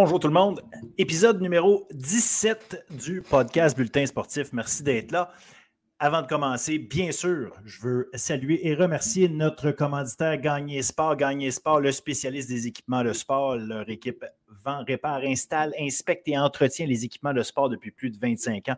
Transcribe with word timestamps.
Bonjour 0.00 0.20
tout 0.20 0.28
le 0.28 0.34
monde. 0.34 0.62
Épisode 0.96 1.40
numéro 1.40 1.88
17 1.92 2.86
du 2.88 3.20
podcast 3.20 3.76
Bulletin 3.76 4.06
sportif. 4.06 4.52
Merci 4.52 4.84
d'être 4.84 5.10
là. 5.10 5.32
Avant 5.98 6.22
de 6.22 6.28
commencer, 6.28 6.78
bien 6.78 7.10
sûr, 7.10 7.52
je 7.64 7.80
veux 7.80 8.10
saluer 8.14 8.64
et 8.64 8.76
remercier 8.76 9.28
notre 9.28 9.72
commanditaire 9.72 10.40
Gagné 10.40 10.82
Sport. 10.82 11.16
Gagné 11.16 11.50
Sport, 11.50 11.80
le 11.80 11.90
spécialiste 11.90 12.48
des 12.48 12.68
équipements 12.68 13.02
de 13.02 13.12
sport. 13.12 13.56
Leur 13.56 13.90
équipe 13.90 14.24
vend, 14.64 14.84
répare, 14.86 15.22
installe, 15.24 15.74
inspecte 15.80 16.28
et 16.28 16.38
entretient 16.38 16.86
les 16.86 17.04
équipements 17.04 17.34
de 17.34 17.42
sport 17.42 17.68
depuis 17.68 17.90
plus 17.90 18.10
de 18.10 18.18
25 18.18 18.68
ans. 18.68 18.76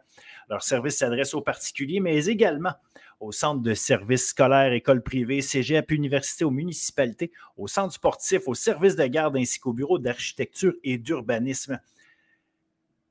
Leur 0.49 0.63
service 0.63 0.97
s'adresse 0.97 1.35
aux 1.35 1.43
particuliers, 1.43 2.01
mais 2.01 2.25
également 2.29 2.73
aux 3.21 3.33
centres 3.33 3.63
de 3.63 3.75
services 3.75 4.29
scolaires, 4.29 4.73
écoles 4.73 5.03
privées, 5.03 5.43
cégep, 5.43 5.91
universités, 5.91 6.45
aux 6.45 6.51
municipalités, 6.51 7.31
aux 7.57 7.69
centres 7.69 7.95
sportifs, 7.95 8.49
aux 8.49 8.55
services 8.55 8.97
de 8.97 9.07
garde 9.07 9.37
ainsi 9.37 9.61
qu'aux 9.61 9.75
bureaux 9.75 9.99
d'architecture 9.99 10.73
et 10.83 10.99
d'urbanisme. 10.99 11.79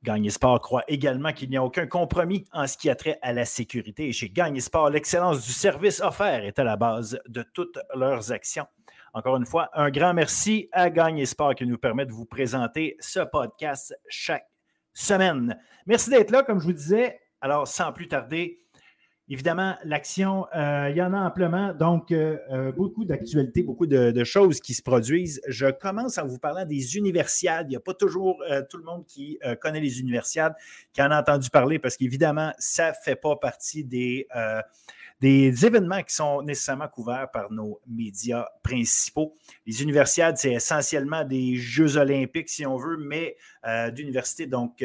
Gagné 0.02 0.30
Sport 0.30 0.62
croit 0.62 0.84
également 0.88 1.34
qu'il 1.34 1.50
n'y 1.50 1.58
a 1.58 1.64
aucun 1.64 1.86
compromis 1.86 2.46
en 2.54 2.68
ce 2.68 2.78
qui 2.78 2.90
a 2.90 2.96
trait 2.96 3.20
à 3.22 3.34
la 3.34 3.46
sécurité. 3.46 4.08
Et 4.08 4.14
chez 4.14 4.30
Gagné 4.30 4.62
Sport, 4.62 4.90
l'excellence 4.90 5.46
du 5.46 5.52
service 5.52 6.00
offert 6.00 6.44
est 6.46 6.58
à 6.58 6.64
la 6.64 6.78
base 6.78 7.20
de 7.28 7.44
toutes 7.54 7.78
leurs 7.94 8.32
actions. 8.32 8.66
Encore 9.14 9.36
une 9.36 9.46
fois, 9.46 9.70
un 9.74 9.90
grand 9.90 10.14
merci 10.14 10.70
à 10.72 10.90
Gagné 10.90 11.26
Sport 11.26 11.56
qui 11.56 11.66
nous 11.66 11.78
permet 11.78 12.06
de 12.06 12.12
vous 12.12 12.26
présenter 12.26 12.96
ce 13.00 13.20
podcast 13.20 13.94
chaque 14.08 14.48
semaine. 14.94 15.60
Merci 15.86 16.10
d'être 16.10 16.32
là, 16.32 16.44
comme 16.44 16.60
je 16.60 16.66
vous 16.66 16.74
disais. 16.74 17.20
Alors, 17.42 17.68
sans 17.68 17.92
plus 17.92 18.08
tarder, 18.08 18.60
Évidemment, 19.32 19.76
l'action, 19.84 20.48
euh, 20.56 20.88
il 20.90 20.98
y 20.98 21.04
en 21.04 21.14
a 21.14 21.20
amplement. 21.20 21.72
Donc, 21.76 22.12
euh, 22.12 22.40
euh, 22.52 22.72
beaucoup 22.72 23.06
d'actualités, 23.06 23.62
beaucoup 23.62 23.86
de, 23.86 24.24
choses 24.24 24.60
qui 24.60 24.74
se 24.74 24.82
produisent. 24.82 25.40
Je 25.48 25.68
commence 25.68 26.18
en 26.18 26.26
vous 26.26 26.40
parlant 26.40 26.66
des 26.66 26.98
universiades. 26.98 27.68
Il 27.68 27.70
n'y 27.70 27.76
a 27.76 27.80
pas 27.80 27.94
toujours 27.94 28.44
tout 28.70 28.78
le 28.78 28.84
monde 28.84 29.06
qui 29.06 29.40
connaît 29.62 29.80
les 29.80 30.00
universiades, 30.00 30.54
qui 30.94 31.02
en 31.02 31.12
a 31.12 31.20
entendu 31.20 31.50
parler, 31.50 31.80
parce 31.80 31.96
qu'évidemment, 31.96 32.54
ça 32.58 32.90
ne 32.90 32.96
fait 33.04 33.16
pas 33.16 33.36
partie 33.38 33.84
des, 33.84 34.28
des 35.22 35.66
événements 35.66 36.04
qui 36.04 36.14
sont 36.14 36.42
nécessairement 36.42 36.88
couverts 36.88 37.30
par 37.32 37.52
nos 37.52 37.80
médias 37.88 38.48
principaux. 38.62 39.36
Les 39.66 39.82
universiades, 39.82 40.38
c'est 40.38 40.54
essentiellement 40.54 41.24
des 41.24 41.56
Jeux 41.56 41.98
olympiques, 41.98 42.50
si 42.50 42.66
on 42.66 42.78
veut, 42.78 42.98
mais 42.98 43.38
d'université, 43.94 44.48
donc 44.48 44.84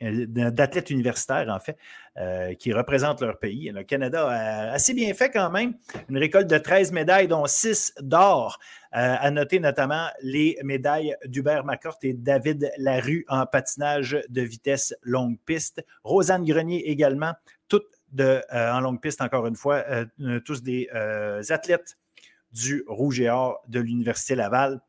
d'athlètes 0.00 0.90
universitaires, 0.90 1.48
en 1.48 1.60
fait, 1.60 1.76
euh, 2.16 2.54
qui 2.54 2.72
représentent 2.72 3.22
leur 3.22 3.38
pays. 3.38 3.70
Le 3.74 3.82
Canada 3.82 4.28
a 4.28 4.72
assez 4.72 4.94
bien 4.94 5.12
fait 5.14 5.30
quand 5.30 5.50
même. 5.50 5.74
Une 6.08 6.18
récolte 6.18 6.48
de 6.48 6.58
13 6.58 6.92
médailles, 6.92 7.26
dont 7.26 7.46
6 7.46 7.94
d'or. 8.00 8.60
Euh, 8.94 9.16
à 9.18 9.30
noter 9.32 9.58
notamment 9.58 10.06
les 10.22 10.56
médailles 10.62 11.16
d'Hubert 11.24 11.64
Macorte 11.64 12.04
et 12.04 12.12
David 12.12 12.70
Larue 12.78 13.24
en 13.28 13.46
patinage 13.46 14.16
de 14.28 14.42
vitesse 14.42 14.94
longue 15.02 15.38
piste. 15.44 15.84
Rosanne 16.04 16.44
Grenier 16.44 16.88
également, 16.88 17.32
toutes 17.66 17.90
de, 18.12 18.40
en 18.52 18.78
longue 18.78 19.00
piste, 19.00 19.20
encore 19.20 19.48
une 19.48 19.56
fois, 19.56 19.84
tous 20.44 20.62
des 20.62 20.88
athlètes 21.50 21.96
du 22.52 22.84
Rouge 22.86 23.20
et 23.20 23.28
Or 23.28 23.60
de 23.66 23.80
l'Université 23.80 24.36
Laval. 24.36 24.80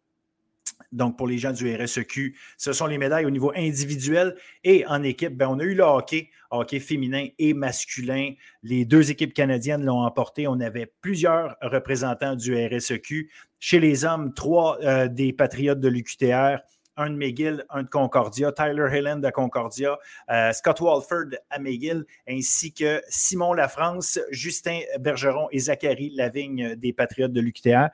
Donc, 0.92 1.18
pour 1.18 1.28
les 1.28 1.38
gens 1.38 1.52
du 1.52 1.74
RSEQ, 1.76 2.36
ce 2.58 2.74
sont 2.74 2.88
les 2.88 2.98
médailles 2.98 3.26
au 3.26 3.30
niveau 3.30 3.52
individuel 3.56 4.36
et 4.64 4.86
en 4.88 5.04
équipe. 5.04 5.36
Ben, 5.36 5.48
on 5.48 5.60
a 5.60 5.64
eu 5.64 5.76
le 5.76 5.84
hockey, 5.84 6.30
hockey 6.52 6.80
féminin 6.80 7.28
et 7.38 7.54
masculin. 7.54 8.34
Les 8.64 8.86
deux 8.86 9.12
équipes 9.12 9.34
canadiennes 9.34 9.84
l'ont 9.84 10.04
emporté. 10.04 10.48
On 10.48 10.60
avait 10.60 10.92
plusieurs 11.02 11.56
représentants 11.62 12.36
du 12.36 12.56
RSEQ. 12.56 13.30
Chez 13.60 13.80
les 13.80 14.06
hommes, 14.06 14.34
trois 14.34 14.78
euh, 14.84 15.08
des 15.08 15.34
Patriotes 15.34 15.80
de 15.80 15.88
l'UQTR, 15.88 16.60
un 16.98 17.10
de 17.10 17.16
McGill, 17.16 17.66
un 17.70 17.84
de 17.84 17.90
Concordia, 17.90 18.52
Tyler 18.52 18.88
Hillen 18.92 19.22
de 19.22 19.30
Concordia, 19.30 19.98
euh, 20.30 20.54
Scott 20.54 20.80
Walford 20.80 21.38
à 21.50 21.60
McGill, 21.60 22.06
ainsi 22.28 22.74
que 22.74 23.02
Simon 23.10 23.54
Lafrance, 23.54 24.20
Justin 24.32 24.80
Bergeron 25.00 25.48
et 25.52 25.60
Zachary 25.60 26.12
Lavigne 26.16 26.76
des 26.76 26.94
Patriotes 26.94 27.34
de 27.34 27.42
l'UQTR. 27.42 27.90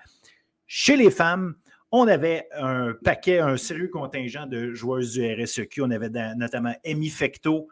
Chez 0.67 0.95
les 0.95 1.11
femmes, 1.11 1.55
on 1.91 2.07
avait 2.07 2.47
un 2.53 2.93
paquet, 3.03 3.39
un 3.39 3.57
sérieux 3.57 3.89
contingent 3.89 4.45
de 4.47 4.73
joueuses 4.73 5.13
du 5.13 5.33
RSEQ. 5.33 5.81
On 5.81 5.91
avait 5.91 6.09
notamment 6.35 6.73
Amy 6.85 7.09
Fecto, 7.09 7.67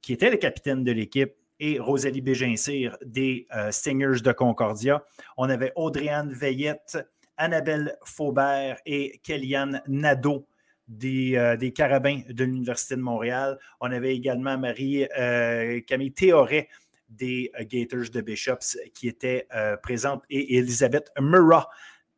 qui 0.00 0.14
était 0.14 0.30
le 0.30 0.38
capitaine 0.38 0.82
de 0.82 0.92
l'équipe, 0.92 1.34
et 1.60 1.78
Rosalie 1.78 2.22
Bégincir 2.22 2.96
des 3.04 3.46
euh, 3.54 3.70
Stingers 3.70 4.22
de 4.24 4.32
Concordia. 4.32 5.04
On 5.36 5.48
avait 5.50 5.72
Audriane 5.76 6.32
Veillette, 6.32 6.98
Annabelle 7.36 7.96
Faubert 8.04 8.78
et 8.86 9.20
Kellyanne 9.22 9.82
Nadeau 9.86 10.46
des, 10.88 11.36
euh, 11.36 11.56
des 11.56 11.72
Carabins 11.72 12.22
de 12.28 12.44
l'Université 12.44 12.96
de 12.96 13.02
Montréal. 13.02 13.58
On 13.80 13.92
avait 13.92 14.16
également 14.16 14.56
Marie-Camille 14.56 16.08
euh, 16.08 16.14
Théoret 16.16 16.68
des 17.10 17.52
Gators 17.62 18.10
de 18.12 18.20
Bishops 18.20 18.78
qui 18.94 19.08
était 19.08 19.48
présente 19.82 20.22
et 20.30 20.58
Elisabeth 20.58 21.10
Murrah 21.20 21.68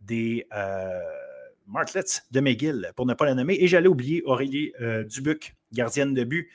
des 0.03 0.47
Martlets 1.67 2.23
de 2.31 2.41
McGill, 2.41 2.91
pour 2.97 3.07
ne 3.07 3.15
pas 3.15 3.25
la 3.25 3.35
nommer. 3.35 3.57
Et 3.61 3.67
j'allais 3.67 3.89
oublier 3.89 4.23
Aurélie 4.25 4.73
euh, 4.81 5.05
Dubuc, 5.05 5.55
gardienne 5.73 6.15
de 6.15 6.25
but 6.25 6.49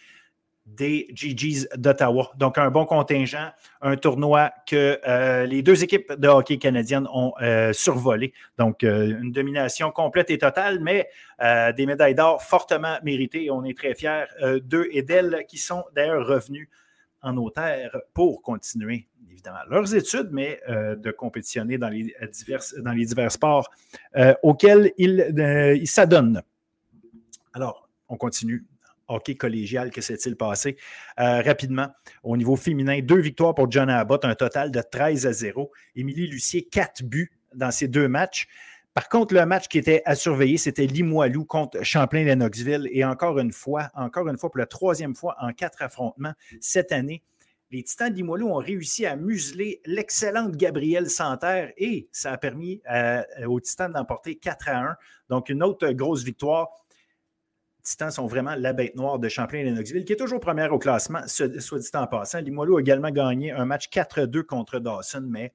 des 0.65 1.07
GGs 1.13 1.69
d'Ottawa. 1.77 2.31
Donc, 2.37 2.57
un 2.57 2.69
bon 2.69 2.85
contingent, 2.85 3.51
un 3.81 3.95
tournoi 3.95 4.51
que 4.67 4.99
euh, 5.07 5.45
les 5.45 5.61
deux 5.61 5.81
équipes 5.81 6.11
de 6.11 6.27
hockey 6.27 6.57
canadiennes 6.57 7.07
ont 7.13 7.31
euh, 7.41 7.71
survolé. 7.71 8.33
Donc, 8.57 8.83
une 8.83 9.31
domination 9.31 9.91
complète 9.91 10.29
et 10.29 10.37
totale, 10.37 10.79
mais 10.81 11.07
des 11.39 11.85
médailles 11.85 12.15
d'or 12.15 12.43
fortement 12.43 12.97
méritées. 13.01 13.49
On 13.49 13.63
est 13.63 13.77
très 13.77 13.95
fiers 13.95 14.25
d'eux 14.61 14.89
et 14.91 15.03
d'elles 15.03 15.45
qui 15.47 15.57
sont 15.57 15.85
d'ailleurs 15.95 16.27
revenus 16.27 16.67
en 17.21 17.33
nos 17.33 17.51
pour 18.13 18.41
continuer 18.41 19.07
évidemment 19.37 19.59
leurs 19.69 19.93
études, 19.93 20.29
mais 20.31 20.59
euh, 20.67 20.95
de 20.95 21.11
compétitionner 21.11 21.77
dans 21.77 21.89
les, 21.89 22.13
euh, 22.21 22.27
divers, 22.27 22.61
dans 22.79 22.91
les 22.91 23.05
divers 23.05 23.31
sports 23.31 23.69
euh, 24.15 24.33
auxquels 24.43 24.91
ils 24.97 25.87
s'adonnent. 25.87 26.41
Alors, 27.53 27.89
on 28.09 28.17
continue. 28.17 28.65
Hockey 29.09 29.35
collégial, 29.35 29.89
que 29.89 30.01
s'est-il 30.01 30.35
passé? 30.35 30.75
rapidement, 31.17 31.87
au 32.23 32.35
niveau 32.35 32.57
féminin, 32.57 32.99
deux 33.01 33.21
victoires 33.21 33.55
pour 33.55 33.71
John 33.71 33.89
Abbott, 33.89 34.25
un 34.25 34.35
total 34.35 34.69
de 34.69 34.81
13 34.81 35.25
à 35.25 35.31
0. 35.31 35.71
Émilie 35.95 36.27
Lucier, 36.27 36.63
quatre 36.63 37.03
buts 37.03 37.31
dans 37.55 37.71
ces 37.71 37.87
deux 37.87 38.09
matchs. 38.09 38.49
Par 38.97 39.09
contre, 39.09 39.35
le 39.35 39.45
match 39.45 39.67
qui 39.67 39.77
était 39.77 40.01
à 40.05 40.15
surveiller, 40.15 40.57
c'était 40.57 40.87
Limoilou 40.87 41.45
contre 41.45 41.83
Champlain-Lennoxville. 41.83 42.89
Et 42.91 43.05
encore 43.05 43.37
une 43.37 43.51
fois, 43.51 43.91
encore 43.93 44.27
une 44.27 44.39
fois, 44.39 44.49
pour 44.49 44.57
la 44.57 44.65
troisième 44.65 45.13
fois 45.13 45.35
en 45.39 45.53
quatre 45.53 45.83
affrontements 45.83 46.33
cette 46.61 46.91
année, 46.91 47.21
les 47.69 47.83
Titans 47.83 48.11
de 48.11 48.23
ont 48.23 48.55
réussi 48.55 49.05
à 49.05 49.15
museler 49.15 49.81
l'excellente 49.85 50.55
Gabrielle 50.55 51.11
Santerre 51.11 51.73
et 51.77 52.09
ça 52.11 52.31
a 52.31 52.37
permis 52.39 52.81
euh, 52.91 53.21
aux 53.45 53.59
Titans 53.59 53.93
d'emporter 53.93 54.37
4 54.37 54.69
à 54.69 54.79
1. 54.79 54.95
Donc, 55.29 55.49
une 55.49 55.61
autre 55.61 55.87
grosse 55.91 56.23
victoire. 56.23 56.69
Les 57.77 57.83
Titans 57.83 58.09
sont 58.09 58.25
vraiment 58.25 58.55
la 58.57 58.73
bête 58.73 58.95
noire 58.95 59.19
de 59.19 59.29
Champlain-Lennoxville, 59.29 60.05
qui 60.05 60.13
est 60.13 60.17
toujours 60.17 60.39
première 60.39 60.73
au 60.73 60.79
classement, 60.79 61.21
soit 61.27 61.49
dit 61.49 61.89
en 61.93 62.07
passant. 62.07 62.39
Limoilou 62.39 62.77
a 62.77 62.81
également 62.81 63.11
gagné 63.11 63.51
un 63.51 63.65
match 63.65 63.89
4-2 63.89 64.41
contre 64.41 64.79
Dawson, 64.79 65.23
mais, 65.29 65.53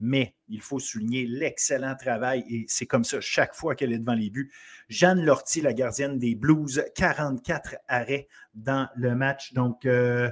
mais 0.00 0.34
il 0.48 0.60
faut 0.60 0.78
souligner 0.78 1.26
l'excellent 1.26 1.94
travail 1.96 2.44
et 2.48 2.64
c'est 2.68 2.86
comme 2.86 3.04
ça 3.04 3.20
chaque 3.20 3.54
fois 3.54 3.74
qu'elle 3.74 3.92
est 3.92 3.98
devant 3.98 4.14
les 4.14 4.30
buts. 4.30 4.52
Jeanne 4.88 5.24
Lortie, 5.24 5.60
la 5.60 5.72
gardienne 5.72 6.18
des 6.18 6.34
Blues, 6.34 6.84
44 6.94 7.76
arrêts 7.88 8.28
dans 8.54 8.88
le 8.96 9.14
match. 9.14 9.52
Donc, 9.54 9.86
euh, 9.86 10.30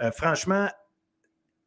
euh, 0.00 0.10
franchement, 0.10 0.68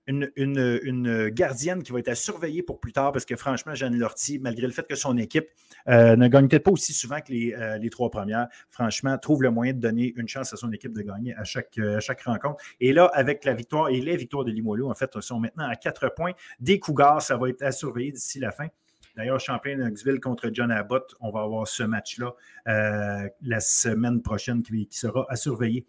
une, 0.07 1.29
gardienne 1.29 1.83
qui 1.83 1.91
va 1.91 1.99
être 1.99 2.09
à 2.09 2.15
surveiller 2.15 2.63
pour 2.63 2.79
plus 2.79 2.91
tard 2.91 3.11
parce 3.11 3.25
que 3.25 3.35
franchement, 3.35 3.73
Jeanne 3.73 3.97
Lortie, 3.97 4.39
malgré 4.39 4.67
le 4.67 4.73
fait 4.73 4.87
que 4.87 4.95
son 4.95 5.17
équipe 5.17 5.47
euh, 5.87 6.15
ne 6.15 6.27
gagne 6.27 6.47
peut-être 6.47 6.63
pas 6.63 6.71
aussi 6.71 6.93
souvent 6.93 7.19
que 7.21 7.33
euh, 7.33 7.77
les, 7.77 7.89
trois 7.89 8.09
premières, 8.09 8.47
franchement, 8.69 9.17
trouve 9.17 9.41
le 9.43 9.51
moyen 9.51 9.73
de 9.73 9.79
donner 9.79 10.13
une 10.15 10.27
chance 10.27 10.53
à 10.53 10.57
son 10.57 10.71
équipe 10.71 10.93
de 10.93 11.01
gagner 11.01 11.35
à 11.35 11.43
chaque, 11.43 11.79
chaque 11.99 12.21
rencontre. 12.23 12.63
Et 12.79 12.93
là, 12.93 13.09
avec 13.13 13.45
la 13.45 13.53
victoire 13.53 13.89
et 13.89 13.99
les 13.99 14.17
victoires 14.17 14.45
de 14.45 14.51
Limoilou, 14.51 14.89
en 14.89 14.95
fait, 14.95 15.19
sont 15.21 15.39
maintenant 15.39 15.67
à 15.67 15.75
quatre 15.75 16.13
points. 16.13 16.33
Des 16.59 16.79
Cougars, 16.79 17.21
ça 17.21 17.37
va 17.37 17.49
être 17.49 17.63
à 17.63 17.71
surveiller 17.71 18.11
d'ici 18.11 18.39
la 18.39 18.51
fin. 18.51 18.67
D'ailleurs, 19.15 19.39
Champlain-Knoxville 19.39 20.19
contre 20.19 20.49
John 20.51 20.71
Abbott, 20.71 21.15
on 21.21 21.31
va 21.31 21.41
avoir 21.41 21.67
ce 21.67 21.83
match-là 21.83 22.33
la 22.65 23.59
semaine 23.59 24.21
prochaine 24.21 24.61
qui 24.61 24.87
sera 24.91 25.25
à 25.29 25.37
surveiller 25.37 25.85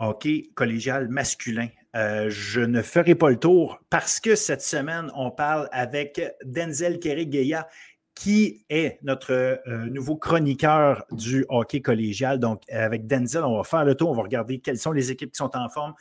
hockey 0.00 0.50
collégial 0.54 1.08
masculin. 1.08 1.68
Euh, 1.96 2.26
je 2.30 2.60
ne 2.60 2.82
ferai 2.82 3.14
pas 3.14 3.30
le 3.30 3.36
tour 3.36 3.80
parce 3.90 4.20
que 4.20 4.34
cette 4.34 4.62
semaine, 4.62 5.10
on 5.14 5.30
parle 5.30 5.68
avec 5.72 6.20
Denzel 6.44 6.98
Keregeya, 6.98 7.68
qui 8.14 8.64
est 8.68 8.98
notre 9.02 9.32
euh, 9.32 9.86
nouveau 9.86 10.16
chroniqueur 10.16 11.04
du 11.10 11.44
hockey 11.48 11.80
collégial. 11.80 12.38
Donc, 12.38 12.62
avec 12.70 13.06
Denzel, 13.06 13.44
on 13.44 13.56
va 13.56 13.64
faire 13.64 13.84
le 13.84 13.94
tour, 13.94 14.10
on 14.10 14.14
va 14.14 14.22
regarder 14.22 14.58
quelles 14.58 14.78
sont 14.78 14.92
les 14.92 15.10
équipes 15.10 15.32
qui 15.32 15.38
sont 15.38 15.56
en 15.56 15.68
forme, 15.68 15.94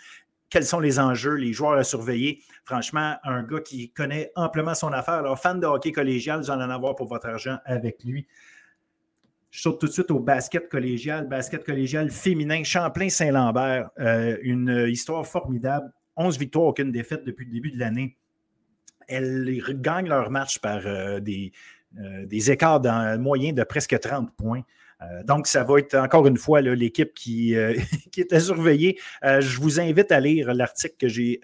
quels 0.49 0.65
sont 0.65 0.79
les 0.79 0.99
enjeux, 0.99 1.35
les 1.35 1.53
joueurs 1.53 1.77
à 1.77 1.83
surveiller. 1.83 2.41
Franchement, 2.65 3.15
un 3.23 3.43
gars 3.43 3.61
qui 3.61 3.91
connaît 3.91 4.31
amplement 4.35 4.75
son 4.75 4.91
affaire. 4.91 5.15
Alors, 5.15 5.39
fan 5.39 5.59
de 5.59 5.65
hockey 5.65 5.91
collégial, 5.91 6.39
vous 6.41 6.51
allez 6.51 6.63
en 6.63 6.69
avoir 6.69 6.95
pour 6.95 7.07
votre 7.07 7.27
argent 7.27 7.57
avec 7.65 8.03
lui. 8.03 8.27
Je 9.51 9.61
saute 9.61 9.79
tout 9.79 9.87
de 9.87 9.91
suite 9.91 10.11
au 10.11 10.19
basket 10.19 10.69
collégial, 10.69 11.27
basket 11.27 11.63
collégial 11.63 12.09
féminin, 12.11 12.63
Champlain-Saint-Lambert. 12.63 13.89
une 14.43 14.85
histoire 14.87 15.25
formidable. 15.25 15.91
11 16.17 16.37
victoires, 16.37 16.65
aucune 16.65 16.91
défaite 16.91 17.23
depuis 17.23 17.45
le 17.45 17.51
début 17.51 17.71
de 17.71 17.79
l'année. 17.79 18.17
Elles 19.07 19.63
gagnent 19.81 20.09
leur 20.09 20.29
match 20.29 20.59
par 20.59 20.81
des, 21.21 21.51
des 22.25 22.51
écarts 22.51 22.79
dans, 22.79 23.19
moyens 23.19 23.55
de 23.55 23.63
presque 23.63 23.99
30 23.99 24.35
points. 24.35 24.63
Euh, 25.01 25.23
donc, 25.23 25.47
ça 25.47 25.63
va 25.63 25.79
être 25.79 25.95
encore 25.95 26.27
une 26.27 26.37
fois 26.37 26.61
l'équipe 26.61 27.13
qui, 27.13 27.55
euh, 27.55 27.73
qui 28.11 28.21
était 28.21 28.39
surveillée. 28.39 28.99
Euh, 29.23 29.41
je 29.41 29.59
vous 29.59 29.79
invite 29.79 30.11
à 30.11 30.19
lire 30.19 30.53
l'article 30.53 30.95
que 30.99 31.07
j'ai 31.07 31.39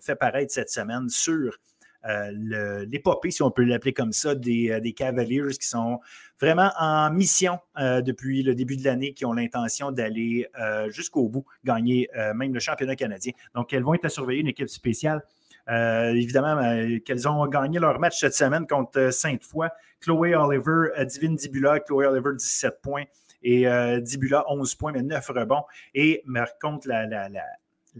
fait 0.00 0.16
paraître 0.16 0.52
cette 0.52 0.70
semaine 0.70 1.08
sur 1.08 1.58
l'épopée, 2.04 3.30
si 3.30 3.42
on 3.42 3.50
peut 3.50 3.64
l'appeler 3.64 3.92
comme 3.92 4.12
ça, 4.12 4.34
des, 4.34 4.80
des, 4.80 4.92
Cavaliers 4.92 5.42
qui 5.60 5.66
sont 5.66 6.00
vraiment 6.40 6.70
en 6.78 7.10
mission 7.10 7.58
depuis 7.76 8.42
le 8.42 8.54
début 8.54 8.76
de 8.76 8.84
l'année, 8.84 9.12
qui 9.12 9.24
ont 9.24 9.32
l'intention 9.32 9.92
d'aller 9.92 10.46
jusqu'au 10.88 11.28
bout, 11.28 11.44
gagner 11.64 12.08
même 12.34 12.54
le 12.54 12.60
championnat 12.60 12.96
canadien. 12.96 13.32
Donc, 13.54 13.72
elles 13.72 13.82
vont 13.82 13.94
être 13.94 14.06
à 14.06 14.08
surveiller 14.08 14.40
une 14.40 14.48
équipe 14.48 14.68
spéciale. 14.68 15.22
évidemment, 15.68 16.60
qu'elles 17.04 17.28
ont 17.28 17.46
gagné 17.46 17.78
leur 17.78 17.98
match 17.98 18.20
cette 18.20 18.34
semaine 18.34 18.66
contre 18.66 19.10
Sainte-Foy. 19.10 19.68
Chloé 20.00 20.34
Oliver, 20.34 20.92
euh, 20.96 21.04
Divine 21.04 21.36
Dibula, 21.36 21.80
Chloé 21.80 22.06
Oliver 22.06 22.30
17 22.36 22.80
points 22.82 23.04
et 23.42 23.68
euh, 23.68 24.00
Dibula 24.00 24.44
11 24.48 24.74
points, 24.74 24.92
mais 24.92 25.02
9 25.02 25.28
rebonds. 25.28 25.64
Et 25.94 26.22
par 26.32 26.58
contre, 26.60 26.88
la, 26.88 27.28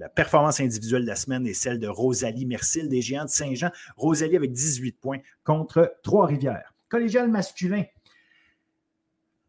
performance 0.08 0.60
individuelle 0.60 1.02
de 1.02 1.08
la 1.08 1.16
semaine 1.16 1.46
est 1.46 1.54
celle 1.54 1.78
de 1.78 1.88
Rosalie 1.88 2.46
Mercil 2.46 2.88
des 2.88 3.00
Géants 3.00 3.24
de 3.24 3.30
Saint-Jean. 3.30 3.70
Rosalie 3.96 4.36
avec 4.36 4.52
18 4.52 4.92
points 4.92 5.18
contre 5.44 5.94
Trois-Rivières. 6.02 6.74
Collégial 6.88 7.28
masculin, 7.28 7.84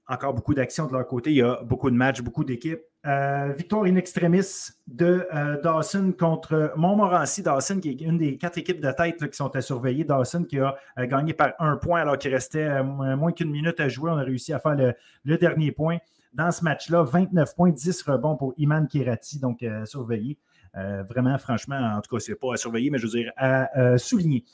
encore 0.10 0.34
beaucoup 0.34 0.56
d'actions 0.56 0.88
de 0.88 0.94
leur 0.94 1.08
côté. 1.08 1.30
Il 1.30 1.38
y 1.38 1.42
a 1.42 1.62
beaucoup 1.64 1.90
de 1.92 1.96
matchs, 1.96 2.22
beaucoup 2.22 2.44
d'équipes. 2.44 2.82
Euh, 3.06 3.54
victoire 3.56 3.84
in 3.84 3.96
extremis 3.96 4.72
de 4.88 5.26
euh, 5.34 5.62
Dawson 5.62 6.14
contre 6.18 6.74
Montmorency. 6.76 7.44
Dawson, 7.44 7.80
qui 7.80 7.90
est 7.92 8.02
une 8.02 8.18
des 8.18 8.36
quatre 8.38 8.58
équipes 8.58 8.82
de 8.82 8.92
tête 8.92 9.30
qui 9.30 9.38
sont 9.38 9.56
à 9.56 9.62
surveiller. 9.62 10.04
Dawson 10.04 10.44
qui 10.44 10.60
a 10.60 10.76
euh, 10.98 11.06
gagné 11.06 11.34
par 11.34 11.54
un 11.60 11.78
point 11.78 12.02
alors 12.02 12.18
qu'il 12.18 12.34
restait 12.34 12.84
moins 12.84 13.32
qu'une 13.32 13.52
minute 13.52 13.80
à 13.80 13.88
jouer. 13.88 14.12
On 14.12 14.18
a 14.18 14.24
réussi 14.24 14.52
à 14.52 14.60
faire 14.60 14.76
le, 14.76 15.38
dernier 15.38 15.72
point. 15.72 16.00
Dans 16.34 16.52
ce 16.52 16.64
match-là, 16.64 17.04
29 17.04 17.56
points, 17.56 17.72
10 17.72 18.04
rebonds 18.04 18.36
pour 18.36 18.54
Iman 18.58 18.88
Kirati, 18.88 19.40
donc 19.40 19.64
à 19.64 19.86
surveiller. 19.86 20.38
vraiment, 20.74 21.38
franchement, 21.38 21.78
en 21.78 22.02
tout 22.02 22.16
cas, 22.16 22.20
c'est 22.20 22.36
pas 22.36 22.54
à 22.54 22.58
surveiller, 22.58 22.90
mais 22.92 23.00
je 23.00 23.08
veux 23.08 23.12
dire 23.12 23.32
à 23.36 23.98
souligner. 23.98 24.46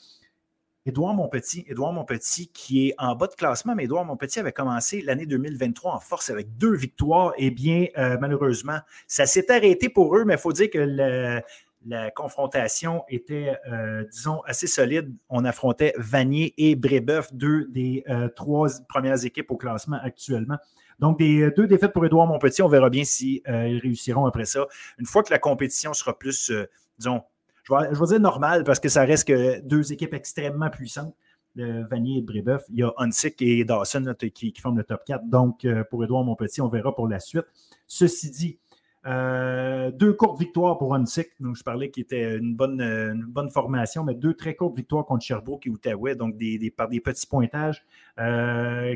Édouard 0.86 1.14
Monpetit, 1.14 1.64
Édouard 1.68 1.92
Monpetit 1.92 2.46
qui 2.54 2.86
est 2.88 2.94
en 2.96 3.16
bas 3.16 3.26
de 3.26 3.34
classement, 3.34 3.74
mais 3.74 3.84
Édouard 3.84 4.04
Monpetit 4.04 4.38
avait 4.38 4.52
commencé 4.52 5.02
l'année 5.02 5.26
2023 5.26 5.92
en 5.92 5.98
force 5.98 6.30
avec 6.30 6.56
deux 6.56 6.74
victoires. 6.76 7.32
Eh 7.38 7.50
bien, 7.50 7.86
euh, 7.98 8.16
malheureusement, 8.20 8.78
ça 9.08 9.26
s'est 9.26 9.50
arrêté 9.50 9.88
pour 9.88 10.16
eux, 10.16 10.24
mais 10.24 10.34
il 10.34 10.38
faut 10.38 10.52
dire 10.52 10.70
que 10.70 11.42
la 11.88 12.10
confrontation 12.12 13.02
était, 13.08 13.56
euh, 13.68 14.04
disons, 14.12 14.40
assez 14.42 14.68
solide. 14.68 15.12
On 15.28 15.44
affrontait 15.44 15.92
Vanier 15.98 16.54
et 16.56 16.76
Brébeuf, 16.76 17.34
deux 17.34 17.66
des 17.66 18.04
euh, 18.08 18.28
trois 18.28 18.68
premières 18.88 19.24
équipes 19.24 19.50
au 19.50 19.56
classement 19.56 19.98
actuellement. 20.00 20.58
Donc, 20.98 21.18
des 21.18 21.50
deux 21.56 21.66
défaites 21.66 21.92
pour 21.92 22.04
Édouard 22.06 22.26
Monpetit. 22.26 22.62
On 22.62 22.68
verra 22.68 22.90
bien 22.90 23.04
s'ils 23.04 23.42
réussiront 23.46 24.26
après 24.26 24.44
ça. 24.44 24.66
Une 24.98 25.06
fois 25.06 25.22
que 25.22 25.30
la 25.30 25.38
compétition 25.38 25.92
sera 25.92 26.18
plus, 26.18 26.52
disons, 26.98 27.22
je 27.64 27.74
vais, 27.74 28.06
dire 28.06 28.20
normal 28.20 28.64
parce 28.64 28.80
que 28.80 28.88
ça 28.88 29.04
reste 29.04 29.28
que 29.28 29.60
deux 29.60 29.92
équipes 29.92 30.14
extrêmement 30.14 30.70
puissantes. 30.70 31.14
Vanier 31.56 32.18
et 32.18 32.22
Brébeuf. 32.22 32.64
Il 32.70 32.76
y 32.76 32.82
a 32.82 32.92
Hunsick 32.98 33.40
et 33.42 33.64
Dawson 33.64 34.14
qui, 34.34 34.54
forment 34.60 34.78
le 34.78 34.84
top 34.84 35.04
4. 35.04 35.24
Donc, 35.28 35.64
euh, 35.64 35.84
pour 35.84 36.04
Edouard 36.04 36.24
Monpetit, 36.24 36.60
on 36.60 36.68
verra 36.68 36.94
pour 36.94 37.08
la 37.08 37.20
suite. 37.20 37.46
Ceci 37.86 38.30
dit, 38.30 38.58
euh, 39.06 39.90
deux 39.90 40.12
courtes 40.12 40.38
victoires 40.38 40.78
pour 40.78 40.94
Hunsick. 40.94 41.30
Donc, 41.40 41.56
je 41.56 41.62
parlais 41.62 41.90
qu'il 41.90 42.02
était 42.02 42.36
une 42.36 42.54
bonne, 42.54 43.24
bonne 43.28 43.50
formation, 43.50 44.04
mais 44.04 44.14
deux 44.14 44.34
très 44.34 44.54
courtes 44.54 44.76
victoires 44.76 45.06
contre 45.06 45.24
Sherbrooke 45.24 45.66
et 45.66 45.70
Outaouais, 45.70 46.14
donc 46.14 46.36
des, 46.36 46.72
par 46.76 46.88
des 46.88 47.00
petits 47.00 47.26
pointages. 47.26 47.84
Euh, 48.18 48.94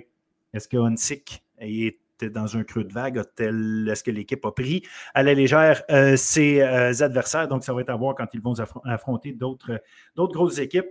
est-ce 0.52 0.68
que 0.68 0.76
Hunsick 0.76 1.42
est 1.60 1.98
dans 2.22 2.56
un 2.56 2.64
creux 2.64 2.84
de 2.84 2.92
vague? 2.92 3.18
Est-ce 3.18 4.02
que 4.02 4.10
l'équipe 4.10 4.44
a 4.44 4.52
pris 4.52 4.82
à 5.14 5.22
la 5.22 5.34
légère 5.34 5.82
euh, 5.90 6.16
ses 6.16 6.60
euh, 6.60 6.92
adversaires? 7.00 7.48
Donc, 7.48 7.64
ça 7.64 7.72
va 7.72 7.80
être 7.80 7.90
à 7.90 7.96
voir 7.96 8.14
quand 8.14 8.26
ils 8.34 8.42
vont 8.42 8.54
affronter 8.84 9.32
d'autres 9.32 9.80
grosses 10.16 10.58
équipes. 10.58 10.88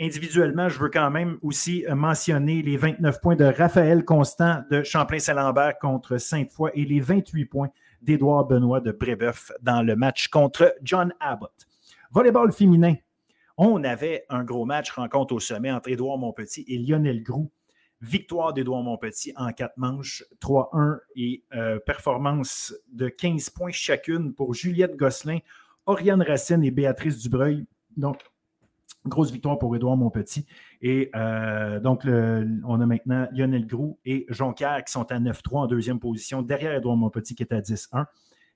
Individuellement, 0.00 0.68
je 0.68 0.78
veux 0.78 0.88
quand 0.88 1.10
même 1.10 1.38
aussi 1.42 1.84
mentionner 1.88 2.62
les 2.62 2.76
29 2.76 3.20
points 3.20 3.36
de 3.36 3.44
Raphaël 3.44 4.04
Constant 4.04 4.64
de 4.70 4.82
Champlain-Saint-Lambert 4.82 5.78
contre 5.78 6.16
Sainte-Foy 6.16 6.70
et 6.74 6.84
les 6.84 6.98
28 6.98 7.44
points 7.44 7.68
d'Édouard 8.00 8.46
Benoît 8.46 8.80
de 8.80 8.90
Brébeuf 8.90 9.52
dans 9.60 9.82
le 9.82 9.94
match 9.94 10.28
contre 10.28 10.74
John 10.82 11.12
Abbott. 11.20 11.68
Volleyball 12.10 12.52
féminin. 12.52 12.94
On 13.56 13.84
avait 13.84 14.24
un 14.28 14.44
gros 14.44 14.64
match 14.64 14.90
rencontre 14.90 15.34
au 15.34 15.40
sommet 15.40 15.70
entre 15.70 15.90
Édouard 15.90 16.18
Montpetit 16.18 16.64
et 16.68 16.78
Lionel 16.78 17.22
Groux. 17.22 17.50
Victoire 18.02 18.52
d'Edouard 18.52 18.82
Montpetit 18.82 19.32
en 19.36 19.52
quatre 19.52 19.76
manches, 19.76 20.24
3-1 20.40 20.98
et 21.14 21.44
euh, 21.54 21.78
performance 21.78 22.74
de 22.92 23.08
15 23.08 23.50
points 23.50 23.70
chacune 23.70 24.34
pour 24.34 24.54
Juliette 24.54 24.96
Gosselin, 24.96 25.38
Oriane 25.86 26.20
Racine 26.20 26.64
et 26.64 26.72
Béatrice 26.72 27.18
Dubreuil. 27.18 27.64
Donc, 27.96 28.18
grosse 29.06 29.30
victoire 29.30 29.56
pour 29.56 29.76
Édouard 29.76 29.96
Montpetit. 29.96 30.46
Et 30.80 31.10
euh, 31.14 31.78
donc, 31.78 32.02
on 32.04 32.80
a 32.80 32.86
maintenant 32.86 33.28
Lionel 33.30 33.68
Groux 33.68 33.96
et 34.04 34.26
Jonquière 34.28 34.82
qui 34.84 34.90
sont 34.90 35.10
à 35.12 35.20
9-3 35.20 35.58
en 35.58 35.66
deuxième 35.68 36.00
position, 36.00 36.42
derrière 36.42 36.74
Édouard 36.74 36.96
Montpetit 36.96 37.36
qui 37.36 37.44
est 37.44 37.52
à 37.52 37.60
10-1. 37.60 38.06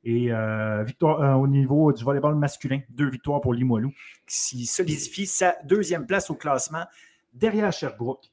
Et 0.02 0.32
euh, 0.32 0.82
victoire 0.82 1.40
au 1.40 1.46
niveau 1.46 1.92
du 1.92 2.02
volleyball 2.02 2.34
masculin, 2.34 2.80
deux 2.90 3.08
victoires 3.08 3.40
pour 3.40 3.54
Limoilou, 3.54 3.92
qui 4.26 4.66
solidifie 4.66 5.26
sa 5.26 5.54
deuxième 5.64 6.04
place 6.04 6.30
au 6.30 6.34
classement 6.34 6.84
derrière 7.32 7.72
Sherbrooke. 7.72 8.32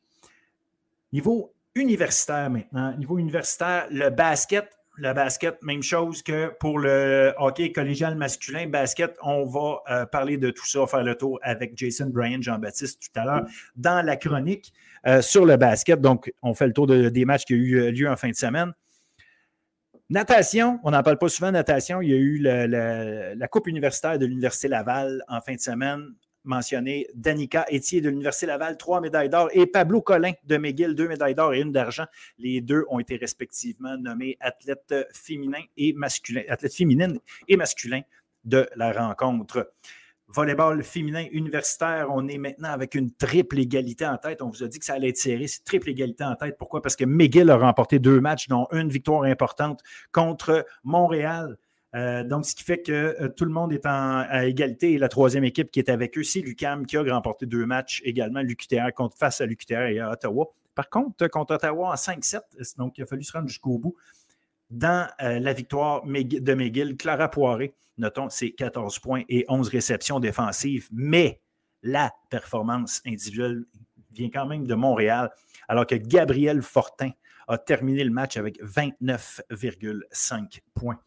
Niveau 1.14 1.54
universitaire 1.76 2.50
maintenant, 2.50 2.98
niveau 2.98 3.20
universitaire, 3.20 3.86
le 3.92 4.10
basket, 4.10 4.68
le 4.98 5.14
basket, 5.14 5.62
même 5.62 5.84
chose 5.84 6.24
que 6.24 6.52
pour 6.60 6.80
le 6.80 7.34
hockey 7.38 7.72
collégial 7.72 8.16
masculin. 8.16 8.68
Basket, 8.68 9.16
on 9.22 9.46
va 9.46 9.84
euh, 9.92 10.06
parler 10.08 10.38
de 10.38 10.50
tout 10.50 10.66
ça, 10.66 10.88
faire 10.88 11.04
le 11.04 11.16
tour 11.16 11.40
avec 11.44 11.78
Jason 11.78 12.08
Bryan, 12.08 12.42
Jean-Baptiste 12.42 13.00
tout 13.00 13.20
à 13.20 13.26
l'heure 13.26 13.46
dans 13.76 14.04
la 14.04 14.16
chronique 14.16 14.74
euh, 15.06 15.22
sur 15.22 15.46
le 15.46 15.56
basket. 15.56 16.02
Donc, 16.02 16.34
on 16.42 16.56
fait 16.56 16.66
le 16.66 16.74
tour 16.74 16.88
des 16.88 17.26
matchs 17.26 17.46
qui 17.46 17.54
ont 17.54 17.58
eu 17.58 17.92
lieu 17.92 18.10
en 18.10 18.16
fin 18.16 18.30
de 18.30 18.36
semaine. 18.36 18.74
Natation, 20.10 20.80
on 20.84 20.92
n'en 20.92 21.04
parle 21.04 21.20
pas 21.20 21.30
souvent, 21.30 21.52
natation. 21.52 22.02
Il 22.02 22.10
y 22.10 22.14
a 22.14 22.18
eu 22.18 22.38
la 22.40 23.48
Coupe 23.48 23.68
universitaire 23.68 24.18
de 24.18 24.26
l'Université 24.26 24.68
Laval 24.68 25.24
en 25.28 25.42
fin 25.42 25.54
de 25.54 25.60
semaine 25.60 26.16
mentionné 26.44 27.08
Danica 27.14 27.66
Etier 27.72 28.02
de 28.02 28.10
l'Université 28.10 28.46
Laval, 28.46 28.78
trois 28.78 29.02
médailles 29.02 29.30
d'or, 29.30 29.50
et 29.54 29.66
Pablo 29.66 30.02
Collin 30.02 30.34
de 30.44 30.58
McGill, 30.58 30.96
deux 30.96 31.08
médailles 31.08 31.36
d'or 31.36 31.54
et 31.54 31.62
une 31.62 31.72
d'argent. 31.72 32.06
Les 32.38 32.62
deux 32.62 32.86
ont 32.90 33.00
été 33.00 33.18
respectivement 33.18 33.98
nommés 33.98 34.38
athlètes 34.40 34.94
féminins 35.14 35.64
et 35.78 35.94
masculins, 35.94 36.44
athlètes 36.50 36.76
féminines 36.76 37.20
et 37.48 37.58
masculins 37.58 38.02
de 38.44 38.68
la 38.76 38.92
rencontre. 38.92 39.72
Volleyball 40.28 40.84
féminin 40.84 41.26
universitaire, 41.32 42.08
on 42.10 42.28
est 42.28 42.38
maintenant 42.38 42.70
avec 42.72 42.96
une 42.96 43.12
triple 43.12 43.60
égalité 43.60 44.06
en 44.06 44.18
tête. 44.18 44.42
On 44.42 44.50
vous 44.50 44.64
a 44.64 44.68
dit 44.68 44.80
que 44.80 44.86
ça 44.86 44.94
allait 44.94 45.10
être 45.10 45.18
serré, 45.18 45.48
c'est 45.48 45.64
triple 45.64 45.90
égalité 45.90 46.24
en 46.24 46.36
tête. 46.36 46.58
Pourquoi? 46.58 46.82
Parce 46.82 46.96
que 46.96 47.06
McGill 47.06 47.50
a 47.52 47.58
remporté 47.58 48.00
deux 48.00 48.20
matchs, 48.20 48.48
dont 48.48 48.68
une 48.72 48.90
victoire 48.90 49.24
importante 49.24 49.82
contre 50.12 50.66
Montréal. 50.84 51.58
Euh, 51.96 52.24
donc, 52.24 52.46
ce 52.46 52.56
qui 52.56 52.64
fait 52.64 52.82
que 52.82 52.92
euh, 52.92 53.30
tout 53.30 53.46
le 53.46 53.52
monde 53.52 53.72
est 53.72 53.86
en, 53.86 54.20
à 54.28 54.46
égalité. 54.46 54.94
Et 54.94 54.98
la 54.98 55.10
troisième 55.10 55.44
équipe 55.44 55.70
qui 55.72 55.80
est 55.80 55.90
avec 55.90 56.18
eux, 56.18 56.24
c'est 56.24 56.40
l'UCAM 56.40 56.86
qui 56.86 56.98
a 56.98 57.04
remporté 57.04 57.46
deux 57.46 57.66
matchs 57.66 58.02
également, 58.04 58.42
l'UQTR 58.42 58.94
contre 58.96 59.18
face 59.18 59.42
à 59.42 59.46
l'UQTR 59.46 59.88
et 59.90 60.00
à 60.00 60.12
Ottawa. 60.12 60.48
Par 60.76 60.90
contre, 60.90 61.28
contre 61.28 61.54
Ottawa 61.54 61.92
en 61.92 61.96
5-7, 61.96 62.78
donc 62.78 62.98
il 62.98 63.04
a 63.04 63.06
fallu 63.06 63.24
se 63.24 63.32
rendre 63.32 63.48
jusqu'au 63.48 63.78
bout. 63.78 63.96
Dans 64.72 65.08
euh, 65.22 65.40
la 65.40 65.54
victoire 65.54 66.04
de 66.04 66.54
McGill, 66.56 66.98
Clara 66.98 67.30
Poiré, 67.30 67.76
notons, 68.00 68.30
c'est 68.30 68.52
14 68.52 68.98
points 69.00 69.22
et 69.30 69.46
11 69.48 69.70
réceptions 69.70 70.20
défensives, 70.20 70.90
mais 70.92 71.42
la 71.84 72.12
performance 72.32 73.02
individuelle 73.06 73.66
vient 74.12 74.32
quand 74.32 74.48
même 74.48 74.66
de 74.66 74.74
Montréal, 74.74 75.30
alors 75.68 75.86
que 75.86 75.94
Gabriel 75.94 76.64
Fortin 76.64 77.12
a 77.48 77.60
terminé 77.60 78.04
le 78.04 78.10
match 78.10 78.38
avec 78.38 78.60
29,5 78.64 80.62
points. 80.74 81.00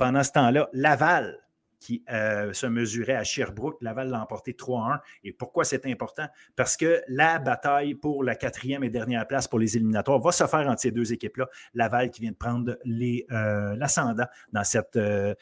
Pendant 0.00 0.22
ce 0.22 0.32
temps-là, 0.32 0.66
Laval, 0.72 1.38
qui 1.78 2.02
euh, 2.10 2.54
se 2.54 2.66
mesurait 2.66 3.16
à 3.16 3.22
Sherbrooke. 3.22 3.82
Laval 3.82 4.08
l'a 4.08 4.22
emporté 4.22 4.52
3-1. 4.54 4.98
Et 5.24 5.32
pourquoi 5.34 5.64
c'est 5.64 5.84
important? 5.84 6.26
Parce 6.56 6.78
que 6.78 7.02
la 7.06 7.38
bataille 7.38 7.94
pour 7.94 8.24
la 8.24 8.34
quatrième 8.34 8.82
et 8.82 8.88
dernière 8.88 9.28
place 9.28 9.46
pour 9.46 9.58
les 9.58 9.76
éliminatoires 9.76 10.18
va 10.18 10.32
se 10.32 10.46
faire 10.46 10.66
entre 10.70 10.80
ces 10.80 10.90
deux 10.90 11.12
équipes-là. 11.12 11.50
Laval 11.74 12.08
qui 12.08 12.22
vient 12.22 12.30
de 12.30 12.36
prendre 12.36 12.78
euh, 12.86 13.76
l'ascendant 13.76 14.24
dans 14.54 14.64
cette 14.64 14.96
euh, 14.96 15.34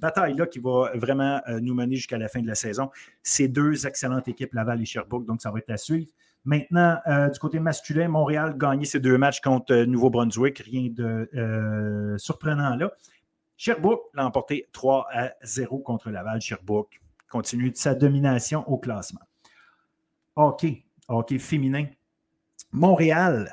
bataille-là 0.00 0.46
qui 0.46 0.58
va 0.58 0.90
vraiment 0.94 1.42
nous 1.60 1.74
mener 1.74 1.96
jusqu'à 1.96 2.16
la 2.16 2.28
fin 2.28 2.40
de 2.40 2.46
la 2.46 2.54
saison. 2.54 2.88
Ces 3.22 3.48
deux 3.48 3.86
excellentes 3.86 4.26
équipes, 4.26 4.54
Laval 4.54 4.80
et 4.80 4.86
Sherbrooke, 4.86 5.26
donc 5.26 5.42
ça 5.42 5.50
va 5.50 5.58
être 5.58 5.70
à 5.70 5.76
suivre. 5.76 6.10
Maintenant, 6.46 6.98
du 7.30 7.38
côté 7.38 7.60
masculin, 7.60 8.08
Montréal 8.08 8.56
gagné 8.56 8.86
ses 8.86 9.00
deux 9.00 9.18
matchs 9.18 9.40
contre 9.40 9.74
Nouveau-Brunswick. 9.84 10.60
Rien 10.60 10.88
de 10.90 12.16
surprenant 12.18 12.74
là. 12.74 12.90
Sherbrooke 13.58 14.04
l'a 14.14 14.24
emporté 14.24 14.68
3 14.72 15.08
à 15.12 15.32
0 15.42 15.80
contre 15.80 16.10
Laval. 16.10 16.40
Sherbrooke 16.40 17.00
continue 17.28 17.72
sa 17.74 17.94
domination 17.94 18.66
au 18.70 18.78
classement. 18.78 19.20
OK, 20.36 20.64
OK 21.08 21.36
féminin. 21.38 21.86
Montréal, 22.70 23.52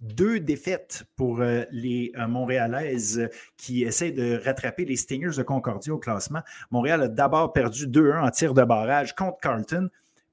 deux 0.00 0.38
défaites 0.38 1.04
pour 1.16 1.40
les 1.40 2.12
Montréalaises 2.28 3.28
qui 3.56 3.82
essaient 3.82 4.12
de 4.12 4.40
rattraper 4.44 4.84
les 4.84 4.96
Stingers 4.96 5.36
de 5.36 5.42
Concordia 5.42 5.92
au 5.92 5.98
classement. 5.98 6.42
Montréal 6.70 7.02
a 7.02 7.08
d'abord 7.08 7.52
perdu 7.52 7.88
2-1 7.88 8.26
en 8.26 8.30
tir 8.30 8.54
de 8.54 8.62
barrage 8.62 9.14
contre 9.16 9.38
Carlton. 9.38 9.90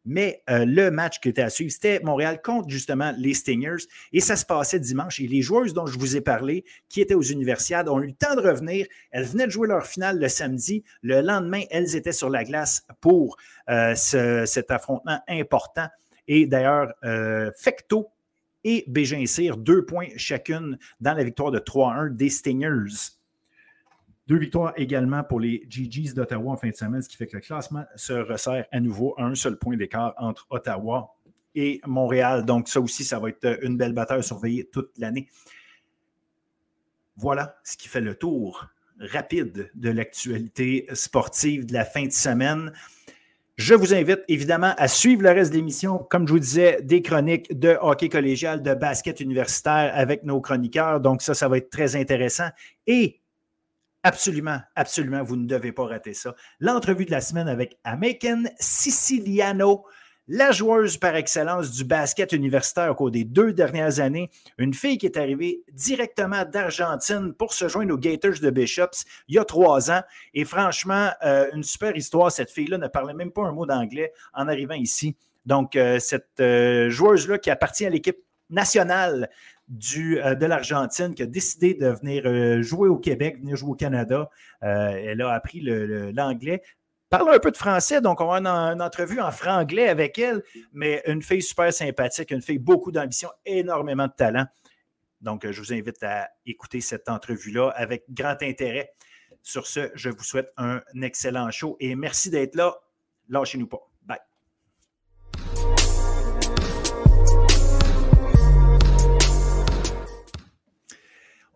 Mais 0.07 0.41
euh, 0.49 0.63
le 0.65 0.89
match 0.89 1.19
qui 1.19 1.27
était 1.27 1.41
à 1.41 1.49
suivre, 1.49 1.71
c'était 1.71 1.99
Montréal 1.99 2.41
contre 2.41 2.69
justement 2.69 3.13
les 3.17 3.33
Stingers. 3.33 3.85
Et 4.13 4.21
ça 4.21 4.37
se 4.37 4.45
passait 4.45 4.79
dimanche. 4.79 5.19
Et 5.19 5.27
les 5.27 5.41
joueuses 5.41 5.73
dont 5.73 5.85
je 5.85 5.99
vous 5.99 6.15
ai 6.15 6.21
parlé, 6.21 6.63
qui 6.87 7.01
étaient 7.01 7.13
aux 7.13 7.21
universiades, 7.21 7.89
ont 7.89 8.01
eu 8.01 8.07
le 8.07 8.13
temps 8.13 8.35
de 8.35 8.41
revenir. 8.41 8.87
Elles 9.11 9.25
venaient 9.25 9.47
de 9.47 9.51
jouer 9.51 9.67
leur 9.67 9.85
finale 9.85 10.17
le 10.17 10.29
samedi. 10.29 10.83
Le 11.01 11.21
lendemain, 11.21 11.61
elles 11.69 11.97
étaient 11.97 12.13
sur 12.13 12.29
la 12.29 12.45
glace 12.45 12.87
pour 13.01 13.35
euh, 13.69 13.93
cet 13.95 14.71
affrontement 14.71 15.19
important. 15.27 15.87
Et 16.29 16.45
d'ailleurs, 16.45 16.93
euh, 17.03 17.51
Fecto 17.57 18.07
et 18.63 18.85
Bégin 18.87 19.25
Cyr, 19.25 19.57
deux 19.57 19.85
points 19.85 20.07
chacune 20.15 20.77
dans 21.01 21.13
la 21.13 21.23
victoire 21.23 21.51
de 21.51 21.59
3-1 21.59 22.15
des 22.15 22.29
Stingers. 22.29 23.17
Deux 24.27 24.37
victoires 24.37 24.73
également 24.75 25.23
pour 25.23 25.39
les 25.39 25.65
GGs 25.69 26.13
d'Ottawa 26.13 26.51
en 26.51 26.57
fin 26.57 26.69
de 26.69 26.75
semaine, 26.75 27.01
ce 27.01 27.07
qui 27.07 27.15
fait 27.15 27.27
que 27.27 27.37
le 27.37 27.41
classement 27.41 27.85
se 27.95 28.11
resserre 28.11 28.65
à 28.73 28.79
nouveau 28.81 29.15
à 29.17 29.23
un 29.23 29.35
seul 29.35 29.57
point 29.57 29.77
d'écart 29.77 30.13
entre 30.17 30.45
Ottawa 30.49 31.15
et 31.55 31.79
Montréal. 31.85 32.43
Donc, 32.43 32.67
ça 32.67 32.81
aussi, 32.81 33.05
ça 33.05 33.19
va 33.19 33.29
être 33.29 33.63
une 33.63 33.77
belle 33.77 33.93
bataille 33.93 34.19
à 34.19 34.23
surveiller 34.23 34.65
toute 34.65 34.91
l'année. 34.97 35.27
Voilà 37.15 37.57
ce 37.63 37.77
qui 37.77 37.87
fait 37.87 38.01
le 38.01 38.15
tour 38.15 38.67
rapide 38.99 39.71
de 39.73 39.89
l'actualité 39.89 40.87
sportive 40.91 41.65
de 41.65 41.73
la 41.73 41.85
fin 41.85 42.05
de 42.05 42.11
semaine. 42.11 42.73
Je 43.55 43.73
vous 43.73 43.93
invite 43.93 44.19
évidemment 44.27 44.73
à 44.77 44.89
suivre 44.89 45.23
le 45.23 45.31
reste 45.31 45.51
de 45.51 45.55
l'émission. 45.55 45.99
Comme 45.99 46.27
je 46.27 46.33
vous 46.33 46.39
disais, 46.39 46.81
des 46.83 47.01
chroniques 47.01 47.57
de 47.57 47.77
hockey 47.79 48.09
collégial, 48.09 48.61
de 48.61 48.73
basket 48.73 49.21
universitaire 49.21 49.91
avec 49.95 50.23
nos 50.23 50.41
chroniqueurs. 50.41 50.99
Donc, 50.99 51.21
ça, 51.21 51.33
ça 51.33 51.47
va 51.47 51.57
être 51.57 51.69
très 51.69 51.95
intéressant. 51.95 52.49
Et 52.85 53.21
Absolument, 54.07 54.61
absolument, 54.77 55.21
vous 55.21 55.35
ne 55.35 55.45
devez 55.45 55.73
pas 55.73 55.85
rater 55.85 56.13
ça. 56.13 56.33
L'entrevue 56.61 57.03
de 57.03 57.11
la 57.11 57.19
semaine 57.19 57.49
avec 57.49 57.77
American 57.83 58.43
Siciliano, 58.57 59.83
la 60.29 60.53
joueuse 60.53 60.95
par 60.95 61.17
excellence 61.17 61.71
du 61.71 61.83
basket 61.83 62.31
universitaire 62.31 62.89
au 62.89 62.95
cours 62.95 63.11
des 63.11 63.25
deux 63.25 63.51
dernières 63.51 63.99
années, 63.99 64.29
une 64.57 64.73
fille 64.73 64.97
qui 64.97 65.07
est 65.07 65.17
arrivée 65.17 65.61
directement 65.73 66.45
d'Argentine 66.45 67.33
pour 67.33 67.51
se 67.51 67.67
joindre 67.67 67.95
aux 67.95 67.97
Gators 67.97 68.39
de 68.41 68.49
Bishops 68.49 69.03
il 69.27 69.35
y 69.35 69.39
a 69.39 69.43
trois 69.43 69.91
ans. 69.91 70.03
Et 70.33 70.45
franchement, 70.45 71.09
euh, 71.25 71.49
une 71.53 71.63
super 71.63 71.93
histoire. 71.93 72.31
Cette 72.31 72.49
fille-là 72.49 72.77
ne 72.77 72.87
parlait 72.87 73.13
même 73.13 73.31
pas 73.31 73.43
un 73.43 73.51
mot 73.51 73.65
d'anglais 73.65 74.13
en 74.33 74.47
arrivant 74.47 74.75
ici. 74.75 75.17
Donc, 75.45 75.75
euh, 75.75 75.99
cette 75.99 76.39
euh, 76.39 76.89
joueuse-là 76.89 77.39
qui 77.39 77.49
appartient 77.49 77.85
à 77.85 77.89
l'équipe 77.89 78.19
nationale 78.49 79.29
euh, 79.69 80.35
de 80.35 80.45
l'Argentine 80.45 81.13
qui 81.13 81.23
a 81.23 81.25
décidé 81.25 81.73
de 81.73 81.87
venir 81.87 82.23
euh, 82.25 82.61
jouer 82.61 82.87
au 82.87 82.97
Québec, 82.97 83.39
venir 83.39 83.55
jouer 83.57 83.71
au 83.71 83.75
Canada. 83.75 84.29
Euh, 84.63 84.67
elle 84.67 85.21
a 85.21 85.33
appris 85.33 85.61
l'anglais. 85.61 86.61
Parle 87.09 87.33
un 87.33 87.39
peu 87.39 87.51
de 87.51 87.57
français, 87.57 88.01
donc 88.01 88.19
on 88.19 88.27
va 88.27 88.35
avoir 88.35 88.71
une, 88.71 88.81
entrevue 88.81 89.21
en 89.21 89.31
franglais 89.31 89.87
avec 89.87 90.19
elle, 90.19 90.43
mais 90.73 91.01
une 91.07 91.21
fille 91.21 91.41
super 91.41 91.71
sympathique, 91.71 92.31
une 92.31 92.41
fille 92.41 92.59
beaucoup 92.59 92.91
d'ambition, 92.91 93.29
énormément 93.45 94.07
de 94.07 94.13
talent. 94.13 94.45
Donc, 95.21 95.49
je 95.49 95.59
vous 95.61 95.73
invite 95.73 96.03
à 96.03 96.29
écouter 96.45 96.81
cette 96.81 97.07
entrevue-là 97.07 97.69
avec 97.69 98.03
grand 98.09 98.41
intérêt. 98.43 98.91
Sur 99.41 99.67
ce, 99.67 99.89
je 99.95 100.09
vous 100.09 100.23
souhaite 100.23 100.51
un 100.57 100.81
excellent 101.01 101.49
show 101.49 101.77
et 101.79 101.95
merci 101.95 102.29
d'être 102.29 102.55
là. 102.55 102.75
Lâchez-nous 103.29 103.67
pas. 103.67 103.89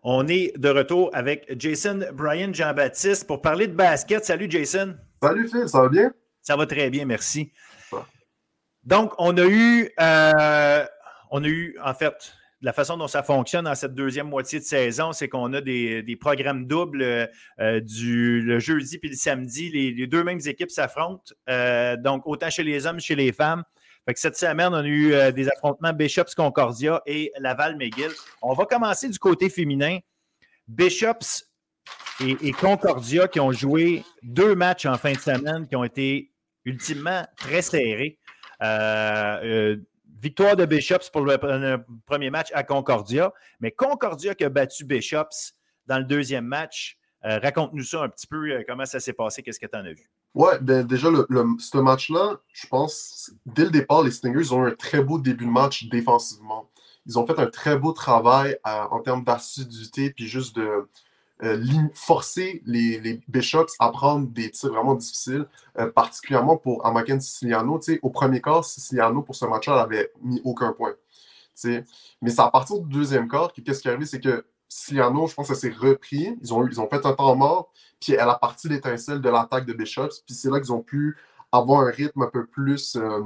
On 0.04 0.26
est 0.26 0.58
de 0.58 0.68
retour 0.68 1.10
avec 1.12 1.46
Jason 1.56 2.00
Brian 2.12 2.52
Jean-Baptiste 2.52 3.24
pour 3.24 3.40
parler 3.40 3.68
de 3.68 3.74
basket. 3.74 4.24
Salut 4.24 4.50
Jason. 4.50 4.96
Salut 5.22 5.48
Phil, 5.48 5.68
ça 5.68 5.82
va 5.82 5.88
bien? 5.88 6.12
Ça 6.40 6.56
va 6.56 6.66
très 6.66 6.90
bien, 6.90 7.04
merci. 7.04 7.52
Donc, 8.82 9.12
on 9.18 9.36
a 9.36 9.46
eu, 9.46 9.88
euh, 10.00 10.84
on 11.30 11.44
a 11.44 11.46
eu, 11.46 11.78
en 11.84 11.94
fait, 11.94 12.34
la 12.62 12.72
façon 12.72 12.96
dont 12.96 13.06
ça 13.06 13.22
fonctionne 13.22 13.66
dans 13.66 13.76
cette 13.76 13.94
deuxième 13.94 14.28
moitié 14.28 14.58
de 14.58 14.64
saison, 14.64 15.12
c'est 15.12 15.28
qu'on 15.28 15.52
a 15.52 15.60
des, 15.60 16.18
programmes 16.20 16.66
doubles 16.66 17.28
euh, 17.60 17.80
du 17.80 18.40
le 18.40 18.58
jeudi 18.58 18.98
puis 18.98 19.10
le 19.10 19.14
samedi. 19.14 19.70
Les, 19.70 20.06
deux 20.08 20.24
mêmes 20.24 20.40
équipes 20.44 20.72
s'affrontent. 20.72 21.32
Euh, 21.48 21.96
donc, 21.96 22.26
autant 22.26 22.50
chez 22.50 22.64
les 22.64 22.86
hommes, 22.86 22.98
chez 22.98 23.14
les 23.14 23.30
femmes 23.30 23.62
cette 24.14 24.36
semaine, 24.36 24.68
on 24.72 24.78
a 24.78 24.84
eu 24.84 25.12
euh, 25.12 25.30
des 25.30 25.48
affrontements 25.48 25.92
Bishops 25.92 26.34
Concordia 26.34 27.02
et 27.06 27.32
Laval 27.38 27.76
McGill. 27.76 28.10
On 28.42 28.52
va 28.54 28.66
commencer 28.66 29.08
du 29.08 29.18
côté 29.18 29.48
féminin. 29.48 29.98
Bishops 30.66 31.44
et, 32.20 32.52
Concordia 32.52 33.26
qui 33.28 33.40
ont 33.40 33.52
joué 33.52 34.04
deux 34.22 34.54
matchs 34.54 34.86
en 34.86 34.96
fin 34.96 35.12
de 35.12 35.18
semaine 35.18 35.66
qui 35.66 35.76
ont 35.76 35.84
été 35.84 36.32
ultimement 36.64 37.26
très 37.36 37.62
serrés. 37.62 38.18
Euh, 38.62 39.40
euh, 39.42 39.76
victoire 40.20 40.54
de 40.54 40.64
Bishops 40.64 41.10
pour 41.12 41.22
le, 41.22 41.36
premier 42.06 42.30
match 42.30 42.50
à 42.54 42.62
Concordia, 42.62 43.32
mais 43.58 43.72
Concordia 43.72 44.36
qui 44.36 44.44
a 44.44 44.48
battu 44.48 44.84
Bishops 44.84 45.54
dans 45.86 45.98
le 45.98 46.04
deuxième 46.04 46.44
match. 46.44 46.96
Raconte-nous 47.24 47.84
ça 47.84 48.02
un 48.02 48.08
petit 48.08 48.26
peu, 48.26 48.64
comment 48.68 48.84
ça 48.84 48.98
s'est 49.00 49.12
passé, 49.12 49.42
qu'est-ce 49.42 49.60
que 49.60 49.66
tu 49.66 49.76
en 49.76 49.84
as 49.84 49.92
vu? 49.92 50.11
Ouais, 50.34 50.58
ben 50.60 50.86
déjà, 50.86 51.08
ce 51.58 51.78
match-là, 51.78 52.40
je 52.52 52.66
pense, 52.66 53.32
dès 53.44 53.64
le 53.64 53.70
départ, 53.70 54.02
les 54.02 54.10
Stingers 54.10 54.52
ont 54.52 54.64
eu 54.64 54.68
un 54.68 54.74
très 54.74 55.02
beau 55.02 55.18
début 55.18 55.44
de 55.44 55.50
match 55.50 55.88
défensivement. 55.90 56.70
Ils 57.06 57.18
ont 57.18 57.26
fait 57.26 57.38
un 57.38 57.46
très 57.46 57.76
beau 57.76 57.92
travail 57.92 58.56
en 58.64 59.00
termes 59.00 59.24
d'assiduité, 59.24 60.10
puis 60.10 60.26
juste 60.26 60.56
de 60.56 60.88
euh, 61.42 61.88
forcer 61.94 62.62
les, 62.66 63.00
les, 63.00 63.20
Bishops 63.28 63.72
à 63.80 63.90
prendre 63.90 64.28
des 64.28 64.50
tirs 64.50 64.70
vraiment 64.70 64.94
difficiles, 64.94 65.46
euh, 65.78 65.90
particulièrement 65.90 66.56
pour 66.56 66.86
Amaken 66.86 67.20
Siciliano. 67.20 67.80
Au 68.02 68.10
premier 68.10 68.40
quart, 68.40 68.64
Siciliano, 68.64 69.22
pour 69.22 69.34
ce 69.34 69.44
match-là, 69.46 69.76
n'avait 69.76 70.12
mis 70.22 70.40
aucun 70.44 70.72
point. 70.72 70.94
Mais 71.64 72.30
c'est 72.30 72.40
à 72.40 72.50
partir 72.50 72.78
du 72.78 72.88
deuxième 72.88 73.28
quart 73.28 73.52
que 73.52 73.60
qu'est-ce 73.60 73.82
qui 73.82 73.88
est 73.88 73.90
arrivé, 73.90 74.06
c'est 74.06 74.20
que 74.20 74.44
Siciliano, 74.72 75.26
je 75.26 75.34
pense 75.34 75.48
que 75.48 75.54
ça 75.54 75.60
s'est 75.60 75.74
repris. 75.76 76.34
Ils 76.40 76.52
ont, 76.54 76.88
fait 76.88 77.04
un 77.04 77.12
temps 77.12 77.36
mort. 77.36 77.70
Puis 78.00 78.14
elle 78.14 78.20
a 78.20 78.36
parti 78.36 78.68
l'étincelle 78.68 79.20
de 79.20 79.28
l'attaque 79.28 79.66
de 79.66 79.74
Bishops. 79.74 80.22
Puis 80.24 80.34
c'est 80.34 80.48
là 80.48 80.60
qu'ils 80.60 80.72
ont 80.72 80.80
pu 80.80 81.18
avoir 81.52 81.82
un 81.82 81.90
rythme 81.90 82.22
un 82.22 82.30
peu 82.30 82.46
plus 82.46 82.96
euh, 82.96 83.20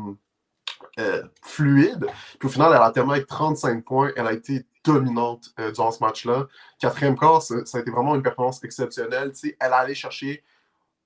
euh, 0.98 1.22
fluide. 1.42 2.04
Puis 2.40 2.48
au 2.48 2.50
final, 2.50 2.72
elle 2.74 2.82
a 2.82 2.90
terminé 2.90 3.16
avec 3.18 3.28
35 3.28 3.84
points. 3.84 4.10
Elle 4.16 4.26
a 4.26 4.32
été 4.32 4.66
dominante 4.82 5.52
euh, 5.60 5.70
durant 5.70 5.92
ce 5.92 6.02
match-là. 6.02 6.48
Quatrième 6.80 7.16
quart, 7.16 7.40
ça, 7.40 7.54
a 7.54 7.78
été 7.78 7.92
vraiment 7.92 8.16
une 8.16 8.22
performance 8.24 8.62
exceptionnelle. 8.64 9.32
elle 9.44 9.72
a 9.72 9.76
allé 9.76 9.94
chercher, 9.94 10.42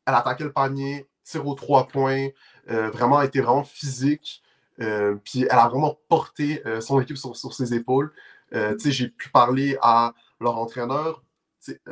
elle 0.06 0.14
a 0.14 0.20
attaqué 0.20 0.44
le 0.44 0.52
panier, 0.52 1.06
tir 1.23 1.47
aux 1.47 1.54
trois 1.54 1.87
points, 1.87 2.28
vraiment 2.66 3.20
été 3.20 3.40
vraiment 3.40 3.64
physique. 3.64 4.42
puis 4.78 5.42
elle 5.42 5.50
a 5.50 5.68
vraiment 5.68 5.99
porté 6.09 6.62
son 6.80 7.00
équipe 7.00 7.18
sur, 7.18 7.37
sur 7.37 7.52
ses 7.52 7.75
épaules. 7.75 8.12
J'ai 8.52 9.09
pu 9.09 9.30
parler 9.30 9.76
à 9.82 10.14
leur 10.40 10.56
entraîneur. 10.59 11.23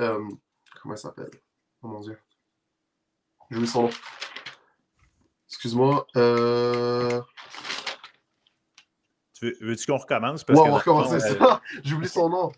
comment 0.02 0.94
il 0.94 0.98
s'appelle? 0.98 1.30
Oh 1.82 1.88
mon 1.88 2.00
dieu. 2.00 2.18
J'ai 3.50 3.56
oublié 3.56 3.70
son 3.70 3.82
nom. 3.82 3.90
Excuse-moi. 5.48 6.06
Euh... 6.16 7.22
Tu 9.34 9.56
veux, 9.60 9.76
tu 9.76 9.86
qu'on 9.86 9.98
recommence? 9.98 10.42
Parce 10.42 10.58
ouais, 10.58 10.66
on 10.66 10.72
va 10.72 10.78
recommencer 10.78 11.20
ça. 11.20 11.62
J'ai 11.84 11.94
oublié 11.94 12.08
son 12.08 12.28
nom. 12.28 12.52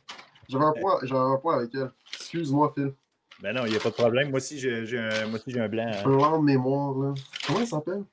J'avais 0.48 0.64
un, 0.64 0.72
point, 0.72 0.98
un 1.02 1.36
point 1.36 1.56
avec 1.58 1.74
elle. 1.74 1.92
Excuse-moi, 2.14 2.72
Phil. 2.74 2.94
Ben 3.40 3.54
non, 3.54 3.64
il 3.66 3.70
n'y 3.70 3.76
a 3.76 3.80
pas 3.80 3.90
de 3.90 3.94
problème. 3.94 4.30
Moi 4.30 4.38
aussi, 4.38 4.58
j'ai 4.58 4.98
un, 4.98 5.26
moi 5.28 5.38
aussi, 5.38 5.58
un 5.58 5.68
blanc. 5.68 5.86
Hein. 5.86 6.02
Un 6.04 6.16
blanc 6.16 6.38
de 6.38 6.44
mémoire, 6.44 6.98
là. 6.98 7.14
Comment 7.46 7.60
il 7.60 7.66
s'appelle? 7.66 8.04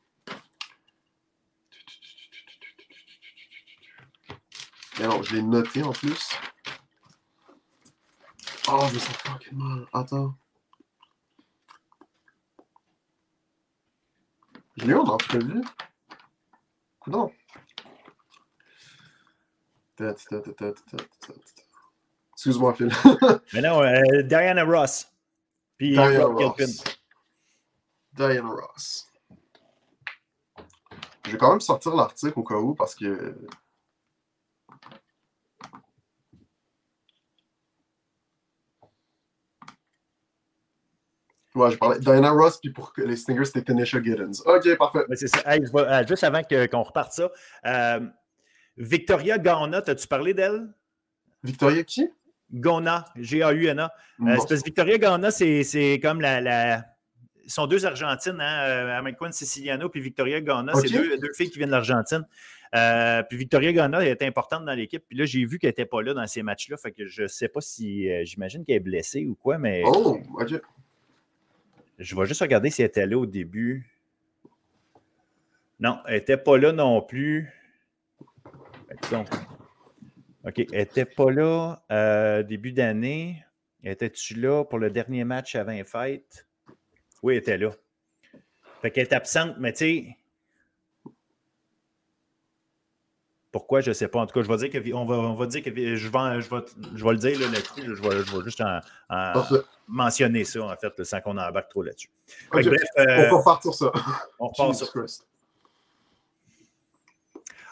Mais 5.00 5.08
non, 5.08 5.22
je 5.24 5.36
l'ai 5.36 5.42
noté 5.42 5.84
en 5.84 5.92
plus. 5.92 6.30
Oh, 8.70 8.86
je 8.90 8.96
me 8.96 9.00
sens 9.00 9.18
fucking 9.18 9.58
mal. 9.58 9.88
Attends. 9.94 10.36
Je 14.76 14.86
l'ai 14.86 14.92
eu 14.92 14.98
en 14.98 15.06
entrevue. 15.06 15.64
Non. 17.08 17.32
Excuse-moi, 22.34 22.74
Phil. 22.76 22.92
Mais 23.54 23.62
non, 23.62 23.82
euh, 23.82 24.22
Diana 24.24 24.64
Ross. 24.64 25.12
Puis 25.78 25.92
Diana 25.92 26.26
Ross. 26.26 26.84
Diana 28.14 28.50
Ross. 28.50 29.08
Je 31.26 31.32
vais 31.32 31.38
quand 31.38 31.52
même 31.52 31.62
sortir 31.62 31.96
l'article 31.96 32.40
au 32.40 32.44
cas 32.44 32.56
où 32.56 32.76
parce 32.76 32.96
que. 32.96 33.36
Ouais, 41.58 41.72
je 41.72 41.78
parlais 41.78 42.00
Diana 42.00 42.30
Ross, 42.30 42.60
puis 42.62 42.70
pour 42.70 42.94
les 42.98 43.16
Stingers, 43.16 43.46
c'était 43.46 43.64
Tanisha 43.64 44.02
Giddens. 44.02 44.44
OK, 44.46 44.78
parfait. 44.78 45.00
c'est 45.16 45.28
ça. 45.28 45.42
Euh, 45.48 46.08
juste 46.08 46.24
avant 46.24 46.42
qu'on 46.44 46.84
reparte 46.84 47.14
ça, 47.14 47.32
euh, 47.66 48.00
Victoria 48.78 49.40
Gana, 49.40 49.80
as-tu 49.80 50.08
parlé 50.08 50.36
d'elle? 50.36 50.68
Victoria 51.44 51.84
qui? 51.84 52.08
Gona, 52.54 53.06
G-A-U-N-A. 53.16 53.92
Euh, 54.22 54.38
Victoria 54.64 54.98
Gana, 55.00 55.32
c'est 55.32 56.00
comme 56.02 56.22
la, 56.22 56.42
la, 56.42 56.86
sont 57.48 57.66
deux 57.66 57.88
Argentines, 57.88 58.40
hein, 58.40 59.04
Quinn 59.18 59.32
Siciliano 59.32 59.90
puis 59.90 60.00
Victoria 60.00 60.40
Gana. 60.40 60.74
C'est 60.76 60.92
deux, 60.92 61.18
deux, 61.18 61.34
filles 61.34 61.50
qui 61.50 61.58
viennent 61.58 61.72
de 61.72 61.76
l'Argentine. 61.76 62.24
puis 63.30 63.38
Victoria 63.38 63.74
Gana 63.74 64.06
est 64.06 64.22
importante 64.22 64.64
dans 64.64 64.74
l'équipe. 64.74 65.04
Puis 65.10 65.18
là, 65.18 65.26
j'ai 65.26 65.44
vu 65.44 65.58
qu'elle 65.58 65.72
n'était 65.72 65.86
pas 65.86 66.04
là 66.04 66.14
dans 66.14 66.28
ces 66.28 66.44
matchs-là. 66.44 66.78
Fait 66.78 66.92
que 66.92 67.08
je 67.08 67.24
ne 67.24 67.28
sais 67.28 67.48
pas 67.48 67.62
si. 67.62 68.08
J'imagine 68.26 68.64
qu'elle 68.64 68.76
est 68.76 68.80
blessée 68.80 69.26
ou 69.26 69.34
quoi, 69.34 69.58
mais. 69.58 69.82
Oh, 69.88 70.20
OK. 70.40 70.54
Je 71.98 72.16
vais 72.16 72.26
juste 72.26 72.42
regarder 72.42 72.70
si 72.70 72.82
elle 72.82 72.88
était 72.88 73.06
là 73.06 73.18
au 73.18 73.26
début. 73.26 73.90
Non, 75.80 76.00
elle 76.08 76.16
n'était 76.16 76.38
pas 76.38 76.58
là 76.58 76.72
non 76.72 77.02
plus. 77.02 77.52
OK, 80.44 80.60
elle 80.60 80.66
n'était 80.72 81.06
pas 81.06 81.32
là 81.32 81.84
euh, 81.92 82.44
début 82.44 82.72
d'année. 82.72 83.44
Étais-tu 83.84 84.36
là 84.36 84.64
pour 84.64 84.80
le 84.80 84.90
dernier 84.90 85.24
match 85.24 85.56
avant 85.56 85.72
les 85.72 85.84
fêtes? 85.84 86.48
Oui, 87.24 87.34
elle 87.34 87.40
était 87.40 87.58
là. 87.58 87.72
Fait 88.82 88.92
qu'elle 88.92 89.08
est 89.08 89.14
absente, 89.14 89.56
mais 89.60 89.74
tu 89.74 89.78
sais, 89.78 90.18
Pourquoi, 93.58 93.82
je 93.82 93.90
ne 93.90 93.96
sais 93.96 94.08
pas. 94.08 94.20
En 94.20 94.28
tout 94.28 94.36
cas, 94.36 94.44
je 94.44 94.48
vais 94.48 94.70
dire 94.70 94.70
que 94.70 94.94
on 94.94 95.04
va, 95.04 95.16
on 95.16 95.34
va 95.34 95.48
dire 95.48 95.64
que 95.64 95.72
je 95.72 95.76
vais, 95.82 95.96
je 95.96 96.10
vais, 96.10 96.66
je 96.94 97.04
vais 97.04 97.12
le 97.12 97.18
dire 97.18 97.40
là-dessus. 97.40 97.96
je, 97.96 98.02
vais, 98.04 98.24
je 98.24 98.38
vais 98.38 98.44
juste 98.44 98.62
mentionner 99.88 100.44
ça, 100.44 100.62
en 100.62 100.76
fait, 100.76 101.04
sans 101.04 101.22
qu'on 101.22 101.36
embarque 101.40 101.68
trop 101.68 101.82
là-dessus. 101.82 102.12
Okay. 102.54 102.70
Euh, 103.00 103.30
on 103.32 103.40
repart 103.40 103.64
sur 103.64 103.74
ça. 103.74 103.92
On 104.38 104.50
repart 104.50 104.76
sur 104.76 105.10
ça. 105.10 105.24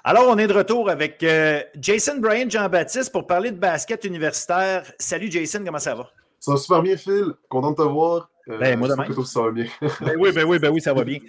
Alors, 0.04 0.28
on 0.28 0.40
est 0.40 0.48
de 0.48 0.54
retour 0.54 0.90
avec 0.90 1.22
euh, 1.22 1.62
Jason 1.80 2.18
Bryan 2.18 2.50
Jean-Baptiste 2.50 3.12
pour 3.12 3.28
parler 3.28 3.52
de 3.52 3.60
basket 3.60 4.06
universitaire. 4.06 4.92
Salut 4.98 5.30
Jason, 5.30 5.62
comment 5.64 5.78
ça 5.78 5.94
va? 5.94 6.10
Ça 6.40 6.52
va 6.52 6.58
super 6.58 6.82
bien, 6.82 6.98
Phil. 6.98 7.32
Content 7.48 7.74
de 7.74 7.76
te 7.76 7.82
voir. 7.84 8.32
Euh, 8.50 8.58
ben, 8.58 8.80
moi. 8.80 8.88
Ça 9.24 9.42
va 9.44 9.52
bien. 9.52 9.68
ben 10.02 10.16
oui, 10.18 10.32
ben 10.32 10.46
oui, 10.46 10.58
ben 10.58 10.72
oui, 10.72 10.82
ça 10.82 10.96
va 10.96 11.04
bien. 11.04 11.20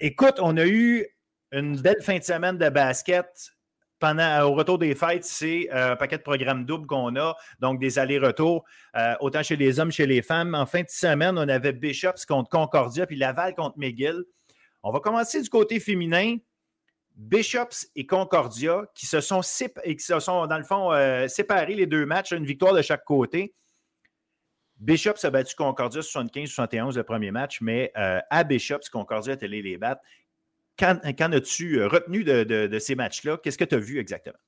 écoute, 0.00 0.40
on 0.40 0.56
a 0.56 0.66
eu 0.66 1.06
une 1.52 1.80
belle 1.80 2.02
fin 2.02 2.18
de 2.18 2.24
semaine 2.24 2.58
de 2.58 2.68
basket 2.68 3.52
pendant, 4.00 4.42
au 4.42 4.54
retour 4.54 4.78
des 4.78 4.94
fêtes, 4.94 5.24
c'est 5.24 5.68
euh, 5.72 5.92
un 5.92 5.96
paquet 5.96 6.16
de 6.16 6.22
programmes 6.22 6.64
doubles 6.64 6.86
qu'on 6.86 7.14
a, 7.16 7.36
donc 7.60 7.78
des 7.78 7.98
allers-retours, 7.98 8.64
euh, 8.96 9.14
autant 9.20 9.42
chez 9.42 9.56
les 9.56 9.78
hommes, 9.78 9.92
chez 9.92 10.06
les 10.06 10.22
femmes. 10.22 10.54
En 10.54 10.66
fin 10.66 10.80
de 10.80 10.88
semaine, 10.88 11.38
on 11.38 11.48
avait 11.48 11.72
Bishops 11.72 12.24
contre 12.26 12.48
Concordia, 12.48 13.06
puis 13.06 13.16
Laval 13.16 13.54
contre 13.54 13.78
McGill. 13.78 14.24
On 14.82 14.90
va 14.90 15.00
commencer 15.00 15.40
du 15.40 15.48
côté 15.48 15.78
féminin. 15.78 16.36
Bishops 17.14 17.86
et 17.94 18.06
Concordia 18.06 18.84
qui 18.94 19.04
se 19.04 19.20
sont, 19.20 19.42
dans 20.46 20.58
le 20.58 20.64
fond, 20.64 20.90
euh, 20.92 21.28
séparés 21.28 21.74
les 21.74 21.86
deux 21.86 22.06
matchs, 22.06 22.32
une 22.32 22.46
victoire 22.46 22.72
de 22.72 22.80
chaque 22.80 23.04
côté. 23.04 23.54
Bishops 24.78 25.22
a 25.24 25.30
battu 25.30 25.54
Concordia 25.54 26.00
75-71 26.00 26.96
le 26.96 27.02
premier 27.02 27.30
match, 27.30 27.60
mais 27.60 27.92
à 27.94 28.44
Bishops, 28.44 28.88
Concordia 28.90 29.34
est 29.34 29.46
les 29.46 29.76
battre. 29.76 30.00
Qu'en 30.80 31.32
as-tu 31.32 31.78
euh, 31.78 31.88
retenu 31.88 32.24
de, 32.24 32.78
ces 32.78 32.94
matchs-là? 32.94 33.36
Qu'est-ce 33.36 33.58
que 33.58 33.64
tu 33.64 33.74
as 33.74 33.78
vu 33.78 33.98
exactement? 33.98 34.38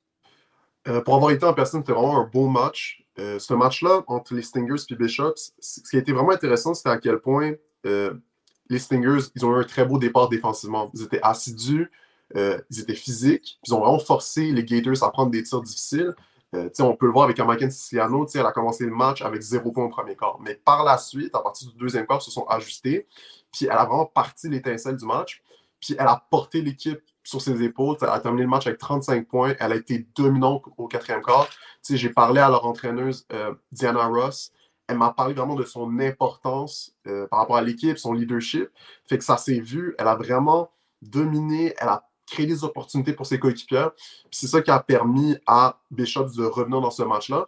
Euh, 0.88 1.02
pour 1.02 1.14
avoir 1.14 1.30
été 1.30 1.44
en 1.44 1.52
personne, 1.52 1.82
c'était 1.82 1.92
vraiment 1.92 2.18
un 2.18 2.24
beau 2.26 2.48
match. 2.48 3.04
Euh, 3.18 3.38
ce 3.38 3.52
match-là, 3.52 4.02
entre 4.06 4.34
les 4.34 4.40
Stingers 4.40 4.82
et 4.88 4.94
Bishops, 4.94 5.52
ce 5.60 5.80
qui 5.82 5.96
a 5.96 5.98
été 5.98 6.12
vraiment 6.12 6.32
intéressant, 6.32 6.72
c'était 6.72 6.88
à 6.88 6.98
quel 6.98 7.18
point 7.18 7.52
les 7.84 8.78
Stingers, 8.78 9.26
ils 9.34 9.44
ont 9.44 9.54
eu 9.54 9.60
un 9.60 9.64
très 9.64 9.84
beau 9.84 9.98
départ 9.98 10.30
défensivement. 10.30 10.90
Ils 10.94 11.02
étaient 11.02 11.20
assidus, 11.22 11.90
ils 12.34 12.80
étaient 12.80 12.94
physiques, 12.94 13.58
ils 13.66 13.74
ont 13.74 13.80
vraiment 13.80 13.98
forcé 13.98 14.50
les 14.50 14.64
Gators 14.64 15.02
à 15.02 15.10
prendre 15.10 15.30
des 15.30 15.42
tirs 15.42 15.60
difficiles. 15.60 16.14
on 16.54 16.96
peut 16.96 17.06
le 17.06 17.12
voir 17.12 17.24
avec 17.24 17.38
Amaken 17.38 17.70
Siciliano, 17.70 18.26
elle 18.34 18.46
a 18.46 18.52
commencé 18.52 18.86
le 18.86 18.92
match 18.92 19.20
avec 19.20 19.42
zéro 19.42 19.72
point 19.72 19.84
au 19.84 19.90
premier 19.90 20.16
quart. 20.16 20.38
Mais 20.40 20.54
par 20.54 20.84
la 20.84 20.96
suite, 20.96 21.34
à 21.34 21.40
partir 21.40 21.70
du 21.70 21.76
deuxième 21.76 22.06
quart, 22.06 22.20
ils 22.22 22.24
se 22.24 22.30
sont 22.30 22.46
ajustés. 22.46 23.06
Puis 23.52 23.66
elle 23.66 23.72
a 23.72 23.84
vraiment 23.84 24.06
parti 24.06 24.48
l'étincelle 24.48 24.96
du 24.96 25.04
match. 25.04 25.42
Puis 25.82 25.96
elle 25.98 26.06
a 26.06 26.24
porté 26.30 26.62
l'équipe 26.62 27.00
sur 27.24 27.42
ses 27.42 27.62
épaules. 27.62 27.96
Elle 28.00 28.08
a 28.08 28.20
terminé 28.20 28.44
le 28.44 28.48
match 28.48 28.66
avec 28.66 28.78
35 28.78 29.26
points. 29.26 29.54
Elle 29.58 29.72
a 29.72 29.76
été 29.76 30.06
dominante 30.14 30.64
au 30.76 30.86
quatrième 30.86 31.22
quart. 31.22 31.48
J'ai 31.88 32.08
parlé 32.08 32.40
à 32.40 32.48
leur 32.48 32.64
entraîneuse 32.64 33.26
euh, 33.32 33.52
Diana 33.72 34.06
Ross. 34.06 34.52
Elle 34.86 34.98
m'a 34.98 35.10
parlé 35.10 35.34
vraiment 35.34 35.54
de 35.54 35.64
son 35.64 35.98
importance 36.00 36.94
euh, 37.06 37.26
par 37.26 37.40
rapport 37.40 37.56
à 37.56 37.62
l'équipe, 37.62 37.98
son 37.98 38.12
leadership. 38.12 38.68
Fait 39.06 39.18
que 39.18 39.24
ça 39.24 39.36
s'est 39.36 39.60
vu. 39.60 39.94
Elle 39.98 40.08
a 40.08 40.14
vraiment 40.14 40.70
dominé. 41.02 41.74
Elle 41.78 41.88
a 41.88 42.08
créé 42.26 42.46
des 42.46 42.64
opportunités 42.64 43.12
pour 43.12 43.26
ses 43.26 43.38
coéquipiers. 43.38 43.88
C'est 44.30 44.46
ça 44.46 44.62
qui 44.62 44.70
a 44.70 44.78
permis 44.78 45.36
à 45.46 45.80
Bishop 45.90 46.26
de 46.36 46.44
revenir 46.44 46.80
dans 46.80 46.90
ce 46.90 47.02
match-là. 47.02 47.46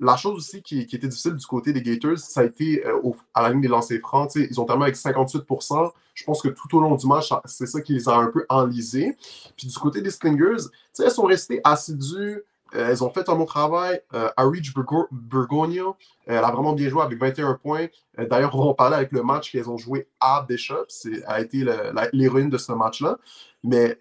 La 0.00 0.16
chose 0.16 0.36
aussi 0.36 0.62
qui, 0.62 0.80
était 0.80 0.98
difficile 0.98 1.34
du 1.34 1.46
côté 1.46 1.72
des 1.72 1.80
Gators, 1.80 2.18
ça 2.18 2.40
a 2.40 2.44
été 2.44 2.84
euh, 2.84 3.12
à 3.32 3.42
la 3.42 3.50
ligne 3.50 3.60
des 3.60 3.68
lancers 3.68 4.00
francs. 4.00 4.34
Ils 4.34 4.60
ont 4.60 4.64
terminé 4.64 4.86
avec 4.86 4.96
58% 4.96 5.92
Je 6.14 6.24
pense 6.24 6.42
que 6.42 6.48
tout 6.48 6.76
au 6.76 6.80
long 6.80 6.96
du 6.96 7.06
match, 7.06 7.32
c'est 7.44 7.66
ça 7.66 7.80
qui 7.80 7.94
les 7.94 8.08
a 8.08 8.16
un 8.16 8.26
peu 8.26 8.44
enlisés. 8.48 9.16
Puis 9.56 9.68
du 9.68 9.78
côté 9.78 10.02
des 10.02 10.10
Stingers, 10.10 10.64
elles 10.98 11.10
sont 11.10 11.26
restées 11.26 11.60
assidues. 11.62 12.42
Euh, 12.74 12.88
elles 12.88 13.04
ont 13.04 13.10
fait 13.10 13.28
un 13.28 13.36
bon 13.36 13.44
travail. 13.44 14.00
Euh, 14.14 14.28
Arich 14.36 14.74
Burgonio, 15.12 15.96
elle 16.26 16.38
a 16.38 16.50
vraiment 16.50 16.72
bien 16.72 16.88
joué 16.88 17.02
avec 17.02 17.18
21 17.20 17.54
points. 17.54 17.86
D'ailleurs, 18.18 18.58
on 18.58 18.66
va 18.66 18.74
parler 18.74 18.96
avec 18.96 19.12
le 19.12 19.22
match 19.22 19.52
qu'elles 19.52 19.70
ont 19.70 19.78
joué 19.78 20.08
à 20.18 20.44
Bishop. 20.48 20.86
Elle 21.04 21.24
a 21.28 21.40
été 21.40 21.64
l'héroïne 22.12 22.50
de 22.50 22.58
ce 22.58 22.72
match-là. 22.72 23.18
Mais 23.62 23.96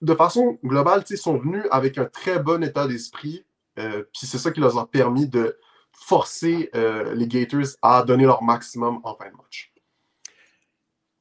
de 0.00 0.14
façon 0.14 0.58
globale, 0.64 1.02
ils 1.10 1.18
sont 1.18 1.38
venus 1.38 1.64
avec 1.72 1.98
un 1.98 2.04
très 2.04 2.38
bon 2.38 2.62
état 2.62 2.86
d'esprit. 2.86 3.44
Euh, 3.78 4.04
puis 4.12 4.26
c'est 4.26 4.38
ça 4.38 4.50
qui 4.50 4.60
leur 4.60 4.76
a 4.78 4.90
permis 4.90 5.28
de 5.28 5.58
forcer 5.92 6.70
euh, 6.74 7.14
les 7.14 7.26
Gators 7.26 7.76
à 7.82 8.02
donner 8.02 8.24
leur 8.24 8.42
maximum 8.42 9.00
en 9.04 9.14
fin 9.14 9.30
de 9.30 9.36
match. 9.36 9.72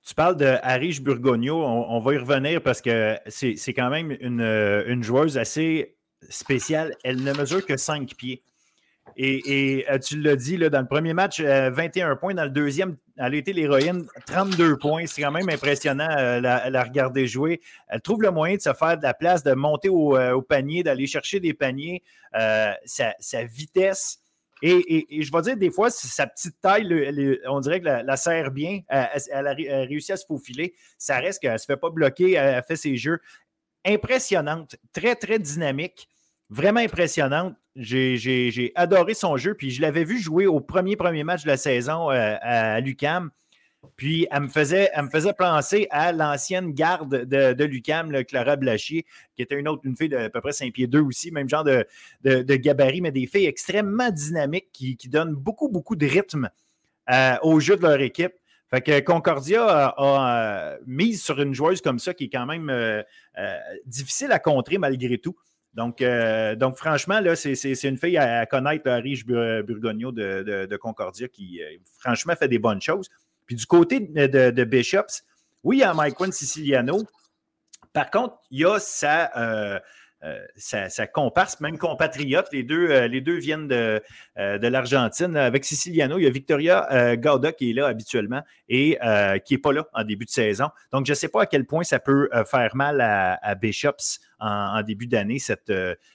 Tu 0.06 0.14
parles 0.14 0.38
de 0.38 0.58
Harish 0.62 1.02
Burgonio, 1.02 1.58
on, 1.58 2.00
va 2.00 2.14
y 2.14 2.18
revenir 2.18 2.62
parce 2.62 2.80
que 2.80 3.18
c'est 3.28 3.74
quand 3.74 3.90
même 3.90 4.16
une, 4.20 4.42
une, 4.42 5.02
joueuse 5.02 5.36
assez 5.40 5.98
spéciale. 6.30 6.96
Elle 7.04 7.24
ne 7.24 7.34
mesure 7.34 7.66
que 7.66 7.76
5 7.76 8.14
pieds. 8.16 8.44
Et, 9.18 9.86
euh, 9.90 9.98
tu 9.98 10.20
l'as 10.20 10.36
dit, 10.36 10.58
là, 10.58 10.70
dans 10.70 10.82
le 10.82 10.88
premier 10.88 11.14
match, 11.14 11.40
21 11.40 12.12
euh, 12.12 12.16
points. 12.16 12.34
Dans 12.34 12.44
le 12.44 12.50
deuxième, 12.50 12.98
elle 13.18 13.34
a 13.34 13.38
été 13.38 13.54
l'héroïne, 13.54 14.06
32 14.26 14.78
points. 14.78 15.06
C'est 15.06 15.22
quand 15.22 15.32
même 15.32 15.48
impressionnant 15.50 16.10
euh, 16.10 16.42
la, 16.42 16.84
regarder 16.84 17.26
jouer. 17.26 17.62
Elle 17.88 18.02
trouve 18.02 18.22
le 18.22 18.32
moyen 18.32 18.58
de 18.58 18.62
se 18.62 18.74
faire 18.74 18.98
de 18.98 19.04
la 19.04 19.14
place, 19.14 19.42
de 19.44 19.54
monter 19.54 19.88
au, 19.90 20.42
panier, 20.42 20.84
d'aller 20.84 21.08
chercher 21.08 21.40
des 21.40 21.54
paniers. 21.54 22.04
sa, 22.34 23.44
vitesse. 23.46 24.20
Et, 24.62 25.22
je 25.22 25.32
vais 25.32 25.42
dire, 25.42 25.58
des 25.58 25.72
fois, 25.72 25.90
sa 25.90 26.28
petite 26.28 26.60
taille, 26.62 27.42
on 27.48 27.60
dirait 27.62 27.80
que 27.80 27.86
la, 27.86 28.04
la 28.04 28.18
serre 28.18 28.52
bien. 28.52 28.82
Elle, 28.90 29.48
a 29.48 29.54
réussi 29.54 30.12
à 30.12 30.18
se 30.18 30.26
faufiler. 30.26 30.74
Ça 30.98 31.20
reste 31.20 31.42
qu'elle 31.42 31.54
ne 31.54 31.58
se 31.58 31.66
fait 31.66 31.78
pas 31.78 31.90
bloquer. 31.90 32.34
Elle, 32.34 32.64
fait 32.64 32.76
ses 32.76 32.98
jeux. 32.98 33.20
Impressionnante, 33.86 34.76
très, 34.92 35.16
très 35.16 35.40
dynamique. 35.40 36.10
Vraiment 36.50 36.82
impressionnante. 36.82 37.56
J'ai 37.76 38.72
adoré 38.76 39.14
son 39.14 39.38
jeu. 39.38 39.54
Puis 39.54 39.72
je 39.72 39.82
l'avais 39.82 40.04
vu 40.04 40.20
jouer 40.20 40.48
au 40.48 40.60
premier 40.60 40.96
match 41.24 41.44
de 41.44 41.48
la 41.48 41.58
saison 41.58 42.10
euh, 42.12 42.36
à 42.42 42.80
l'UCAM. 42.80 43.32
Puis 43.98 44.28
elle 44.32 44.44
me 44.44 44.48
faisait, 44.48 44.90
elle 44.94 45.04
me 45.04 45.34
penser 45.34 45.88
à 45.92 46.12
l'ancienne 46.12 46.74
garde 46.74 47.24
de, 47.26 47.54
de 47.54 47.64
l'UCAM, 47.64 48.24
Clara 48.24 48.56
Blachier, 48.56 49.06
qui 49.36 49.44
était 49.44 49.60
une 49.60 49.68
autre, 49.68 49.84
une 49.86 49.96
fille 49.96 50.10
de 50.10 50.28
peu 50.28 50.42
près 50.42 50.54
5 50.54 50.74
pieds 50.74 50.88
2 50.88 51.02
aussi, 51.02 51.32
même 51.32 51.48
genre 51.48 51.64
de, 51.64 51.86
gabarit, 52.56 53.02
mais 53.02 53.12
des 53.12 53.28
filles 53.28 53.46
extrêmement 53.46 54.10
dynamiques 54.10 54.70
qui, 54.74 54.98
donnent 55.08 55.36
beaucoup, 55.36 55.70
beaucoup 55.70 55.96
de 55.96 56.08
rythme 56.08 56.50
euh, 57.12 57.36
au 57.44 57.60
jeu 57.60 57.78
de 57.78 57.84
leur 57.84 58.02
équipe. 58.02 58.34
Fait 58.72 58.82
que 58.82 59.00
Concordia 59.02 59.64
a, 59.68 60.72
euh, 60.74 60.78
mise 60.88 61.22
sur 61.22 61.40
une 61.40 61.54
joueuse 61.54 61.82
comme 61.82 62.00
ça 62.00 62.16
qui 62.16 62.26
est 62.26 62.30
quand 62.30 62.48
même 62.48 62.74
difficile 63.86 64.32
à 64.32 64.40
contrer 64.40 64.80
malgré 64.80 65.20
tout. 65.20 65.36
Donc, 65.76 66.02
euh, 66.02 66.56
donc 66.56 66.78
franchement, 66.78 67.20
là, 67.20 67.36
c'est, 67.36 67.54
une 67.84 67.98
fille 67.98 68.18
à, 68.18 68.46
connaître, 68.46 68.90
Riche 68.90 69.26
Burgonio 69.26 70.12
de, 70.12 70.76
Concordia, 70.78 71.28
qui, 71.28 71.62
euh, 71.62 71.78
franchement, 72.00 72.34
fait 72.36 72.48
des 72.48 72.60
bonnes 72.60 72.82
choses. 72.82 73.10
Puis 73.46 73.56
du 73.56 73.66
côté 73.66 74.00
de, 74.00 74.64
Bishops, 74.64 75.24
oui, 75.64 75.78
il 75.78 75.80
y 75.82 75.84
a 75.84 75.94
Mike 75.94 76.16
Siciliano. 76.32 77.04
Par 77.94 78.10
contre, 78.10 78.38
il 78.52 78.62
y 78.62 78.66
a 78.66 78.80
sa, 78.80 79.32
euh, 79.38 79.80
sa, 80.56 81.08
comparse, 81.08 81.60
même 81.60 81.78
compatriote. 81.78 82.48
Les 82.54 82.64
deux, 82.64 83.06
les 83.06 83.22
deux 83.22 83.38
viennent 83.38 83.68
de, 83.68 84.02
de 84.38 84.68
l'Argentine. 84.68 85.36
Avec 85.36 85.66
Siciliano, 85.66 86.18
il 86.18 86.24
y 86.24 86.28
a 86.28 86.32
Victoria 86.32 87.16
Gauda 87.18 87.52
qui 87.52 87.72
est 87.72 87.74
là 87.74 87.88
habituellement 87.88 88.42
et 88.70 88.98
qui 89.46 89.54
n'est 89.54 89.62
pas 89.62 89.74
là 89.74 89.86
en 89.94 90.04
début 90.04 90.26
de 90.26 90.32
saison. 90.32 90.70
Donc, 90.92 91.06
je 91.06 91.12
ne 91.12 91.16
sais 91.16 91.30
pas 91.30 91.44
à 91.44 91.46
quel 91.46 91.66
point 91.66 91.84
ça 91.84 92.00
peut 92.00 92.30
faire 92.50 92.76
mal 92.76 93.02
à, 93.02 93.56
Bishops 93.56 94.20
en, 94.40 94.82
début 94.84 95.08
d'année, 95.08 95.40
cette, 95.40 95.72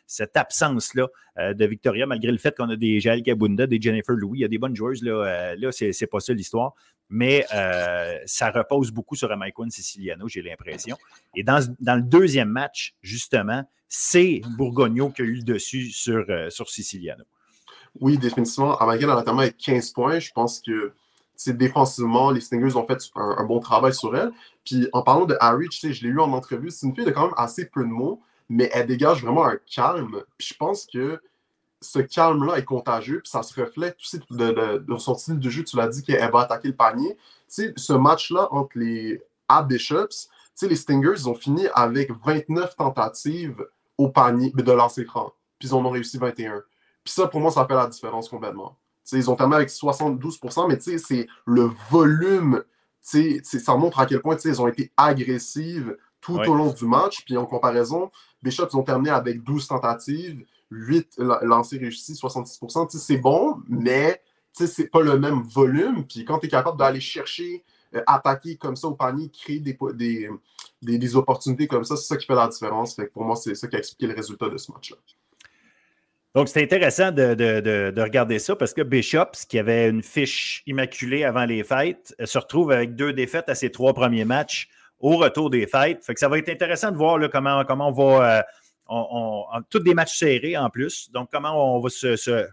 cette 0.06 0.36
absence-là 0.36 1.08
de 1.38 1.66
Victoria, 1.66 2.06
malgré 2.06 2.30
le 2.30 2.38
fait 2.38 2.56
qu'on 2.56 2.68
a 2.68 2.76
des 2.76 3.00
Jael 3.00 3.22
Kabunda, 3.22 3.66
des 3.66 3.80
Jennifer 3.80 4.14
Louis. 4.14 4.40
Il 4.40 4.42
y 4.42 4.44
a 4.44 4.48
des 4.48 4.58
bonnes 4.58 4.76
joueuses. 4.76 5.02
Là, 5.02 5.54
là 5.56 5.72
ce 5.72 5.86
n'est 5.86 6.06
pas 6.06 6.20
ça 6.20 6.32
l'histoire 6.32 6.74
mais 7.10 7.44
euh, 7.52 8.18
ça 8.24 8.50
repose 8.50 8.92
beaucoup 8.92 9.16
sur 9.16 9.30
Amaikun 9.30 9.68
Siciliano, 9.68 10.28
j'ai 10.28 10.42
l'impression. 10.42 10.96
Et 11.34 11.42
dans, 11.42 11.58
le 11.58 12.02
deuxième 12.02 12.48
match, 12.48 12.94
justement, 13.02 13.64
c'est 13.88 14.40
Bourgogno 14.56 15.10
qui 15.10 15.22
a 15.22 15.24
eu 15.24 15.34
le 15.34 15.42
dessus 15.42 15.90
sur, 15.90 16.24
euh, 16.28 16.48
Siciliano. 16.66 17.24
Oui, 18.00 18.16
définitivement. 18.16 18.78
Amaikun 18.78 19.08
a 19.10 19.16
notamment 19.16 19.40
avec 19.40 19.56
15 19.56 19.90
points. 19.90 20.20
Je 20.20 20.30
pense 20.32 20.60
que 20.60 20.92
défensivement, 21.48 22.30
les 22.30 22.40
Stingers 22.40 22.76
ont 22.76 22.86
fait 22.86 22.98
un, 23.16 23.44
bon 23.44 23.60
travail 23.60 23.94
sur 23.94 24.16
elle. 24.16 24.32
Puis 24.64 24.88
en 24.92 25.02
parlant 25.02 25.26
de 25.26 25.36
Harry, 25.40 25.68
je 25.70 25.88
l'ai 26.02 26.08
eu 26.08 26.20
en 26.20 26.32
entrevue, 26.32 26.70
c'est 26.70 26.86
une 26.86 26.94
fille 26.94 27.04
de 27.04 27.10
quand 27.10 27.26
même 27.26 27.34
assez 27.36 27.66
peu 27.66 27.82
de 27.82 27.88
mots, 27.88 28.20
mais 28.48 28.70
elle 28.72 28.86
dégage 28.86 29.22
vraiment 29.22 29.46
un 29.46 29.58
calme. 29.72 30.22
Puis 30.36 30.48
je 30.48 30.54
pense 30.54 30.86
que 30.86 31.20
ce 31.80 31.98
calme-là 31.98 32.58
est 32.58 32.64
contagieux, 32.64 33.20
puis 33.20 33.30
ça 33.30 33.42
se 33.42 33.58
reflète 33.58 33.96
aussi 34.00 34.20
de, 34.30 34.96
son 34.98 35.14
style 35.14 35.38
de 35.38 35.50
jeu. 35.50 35.64
Tu 35.64 35.76
l'as 35.76 35.88
dit 35.88 36.02
qu'elle 36.02 36.30
va 36.30 36.40
attaquer 36.40 36.68
le 36.68 36.76
panier. 36.76 37.16
Tu 37.52 37.72
ce 37.76 37.92
match-là 37.94 38.48
entre 38.50 38.78
les 38.78 39.22
A 39.48 39.62
Bishops, 39.62 40.28
les 40.66 40.76
Stingers, 40.76 41.14
ils 41.16 41.28
ont 41.28 41.34
fini 41.34 41.66
avec 41.74 42.10
29 42.24 42.76
tentatives 42.76 43.66
au 43.96 44.08
panier 44.08 44.52
de 44.54 44.72
lancer 44.72 45.04
franc. 45.04 45.32
Puis 45.58 45.68
ils 45.68 45.74
en 45.74 45.84
ont 45.84 45.90
réussi 45.90 46.18
21. 46.18 46.62
Puis 47.04 47.14
ça, 47.14 47.26
pour 47.26 47.40
moi, 47.40 47.50
ça 47.50 47.66
fait 47.66 47.74
la 47.74 47.86
différence 47.86 48.28
complètement. 48.28 48.76
Ils 49.12 49.30
ont 49.30 49.36
terminé 49.36 49.56
avec 49.56 49.68
72%, 49.68 50.68
mais 50.68 50.98
c'est 50.98 51.26
le 51.46 51.70
volume. 51.90 52.62
Ça 53.00 53.76
montre 53.76 54.00
à 54.00 54.06
quel 54.06 54.20
point 54.20 54.36
ils 54.44 54.60
ont 54.60 54.68
été 54.68 54.92
agressives 54.96 55.96
tout 56.20 56.38
au 56.38 56.54
long 56.54 56.72
du 56.72 56.84
match. 56.86 57.24
Puis 57.24 57.36
en 57.36 57.46
comparaison, 57.46 58.10
Bishops, 58.42 58.68
ils 58.72 58.76
ont 58.76 58.82
terminé 58.82 59.10
avec 59.10 59.42
12 59.42 59.66
tentatives. 59.66 60.44
8 60.70 61.18
lancers 61.42 61.80
réussis, 61.80 62.12
66%. 62.12 62.88
C'est 62.90 63.16
bon, 63.16 63.56
mais 63.68 64.22
c'est 64.52 64.88
pas 64.88 65.00
le 65.00 65.18
même 65.18 65.42
volume. 65.42 66.06
Puis 66.06 66.24
quand 66.24 66.38
tu 66.38 66.46
es 66.46 66.48
capable 66.48 66.78
d'aller 66.78 67.00
chercher, 67.00 67.64
euh, 67.94 68.02
attaquer 68.06 68.56
comme 68.56 68.76
ça 68.76 68.88
au 68.88 68.94
panier, 68.94 69.30
créer 69.30 69.58
des, 69.58 69.76
des, 69.94 70.98
des, 70.98 71.16
opportunités 71.16 71.66
comme 71.66 71.84
ça, 71.84 71.96
c'est 71.96 72.06
ça 72.06 72.16
qui 72.16 72.26
fait 72.26 72.34
la 72.34 72.46
différence. 72.48 72.94
Fait 72.94 73.06
pour 73.06 73.24
moi, 73.24 73.34
c'est 73.36 73.54
ça 73.54 73.66
qui 73.66 73.76
a 73.76 73.78
expliqué 73.80 74.06
le 74.06 74.14
résultat 74.14 74.48
de 74.48 74.56
ce 74.56 74.70
match-là. 74.70 74.96
Donc, 76.34 76.48
c'est 76.48 76.62
intéressant 76.62 77.10
de, 77.10 77.34
de, 77.34 77.60
de, 77.90 78.00
regarder 78.00 78.38
ça 78.38 78.54
parce 78.54 78.72
que 78.72 78.82
Bishops, 78.82 79.46
qui 79.48 79.58
avait 79.58 79.88
une 79.88 80.02
fiche 80.02 80.62
immaculée 80.66 81.24
avant 81.24 81.44
les 81.44 81.64
fêtes, 81.64 82.14
se 82.24 82.38
retrouve 82.38 82.70
avec 82.70 82.94
deux 82.94 83.12
défaites 83.12 83.48
à 83.48 83.56
ses 83.56 83.70
trois 83.70 83.94
premiers 83.94 84.24
matchs 84.24 84.68
au 85.00 85.16
retour 85.16 85.50
des 85.50 85.66
fêtes. 85.66 86.04
Fait 86.04 86.14
que 86.14 86.20
ça 86.20 86.28
va 86.28 86.38
être 86.38 86.48
intéressant 86.48 86.92
de 86.92 86.96
voir 86.96 87.18
comment, 87.30 87.64
comment 87.64 87.88
on 87.88 87.92
va, 87.92 88.44
euh, 88.90 89.80
des 89.80 89.94
matchs 89.94 90.18
serrés 90.18 90.56
en 90.56 90.70
plus. 90.70 91.10
Donc, 91.10 91.30
comment 91.32 91.76
on 91.76 91.80
va 91.80 91.88
se, 91.88 92.14
se, 92.14 92.46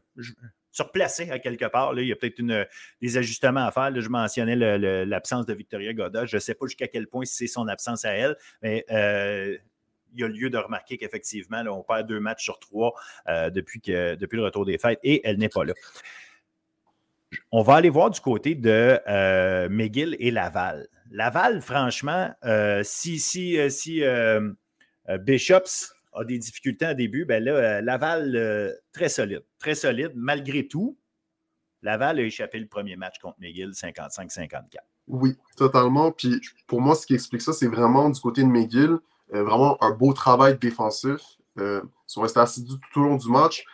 replacer 0.79 1.29
à 1.29 1.37
quelque 1.37 1.65
part? 1.65 1.93
Là, 1.93 2.01
il 2.01 2.07
y 2.07 2.11
a 2.11 2.15
peut-être 2.15 2.41
des 3.01 3.17
ajustements 3.17 3.65
à 3.65 3.71
faire. 3.71 3.93
je 3.99 4.09
mentionnais 4.09 4.55
l'absence 5.05 5.45
de 5.45 5.53
Victoria 5.53 5.93
Goda. 5.93 6.25
Je 6.25 6.37
ne 6.37 6.39
sais 6.39 6.55
pas 6.55 6.65
jusqu'à 6.65 6.87
quel 6.87 7.07
point 7.07 7.25
c'est 7.25 7.47
son 7.47 7.67
absence 7.67 8.05
à 8.05 8.11
elle, 8.11 8.37
mais 8.63 8.85
euh, 8.89 9.55
y 10.19 10.23
a 10.23 10.27
lieu 10.27 10.49
de 10.49 10.58
remarquer 10.58 10.97
qu'effectivement, 10.97 11.63
on 11.69 11.84
perd 11.84 12.08
deux 12.08 12.19
matchs 12.19 12.43
sur 12.43 12.60
trois 12.60 12.93
euh, 13.27 13.49
depuis, 13.49 13.82
que, 13.82 14.15
depuis 14.15 14.38
le 14.38 14.43
retour 14.43 14.65
des 14.65 14.77
fêtes 14.77 14.99
et 15.03 15.21
elle 15.27 15.38
n'est 15.38 15.49
pas 15.49 15.63
là. 15.63 15.73
On 17.51 17.62
va 17.62 17.75
aller 17.75 17.89
voir 17.89 18.10
du 18.10 18.21
côté 18.21 18.56
de 18.56 18.99
euh, 19.08 19.67
McGill 19.69 20.15
et 20.19 20.32
Laval. 20.32 20.88
Laval, 21.12 21.62
franchement, 21.62 22.34
si, 22.84 23.19
si, 23.19 23.58
si 23.69 24.03
Bishops 25.19 25.93
a 26.17 26.25
des 26.25 26.38
difficultés 26.38 26.86
en 26.86 26.93
début, 26.93 27.25
ben 27.25 27.43
là, 27.43 27.51
euh, 27.51 27.82
Laval, 27.82 28.36
euh, 28.36 28.73
très 28.91 29.10
solide. 29.10 29.43
Très 29.60 29.75
solide. 29.75 30.12
Malgré 30.15 30.67
tout, 30.67 30.97
Laval 31.82 32.19
a 32.19 32.23
échappé 32.23 32.60
le 32.60 32.67
premier 32.67 32.95
match 32.95 33.19
contre 33.19 33.38
McGill 33.39 33.69
55-54. 33.69 34.77
Oui, 35.08 35.36
totalement. 35.56 36.12
Puis 36.12 36.41
pour 36.65 36.82
moi, 36.82 36.95
ce 36.95 37.06
qui 37.06 37.13
explique 37.13 37.41
ça, 37.41 37.53
c'est 37.53 37.67
vraiment 37.67 38.10
du 38.10 38.19
côté 38.19 38.41
de 38.41 38.47
McGill, 38.47 38.97
euh, 39.33 39.43
vraiment 39.43 39.81
un 39.83 39.91
beau 39.91 40.13
travail 40.13 40.57
défensif. 40.57 41.21
ils 41.57 41.81
sont 42.05 42.21
restés 42.21 42.39
assidus 42.39 42.75
tout 42.91 43.01
au 43.01 43.03
long 43.03 43.17
du 43.17 43.29
match. 43.29 43.65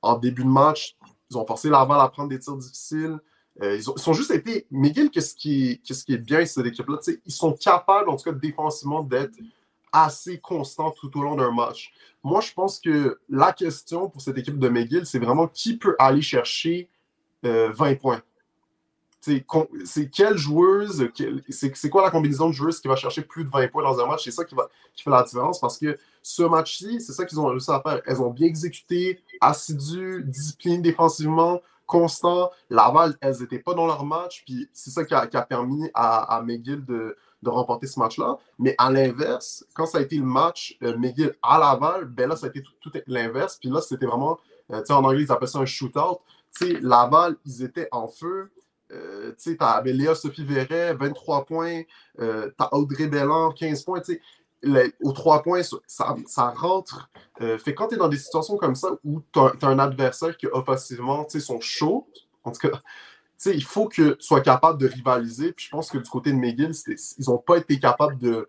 en 0.00 0.18
début 0.18 0.44
de 0.44 0.48
match, 0.48 0.96
ils 1.30 1.36
ont 1.36 1.46
forcé 1.46 1.68
Laval 1.68 2.00
à 2.00 2.08
prendre 2.08 2.28
des 2.28 2.38
tirs 2.38 2.56
difficiles. 2.56 3.18
Ils, 3.60 3.90
ont, 3.90 4.12
juste 4.14 4.30
été. 4.30 4.66
McGill, 4.70 5.10
qu'est-ce 5.10 5.34
qui, 5.34 5.80
qui 5.82 6.14
est 6.14 6.18
bien, 6.18 6.44
cette 6.46 6.64
équipe-là? 6.66 6.98
Ils 7.26 7.32
sont 7.32 7.52
capables, 7.52 8.08
en 8.08 8.16
tout 8.16 8.24
cas 8.24 8.32
défensivement, 8.32 9.02
d'être 9.02 9.38
assez 9.92 10.38
constant 10.38 10.90
tout 10.90 11.16
au 11.18 11.22
long 11.22 11.36
d'un 11.36 11.52
match. 11.52 11.92
Moi, 12.24 12.40
je 12.40 12.52
pense 12.52 12.80
que 12.80 13.20
la 13.28 13.52
question 13.52 14.08
pour 14.08 14.22
cette 14.22 14.38
équipe 14.38 14.58
de 14.58 14.68
McGill, 14.68 15.06
c'est 15.06 15.18
vraiment 15.18 15.48
qui 15.48 15.76
peut 15.76 15.94
aller 15.98 16.22
chercher 16.22 16.88
20 17.42 17.50
euh, 17.50 17.94
points. 17.96 18.22
C'est 19.22 20.10
quelle 20.10 20.36
joueuse, 20.36 21.08
c'est 21.48 21.88
quoi 21.88 22.02
la 22.02 22.10
combinaison 22.10 22.48
de 22.48 22.52
joueuses 22.52 22.80
qui 22.80 22.88
va 22.88 22.96
chercher 22.96 23.22
plus 23.22 23.44
de 23.44 23.50
20 23.50 23.68
points 23.68 23.84
dans 23.84 24.00
un 24.00 24.08
match? 24.08 24.24
C'est 24.24 24.32
ça 24.32 24.44
qui, 24.44 24.56
va, 24.56 24.68
qui 24.94 25.04
fait 25.04 25.10
la 25.10 25.22
différence 25.22 25.60
parce 25.60 25.78
que 25.78 25.96
ce 26.22 26.42
match-ci, 26.42 27.00
c'est 27.00 27.12
ça 27.12 27.24
qu'ils 27.24 27.38
ont 27.38 27.46
réussi 27.46 27.70
à 27.70 27.80
faire. 27.80 28.02
Elles 28.04 28.20
ont 28.20 28.30
bien 28.30 28.48
exécuté, 28.48 29.22
assidu, 29.40 30.24
discipliné 30.26 30.78
défensivement, 30.78 31.60
constant. 31.86 32.50
Laval, 32.68 33.16
elles 33.20 33.38
n'étaient 33.38 33.60
pas 33.60 33.74
dans 33.74 33.86
leur 33.86 34.04
match, 34.04 34.42
puis 34.44 34.68
c'est 34.72 34.90
ça 34.90 35.04
qui 35.04 35.14
a, 35.14 35.26
permis 35.42 35.88
à, 35.94 36.36
à 36.36 36.42
McGill 36.42 36.84
de, 36.84 37.16
remporter 37.44 37.86
ce 37.86 38.00
match-là. 38.00 38.38
Mais 38.58 38.74
à 38.76 38.90
l'inverse, 38.90 39.64
quand 39.74 39.86
ça 39.86 39.98
a 39.98 40.00
été 40.00 40.16
le 40.16 40.24
match 40.24 40.76
euh, 40.82 40.96
McGill 40.96 41.34
à 41.42 41.58
Laval, 41.60 42.06
ben 42.06 42.28
là, 42.28 42.34
ça 42.34 42.46
a 42.46 42.48
été 42.48 42.62
tout, 42.80 42.92
l'inverse. 43.06 43.56
Puis 43.60 43.68
là, 43.68 43.80
c'était 43.80 44.06
vraiment, 44.06 44.38
euh, 44.72 44.82
en 44.90 45.04
anglais, 45.04 45.22
ils 45.22 45.30
appellent 45.30 45.48
ça 45.48 45.60
un 45.60 45.64
shootout. 45.64 46.18
Tu 46.56 46.66
sais, 46.66 46.80
Laval, 46.80 47.36
ils 47.44 47.62
étaient 47.62 47.88
en 47.92 48.08
feu. 48.08 48.50
Euh, 48.92 49.30
tu 49.32 49.50
sais, 49.50 49.56
t'as 49.56 49.82
Léa 49.82 50.14
Sophie 50.14 50.44
Verret, 50.44 50.94
23 50.94 51.44
points. 51.44 51.82
Euh, 52.20 52.50
t'as 52.56 52.68
Audrey 52.72 53.06
Bellan, 53.06 53.52
15 53.52 53.82
points. 53.82 54.00
Tu 54.00 54.20
sais, 54.64 54.94
aux 55.02 55.12
3 55.12 55.42
points, 55.42 55.62
ça, 55.86 56.50
rentre. 56.56 57.10
fait 57.38 57.74
quand 57.74 57.88
tu 57.88 57.94
es 57.94 57.98
dans 57.98 58.08
des 58.08 58.18
situations 58.18 58.56
comme 58.56 58.76
ça 58.76 58.90
où 59.04 59.20
tu 59.32 59.40
as, 59.40 59.66
un 59.66 59.78
adversaire 59.78 60.36
qui, 60.36 60.46
offensivement, 60.46 61.24
tu 61.24 61.32
sais, 61.32 61.40
sont 61.40 61.60
chauds, 61.60 62.06
en 62.44 62.52
tout 62.52 62.68
cas, 62.68 62.80
il 63.46 63.64
faut 63.64 63.88
que 63.88 64.12
tu 64.12 64.22
sois 64.22 64.40
capable 64.40 64.78
de 64.78 64.86
rivaliser. 64.86 65.52
Puis 65.52 65.66
je 65.66 65.70
pense 65.70 65.90
que 65.90 65.98
du 65.98 66.08
côté 66.08 66.30
de 66.30 66.36
McGill, 66.36 66.72
ils 66.86 67.24
n'ont 67.28 67.38
pas 67.38 67.56
été 67.56 67.78
capables 67.80 68.18
de, 68.18 68.48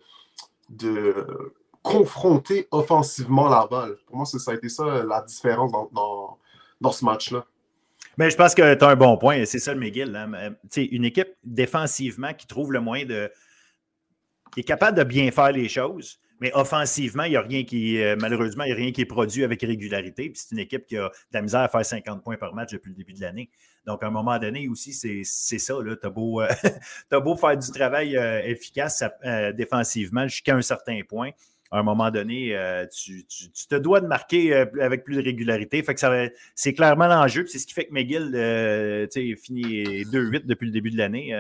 de 0.70 1.54
confronter 1.82 2.68
offensivement 2.72 3.50
Laval. 3.50 3.98
Pour 4.08 4.18
moi, 4.18 4.26
ça 4.26 4.52
a 4.52 4.54
été 4.54 4.70
ça 4.70 5.04
la 5.04 5.22
différence 5.22 5.72
dans, 5.72 6.38
dans, 6.82 6.92
ce 6.92 7.06
match-là. 7.06 7.46
Mais 8.18 8.30
je 8.30 8.36
pense 8.36 8.54
que 8.54 8.76
tu 8.76 8.86
as 8.86 8.88
un 8.88 8.96
bon 8.96 9.18
point. 9.18 9.46
C'est 9.46 9.60
ça 9.60 9.74
le 9.74 9.80
McGill. 9.80 10.16
Hein. 10.16 10.56
Une 10.78 11.06
équipe 11.06 11.30
défensivement 11.44 12.34
qui 12.34 12.48
trouve 12.48 12.72
le 12.72 12.80
moyen 12.80 13.06
de. 13.06 13.32
qui 14.54 14.62
est 14.62 14.64
capable 14.64 14.98
de 14.98 15.04
bien 15.04 15.32
faire 15.32 15.52
les 15.52 15.68
choses. 15.68 16.20
Mais 16.40 16.52
offensivement, 16.56 17.24
il 17.24 17.30
n'y 17.30 17.36
a 17.38 17.42
rien 17.42 17.64
qui, 17.64 18.02
euh, 18.02 18.18
malheureusement, 18.20 18.66
il 18.66 18.68
n'y 18.68 18.74
a 18.74 18.76
rien 18.76 18.92
qui 18.92 19.00
est 19.00 19.06
produit 19.06 19.46
avec 19.46 19.62
régularité. 19.62 20.30
Puis 20.30 20.42
c'est 20.44 20.52
une 20.52 20.60
équipe 20.60 20.86
qui 20.86 20.98
a 20.98 21.08
de 21.08 21.12
la 21.32 21.42
misère 21.42 21.62
à 21.62 21.70
faire 21.70 21.86
50 21.86 22.22
points 22.22 22.36
par 22.36 22.54
match 22.54 22.72
depuis 22.74 22.90
le 22.90 22.96
début 22.96 23.14
de 23.14 23.22
l'année. 23.22 23.50
Donc, 23.86 24.04
à 24.04 24.08
un 24.08 24.12
moment 24.12 24.38
donné 24.40 24.68
aussi, 24.68 24.92
c'est 24.92 25.24
ça. 25.24 25.76
Tu 25.82 26.06
as, 26.06 26.10
beau, 26.10 26.42
euh, 26.42 26.50
beau 27.22 27.38
faire 27.38 27.58
du 27.58 27.72
travail 27.72 28.18
euh, 28.18 28.42
efficace 28.44 29.04
défensivement 29.56 30.28
jusqu'à 30.28 30.56
un 30.56 30.62
certain 30.62 31.00
point 31.08 31.32
à 31.74 31.80
un 31.80 31.84
moment 31.84 32.12
donné, 32.12 32.56
euh, 32.56 32.86
tu, 32.86 33.26
te 33.26 33.76
dois 33.76 34.00
de 34.00 34.06
marquer 34.06 34.54
euh, 34.54 34.66
avec 34.80 35.04
plus 35.04 35.16
de 35.16 35.24
régularité. 35.24 35.82
Fait 35.82 35.96
que 35.96 36.32
c'est 36.54 36.74
clairement 36.74 37.08
l'enjeu. 37.08 37.48
C'est 37.48 37.58
ce 37.58 37.66
qui 37.66 37.74
fait 37.74 37.86
que 37.86 37.94
McGill 37.94 38.32
euh, 38.36 39.08
finit 39.10 40.04
2-8 40.04 40.46
depuis 40.46 40.68
le 40.68 40.72
début 40.72 40.92
de 40.92 41.00
l'année 41.00 41.36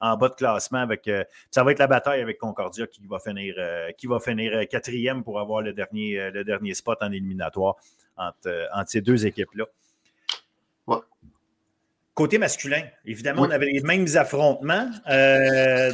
en 0.00 0.16
bas 0.16 0.30
de 0.30 0.34
classement. 0.34 0.78
Avec, 0.78 1.10
ça 1.50 1.62
va 1.62 1.72
être 1.72 1.80
la 1.80 1.86
bataille 1.86 2.22
avec 2.22 2.38
Concordia 2.38 2.86
qui 2.86 3.02
va 3.06 3.18
finir, 3.18 3.56
qui 3.98 4.06
va 4.06 4.20
finir 4.20 4.66
quatrième 4.70 5.22
pour 5.22 5.38
avoir 5.38 5.60
le 5.60 5.74
dernier, 5.74 6.30
le 6.30 6.44
dernier 6.44 6.72
spot 6.72 6.98
en 7.02 7.12
éliminatoire 7.12 7.76
entre, 8.16 8.50
ces 8.86 9.02
deux 9.02 9.26
équipes-là. 9.26 9.66
Côté 12.14 12.38
masculin, 12.38 12.84
évidemment, 13.04 13.42
on 13.42 13.50
avait 13.50 13.66
les 13.66 13.82
mêmes 13.82 14.06
affrontements. 14.14 14.88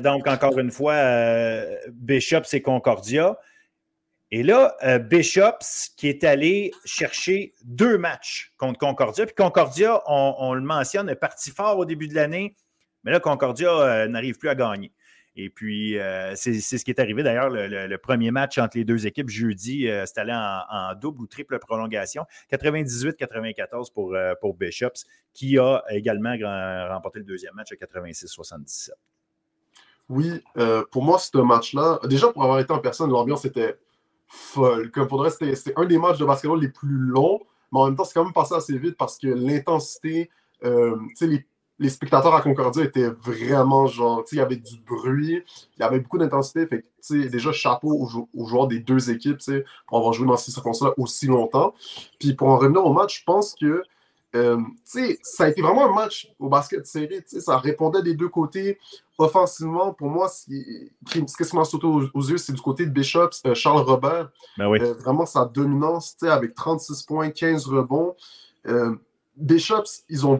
donc, 0.00 0.28
encore 0.28 0.56
une 0.60 0.70
fois, 0.70 0.94
Bishop, 1.90 2.42
c'est 2.44 2.60
Concordia. 2.60 3.36
Et 4.32 4.44
là, 4.44 4.76
euh, 4.84 4.98
Bishops 5.00 5.90
qui 5.96 6.08
est 6.08 6.22
allé 6.22 6.72
chercher 6.84 7.52
deux 7.64 7.98
matchs 7.98 8.52
contre 8.58 8.78
Concordia. 8.78 9.26
Puis 9.26 9.34
Concordia, 9.34 10.02
on, 10.06 10.54
le 10.54 10.60
mentionne, 10.60 11.08
est 11.08 11.16
parti 11.16 11.50
fort 11.50 11.78
au 11.78 11.84
début 11.84 12.06
de 12.06 12.14
l'année, 12.14 12.54
mais 13.02 13.10
là, 13.10 13.18
Concordia 13.18 13.72
euh, 13.72 14.08
n'arrive 14.08 14.38
plus 14.38 14.48
à 14.48 14.54
gagner. 14.54 14.92
Et 15.34 15.48
puis, 15.50 15.98
euh, 15.98 16.34
c'est 16.36 16.60
ce 16.60 16.84
qui 16.84 16.90
est 16.90 17.00
arrivé. 17.00 17.22
D'ailleurs, 17.22 17.48
le, 17.50 17.96
premier 17.96 18.30
match 18.30 18.58
entre 18.58 18.76
les 18.76 18.84
deux 18.84 19.06
équipes 19.06 19.30
jeudi, 19.30 19.88
c'est 20.04 20.18
allé 20.18 20.32
en, 20.32 20.94
double 20.94 21.22
ou 21.22 21.26
triple 21.26 21.58
prolongation. 21.58 22.24
98-94 22.52 23.92
pour, 23.92 24.16
pour 24.40 24.54
Bishops, 24.54 25.06
qui 25.32 25.58
a 25.58 25.82
également 25.90 26.36
remporté 26.88 27.20
le 27.20 27.24
deuxième 27.24 27.54
match 27.54 27.68
à 27.72 27.76
86-77. 27.76 28.90
Oui, 30.08 30.42
pour 30.90 31.04
moi, 31.04 31.18
ce 31.18 31.38
match-là, 31.38 32.00
déjà 32.04 32.32
pour 32.32 32.42
avoir 32.42 32.58
été 32.58 32.72
en 32.72 32.80
personne, 32.80 33.10
l'ambiance 33.10 33.44
était 33.44 33.78
folle. 34.30 34.90
Comme 34.90 35.08
c'était 35.28 35.74
un 35.76 35.84
des 35.84 35.98
matchs 35.98 36.18
de 36.18 36.24
basketball 36.24 36.60
les 36.60 36.68
plus 36.68 36.88
longs, 36.88 37.40
mais 37.72 37.80
en 37.80 37.86
même 37.86 37.96
temps, 37.96 38.04
c'est 38.04 38.14
quand 38.14 38.24
même 38.24 38.32
passé 38.32 38.54
assez 38.54 38.78
vite 38.78 38.96
parce 38.96 39.18
que 39.18 39.28
l'intensité, 39.28 40.30
sais, 41.14 41.44
les 41.80 41.88
spectateurs 41.88 42.34
à 42.34 42.42
Concordia 42.42 42.84
étaient 42.84 43.08
vraiment 43.08 43.86
genre, 43.86 44.22
il 44.30 44.38
y 44.38 44.40
avait 44.40 44.56
du 44.56 44.78
bruit, 44.86 45.42
il 45.76 45.80
y 45.80 45.82
avait 45.82 45.98
beaucoup 45.98 46.18
d'intensité. 46.18 46.66
Fait 46.66 46.84
déjà, 47.28 47.52
chapeau 47.52 48.06
aux, 48.34 48.46
joueurs 48.46 48.68
des 48.68 48.80
deux 48.80 49.10
équipes 49.10 49.40
pour 49.88 49.98
avoir 49.98 50.12
joué 50.12 50.26
dans 50.26 50.36
ces 50.36 50.52
circonstances-là 50.52 50.94
aussi 50.98 51.26
longtemps. 51.26 51.74
Puis 52.18 52.34
pour 52.34 52.48
en 52.48 52.58
revenir 52.58 52.84
au 52.84 52.92
match, 52.92 53.20
je 53.20 53.24
pense 53.24 53.54
que 53.54 53.82
euh, 54.34 54.60
ça 54.84 55.44
a 55.44 55.48
été 55.48 55.60
vraiment 55.60 55.90
un 55.90 55.94
match 55.94 56.32
au 56.38 56.48
basket 56.48 56.86
serré. 56.86 57.24
Ça 57.26 57.58
répondait 57.58 58.02
des 58.02 58.14
deux 58.14 58.28
côtés. 58.28 58.78
Offensivement, 59.18 59.92
pour 59.92 60.08
moi, 60.08 60.28
ce 60.28 60.46
qui 60.46 61.56
m'a 61.56 61.64
sauté 61.64 61.86
aux, 61.86 62.22
yeux, 62.22 62.38
c'est 62.38 62.52
du 62.52 62.60
côté 62.60 62.86
de 62.86 62.90
Bishops, 62.90 63.42
euh, 63.46 63.54
Charles 63.54 63.82
Robert. 63.82 64.30
Ben 64.56 64.72
euh, 64.72 64.94
vraiment 64.94 65.26
sa 65.26 65.44
dominance 65.44 66.16
avec 66.22 66.54
36 66.54 67.02
points, 67.02 67.30
15 67.30 67.66
rebonds. 67.66 68.14
Bishops, 69.36 70.04
ils 70.08 70.26
ont. 70.26 70.38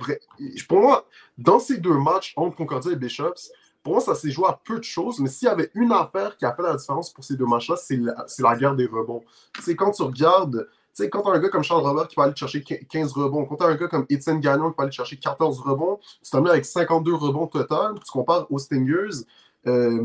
Pour 0.68 0.80
moi, 0.80 1.06
dans 1.38 1.58
ces 1.58 1.78
deux 1.78 1.98
matchs 1.98 2.32
entre 2.36 2.56
Concordia 2.56 2.92
et 2.92 2.96
Bishops, 2.96 3.50
pour 3.82 3.94
moi, 3.94 4.02
ça 4.02 4.14
s'est 4.14 4.30
joué 4.30 4.46
à 4.46 4.60
peu 4.62 4.78
de 4.78 4.84
choses, 4.84 5.20
mais 5.20 5.28
s'il 5.28 5.48
y 5.48 5.50
avait 5.50 5.70
une 5.74 5.92
affaire 5.92 6.36
qui 6.36 6.44
a 6.44 6.54
fait 6.54 6.62
la 6.62 6.76
différence 6.76 7.10
pour 7.12 7.24
ces 7.24 7.34
deux 7.34 7.46
matchs-là, 7.46 7.76
c'est 7.76 7.98
la, 8.42 8.56
guerre 8.56 8.76
des 8.76 8.86
rebonds. 8.86 9.24
C'est 9.60 9.74
quand 9.74 9.90
tu 9.90 10.02
regardes, 10.02 10.68
tu 10.94 11.04
sais, 11.04 11.10
quand 11.10 11.22
tu 11.22 11.28
as 11.28 11.32
un 11.32 11.38
gars 11.38 11.48
comme 11.48 11.62
Charles 11.62 11.82
Robert 11.82 12.08
qui 12.08 12.16
va 12.16 12.24
aller 12.24 12.34
chercher 12.34 12.62
15 12.62 13.12
rebonds, 13.12 13.44
quand 13.44 13.56
tu 13.56 13.64
as 13.64 13.68
un 13.68 13.74
gars 13.76 13.88
comme 13.88 14.06
Étienne 14.08 14.40
Gagnon 14.40 14.70
qui 14.70 14.76
va 14.76 14.84
aller 14.84 14.92
chercher 14.92 15.16
14 15.16 15.60
rebonds, 15.60 16.00
tu 16.22 16.30
termines 16.30 16.50
avec 16.50 16.64
52 16.64 17.14
rebonds 17.14 17.46
total, 17.46 17.94
tu 18.04 18.10
compares 18.10 18.46
aux 18.50 18.58
Stingers, 18.58 19.24
euh, 19.66 20.02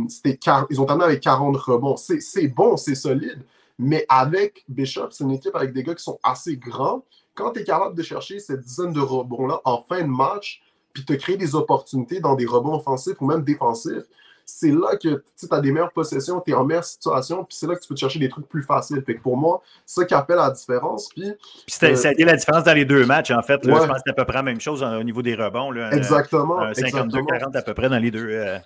ils 0.70 0.82
ont 0.82 0.86
terminé 0.86 1.06
avec 1.06 1.22
40 1.22 1.58
rebonds. 1.58 1.96
C'est 1.98 2.48
bon, 2.48 2.78
c'est 2.78 2.96
solide, 2.96 3.44
mais 3.80 4.06
avec 4.10 4.64
Bishops, 4.68 5.12
c'est 5.12 5.24
une 5.24 5.32
équipe 5.32 5.56
avec 5.56 5.74
des 5.74 5.84
gars 5.84 5.96
qui 5.96 6.04
sont 6.04 6.20
assez 6.24 6.58
grands. 6.58 7.04
Quand 7.34 7.52
tu 7.52 7.62
es 7.62 7.64
capable 7.64 7.96
de 7.96 8.04
chercher 8.04 8.40
cette 8.40 8.62
dizaine 8.62 8.94
de 8.94 9.02
rebonds-là 9.02 9.62
en 9.66 9.84
fin 9.88 10.02
de 10.02 10.08
match, 10.08 10.62
puis 10.94 11.04
te 11.04 11.14
créer 11.14 11.36
des 11.36 11.56
opportunités 11.56 12.20
dans 12.20 12.36
des 12.36 12.46
rebonds 12.46 12.76
offensifs 12.76 13.20
ou 13.20 13.26
même 13.26 13.44
défensifs, 13.44 14.06
c'est 14.46 14.72
là 14.72 14.96
que 14.96 15.24
tu 15.38 15.46
as 15.50 15.60
des 15.60 15.72
meilleures 15.72 15.92
possessions, 15.92 16.40
tu 16.42 16.52
es 16.52 16.54
en 16.54 16.64
meilleure 16.64 16.84
situation, 16.84 17.44
puis 17.44 17.58
c'est 17.58 17.68
là 17.68 17.76
que 17.76 17.82
tu 17.82 17.88
peux 17.88 17.96
te 17.96 18.00
chercher 18.00 18.20
des 18.20 18.30
trucs 18.30 18.48
plus 18.48 18.64
faciles. 18.64 19.02
Fait 19.06 19.16
que 19.16 19.22
pour 19.22 19.38
moi, 19.38 19.62
c'est 19.86 20.02
ça 20.02 20.06
qui 20.06 20.14
appelle 20.14 20.38
la 20.38 20.52
différence. 20.52 21.10
Puis, 21.10 21.30
euh, 21.30 21.96
ça 21.96 22.10
a 22.10 22.12
été 22.12 22.24
la 22.24 22.36
différence 22.36 22.64
dans 22.64 22.74
les 22.74 22.86
deux 22.86 23.06
matchs, 23.06 23.32
en 23.32 23.42
fait. 23.42 23.60
Je 23.64 23.70
pense 23.70 23.88
que 23.88 23.94
c'est 24.06 24.12
à 24.12 24.14
peu 24.14 24.26
près 24.26 24.38
la 24.38 24.44
même 24.44 24.62
chose 24.62 24.84
au 24.84 25.04
niveau 25.04 25.22
des 25.22 25.36
rebonds. 25.36 25.72
Là, 25.72 25.92
exactement. 25.94 26.60
52-40 26.72 27.58
à 27.58 27.62
peu 27.62 27.74
près 27.74 27.90
dans 27.90 28.00
les 28.00 28.12
deux, 28.12 28.30
euh, 28.30 28.60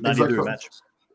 dans 0.00 0.12
les 0.12 0.26
deux 0.26 0.42
matchs. 0.42 0.68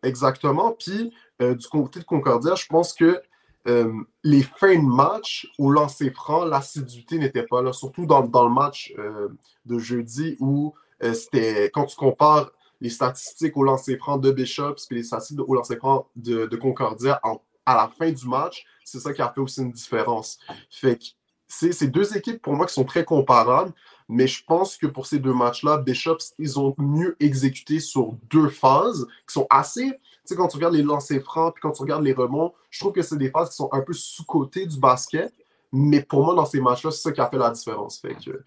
Exactement. 0.04 0.72
Puis 0.72 1.13
euh, 1.42 1.56
du 1.56 1.68
côté 1.68 2.00
de 2.00 2.06
Concordia, 2.06 2.56
je 2.56 2.66
pense 2.68 2.94
que 2.94 3.22
euh, 3.68 3.92
les 4.24 4.44
fins 4.44 4.78
de 4.78 4.88
match 4.88 5.48
au 5.58 5.70
lancer 5.70 6.10
franc, 6.12 6.46
l'assiduité 6.46 7.18
n'était 7.18 7.44
pas 7.44 7.62
là, 7.62 7.74
surtout 7.74 8.06
dans, 8.06 8.22
le 8.22 8.54
match 8.54 8.94
euh, 8.98 9.28
de 9.66 9.78
jeudi 9.78 10.38
où 10.40 10.74
euh, 11.04 11.13
c'était 11.13 11.70
quand 11.74 11.86
tu 11.86 11.98
compares 11.98 12.52
les 12.82 12.90
statistiques 12.90 13.58
au 13.58 13.63
lancer 13.63 13.98
franc 13.98 14.18
de 14.18 14.32
Bishops 14.32 14.88
et 14.92 14.96
les 14.96 15.04
statistiques 15.04 15.40
au 15.48 15.54
lancer 15.54 15.78
franc 15.78 16.08
de, 16.16 16.56
Concordia 16.56 17.20
à 17.66 17.76
la 17.76 17.90
fin 17.90 18.12
du 18.12 18.28
match, 18.28 18.66
c'est 18.84 19.00
ça 19.00 19.13
qui 19.13 19.22
a 19.22 19.32
fait 19.34 19.42
aussi 19.42 19.62
une 19.62 19.72
différence. 19.72 20.40
Fait 20.70 20.98
que 20.98 21.06
c'est 21.48 21.88
deux 21.88 22.16
équipes 22.16 22.42
pour 22.42 22.54
moi 22.54 22.66
qui 22.66 22.74
sont 22.74 22.86
très 22.86 23.04
comparables, 23.04 23.74
mais 24.10 24.28
je 24.28 24.44
pense 24.46 24.78
que 24.78 24.88
pour 24.88 25.06
ces 25.06 25.20
deux 25.20 25.34
matchs-là, 25.34 25.78
Bishops, 25.78 26.34
ils 26.40 26.60
ont 26.60 26.74
mieux 26.78 27.16
exécuté 27.20 27.80
sur 27.80 28.13
deux 28.30 28.50
phases 28.50 29.06
qui 29.28 29.34
sont 29.34 29.48
assez 29.50 29.98
sais, 30.28 30.36
quand 30.36 30.48
tu 30.48 30.58
regardes 30.58 30.76
les 30.76 30.84
lancers 30.84 31.22
francs, 31.22 31.54
puis 31.54 31.62
quand 31.62 31.72
tu 31.72 31.82
regardes 31.82 32.04
les 32.04 32.13
rebonds, 32.13 32.54
je 32.70 32.80
trouve 32.80 32.94
que 32.94 33.02
c'est 33.02 33.18
des 33.18 33.30
phases 33.30 33.50
qui 33.50 33.56
sont 33.56 33.70
un 33.72 33.82
peu 33.82 33.94
sous-côté 33.94 34.66
du 34.66 34.80
basket. 34.80 35.34
Mais 35.72 36.02
pour 36.02 36.24
moi, 36.24 36.36
dans 36.36 36.46
ces 36.46 36.62
matchs-là, 36.62 36.92
c'est 36.92 37.02
ça 37.02 37.12
qui 37.12 37.22
a 37.22 37.30
fait 37.30 37.38
la 37.38 37.50
différence. 37.50 38.00
Fait 38.00 38.16
que, 38.16 38.44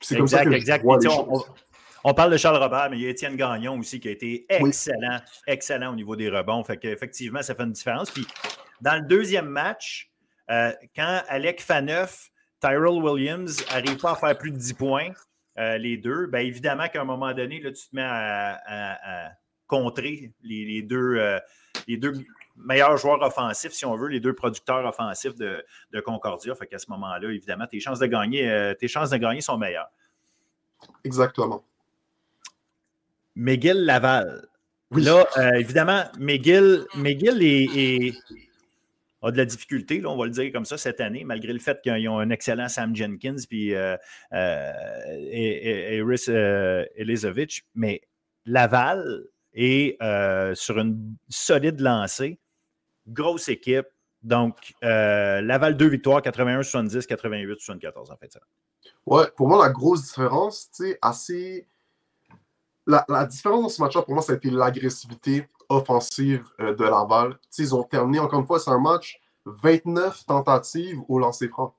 c'est 0.00 0.16
comme 0.16 0.28
ça 0.28 0.44
que 0.44 0.50
exact. 0.50 0.84
on, 0.86 0.98
parle 2.14 2.32
de 2.32 2.36
Charles 2.36 2.62
Robert, 2.62 2.88
mais 2.90 2.98
il 2.98 3.02
y 3.02 3.06
a 3.06 3.10
Étienne 3.10 3.36
Gagnon 3.36 3.78
aussi 3.78 4.00
qui 4.00 4.08
a 4.08 4.10
été 4.10 4.46
excellent, 4.48 5.20
excellent 5.46 5.92
au 5.92 5.96
niveau 5.96 6.16
des 6.16 6.30
rebonds. 6.30 6.62
Fait 6.64 6.76
qu'effectivement, 6.76 7.42
ça 7.42 7.54
fait 7.54 7.64
une 7.64 7.72
différence. 7.72 8.10
Puis 8.10 8.26
dans 8.80 8.94
le 8.94 9.02
deuxième 9.02 9.48
match, 9.48 10.10
euh, 10.50 10.72
quand 10.94 11.22
Alec 11.28 11.60
Faneuf, 11.60 12.30
Tyrell 12.60 13.02
Williams 13.02 13.64
n'arrivent 13.70 13.98
pas 13.98 14.12
à 14.12 14.16
faire 14.16 14.38
plus 14.38 14.50
de 14.50 14.56
10 14.56 14.74
points, 14.74 15.10
euh, 15.58 15.76
les 15.78 15.96
deux, 15.96 16.26
bien 16.26 16.40
évidemment 16.40 16.88
qu'à 16.88 17.00
un 17.00 17.04
moment 17.04 17.32
donné, 17.34 17.60
là, 17.60 17.72
tu 17.72 17.88
te 17.88 17.96
mets 17.96 18.02
à 18.02 19.32
contrer 19.68 20.32
les, 20.42 20.82
deux, 20.82 21.16
euh, 21.18 21.38
les 21.86 21.96
deux 21.96 22.14
meilleurs 22.56 22.96
joueurs 22.96 23.22
offensifs, 23.22 23.72
si 23.72 23.84
on 23.84 23.96
veut, 23.96 24.08
les 24.08 24.18
deux 24.18 24.34
producteurs 24.34 24.84
offensifs 24.84 25.36
de, 25.36 25.64
Concordia. 26.04 26.54
Fait 26.56 26.66
qu'à 26.66 26.78
ce 26.78 26.90
moment-là, 26.90 27.30
évidemment, 27.30 27.66
tes 27.66 27.78
chances 27.78 28.00
de 28.00 28.06
gagner, 28.06 28.50
euh, 28.50 28.74
tes 28.74 28.88
chances 28.88 29.10
de 29.10 29.16
gagner 29.18 29.40
sont 29.40 29.58
meilleures. 29.58 29.90
Exactement. 31.04 31.62
McGill 33.38 33.84
Laval. 33.84 34.46
Là, 34.90 35.26
euh, 35.36 35.52
évidemment, 35.54 36.04
McGill, 36.18 36.84
McGill 36.94 38.14
a 39.20 39.30
de 39.30 39.36
la 39.36 39.44
difficulté, 39.44 40.00
là, 40.00 40.10
on 40.10 40.16
va 40.16 40.26
le 40.26 40.30
dire 40.30 40.52
comme 40.52 40.64
ça, 40.64 40.78
cette 40.78 41.00
année, 41.00 41.24
malgré 41.24 41.52
le 41.52 41.58
fait 41.58 41.80
qu'ils 41.82 42.08
ont 42.08 42.18
un 42.18 42.30
excellent 42.30 42.68
Sam 42.68 42.94
Jenkins 42.94 43.36
puis 43.48 43.74
euh, 43.74 43.96
et, 44.32 46.02
Elizovich. 46.96 47.64
Mais 47.74 48.02
Laval, 48.46 49.24
et 49.54 49.96
euh, 50.02 50.54
sur 50.54 50.78
une 50.78 51.16
solide 51.28 51.80
lancée. 51.80 52.38
Grosse 53.08 53.48
équipe. 53.48 53.86
Donc, 54.22 54.74
euh, 54.84 55.40
Laval, 55.40 55.76
deux 55.76 55.88
victoires, 55.88 56.20
81-70, 56.20 57.06
88-74 57.06 58.12
en 58.12 58.16
fait. 58.16 58.32
Ça. 58.32 58.40
Ouais, 59.06 59.24
pour 59.36 59.48
moi, 59.48 59.66
la 59.66 59.72
grosse 59.72 60.04
différence, 60.04 60.70
tu 60.70 60.84
sais, 60.84 60.98
assez. 61.02 61.66
La, 62.88 63.26
différence 63.26 63.62
dans 63.62 63.68
ce 63.68 63.82
match-là, 63.82 64.02
pour 64.02 64.14
moi, 64.14 64.22
ça 64.22 64.32
a 64.32 64.36
été 64.36 64.50
l'agressivité 64.50 65.46
offensive 65.68 66.44
euh, 66.58 66.74
de 66.74 66.84
Laval. 66.84 67.38
sais, 67.50 67.62
ils 67.62 67.74
ont 67.74 67.82
terminé, 67.82 68.18
encore 68.18 68.40
une 68.40 68.46
fois, 68.46 68.58
c'est 68.58 68.70
un 68.70 68.80
match 68.80 69.20
29 69.44 70.24
tentatives 70.24 70.98
au 71.06 71.18
lancer 71.18 71.48
franc. 71.48 71.74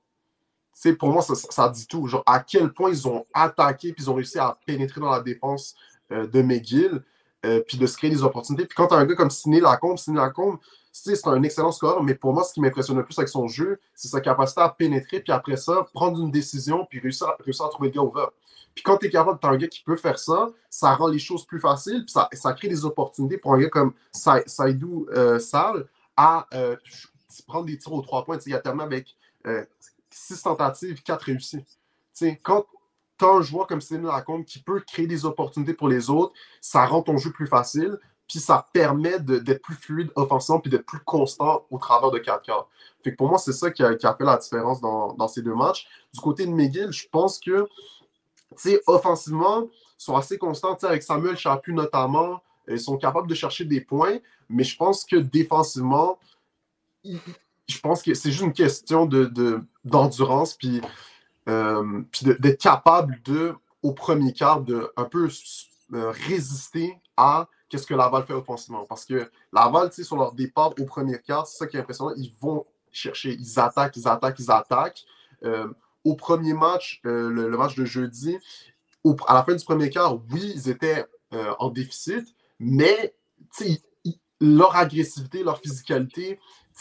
pour 0.98 1.08
moi, 1.08 1.22
ça, 1.22 1.68
dit 1.68 1.86
tout. 1.86 2.08
À 2.26 2.40
quel 2.40 2.72
point 2.72 2.90
ils 2.90 3.08
ont 3.08 3.24
attaqué 3.34 3.92
puis 3.92 4.04
ils 4.04 4.10
ont 4.10 4.14
réussi 4.14 4.38
à 4.38 4.56
pénétrer 4.64 5.00
dans 5.00 5.10
la 5.10 5.20
défense 5.20 5.74
de 6.10 6.42
McGill. 6.42 7.02
Euh, 7.46 7.62
puis 7.66 7.78
de 7.78 7.86
se 7.86 7.96
créer 7.96 8.10
des 8.10 8.22
opportunités. 8.22 8.66
Puis 8.66 8.74
quand 8.76 8.88
tu 8.88 8.94
as 8.94 8.98
un 8.98 9.06
gars 9.06 9.14
comme 9.14 9.30
Sidney 9.30 9.60
Lacombe, 9.60 9.96
Sidney 9.96 10.20
Lacombe, 10.20 10.58
c'est 10.92 11.26
un 11.26 11.42
excellent 11.42 11.72
score, 11.72 12.02
mais 12.02 12.14
pour 12.14 12.34
moi, 12.34 12.44
ce 12.44 12.52
qui 12.52 12.60
m'impressionne 12.60 12.98
le 12.98 13.04
plus 13.04 13.18
avec 13.18 13.30
son 13.30 13.48
jeu, 13.48 13.80
c'est 13.94 14.08
sa 14.08 14.20
capacité 14.20 14.60
à 14.60 14.68
pénétrer, 14.68 15.20
puis 15.20 15.32
après 15.32 15.56
ça, 15.56 15.86
prendre 15.94 16.20
une 16.20 16.30
décision, 16.30 16.84
puis 16.84 17.00
réussir 17.00 17.28
à, 17.28 17.36
réussir 17.42 17.64
à 17.64 17.70
trouver 17.70 17.88
le 17.88 17.94
gars 17.94 18.02
ouvert. 18.02 18.30
Puis 18.74 18.82
quand 18.82 18.98
tu 18.98 19.06
es 19.06 19.10
capable, 19.10 19.38
tu 19.40 19.46
un 19.46 19.56
gars 19.56 19.68
qui 19.68 19.82
peut 19.82 19.96
faire 19.96 20.18
ça, 20.18 20.48
ça 20.68 20.94
rend 20.94 21.08
les 21.08 21.18
choses 21.18 21.44
plus 21.44 21.60
faciles, 21.60 22.04
puis 22.04 22.12
ça, 22.12 22.28
ça 22.32 22.52
crée 22.52 22.68
des 22.68 22.84
opportunités 22.84 23.38
pour 23.38 23.54
un 23.54 23.58
gars 23.58 23.68
comme 23.68 23.92
Saïdou 24.12 25.06
euh, 25.12 25.38
Sal 25.38 25.86
à 26.16 26.46
euh, 26.54 26.76
prendre 27.46 27.66
des 27.66 27.78
tirs 27.78 27.92
aux 27.92 28.02
trois 28.02 28.24
points. 28.24 28.38
il 28.46 28.54
a 28.54 28.58
terminé 28.58 28.84
avec 28.84 29.16
six 30.10 30.42
tentatives, 30.42 31.02
quatre 31.02 31.22
réussies. 31.22 31.64
quand 32.42 32.66
tu 33.18 33.24
as 33.24 33.28
un 33.28 33.42
joueur 33.42 33.66
comme 33.66 33.80
Sidney 33.80 34.06
Lacombe 34.06 34.44
qui 34.44 34.60
peut 34.60 34.80
créer 34.80 35.06
des 35.06 35.24
opportunités 35.24 35.74
pour 35.74 35.88
les 35.88 36.10
autres, 36.10 36.32
ça 36.60 36.86
rend 36.86 37.02
ton 37.02 37.18
jeu 37.18 37.30
plus 37.30 37.46
facile, 37.46 37.98
puis 38.26 38.38
ça 38.38 38.66
permet 38.72 39.18
d'être 39.20 39.60
plus 39.60 39.74
fluide 39.74 40.10
offensivement, 40.14 40.60
puis 40.60 40.70
d'être 40.70 40.86
plus 40.86 41.00
constant 41.00 41.66
au 41.70 41.78
travers 41.78 42.10
de 42.10 42.18
4 42.18 42.42
quarts. 42.42 42.68
Fait 43.02 43.12
que 43.12 43.16
pour 43.16 43.28
moi, 43.28 43.38
c'est 43.38 43.52
ça 43.52 43.70
qui 43.70 43.82
a, 43.82 43.96
fait 43.98 44.24
la 44.24 44.36
différence 44.36 44.80
dans, 44.80 45.28
ces 45.28 45.42
deux 45.42 45.54
matchs. 45.54 45.86
Du 46.14 46.20
côté 46.20 46.46
de 46.46 46.52
McGill, 46.52 46.92
je 46.92 47.08
pense 47.08 47.38
que, 47.38 47.68
sais, 48.56 48.80
offensivement, 48.86 49.68
sont 49.96 50.16
assez 50.16 50.38
constants, 50.38 50.76
avec 50.82 51.02
Samuel 51.02 51.36
Chaput 51.36 51.72
notamment, 51.72 52.42
ils 52.68 52.80
sont 52.80 52.96
capables 52.96 53.28
de 53.28 53.34
chercher 53.34 53.64
des 53.64 53.80
points, 53.80 54.18
mais 54.48 54.64
je 54.64 54.76
pense 54.76 55.04
que 55.04 55.16
défensivement, 55.16 56.18
je 57.04 57.78
pense 57.82 58.02
que 58.02 58.14
c'est 58.14 58.30
juste 58.30 58.44
une 58.44 58.52
question 58.52 59.06
d'endurance, 59.84 60.58
de, 60.58 60.80
euh, 61.48 62.02
puis 62.10 62.26
d'être 62.38 62.60
capable 62.60 63.20
de, 63.24 63.54
au 63.82 63.92
premier 63.92 64.32
quart, 64.32 64.60
de 64.60 64.92
un 64.96 65.04
peu 65.04 65.28
euh, 65.94 66.10
résister 66.28 66.98
à 67.16 67.48
qu'est-ce 67.68 67.86
que 67.86 67.94
Laval 67.94 68.24
fait 68.26 68.34
offensivement. 68.34 68.84
Parce 68.88 69.04
que 69.04 69.30
Laval, 69.52 69.92
sur 69.92 70.16
leur 70.16 70.32
départ 70.32 70.72
au 70.78 70.84
premier 70.84 71.18
quart, 71.18 71.46
c'est 71.46 71.58
ça 71.58 71.66
qui 71.66 71.76
est 71.76 71.80
impressionnant, 71.80 72.12
ils 72.16 72.32
vont 72.40 72.66
chercher, 72.90 73.36
ils 73.38 73.58
attaquent, 73.58 73.96
ils 73.96 74.08
attaquent, 74.08 74.38
ils 74.38 74.50
attaquent. 74.50 75.04
Euh, 75.44 75.68
au 76.04 76.14
premier 76.14 76.54
match, 76.54 77.00
le, 77.04 77.48
match 77.56 77.74
de 77.74 77.84
jeudi, 77.84 78.38
à 79.26 79.34
la 79.34 79.44
fin 79.44 79.54
du 79.54 79.64
premier 79.64 79.90
quart, 79.90 80.16
oui, 80.30 80.52
ils 80.54 80.68
étaient 80.68 81.04
en 81.58 81.70
déficit, 81.70 82.34
Mais 82.58 83.14
leur 84.40 84.74
agressivité, 84.76 85.42
leur 85.44 85.60
physicalité, 85.60 86.38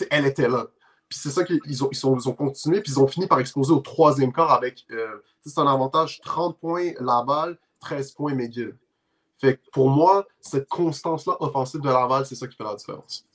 elle 0.10 0.26
était 0.26 0.48
là. 0.48 0.68
Puis 1.10 1.20
c'est 1.20 1.32
ça 1.32 1.44
qu'ils 1.44 1.84
ont, 1.84 1.90
ils 1.92 2.06
ont, 2.06 2.16
ils 2.16 2.30
ont, 2.30 2.34
continué, 2.34 2.82
puis 2.82 2.92
ils 2.92 3.00
ont 3.00 3.08
fini 3.08 3.28
par 3.28 3.40
exploser 3.40 3.74
au 3.74 3.80
troisième 3.80 4.32
quart 4.32 4.52
avec, 4.52 4.86
euh, 4.92 5.24
c'est 5.44 5.60
un 5.60 5.68
avantage, 5.68 6.22
30 6.22 6.60
points 6.60 6.92
Laval, 7.00 7.58
13 7.80 8.12
points 8.12 8.36
McGill. 8.36 8.78
Fait 9.40 9.56
que 9.56 9.62
pour 9.72 9.90
moi, 9.90 10.28
cette 10.40 10.68
constance-là 10.68 11.36
offensive 11.40 11.82
de 11.82 11.88
Laval, 11.88 12.26
c'est 12.26 12.36
ça 12.36 12.48
qui 12.48 12.56
fait 12.56 12.64
la 12.64 12.76
différence. 12.76 13.26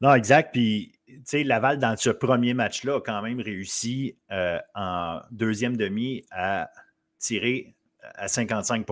Non, 0.00 0.12
exact. 0.14 0.52
Puis, 0.52 0.92
Laval, 1.32 1.78
dans 1.78 1.96
ce 1.96 2.10
premier 2.10 2.54
match-là, 2.54 2.96
a 2.96 3.00
quand 3.00 3.22
même 3.22 3.40
réussi 3.40 4.16
euh, 4.30 4.58
en 4.74 5.20
deuxième 5.30 5.76
demi 5.76 6.24
à 6.30 6.70
tirer 7.18 7.74
à 8.14 8.28
55 8.28 8.86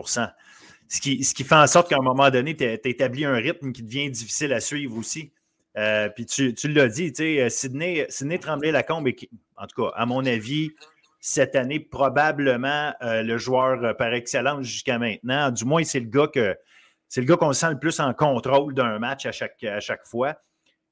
ce 0.92 1.01
qui, 1.01 1.25
ce 1.25 1.35
qui 1.35 1.42
fait 1.42 1.55
en 1.55 1.66
sorte 1.66 1.88
qu'à 1.88 1.96
un 1.96 2.03
moment 2.03 2.29
donné, 2.29 2.55
tu 2.55 2.64
établis 2.64 3.25
un 3.25 3.37
rythme 3.37 3.72
qui 3.72 3.83
devient 3.83 4.11
difficile 4.11 4.53
à 4.53 4.61
suivre 4.61 4.94
aussi. 4.98 5.33
Euh, 5.79 6.11
puis 6.11 6.27
tu, 6.27 6.53
tu 6.53 6.68
l'as 6.68 6.88
dit, 6.88 7.14
Sidney, 7.48 8.05
Sidney 8.11 8.38
Tremblay-Lacombe, 8.38 9.09
en 9.57 9.66
tout 9.66 9.83
cas, 9.85 9.92
à 9.94 10.05
mon 10.05 10.27
avis, 10.27 10.70
cette 11.18 11.57
année, 11.57 11.81
probablement 11.81 12.92
euh, 13.01 13.22
le 13.22 13.38
joueur 13.38 13.83
euh, 13.83 13.94
par 13.94 14.12
excellence 14.12 14.66
jusqu'à 14.66 14.98
maintenant. 14.98 15.51
Du 15.51 15.64
moins, 15.64 15.83
c'est 15.83 16.01
le 16.01 16.11
gars 16.11 16.27
que 16.27 16.59
c'est 17.09 17.22
le 17.22 17.27
gars 17.27 17.37
qu'on 17.37 17.55
sent 17.55 17.70
le 17.70 17.79
plus 17.79 17.98
en 18.01 18.12
contrôle 18.12 18.75
d'un 18.75 18.98
match 18.98 19.25
à 19.25 19.33
chaque 19.33 20.05
fois. 20.05 20.35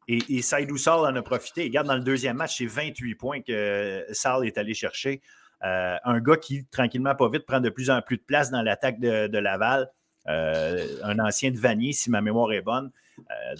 Et, 0.08 0.42
Saïdou 0.42 0.76
Sall 0.76 1.00
en 1.00 1.14
a 1.14 1.22
profité. 1.22 1.62
Regarde, 1.62 1.86
dans 1.86 1.94
le 1.94 2.02
deuxième 2.02 2.36
match, 2.36 2.58
c'est 2.58 2.66
28 2.66 3.14
points 3.14 3.42
que 3.42 4.04
Sall 4.10 4.46
est 4.46 4.58
allé 4.58 4.74
chercher. 4.74 5.20
un 5.62 6.20
gas 6.20 6.36
qui, 6.36 6.64
tranquillement, 6.66 7.14
pas 7.14 7.28
vite, 7.28 7.46
prend 7.46 7.60
de 7.60 7.70
plus 7.70 7.90
en 7.90 8.02
plus 8.02 8.16
de 8.16 8.22
place 8.22 8.50
dans 8.50 8.62
l'attaque 8.62 8.98
de, 8.98 9.38
Laval. 9.38 9.88
un 10.26 11.18
ancien 11.20 11.52
de 11.52 11.58
Vanier, 11.58 11.92
si 11.92 12.10
ma 12.10 12.20
mémoire 12.20 12.52
est 12.52 12.62
bonne. 12.62 12.90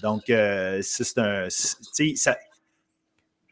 donc, 0.03 0.25
c'est 0.27 1.19
un. 1.19 1.49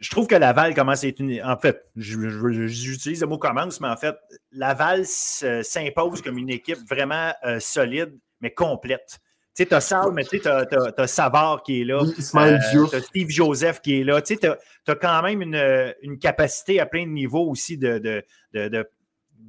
Je 0.01 0.11
trouve 0.11 0.29
que 0.29 0.37
Laval 0.37 0.74
commence 0.74 1.03
à 1.03 1.09
être 1.09 1.18
une. 1.18 1.42
En 1.42 1.57
fait, 1.57 1.85
j'utilise 1.96 3.20
le 3.20 3.27
mot 3.27 3.38
commence, 3.38 3.81
mais 3.81 3.88
en 3.88 3.96
fait, 3.96 4.16
Laval 4.53 5.05
s'impose 5.05 6.22
comme 6.22 6.38
une 6.38 6.51
équipe 6.51 6.79
vraiment 6.88 7.33
euh, 7.44 7.59
solide, 7.59 8.16
mais 8.40 8.53
complète. 8.53 9.18
Tu 9.59 9.64
sais, 9.64 9.68
tu 9.71 9.75
as 9.75 9.81
Sal, 9.81 10.12
mais 10.12 10.23
tu 10.23 10.38
sais, 10.38 10.66
tu 10.71 11.01
as, 11.01 11.07
Savard 11.09 11.64
qui 11.64 11.81
est 11.81 11.85
là. 11.85 12.01
Euh, 12.01 12.59
tu 12.71 12.94
as 12.94 13.01
Steve 13.01 13.29
Joseph 13.29 13.81
qui 13.81 14.01
est 14.01 14.05
là. 14.05 14.23
Tu 14.23 14.37
sais, 14.37 14.40
tu 14.40 14.90
as, 14.92 14.94
quand 14.94 15.21
même 15.21 15.42
une, 15.42 15.92
une, 16.03 16.16
capacité 16.16 16.79
à 16.79 16.87
plein 16.87 17.05
de 17.05 17.11
niveaux 17.11 17.51
aussi 17.51 17.77
de, 17.77 17.99
de, 17.99 18.23
de, 18.55 18.87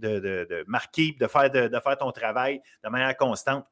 de 0.02 0.64
marquer, 0.66 1.16
de 1.20 1.28
faire, 1.28 1.52
de, 1.52 1.80
faire 1.80 1.98
ton 2.00 2.12
travail 2.12 2.60
de 2.84 2.90
manière 2.90 3.16
constante. 3.18 3.68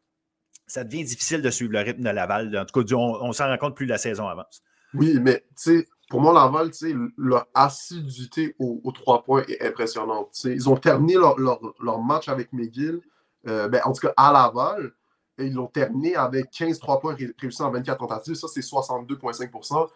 Ça 0.67 0.83
devient 0.83 1.03
difficile 1.03 1.41
de 1.41 1.49
suivre 1.49 1.73
le 1.73 1.79
rythme 1.79 2.03
de 2.03 2.09
Laval. 2.09 2.55
En 2.55 2.65
tout 2.65 2.83
cas, 2.83 2.95
on, 2.95 3.17
on 3.19 3.33
s'en 3.33 3.47
rend 3.47 3.57
compte 3.57 3.75
plus 3.75 3.87
la 3.87 3.97
saison 3.97 4.27
avance. 4.27 4.61
Oui, 4.93 5.17
mais 5.19 5.43
tu 5.59 5.79
sais, 5.79 5.87
pour 6.07 6.21
moi, 6.21 6.35
Laval, 6.35 6.69
leur 7.17 7.47
assiduité 7.55 8.55
aux, 8.59 8.91
trois 8.91 9.23
points 9.23 9.43
est 9.47 9.65
impressionnante. 9.65 10.39
Ils 10.43 10.69
ont 10.69 10.77
terminé 10.77 11.15
leur, 11.15 11.99
match 12.03 12.29
avec 12.29 12.53
McGill, 12.53 13.01
euh, 13.47 13.67
ben, 13.69 13.81
en 13.85 13.91
tout 13.91 14.01
cas 14.05 14.13
à 14.15 14.31
Laval, 14.31 14.93
ils 15.39 15.53
l'ont 15.53 15.67
terminé 15.67 16.15
avec 16.15 16.49
15 16.51 16.79
3 16.79 16.99
points 16.99 17.15
réussis 17.39 17.61
en 17.61 17.71
24 17.71 17.99
tentatives. 17.99 18.35
Ça, 18.35 18.47
c'est 18.47 18.61
62,5% 18.61 19.87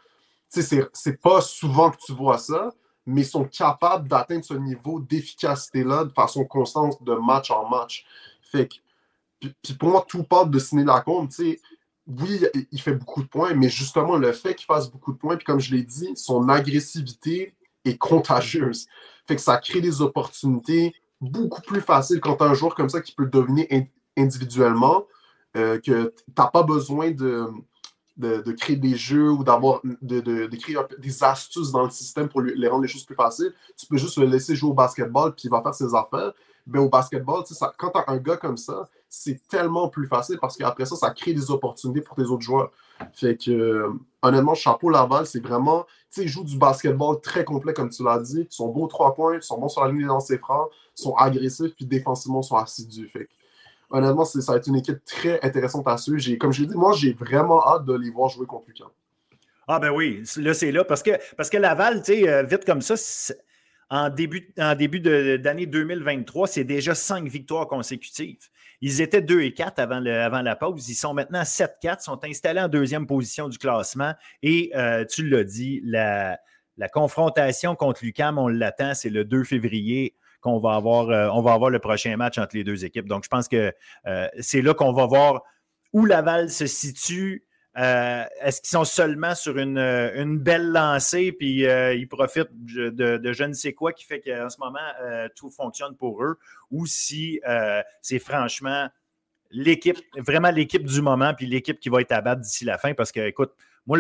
C'est 0.94 1.22
pas 1.22 1.42
souvent 1.42 1.92
que 1.92 1.98
tu 2.06 2.14
vois 2.14 2.38
ça, 2.38 2.72
mais 3.06 3.22
ils 3.22 3.28
sont 3.28 3.46
capables 3.46 4.08
d'atteindre 4.08 4.46
ce 4.46 4.54
niveau 4.54 5.00
d'efficacité-là 5.00 6.06
de 6.06 6.14
façon 6.14 6.46
constante 6.46 7.04
de 7.04 7.14
match 7.16 7.50
en 7.52 7.68
match. 7.68 8.06
Fait 8.42 8.68
que, 8.68 8.76
puis 9.64 9.74
pour 9.74 9.90
moi, 9.90 10.06
tout 10.08 10.24
part 10.24 10.46
de 10.46 10.60
Ciné 10.60 10.84
Lacombe. 10.84 11.30
Oui, 12.08 12.44
il 12.72 12.82
fait 12.82 12.94
beaucoup 12.94 13.22
de 13.24 13.28
points, 13.28 13.54
mais 13.54 13.70
justement, 13.70 14.18
le 14.18 14.32
fait 14.34 14.56
qu'il 14.56 14.66
fasse 14.66 14.92
beaucoup 14.92 15.14
de 15.14 15.18
points, 15.18 15.38
puis 15.38 15.46
comme 15.46 15.60
je 15.60 15.74
l'ai 15.74 15.84
dit, 15.84 16.12
son 16.16 16.50
agressivité 16.50 17.56
est 17.86 17.98
contagieuse. 17.98 18.88
Fait 19.28 19.36
que 19.36 19.42
ça 19.42 19.58
crée 19.58 19.82
des 19.82 20.02
opportunités 20.02 20.94
beaucoup 21.22 21.62
plus 21.62 21.80
faciles 21.80 22.20
quand 22.20 22.36
tu 22.36 22.44
as 22.44 22.48
un 22.48 22.54
joueur 22.54 22.76
comme 22.76 22.90
ça 22.90 23.02
qui 23.02 23.14
peut 23.14 23.28
devenir 23.28 23.66
individuellement, 24.18 25.06
euh, 25.58 25.80
que 25.80 26.08
tu 26.10 26.34
n'as 26.38 26.48
pas 26.48 26.64
besoin 26.64 27.12
de, 27.12 27.48
de, 28.18 28.52
créer 28.52 28.76
des 28.76 28.96
jeux 28.96 29.32
ou 29.32 29.44
d'avoir 29.44 29.82
de, 29.84 30.56
créer 30.56 30.78
des 31.00 31.24
astuces 31.24 31.72
dans 31.72 31.84
le 31.84 31.90
système 31.90 32.30
pour 32.30 32.42
lui, 32.42 32.54
les 32.56 32.68
rendre 32.68 32.84
les 32.84 32.88
choses 32.88 33.06
plus 33.06 33.16
faciles. 33.16 33.54
Tu 33.78 33.86
peux 33.86 33.98
juste 33.98 34.18
le 34.18 34.26
laisser 34.26 34.56
jouer 34.56 34.72
au 34.72 34.74
basketball 34.74 35.34
puis 35.34 35.44
il 35.46 35.52
va 35.52 35.62
faire 35.62 35.74
ses 35.74 35.94
affaires. 35.96 36.34
Mais 36.68 36.80
au 36.80 36.90
basketball, 36.90 37.44
quand 37.78 37.90
tu 37.90 37.98
as 37.98 38.04
un 38.08 38.18
gars 38.18 38.38
comme 38.38 38.58
ça, 38.58 38.88
c'est 39.10 39.46
tellement 39.48 39.90
plus 39.90 40.08
facile 40.08 40.38
parce 40.40 40.56
qu'après 40.56 40.86
ça, 40.86 40.96
ça 40.96 41.10
crée 41.10 41.34
des 41.34 41.50
opportunités 41.50 42.02
pour 42.02 42.16
tes 42.16 42.24
autres 42.24 42.44
joueurs. 42.44 42.72
Fait 43.14 43.36
que, 43.36 43.52
euh, 43.52 43.94
honnêtement, 44.22 44.54
chapeau 44.54 44.90
Laval, 44.90 45.26
c'est 45.26 45.42
vraiment, 45.42 45.84
tu 45.84 46.22
sais, 46.22 46.24
ils 46.24 46.28
jouent 46.28 46.44
du 46.44 46.58
basketball 46.58 47.20
très 47.20 47.44
complet, 47.44 47.74
comme 47.74 47.90
tu 47.90 48.04
l'as 48.04 48.20
dit. 48.20 48.48
Ils 48.50 48.54
sont 48.54 48.70
beaux 48.70 48.88
trois 48.88 49.16
points, 49.16 49.36
ils 49.36 49.44
sont 49.44 49.60
bons 49.60 49.70
sur 49.70 49.84
la 49.84 49.90
ligne 49.90 50.02
des 50.02 50.06
lancers 50.06 50.40
francs, 50.40 50.70
sont 50.94 51.16
agressifs, 51.16 51.76
puis 51.76 51.86
défensivement, 51.86 52.42
sont 52.44 52.56
assidus. 52.56 53.10
Fait 53.10 53.26
que, 53.26 53.32
honnêtement, 53.92 54.26
ça 54.26 54.52
va 54.52 54.58
être 54.58 54.68
une 54.68 54.78
équipe 54.78 55.04
très 55.06 55.40
intéressante 55.44 55.88
à 55.88 55.98
suivre. 55.98 56.38
Comme 56.38 56.52
je 56.52 56.62
l'ai 56.62 56.68
dit, 56.68 56.76
moi, 56.76 56.94
j'ai 56.94 57.14
vraiment 57.14 57.66
hâte 57.68 57.86
de 57.86 57.94
les 57.94 58.10
voir 58.10 58.30
jouer 58.30 58.46
contre 58.46 58.68
Lucas. 58.68 58.86
Ah 59.68 59.80
ben 59.80 59.92
oui, 59.92 60.24
là 60.38 60.54
c'est 60.54 60.72
là 60.72 60.84
parce 60.84 61.02
que, 61.02 61.12
parce 61.38 61.50
que 61.50 61.56
Laval, 61.56 62.02
euh, 62.10 62.44
vite 62.44 62.66
comme 62.66 62.82
ça, 62.82 62.96
en 63.90 64.10
début, 64.10 64.54
en 64.58 64.76
début 64.76 65.00
d'année 65.00 65.66
2023, 65.66 66.48
c'est 66.48 66.64
déjà 66.64 66.96
cinq 66.96 67.28
victoires 67.28 67.68
consécutives. 67.68 68.50
Ils 68.82 69.02
étaient 69.02 69.22
2 69.22 69.42
et 69.42 69.54
4 69.54 69.80
avant, 69.80 70.06
avant 70.06 70.42
la 70.42 70.56
pause. 70.56 70.90
Ils 70.90 70.96
sont 70.96 71.14
maintenant 71.14 71.44
7-4, 71.44 72.02
sont 72.02 72.24
installés 72.26 72.62
en 72.62 72.68
deuxième 72.68 73.06
position 73.06 73.48
du 73.48 73.58
classement. 73.58 74.14
Et 74.42 74.72
euh, 74.76 75.06
tu 75.06 75.28
l'as 75.28 75.44
dit, 75.44 75.82
la, 75.86 76.40
confrontation 76.92 77.76
contre 77.76 78.04
l'UCAM, 78.04 78.40
on 78.40 78.48
l'attend, 78.48 78.94
c'est 78.96 79.10
le 79.12 79.24
2 79.24 79.44
février 79.44 80.16
qu'on 80.42 80.60
va 80.60 80.76
avoir, 80.76 81.10
euh, 81.10 81.30
on 81.34 81.42
va 81.42 81.54
avoir 81.54 81.70
le 81.70 81.80
prochain 81.80 82.18
match 82.18 82.38
entre 82.38 82.56
les 82.56 82.64
deux 82.64 82.84
équipes. 82.84 83.08
Donc, 83.08 83.24
je 83.24 83.30
pense 83.30 83.48
que 83.48 83.74
euh, 84.08 84.28
c'est 84.40 84.62
là 84.62 84.74
qu'on 84.74 84.92
va 84.92 85.06
voir 85.06 85.44
où 85.94 86.06
Laval 86.06 86.50
se 86.50 86.68
situe 86.68 87.46
euh, 87.78 88.26
est-ce 88.42 88.60
qu'ils 88.60 88.72
sont 88.72 88.84
seulement 88.84 89.34
sur 89.34 89.58
une, 89.58 90.40
belle 90.40 90.72
lancée, 90.72 91.32
puis 91.32 91.62
ils 91.62 92.08
profitent 92.10 92.50
de, 92.52 93.32
je 93.32 93.44
ne 93.46 93.54
sais 93.54 93.72
quoi 93.72 93.94
qui 93.94 94.04
fait 94.04 94.20
qu'en 94.20 94.50
ce 94.50 94.58
moment, 94.60 95.30
tout 95.38 95.50
fonctionne 95.50 95.96
pour 95.96 96.22
eux, 96.22 96.38
ou 96.70 96.86
si 96.86 97.40
c'est 98.02 98.20
franchement 98.20 98.90
l'équipe, 99.52 99.98
vraiment 100.18 100.52
l'équipe 100.52 100.84
du 100.84 101.02
moment, 101.02 101.34
puis 101.34 101.46
l'équipe 101.46 101.80
qui 101.80 101.88
va 101.88 102.02
être 102.02 102.12
à 102.12 102.20
battre 102.20 102.42
d'ici 102.42 102.66
la 102.66 102.78
fin, 102.78 102.94
parce 102.94 103.14
que, 103.14 103.22
écoute, 103.22 103.54
moi, 103.88 103.98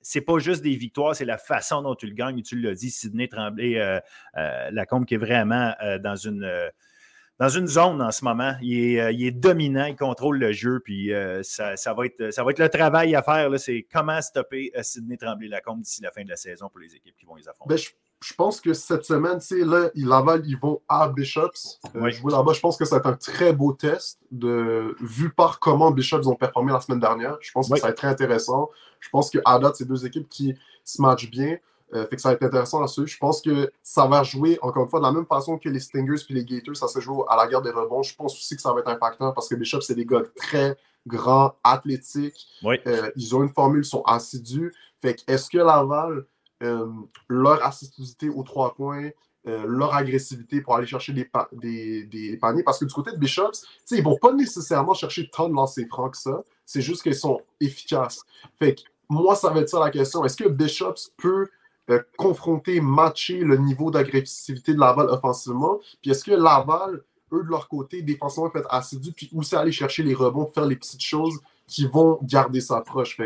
c'est 0.00 0.22
pas 0.22 0.38
juste 0.38 0.62
des 0.62 0.74
victoires, 0.74 1.14
c'est 1.14 1.24
la 1.24 1.38
façon 1.38 1.82
dont 1.82 1.94
tu 1.94 2.06
le 2.06 2.14
gagnes, 2.14 2.42
tu 2.42 2.60
l'as 2.60 2.74
dit, 2.74 2.90
Sidney 2.90 3.28
Tremblay, 3.28 4.00
la 4.34 4.86
combe 4.86 5.04
qui 5.04 5.14
est 5.14 5.18
vraiment 5.18 5.74
dans 6.00 6.16
une 6.16 6.70
dans 7.42 7.48
une 7.48 7.66
zone 7.66 8.00
en 8.00 8.12
ce 8.12 8.24
moment. 8.24 8.54
Il 8.62 8.78
est, 8.78 9.00
euh, 9.00 9.30
dominant, 9.32 9.86
il 9.86 9.96
contrôle 9.96 10.38
le 10.38 10.52
jeu, 10.52 10.80
puis 10.84 11.12
euh, 11.12 11.42
ça, 11.42 11.74
va 11.92 12.06
être, 12.06 12.30
ça 12.30 12.44
va 12.44 12.52
être 12.52 12.60
le 12.60 12.68
travail 12.68 13.16
à 13.16 13.22
faire. 13.22 13.50
C'est 13.58 13.84
comment 13.92 14.20
stopper 14.22 14.70
euh, 14.76 14.82
Sidney 14.84 15.16
Tremblay-Lacombe 15.16 15.80
d'ici 15.82 16.02
la 16.02 16.12
fin 16.12 16.22
de 16.22 16.28
la 16.28 16.36
saison 16.36 16.68
pour 16.68 16.78
les 16.78 16.94
équipes 16.94 17.16
qui 17.16 17.26
vont 17.26 17.34
les 17.34 17.48
affronter. 17.48 17.74
Ben, 17.74 17.82
pense 18.34 18.60
que 18.60 18.72
cette 18.72 19.04
semaine, 19.04 19.38
là, 19.50 19.90
Laval, 19.94 20.42
ils 20.46 20.58
vont 20.58 20.80
à 20.88 21.08
Bishops 21.08 21.80
jouer 21.94 22.32
là-bas. 22.32 22.52
Je 22.52 22.60
pense 22.60 22.76
que 22.76 22.84
ça 22.84 22.96
va 22.96 23.00
être 23.00 23.06
un 23.06 23.16
très 23.16 23.52
beau 23.52 23.72
test 23.72 24.20
de, 24.30 24.94
vu 25.00 25.30
par 25.30 25.58
comment 25.58 25.90
Bishops 25.90 26.26
ont 26.26 26.34
performé 26.34 26.72
la 26.72 26.80
semaine 26.80 27.00
dernière. 27.00 27.36
Je 27.40 27.50
pense 27.52 27.68
que 27.68 27.76
ça 27.76 27.86
va 27.86 27.90
être 27.90 27.96
très 27.96 28.08
intéressant. 28.08 28.70
Je 29.00 29.08
pense 29.10 29.30
qu'à 29.30 29.58
date, 29.58 29.76
c'est 29.76 29.88
deux 29.88 30.06
équipes 30.06 30.28
qui 30.28 30.54
se 30.84 31.02
matchent 31.02 31.30
bien. 31.30 31.56
Euh, 31.94 32.06
fait 32.06 32.16
que 32.16 32.22
ça 32.22 32.30
va 32.30 32.34
être 32.34 32.42
intéressant 32.42 32.82
à 32.82 32.86
suivre. 32.86 33.08
Je 33.08 33.18
pense 33.18 33.42
que 33.42 33.70
ça 33.82 34.06
va 34.06 34.22
jouer, 34.22 34.58
encore 34.62 34.84
une 34.84 34.88
fois, 34.88 35.00
de 35.00 35.04
la 35.04 35.12
même 35.12 35.26
façon 35.26 35.58
que 35.58 35.68
les 35.68 35.80
Stingers 35.80 36.22
et 36.30 36.32
les 36.32 36.44
Gators, 36.44 36.76
ça 36.76 36.88
se 36.88 37.00
joue 37.00 37.24
à 37.28 37.36
la 37.36 37.46
guerre 37.46 37.60
des 37.60 37.70
rebonds. 37.70 38.02
Je 38.02 38.14
pense 38.14 38.34
aussi 38.34 38.56
que 38.56 38.62
ça 38.62 38.72
va 38.72 38.80
être 38.80 38.88
un 38.88 38.98
facteur 38.98 39.34
parce 39.34 39.48
que 39.48 39.54
Bishop, 39.54 39.82
c'est 39.82 39.94
des 39.94 40.06
gars 40.06 40.22
très 40.34 40.76
grands, 41.06 41.54
athlétiques. 41.62 42.46
Euh, 42.64 43.10
ils 43.16 43.36
ont 43.36 43.42
une 43.42 43.52
formule, 43.52 43.82
ils 43.82 43.88
sont 43.88 44.02
assidus. 44.02 44.72
Fait 45.02 45.16
que 45.16 45.22
est-ce 45.26 45.50
que 45.50 45.58
Laval, 45.58 46.12
euh, 46.12 46.28
leur 47.28 47.64
assiduité 47.64 48.28
aux 48.28 48.42
trois 48.42 48.74
points, 48.74 49.10
leur 49.44 49.94
agressivité 49.94 50.60
pour 50.60 50.76
aller 50.76 50.86
chercher 50.86 51.12
des, 51.12 51.24
paniers. 52.40 52.62
Parce 52.62 52.78
que 52.78 52.84
du 52.84 52.94
côté 52.94 53.10
de 53.12 53.16
Bishops, 53.16 53.64
ils 53.90 53.98
ne 53.98 54.04
vont 54.04 54.18
pas 54.18 54.32
nécessairement 54.32 54.94
chercher 54.94 55.28
tant 55.30 55.48
de 55.48 55.54
lancers 55.54 55.86
francs 55.88 56.12
que 56.12 56.18
ça. 56.18 56.42
C'est 56.64 56.80
juste 56.80 57.02
qu'ils 57.02 57.14
sont 57.14 57.40
efficaces. 57.60 58.22
Fait 58.58 58.74
que 58.74 58.82
moi, 59.08 59.34
ça 59.34 59.50
va 59.50 59.60
être 59.60 59.68
ça 59.68 59.80
la 59.80 59.90
question. 59.90 60.24
Est-ce 60.24 60.36
que 60.36 60.48
Bishops 60.48 61.10
peut 61.16 61.48
euh, 61.90 62.00
confronter, 62.16 62.80
matcher 62.80 63.40
le 63.40 63.56
niveau 63.58 63.90
d'agressivité 63.90 64.74
de 64.74 64.80
Laval 64.80 65.08
offensivement? 65.08 65.80
Puis 66.00 66.10
est-ce 66.12 66.24
que 66.24 66.30
Laval, 66.30 67.02
eux, 67.32 67.42
de 67.42 67.48
leur 67.48 67.68
côté, 67.68 68.02
défensivement, 68.02 68.50
peuvent 68.50 68.62
être 68.62 68.72
assidus, 68.72 69.12
puis 69.12 69.30
aussi 69.34 69.54
aller 69.54 69.72
chercher 69.72 70.02
les 70.02 70.14
rebonds, 70.14 70.46
faire 70.46 70.66
les 70.66 70.76
petites 70.76 71.02
choses 71.02 71.40
qui 71.72 71.86
vont 71.86 72.18
garder 72.22 72.60
sa 72.60 72.82
proche. 72.82 73.18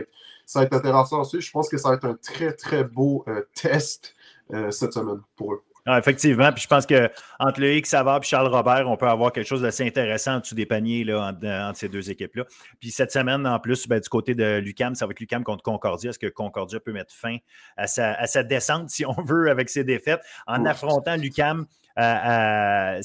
Ça 0.46 0.60
va 0.60 0.66
être 0.66 0.72
intéressant 0.72 1.20
ensuite. 1.20 1.40
Je 1.40 1.50
pense 1.50 1.68
que 1.68 1.76
ça 1.76 1.88
va 1.88 1.96
être 1.96 2.04
un 2.04 2.14
très, 2.14 2.52
très 2.52 2.84
beau 2.84 3.24
euh, 3.26 3.42
test 3.54 4.14
euh, 4.52 4.70
cette 4.70 4.92
semaine 4.92 5.20
pour 5.34 5.54
eux. 5.54 5.62
Ah, 5.88 6.00
effectivement, 6.00 6.50
puis 6.52 6.64
je 6.64 6.66
pense 6.66 6.84
qu'entre 6.84 7.60
le 7.60 7.76
X 7.76 7.90
Savard 7.90 8.18
et 8.20 8.26
Charles 8.26 8.48
Robert, 8.48 8.90
on 8.90 8.96
peut 8.96 9.06
avoir 9.06 9.30
quelque 9.30 9.46
chose 9.46 9.62
d'assez 9.62 9.86
intéressant 9.86 10.34
en 10.34 10.40
dessous 10.40 10.56
des 10.56 10.66
paniers 10.66 11.04
là, 11.04 11.28
entre, 11.28 11.78
ces 11.78 11.88
deux 11.88 12.10
équipes-là. 12.10 12.42
Puis 12.80 12.90
cette 12.90 13.12
semaine, 13.12 13.46
en 13.46 13.60
plus, 13.60 13.86
ben, 13.86 14.00
du 14.00 14.08
côté 14.08 14.34
de 14.34 14.58
Lucam, 14.58 14.96
ça 14.96 15.06
va 15.06 15.12
être 15.12 15.20
Lucam 15.20 15.44
contre 15.44 15.62
Concordia. 15.62 16.10
Est-ce 16.10 16.18
que 16.18 16.26
Concordia 16.26 16.80
peut 16.80 16.90
mettre 16.90 17.14
fin 17.14 17.36
à 17.76 17.86
sa, 17.86 18.42
descente, 18.42 18.90
si 18.90 19.06
on 19.06 19.22
veut, 19.22 19.48
avec 19.48 19.68
ses 19.68 19.84
défaites, 19.84 20.22
en 20.48 20.64
affrontant 20.64 21.14
Lucam 21.14 21.66
à, 21.94 22.98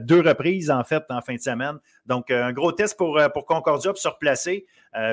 deux 0.00 0.20
reprises, 0.20 0.70
en 0.70 0.82
fait, 0.82 1.04
en 1.10 1.20
fin 1.20 1.34
de 1.34 1.40
semaine. 1.40 1.78
Donc, 2.06 2.30
un 2.30 2.52
gros 2.52 2.72
test 2.72 2.96
pour, 2.96 3.20
pour 3.34 3.44
Concordia 3.44 3.90
pour 3.90 4.00
se 4.00 4.08
replacer. 4.08 4.64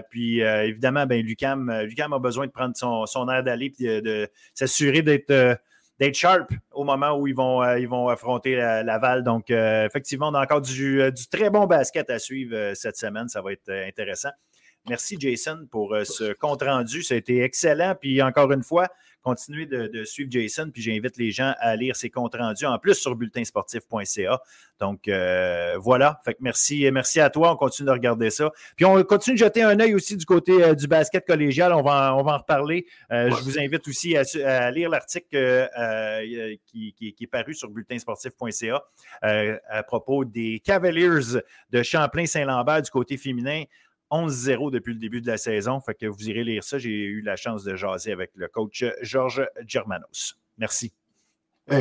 puis, 0.10 0.40
évidemment, 0.40 1.06
ben, 1.06 1.22
Lucam, 1.22 1.70
Lucam 1.82 2.14
a 2.14 2.20
besoin 2.20 2.48
de 2.48 2.52
prendre 2.52 2.78
son, 2.78 3.06
son 3.06 3.30
air 3.30 3.44
d'aller 3.44 3.74
et 3.82 4.02
de 4.02 4.30
s'assurer 4.54 5.02
d'être 5.02 5.60
d'être 6.02 6.16
sharp 6.16 6.52
au 6.72 6.84
moment 6.84 7.16
où 7.16 7.28
ils 7.28 7.36
vont, 7.36 7.62
euh, 7.62 7.78
ils 7.78 7.88
vont 7.88 8.08
affronter 8.08 8.56
Laval. 8.56 9.24
Donc, 9.24 9.52
euh, 9.52 9.86
effectivement, 9.86 10.30
on 10.30 10.34
a 10.34 10.42
encore 10.42 10.62
du, 10.62 11.00
euh, 11.00 11.12
du, 11.12 11.28
très 11.28 11.52
bon 11.52 11.68
basket 11.68 12.10
à 12.10 12.18
suivre 12.18 12.74
cette 12.74 12.98
semaine. 12.98 13.30
Ça 13.30 13.44
va 13.44 13.54
être 13.54 13.70
intéressant. 13.70 14.32
Merci, 14.90 15.16
Jason, 15.20 15.68
pour 15.70 15.96
ce 16.04 16.34
compte 16.34 16.64
rendu. 16.64 17.04
Ça 17.04 17.14
a 17.14 17.18
été 17.18 17.44
excellent. 17.44 17.94
Puis, 17.94 18.20
encore 18.24 18.52
une 18.52 18.64
fois, 18.64 18.88
continuez 19.22 19.66
de, 19.66 20.04
suivre 20.04 20.32
Jason, 20.32 20.70
puis 20.72 20.82
j'invite 20.82 21.18
les 21.18 21.32
gens 21.32 21.54
à 21.60 21.76
lire 21.76 21.96
ses 21.96 22.10
comptes 22.10 22.36
rendus 22.36 22.66
en 22.66 22.78
plus 22.80 22.96
sur 22.96 23.16
bulletinsportif.ca. 23.16 24.42
Donc 24.80 25.08
euh, 25.08 25.78
voilà, 25.78 26.20
fait 26.26 26.34
que 26.34 26.40
merci, 26.42 26.90
merci 26.92 27.20
à 27.20 27.30
toi. 27.30 27.54
On 27.54 27.56
continue 27.56 27.88
de 27.88 27.92
regarder 27.92 28.32
ça. 28.32 28.52
Puis 28.76 28.86
on 28.86 29.02
continue 29.04 29.36
de 29.36 29.40
jeter 29.40 29.62
un 29.62 29.80
œil 29.80 29.94
aussi 29.94 30.18
du 30.18 30.26
côté 30.26 30.64
euh, 30.64 30.74
du 30.74 30.88
basket 30.88 31.26
collégial. 31.26 31.72
On 31.74 31.84
va, 31.84 32.16
on 32.16 32.24
va 32.24 32.34
en 32.34 32.38
reparler. 32.40 32.88
Euh, 33.12 33.30
je 33.30 33.44
vous 33.44 33.60
invite 33.60 33.88
aussi 33.88 34.18
à, 34.18 34.72
lire 34.72 34.90
l'article 34.90 35.70
qui, 36.66 36.94
qui, 36.94 37.16
est 37.20 37.28
paru 37.28 37.54
sur 37.54 37.70
bulletinsportif.ca 37.70 38.84
à 39.22 39.84
propos 39.84 40.26
des 40.26 40.62
Cavaliers 40.64 41.38
de 41.70 41.84
Champlain-Saint-Lambert 41.84 42.82
du 42.82 42.90
côté 42.90 43.18
féminin. 43.18 43.64
11-0 44.12 44.72
depuis 44.72 44.94
le 44.94 45.00
début 45.00 45.22
de 45.22 45.28
la 45.28 45.38
saison. 45.38 45.80
Fait 45.80 45.96
que 45.96 46.06
vous 46.06 46.30
irez 46.30 46.44
lire 46.44 46.64
ça. 46.64 46.78
J'ai 46.78 46.90
eu 46.90 47.22
la 47.22 47.36
chance 47.36 47.64
de 47.64 47.76
jaser 47.76 48.12
avec 48.12 48.32
le 48.36 48.48
coach 48.48 48.84
Georges 49.02 49.48
Germanos. 49.66 50.36
Merci. 50.58 50.94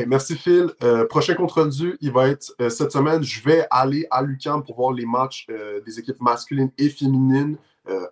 merci 0.07 0.37
Phil. 0.37 0.70
Euh, 0.83 1.07
prochain 1.07 1.35
compte 1.35 1.53
rendu, 1.53 1.99
il 2.01 2.12
va 2.12 2.28
être 2.28 2.55
euh, 2.61 2.70
cette 2.70 2.93
semaine. 2.93 3.22
Je 3.22 3.43
vais 3.43 3.66
aller 3.70 4.07
à 4.11 4.22
l'UCAM 4.22 4.62
pour 4.62 4.76
voir 4.76 4.93
les 4.93 5.07
matchs 5.07 5.47
euh, 5.51 5.81
des 5.83 5.99
équipes 5.99 6.20
masculines 6.20 6.70
et 6.78 6.89
féminines 6.89 7.57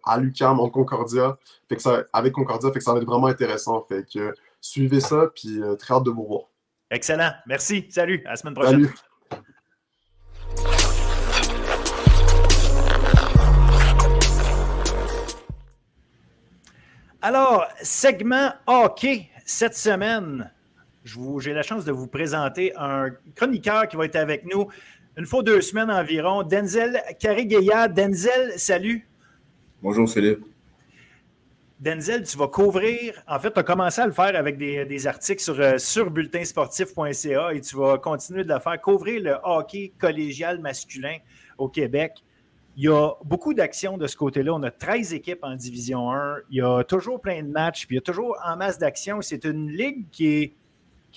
à 0.05 0.19
l'UCAM 0.19 0.59
en 0.59 0.71
Concordia. 0.71 1.39
Fait 1.69 1.77
que 1.77 1.83
ça, 1.83 2.03
avec 2.13 2.33
Concordia, 2.33 2.73
fait 2.73 2.81
que 2.81 2.85
ça 2.85 2.93
va 2.93 2.99
être 2.99 3.07
vraiment 3.07 3.29
intéressant. 3.29 3.87
Fait 3.89 4.05
que 4.13 4.35
suivez 4.61 4.99
ça, 4.99 5.31
puis 5.33 5.61
très 5.79 5.95
hâte 5.95 6.03
de 6.03 6.11
vous 6.11 6.27
voir. 6.27 6.43
Excellent. 6.91 7.31
Merci. 7.47 7.87
Salut. 7.89 8.21
À 8.27 8.31
la 8.31 8.37
semaine 8.37 8.55
prochaine. 8.55 8.87
Salut. 8.87 8.95
Alors, 17.21 17.67
segment 17.83 18.53
hockey 18.69 19.29
cette 19.45 19.75
semaine. 19.75 20.53
J'ai 21.05 21.53
la 21.53 21.63
chance 21.63 21.85
de 21.85 21.91
vous 21.91 22.07
présenter 22.07 22.73
un 22.77 23.09
chroniqueur 23.35 23.89
qui 23.89 23.97
va 23.97 24.05
être 24.05 24.15
avec 24.15 24.45
nous 24.45 24.69
une 25.17 25.27
fois 25.27 25.43
deux 25.43 25.61
semaines 25.61 25.91
environ. 25.91 26.45
Denzel 26.45 27.03
Carigueya. 27.19 27.89
Denzel, 27.89 28.53
salut. 28.57 29.09
Bonjour 29.83 30.09
Philippe. 30.09 30.45
Denzel, 31.81 32.23
tu 32.23 32.39
vas 32.39 32.47
couvrir, 32.47 33.21
en 33.27 33.39
fait, 33.41 33.53
tu 33.53 33.59
as 33.59 33.65
commencé 33.65 34.01
à 34.01 34.07
le 34.07 34.13
faire 34.13 34.37
avec 34.37 34.57
des, 34.57 35.07
articles 35.07 35.43
sur, 35.43 35.59
euh, 35.59 35.79
sur 35.79 36.11
bulletinsportif.ca 36.11 37.53
et 37.53 37.61
tu 37.61 37.77
vas 37.77 37.99
continuer 37.99 38.45
de 38.45 38.53
le 38.53 38.61
faire, 38.61 38.81
couvrir 38.81 39.23
le 39.23 39.37
hockey 39.43 39.93
collégial 39.99 40.61
masculin 40.61 41.17
au 41.57 41.69
Québec. 41.69 42.23
Il 42.81 42.85
y 42.85 42.89
a 42.89 43.11
beaucoup 43.25 43.55
d'actions 43.55 43.99
de 43.99 44.07
ce 44.07 44.17
côté-là. 44.17 44.55
On 44.55 44.63
a 44.63 44.71
13 44.71 45.13
équipes 45.13 45.41
en 45.43 45.57
Division 45.57 46.13
1. 46.13 46.37
Il 46.51 46.59
y 46.59 46.63
a 46.63 46.85
toujours 46.85 47.21
plein 47.21 47.43
de 47.43 47.49
matchs, 47.49 47.89
puis 47.89 47.97
il 47.97 47.99
y 47.99 47.99
a 47.99 48.03
toujours 48.03 48.37
en 48.47 48.57
masse 48.57 48.79
d'actions. 48.79 49.21
C'est 49.21 49.45
une 49.45 49.69
ligue 49.69 50.05
qui 50.13 50.55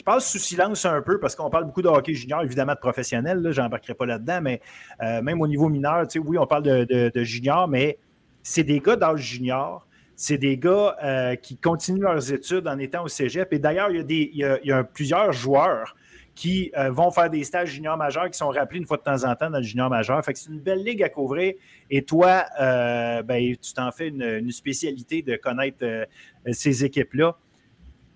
passe 0.03 0.31
sous 0.31 0.39
silence 0.39 0.85
un 0.85 1.03
peu 1.03 1.19
parce 1.19 1.35
qu'on 1.35 1.51
parle 1.51 1.65
beaucoup 1.65 1.83
de 1.83 1.87
hockey 1.87 2.15
junior, 2.15 2.41
évidemment 2.41 2.73
de 2.73 2.79
professionnel, 2.79 3.47
je 3.51 3.61
n'embarquerai 3.61 3.93
pas 3.93 4.07
là-dedans, 4.07 4.39
mais 4.41 4.59
euh, 5.03 5.21
même 5.21 5.39
au 5.39 5.47
niveau 5.47 5.69
mineur, 5.69 6.07
oui, 6.25 6.39
on 6.39 6.47
parle 6.47 6.63
de, 6.63 7.23
junior, 7.23 7.67
mais 7.67 7.99
c'est 8.41 8.63
des 8.63 8.79
gars 8.79 8.95
d'âge 8.95 9.21
junior, 9.21 9.85
c'est 10.15 10.39
des 10.39 10.57
gars 10.57 10.97
euh, 11.03 11.35
qui 11.35 11.57
continuent 11.57 12.01
leurs 12.01 12.33
études 12.33 12.67
en 12.67 12.79
étant 12.79 13.03
au 13.03 13.07
cégep. 13.07 13.53
Et 13.53 13.59
d'ailleurs, 13.59 13.91
il 13.91 14.03
il 14.09 14.59
y 14.63 14.71
a 14.71 14.83
plusieurs 14.83 15.31
joueurs 15.31 15.95
qui 16.35 16.71
euh, 16.77 16.91
vont 16.91 17.11
faire 17.11 17.29
des 17.29 17.43
stages 17.43 17.69
junior 17.69 17.97
majeurs 17.97 18.29
qui 18.29 18.37
sont 18.37 18.49
rappelés 18.49 18.79
une 18.79 18.85
fois 18.85 18.97
de 18.97 19.03
temps 19.03 19.23
en 19.23 19.35
temps 19.35 19.49
dans 19.49 19.57
le 19.57 19.63
junior 19.63 19.89
majeur. 19.89 20.23
Fait 20.23 20.33
que 20.33 20.39
c'est 20.39 20.49
une 20.49 20.59
belle 20.59 20.83
ligue 20.83 21.03
à 21.03 21.09
couvrir. 21.09 21.53
Et 21.89 22.03
toi, 22.03 22.45
euh, 22.59 23.21
ben, 23.21 23.55
tu 23.61 23.73
t'en 23.73 23.91
fais 23.91 24.07
une, 24.07 24.51
spécialité 24.51 25.21
de 25.21 25.35
connaître 25.35 25.83
euh, 25.83 26.05
ces 26.51 26.85
équipes-là. 26.85 27.35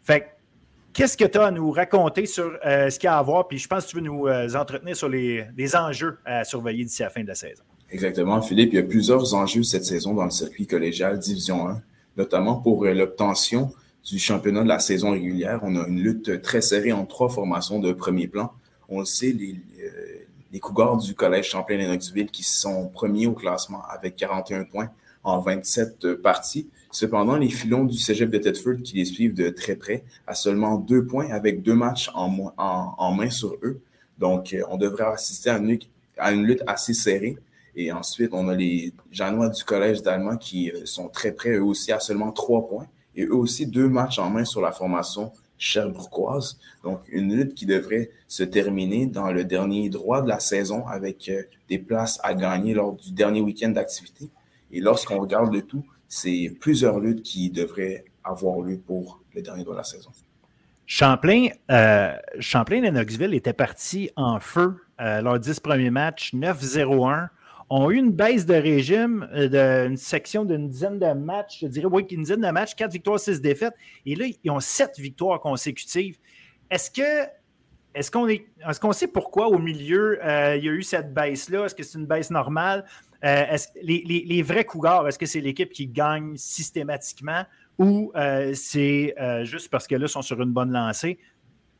Fait 0.02 0.32
qu'est-ce 0.94 1.18
que 1.18 1.26
tu 1.26 1.38
as 1.38 1.48
à 1.48 1.52
nous 1.52 1.72
raconter 1.72 2.26
sur 2.26 2.58
ce 2.64 2.98
qu'il 2.98 3.08
y 3.08 3.10
a 3.10 3.18
à 3.18 3.22
voir? 3.22 3.48
Puis 3.48 3.58
je 3.58 3.68
pense 3.68 3.86
que 3.86 3.90
tu 3.92 3.96
veux 3.98 4.04
nous 4.04 4.28
entretenir 4.56 4.96
sur 4.96 5.10
les, 5.10 5.46
les, 5.58 5.76
enjeux 5.76 6.18
à 6.24 6.44
surveiller 6.44 6.86
d'ici 6.86 7.02
la 7.02 7.10
fin 7.10 7.22
de 7.22 7.28
la 7.28 7.36
saison. 7.36 7.64
Exactement, 7.90 8.42
Philippe. 8.42 8.72
Il 8.74 8.76
y 8.76 8.80
a 8.80 8.84
plusieurs 8.84 9.34
enjeux 9.34 9.64
cette 9.64 9.84
saison 9.84 10.14
dans 10.14 10.24
le 10.24 10.30
circuit 10.30 10.68
collégial 10.68 11.20
Division 11.20 11.68
1, 11.68 11.82
notamment 12.18 12.58
pour 12.58 12.86
l'obtention 12.86 13.72
du 14.06 14.20
championnat 14.20 14.64
de 14.64 14.68
la 14.68 14.80
saison 14.80 15.12
régulière. 15.12 15.60
On 15.64 15.76
a 15.76 15.88
une 15.88 16.00
lutte 16.00 16.42
très 16.42 16.62
serrée 16.62 16.92
en 16.92 17.06
trois 17.06 17.30
formations 17.30 17.80
de 17.80 17.92
premier 17.92 18.28
plan. 18.28 18.54
On 18.88 19.00
le 19.00 19.06
sait, 19.06 19.32
les, 19.32 19.60
euh, 19.84 20.60
Cougars 20.60 20.98
du 20.98 21.14
Collège 21.16 21.50
Champlain-Lennoxville 21.50 22.32
qui 22.32 22.44
sont 22.44 22.88
premiers 22.88 23.28
au 23.28 23.34
classement 23.34 23.84
avec 23.90 24.16
41 24.16 24.64
points 24.64 24.90
en 25.24 25.40
27 25.40 26.16
parties. 26.16 26.70
Cependant, 26.92 27.36
les 27.36 27.50
filons 27.50 27.84
du 27.84 27.98
Cégep 27.98 28.30
de 28.30 28.38
Tedford 28.38 28.78
qui 28.82 28.96
les 28.96 29.04
suivent 29.04 29.34
de 29.34 29.50
très 29.50 29.76
près 29.76 30.06
à 30.28 30.34
seulement 30.34 30.78
deux 30.78 31.06
points 31.06 31.30
avec 31.30 31.62
deux 31.62 31.74
matchs 31.74 32.10
en, 32.14 33.12
main 33.12 33.30
sur 33.30 33.58
eux. 33.64 33.82
Donc, 34.18 34.54
euh, 34.54 34.62
on 34.70 34.78
devrait 34.78 35.06
assister 35.06 35.50
à 35.50 35.58
une, 36.32 36.44
lutte 36.46 36.64
assez 36.68 36.94
serrée. 36.94 37.38
Et 37.76 37.92
ensuite, 37.92 38.30
on 38.32 38.48
a 38.48 38.56
les 38.56 38.94
Janois 39.12 39.50
du 39.50 39.62
Collège 39.66 40.02
d'Allemand 40.02 40.38
qui 40.38 40.72
euh, 40.72 40.86
sont 40.86 41.10
très 41.10 41.34
près, 41.34 41.58
eux 41.58 41.64
aussi, 41.64 41.92
à 41.92 42.00
seulement 42.00 42.32
trois 42.32 42.66
points 42.66 42.88
et 43.16 43.26
eux 43.26 43.36
aussi 43.36 43.66
deux 43.66 43.88
matchs 43.88 44.20
en 44.20 44.30
main 44.30 44.46
sur 44.46 44.62
la 44.62 44.72
formation 44.72 45.32
Sherbrookeoise. 45.58 46.60
Donc, 46.84 47.02
une 47.10 47.36
lutte 47.36 47.56
qui 47.56 47.66
devrait 47.66 48.12
se 48.28 48.44
terminer 48.44 49.06
dans 49.06 49.32
le 49.32 49.46
dernier 49.46 49.90
droit 49.90 50.22
de 50.22 50.28
la 50.28 50.40
saison 50.40 50.86
avec 50.88 51.30
euh, 51.30 51.44
des 51.70 51.80
places 51.80 52.20
à 52.24 52.34
gagner 52.34 52.74
lors 52.74 52.94
du 52.94 53.12
dernier 53.12 53.42
week-end 53.42 53.70
d'activité. 53.70 54.30
Et 54.72 54.82
lorsqu'on 54.82 55.20
regarde 55.20 55.54
le 55.54 55.62
tout, 55.62 55.86
c'est 56.08 56.52
plusieurs 56.60 57.00
luttes 57.00 57.24
qui 57.24 57.50
devraient 57.50 58.06
avoir 58.24 58.60
lieu 58.62 58.78
pour 58.78 59.22
le 59.34 59.42
dernier 59.42 59.64
droit 59.64 59.76
de 59.76 59.80
la 59.80 59.86
saison. 59.86 60.12
Champlain, 60.88 61.48
euh, 61.72 62.16
Champlain 62.40 62.84
et 62.84 62.92
Knoxville 62.92 63.34
étaient 63.34 63.54
partis 63.54 64.12
en 64.16 64.40
feu 64.40 64.76
euh, 65.02 65.22
leurs 65.22 65.40
dix 65.40 65.60
premiers 65.60 65.90
matchs, 65.90 66.34
9-0-1 66.34 67.30
ont 67.70 67.90
eu 67.90 67.96
une 67.96 68.12
baisse 68.12 68.46
de 68.46 68.54
régime 68.54 69.28
euh, 69.34 69.88
d'une 69.88 69.98
section 69.98 70.46
d'une 70.46 70.70
dizaine 70.70 71.00
de 71.00 71.14
matchs, 71.14 71.60
je 71.62 71.68
dirais, 71.68 71.88
oui, 71.92 72.06
une 72.12 72.22
dizaine 72.22 72.42
de 72.42 72.50
matchs, 72.50 72.76
quatre 72.76 72.92
victoires, 72.92 73.20
six 73.20 73.42
défaites. 73.42 73.74
Et 74.06 74.16
là, 74.16 74.26
ils 74.44 74.52
ont 74.52 74.60
sept 74.60 75.00
victoires 75.00 75.40
consécutives. 75.40 76.18
Est-ce 76.70 76.92
que 76.92 77.30
est-ce 77.94 78.12
qu'on 78.12 78.28
est, 78.28 78.46
est 78.68 78.80
qu'on 78.80 78.92
sait 78.92 79.08
pourquoi 79.08 79.48
au 79.48 79.58
milieu 79.58 80.20
euh, 80.24 80.58
il 80.58 80.66
y 80.66 80.70
a 80.70 80.74
eu 80.74 80.84
cette 80.84 81.14
baisse-là? 81.14 81.66
Est-ce 81.66 81.76
que 81.76 81.84
c'est 81.84 81.98
une 81.98 82.06
baisse 82.06 82.30
normale? 82.30 82.84
Euh, 83.24 83.58
les, 83.82 84.42
vrais 84.44 84.66
cougars, 84.66 85.08
est-ce 85.08 85.18
que 85.18 85.26
c'est 85.26 85.40
l'équipe 85.40 85.72
qui 85.72 85.88
gagne 85.88 86.36
systématiquement 86.36 87.44
ou 87.80 88.12
c'est 88.54 89.16
juste 89.44 89.70
parce 89.70 89.88
que 89.88 89.96
là, 89.96 90.06
ils 90.06 90.10
sont 90.10 90.22
sur 90.22 90.42
une 90.42 90.52
bonne 90.52 90.72
lancée? 90.72 91.20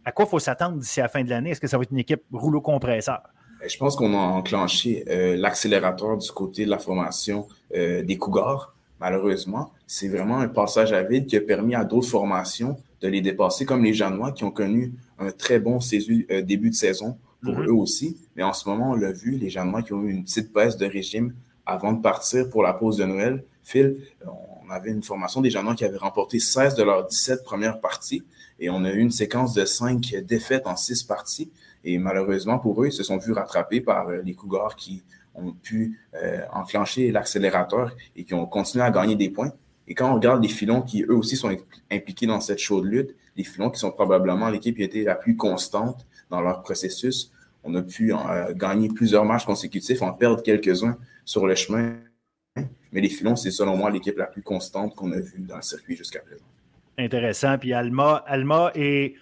À 0.06 0.12
quoi 0.14 0.26
faut 0.26 0.40
s'attendre 0.40 0.78
d'ici 0.78 1.02
la 1.02 1.10
fin 1.10 1.24
de 1.24 1.30
l'année? 1.30 1.50
Est-ce 1.50 1.60
que 1.60 1.68
ça 1.68 1.78
va 1.78 1.84
être 1.84 1.92
une 1.92 2.00
équipe 2.00 2.24
rouleau 2.32 2.62
compresseur? 2.62 3.22
Ben, 3.66 3.70
je 3.72 3.78
pense 3.80 3.96
qu'on 3.96 4.14
a 4.14 4.22
enclenché 4.22 5.06
euh, 5.10 5.36
l'accélérateur 5.36 6.20
du 6.20 6.30
côté 6.30 6.66
de 6.66 6.70
la 6.70 6.78
formation 6.78 7.48
euh, 7.76 8.04
des 8.04 8.16
Cougars. 8.16 8.76
Malheureusement, 9.00 9.72
c'est 9.88 10.08
vraiment 10.08 10.38
un 10.38 10.48
passage 10.48 10.94
à 10.94 11.02
vide 11.02 11.26
qui 11.26 11.36
a 11.36 11.42
permis 11.42 11.74
à 11.74 11.84
d'autres 11.84 12.08
formations 12.08 12.78
de 13.02 13.08
les 13.08 13.22
dépasser, 13.22 13.66
comme 13.66 13.84
les 13.84 13.96
Janois 13.96 14.34
qui 14.34 14.44
ont 14.44 14.52
connu 14.52 14.94
un 15.18 15.32
très 15.32 15.60
bon 15.60 15.80
euh, 15.80 16.42
début 16.44 16.70
de 16.70 16.76
saison 16.76 17.18
pour 17.42 17.56
mm-hmm. 17.56 17.68
eux 17.68 17.74
aussi. 17.74 18.18
Mais 18.36 18.44
en 18.44 18.54
ce 18.54 18.70
moment, 18.70 18.92
on 18.92 18.96
l'a 18.96 19.12
vu, 19.12 19.32
les 19.32 19.50
Janois 19.50 19.82
qui 19.82 19.94
ont 19.94 20.04
eu 20.04 20.12
une 20.12 20.26
petite 20.26 20.54
baisse 20.54 20.78
de 20.78 20.86
régime 20.86 21.34
avant 21.66 21.94
de 21.94 22.04
partir 22.04 22.48
pour 22.52 22.62
la 22.62 22.74
pause 22.74 22.98
de 22.98 23.06
Noël. 23.06 23.44
Phil, 23.64 23.98
on 24.28 24.70
avait 24.70 24.92
une 24.92 25.02
formation 25.02 25.42
des 25.42 25.50
Janois 25.50 25.74
qui 25.74 25.86
avaient 25.86 25.98
remporté 25.98 26.38
16 26.38 26.76
de 26.76 26.84
leurs 26.84 27.08
17 27.08 27.44
premières 27.44 27.80
parties 27.80 28.22
et 28.60 28.70
on 28.70 28.84
a 28.84 28.92
eu 28.92 29.00
une 29.00 29.10
séquence 29.10 29.56
de 29.56 29.66
5 29.66 30.18
défaites 30.24 30.68
en 30.68 30.76
6 30.76 31.02
parties. 31.02 31.50
Et 31.86 32.00
malheureusement 32.00 32.58
pour 32.58 32.82
eux, 32.84 32.88
ils 32.88 32.92
se 32.92 33.04
sont 33.04 33.18
vus 33.18 33.32
rattraper 33.32 33.80
par 33.80 34.10
euh, 34.10 34.22
les 34.24 34.34
Cougars 34.34 34.76
qui 34.76 35.04
ont 35.36 35.52
pu 35.52 36.00
euh, 36.16 36.42
enclencher 36.52 37.12
l'accélérateur 37.12 37.96
et 38.16 38.24
qui 38.24 38.34
ont 38.34 38.48
continué 38.48 38.84
à 38.84 38.90
gagner 38.90 39.16
des 39.16 39.30
points. 39.30 39.52
Et 39.88 39.94
quand 39.94 40.12
on 40.12 40.16
regarde 40.16 40.42
les 40.42 40.50
filons 40.50 40.82
qui, 40.82 41.04
eux 41.04 41.16
aussi, 41.16 41.38
sont 41.38 41.56
impliqués 41.92 42.26
dans 42.26 42.42
cette 42.42 42.58
chaude 42.58 42.86
lutte, 42.86 43.16
les 43.36 43.44
filons 43.44 43.70
qui 43.70 43.80
sont 43.80 43.92
probablement 43.92 44.50
l'équipe 44.50 44.76
qui 44.76 44.82
a 44.82 44.86
été 44.86 45.04
la 45.04 45.14
plus 45.14 45.36
constante 45.38 46.08
dans 46.32 46.42
leur 46.42 46.64
processus, 46.64 47.32
on 47.64 47.76
a 47.76 47.84
pu 47.84 48.14
euh, 48.14 48.54
gagner 48.54 48.90
plusieurs 48.90 49.26
matchs 49.26 49.46
consécutifs, 49.46 50.02
en 50.02 50.14
perdre 50.14 50.42
quelques-uns 50.42 50.98
sur 51.24 51.46
le 51.46 51.54
chemin. 51.54 51.98
Mais 52.92 53.02
les 53.02 53.10
filons, 53.10 53.36
c'est 53.36 53.52
selon 53.52 53.78
moi 53.78 53.92
l'équipe 53.92 54.18
la 54.18 54.28
plus 54.28 54.42
constante 54.42 54.96
qu'on 54.96 55.12
a 55.12 55.20
vue 55.20 55.40
dans 55.40 55.58
le 55.58 55.62
circuit 55.62 55.96
jusqu'à 55.96 56.20
présent. 56.22 56.46
Intéressant. 56.98 57.58
Puis 57.58 57.74
Alma, 57.74 58.24
Alma 58.26 58.72
est 58.74 59.16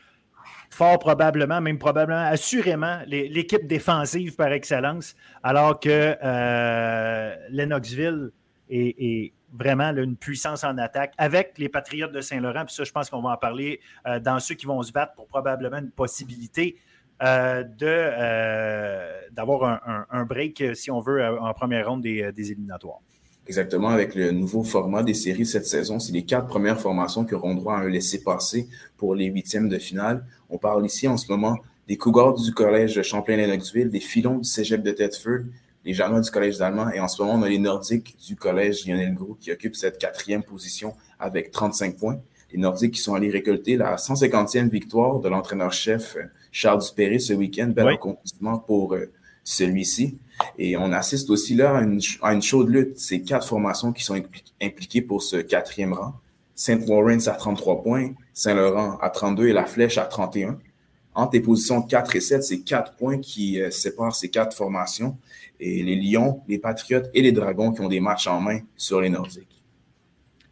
fort 0.74 1.00
probablement, 1.00 1.62
même 1.62 1.78
probablement, 1.78 2.26
assurément, 2.26 3.00
l'équipe 3.08 3.66
défensive 3.68 4.36
par 4.36 4.52
excellence, 4.52 5.16
alors 5.44 5.80
que 5.80 6.18
euh, 6.22 7.36
Lennoxville 7.50 8.32
est, 8.70 9.34
vraiment 9.56 9.92
une 9.96 10.18
puissance 10.18 10.64
en 10.64 10.80
attaque 10.80 11.14
avec 11.20 11.60
les 11.60 11.70
Patriotes 11.70 12.12
de 12.12 12.22
Saint-Laurent. 12.22 12.66
Puis 12.66 12.74
ça, 12.74 12.84
je 12.84 12.92
pense 12.92 13.12
qu'on 13.12 13.22
va 13.22 13.30
en 13.30 13.38
parler 13.38 13.80
euh, 14.08 14.20
dans 14.20 14.40
ceux 14.40 14.56
qui 14.56 14.66
vont 14.66 14.82
se 14.82 14.92
battre 14.92 15.14
pour 15.14 15.28
probablement 15.28 15.78
une 15.78 15.92
possibilité 15.92 16.80
euh, 17.22 17.64
d'avoir 19.32 19.80
un, 20.10 20.26
break, 20.26 20.76
si 20.76 20.90
on 20.90 21.02
veut, 21.02 21.24
en 21.24 21.54
première 21.54 21.88
ronde 21.88 22.02
des 22.02 22.52
éliminatoires. 22.52 23.00
Exactement, 23.46 23.90
avec 23.90 24.16
le 24.16 24.32
nouveau 24.32 24.64
format 24.64 25.04
des 25.04 25.14
séries 25.14 25.46
cette 25.46 25.66
saison, 25.66 26.00
c'est 26.00 26.14
les 26.14 26.24
quatre 26.24 26.48
premières 26.48 26.80
formations 26.80 27.26
qui 27.26 27.36
auront 27.36 27.56
droit 27.56 27.76
à 27.76 27.82
un 27.82 27.90
laissé-passer 27.90 28.70
pour 28.96 29.16
les 29.16 29.26
huitièmes 29.26 29.68
de 29.68 29.78
finale. 29.78 30.26
On 30.50 30.58
parle 30.58 30.86
ici 30.86 31.10
en 31.10 31.18
ce 31.18 31.30
moment 31.30 31.58
des 31.88 31.98
Cougars 31.98 32.36
du 32.36 32.54
Collège 32.54 33.02
Champlain-Lennoxville, 33.02 33.90
des 33.90 34.00
Filons 34.00 34.38
du 34.38 34.48
Cégep 34.48 34.82
de 34.82 34.92
Thetford, 34.92 35.42
les 35.84 35.94
Janois 35.94 36.22
du 36.22 36.32
Collège 36.32 36.58
d'Allemand, 36.58 36.90
et 36.92 37.02
en 37.02 37.10
ce 37.10 37.22
moment, 37.22 37.36
on 37.36 37.42
a 37.42 37.50
les 37.50 37.58
Nordiques 37.58 38.16
du 38.26 38.38
Collège 38.38 38.88
Lionel 38.88 39.14
Gros 39.14 39.38
qui 39.40 39.52
occupent 39.52 39.76
cette 39.76 39.98
quatrième 39.98 40.44
position 40.44 40.96
avec 41.20 41.52
35 41.52 41.98
points. 41.98 42.22
Les 42.54 42.60
Nordiques 42.60 42.94
qui 42.94 43.02
sont 43.02 43.16
allés 43.16 43.30
récolter 43.30 43.76
la 43.76 43.96
150e 43.98 44.70
victoire 44.70 45.20
de 45.20 45.28
l'entraîneur-chef 45.28 46.16
Charles 46.52 46.82
Dupéry 46.82 47.20
ce 47.20 47.34
week-end. 47.34 47.74
Bel 47.76 47.88
accomplissement 47.88 48.60
pour 48.60 48.94
euh, 48.94 49.12
celui-ci. 49.44 50.18
Et 50.58 50.78
on 50.78 50.92
assiste 50.92 51.30
aussi 51.30 51.56
là 51.56 51.78
à 51.78 51.82
une, 51.82 52.00
à 52.22 52.34
une 52.34 52.42
chaude 52.42 52.70
lutte. 52.70 52.98
C'est 52.98 53.22
quatre 53.22 53.48
formations 53.48 53.92
qui 53.92 54.04
sont 54.04 54.22
impliquées 54.62 55.02
pour 55.02 55.22
ce 55.22 55.38
quatrième 55.38 55.94
rang. 55.94 56.14
Saint 56.56 56.78
Lawrence 56.78 57.28
à 57.28 57.34
33 57.34 57.82
points, 57.82 58.14
Saint-Laurent 58.34 58.98
à 59.02 59.10
32 59.10 59.48
et 59.48 59.54
la 59.54 59.66
Flèche 59.66 59.98
à 59.98 60.06
31. 60.06 60.60
Entre 61.16 61.34
les 61.34 61.42
positions 61.42 61.82
4 61.82 62.16
et 62.16 62.22
7, 62.22 62.44
c'est 62.44 62.60
quatre 62.62 62.96
points 62.96 63.20
qui 63.20 63.62
euh, 63.62 63.70
séparent 63.70 64.16
ces 64.16 64.30
quatre 64.30 64.56
formations. 64.56 65.18
Et 65.60 65.84
les 65.84 65.96
Lions, 65.96 66.42
les 66.48 66.58
Patriotes 66.58 67.10
et 67.14 67.22
les 67.22 67.32
Dragons 67.32 67.72
qui 67.72 67.82
ont 67.82 67.88
des 67.88 68.00
matchs 68.00 68.28
en 68.28 68.42
main 68.42 68.60
sur 68.76 69.00
les 69.02 69.10
Nordiques. 69.10 69.53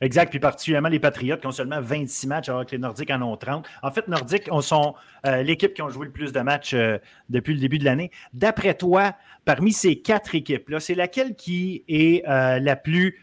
Exact, 0.02 0.32
puis 0.32 0.40
particulièrement 0.40 0.90
les 0.90 1.00
Patriotes 1.00 1.40
qui 1.42 1.48
ont 1.48 1.52
seulement 1.52 1.80
26 1.80 2.26
matchs 2.26 2.50
alors 2.50 2.66
que 2.66 2.72
les 2.72 2.80
Nordiques 2.80 3.12
en 3.12 3.22
ont 3.22 3.38
30. 3.38 3.68
En 3.84 3.92
fait, 3.92 4.08
Nordiques 4.08 4.50
on 4.52 4.62
sont 4.62 4.96
euh, 5.28 5.44
l'équipe 5.44 5.76
qui 5.76 5.84
ont 5.84 5.90
joué 5.90 6.08
le 6.08 6.12
plus 6.12 6.34
de 6.34 6.40
matchs 6.40 6.74
euh, 6.74 6.98
depuis 7.30 7.54
le 7.54 7.60
début 7.60 7.78
de 7.78 7.86
l'année. 7.86 8.10
D'après 8.34 8.74
toi, 8.74 9.14
parmi 9.46 9.72
ces 9.72 10.02
quatre 10.02 10.34
équipes-là, 10.34 10.80
c'est 10.80 10.96
laquelle 10.96 11.36
qui 11.36 11.84
est 11.88 12.28
euh, 12.28 12.60
la 12.60 12.76
plus, 12.76 13.20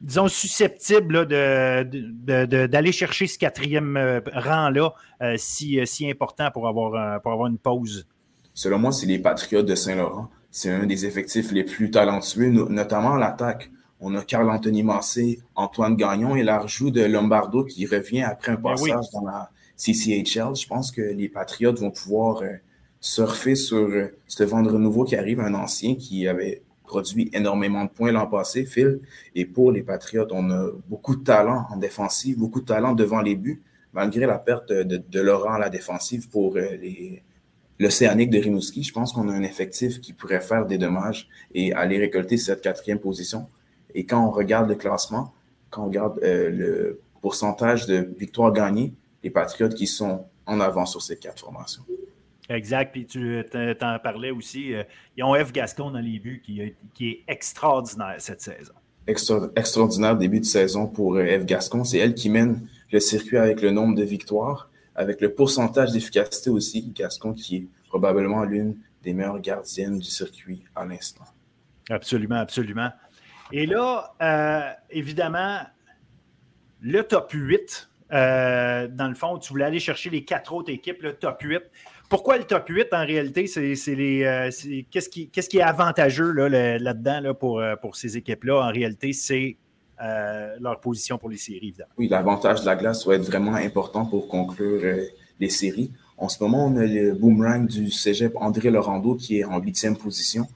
disons, 0.00 0.28
susceptible 0.28 1.26
d'aller 1.26 2.92
chercher 2.92 3.26
ce 3.26 3.36
quatrième 3.36 4.22
rang-là 4.32 4.94
si, 5.36 5.80
si 5.84 6.08
important 6.08 6.52
pour 6.52 6.68
avoir, 6.68 7.20
pour 7.22 7.32
avoir 7.32 7.48
une 7.48 7.58
pause? 7.58 8.06
Selon 8.54 8.78
moi, 8.78 8.92
c'est 8.92 9.06
les 9.06 9.18
Patriotes 9.18 9.66
de 9.66 9.74
Saint-Laurent. 9.74 10.30
C'est 10.52 10.70
un 10.70 10.86
des 10.86 11.06
effectifs 11.06 11.50
les 11.50 11.64
plus 11.64 11.90
talentueux, 11.90 12.50
notamment 12.50 13.14
à 13.14 13.18
l'attaque. 13.18 13.70
On 14.00 14.14
a 14.14 14.22
Carl-Anthony 14.22 14.82
Massé, 14.82 15.40
Antoine 15.54 15.94
Gagnon 15.94 16.34
et 16.34 16.42
l'arjou 16.42 16.90
de 16.90 17.02
Lombardo 17.02 17.64
qui 17.64 17.86
revient 17.86 18.22
après 18.22 18.52
un 18.52 18.54
ben 18.54 18.70
passage 18.70 19.10
dans 19.12 19.24
la 19.24 19.50
CCHL. 19.76 20.56
Je 20.56 20.66
pense 20.66 20.90
que 20.90 21.02
les 21.02 21.28
Patriotes 21.28 21.78
vont 21.78 21.90
pouvoir 21.90 22.42
euh, 22.42 22.54
surfer 23.00 23.54
sur 23.54 23.76
euh, 23.76 24.16
ce 24.26 24.44
vendre 24.44 24.78
nouveau 24.78 25.04
qui 25.04 25.16
arrive, 25.16 25.40
un 25.40 25.54
ancien 25.54 25.96
qui 25.96 26.26
avait 26.26 26.62
produit 26.84 27.30
énormément 27.32 27.84
de 27.84 27.90
points 27.90 28.10
l'an 28.10 28.26
passé, 28.26 28.64
Phil. 28.64 29.00
Et 29.34 29.44
pour 29.44 29.70
les 29.70 29.82
Patriotes, 29.82 30.32
on 30.32 30.50
a 30.50 30.70
beaucoup 30.88 31.14
de 31.14 31.22
talent 31.22 31.66
en 31.70 31.76
défensive, 31.76 32.38
beaucoup 32.38 32.60
de 32.60 32.66
talent 32.66 32.94
devant 32.94 33.20
les 33.20 33.36
buts, 33.36 33.62
malgré 33.92 34.26
la 34.26 34.38
perte 34.38 34.72
de, 34.72 35.20
Laurent 35.20 35.52
à 35.52 35.58
la 35.58 35.68
défensive 35.68 36.28
pour 36.30 36.56
euh, 36.56 36.66
l'Océanique 37.78 38.30
de 38.30 38.38
Rimouski. 38.38 38.82
Je 38.82 38.92
pense 38.92 39.12
qu'on 39.12 39.28
a 39.28 39.32
un 39.32 39.42
effectif 39.42 40.00
qui 40.00 40.14
pourrait 40.14 40.40
faire 40.40 40.64
des 40.64 40.78
dommages 40.78 41.28
et 41.54 41.72
aller 41.74 41.98
récolter 41.98 42.38
cette 42.38 42.62
quatrième 42.62 42.98
position. 42.98 43.46
Et 43.94 44.04
quand 44.04 44.26
on 44.26 44.30
regarde 44.30 44.68
le 44.68 44.74
classement, 44.74 45.32
quand 45.70 45.82
on 45.82 45.86
regarde 45.86 46.18
euh, 46.22 46.50
le 46.50 47.00
pourcentage 47.20 47.86
de 47.86 48.08
victoires 48.18 48.52
gagnées, 48.52 48.92
les 49.22 49.30
Patriotes 49.30 49.74
qui 49.74 49.86
sont 49.86 50.24
en 50.46 50.60
avant 50.60 50.86
sur 50.86 51.02
ces 51.02 51.16
quatre 51.16 51.40
formations. 51.40 51.82
Exact. 52.48 52.92
Puis 52.92 53.06
tu 53.06 53.44
en 53.82 53.98
parlais 53.98 54.30
aussi. 54.30 54.74
Euh, 54.74 54.82
ils 55.16 55.22
ont 55.22 55.34
F. 55.34 55.52
Gascon 55.52 55.90
dans 55.90 56.00
les 56.00 56.18
buts 56.18 56.42
qui, 56.44 56.60
est 56.60 57.22
extraordinaire 57.28 58.16
cette 58.18 58.40
saison. 58.40 58.74
extraordinaire 59.06 60.16
début 60.16 60.40
de 60.40 60.44
saison 60.44 60.86
pour 60.88 61.16
euh, 61.16 61.38
F. 61.38 61.44
Gascon. 61.44 61.84
C'est 61.84 61.98
elle 61.98 62.14
qui 62.14 62.28
mène 62.28 62.66
le 62.92 62.98
circuit 62.98 63.38
avec 63.38 63.62
le 63.62 63.70
nombre 63.70 63.94
de 63.94 64.02
victoires, 64.02 64.68
avec 64.96 65.20
le 65.20 65.32
pourcentage 65.32 65.92
d'efficacité 65.92 66.50
aussi. 66.50 66.90
Gascon 66.94 67.34
qui 67.34 67.56
est 67.56 67.66
probablement 67.88 68.42
l'une 68.42 68.76
des 69.04 69.14
meilleures 69.14 69.40
gardiennes 69.40 69.98
du 69.98 70.10
circuit 70.10 70.64
à 70.74 70.84
l'instant. 70.84 71.24
Absolument, 71.88 72.36
absolument. 72.36 72.90
Et 73.52 73.66
là, 73.66 74.14
euh, 74.22 74.70
évidemment, 74.90 75.58
le 76.80 77.02
top 77.02 77.32
8, 77.32 77.88
euh, 78.12 78.88
dans 78.88 79.08
le 79.08 79.14
fond, 79.14 79.38
tu 79.38 79.52
voulais 79.52 79.64
aller 79.64 79.80
chercher 79.80 80.10
les 80.10 80.24
quatre 80.24 80.52
autres 80.52 80.70
équipes, 80.70 81.02
le 81.02 81.14
top 81.14 81.42
8. 81.42 81.62
Pourquoi 82.08 82.38
le 82.38 82.44
top 82.44 82.68
8 82.68 82.88
en 82.92 83.04
réalité? 83.04 83.46
C'est. 83.46 83.74
Euh, 83.92 84.50
qu'est-ce 84.90 85.08
qui, 85.08 85.28
qui, 85.28 85.58
est 85.58 85.62
avantageux 85.62 86.32
là-dedans 86.32 87.20
là, 87.20 87.34
pour, 87.34 87.62
pour 87.80 87.96
ces 87.96 88.16
équipes-là? 88.16 88.68
En 88.68 88.72
réalité, 88.72 89.12
c'est 89.12 89.56
leur 89.98 90.80
position 90.80 91.18
pour 91.18 91.28
les 91.28 91.36
séries, 91.36 91.68
évidemment. 91.68 91.92
Oui, 91.98 92.08
l'avantage 92.08 92.62
de 92.62 92.66
la 92.66 92.74
glace 92.74 93.04
doit 93.04 93.16
être 93.16 93.26
vraiment 93.26 93.54
important 93.54 94.06
pour 94.06 94.28
conclure 94.28 94.80
les 95.38 95.48
séries. 95.50 95.92
En 96.16 96.28
ce 96.28 96.42
moment, 96.42 96.66
on 96.66 96.76
a 96.76 96.84
le 96.84 97.12
boomerang 97.12 97.66
du 97.66 97.90
cégep 97.90 98.34
André 98.36 98.70
Laurando 98.70 99.14
qui 99.14 99.38
est 99.38 99.44
en 99.44 99.58
huitième 99.58 99.96
position. 99.96 100.46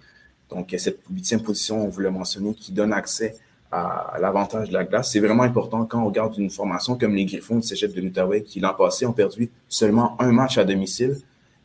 Donc, 0.55 0.75
cette 0.79 1.01
huitième 1.11 1.43
position, 1.43 1.85
on 1.85 1.89
vous 1.89 2.01
l'a 2.01 2.11
mentionné, 2.11 2.55
qui 2.55 2.73
donne 2.73 2.93
accès 2.93 3.37
à 3.75 4.19
l'avantage 4.21 4.69
de 4.69 4.75
la 4.75 4.85
glace. 4.85 5.11
C'est 5.11 5.21
vraiment 5.21 5.43
important 5.43 5.85
quand 5.85 6.01
on 6.01 6.07
regarde 6.07 6.39
une 6.39 6.51
formation 6.51 6.97
comme 6.97 7.15
les 7.15 7.25
Griffons 7.25 7.57
du 7.57 7.67
Cégep 7.67 7.93
de 7.93 8.01
l'Outaouais, 8.01 8.43
qui 8.43 8.61
l'an 8.61 8.73
passé 8.73 9.05
ont 9.05 9.13
perdu 9.13 9.51
seulement 9.69 10.17
un 10.21 10.31
match 10.31 10.59
à 10.59 10.65
domicile. 10.65 11.17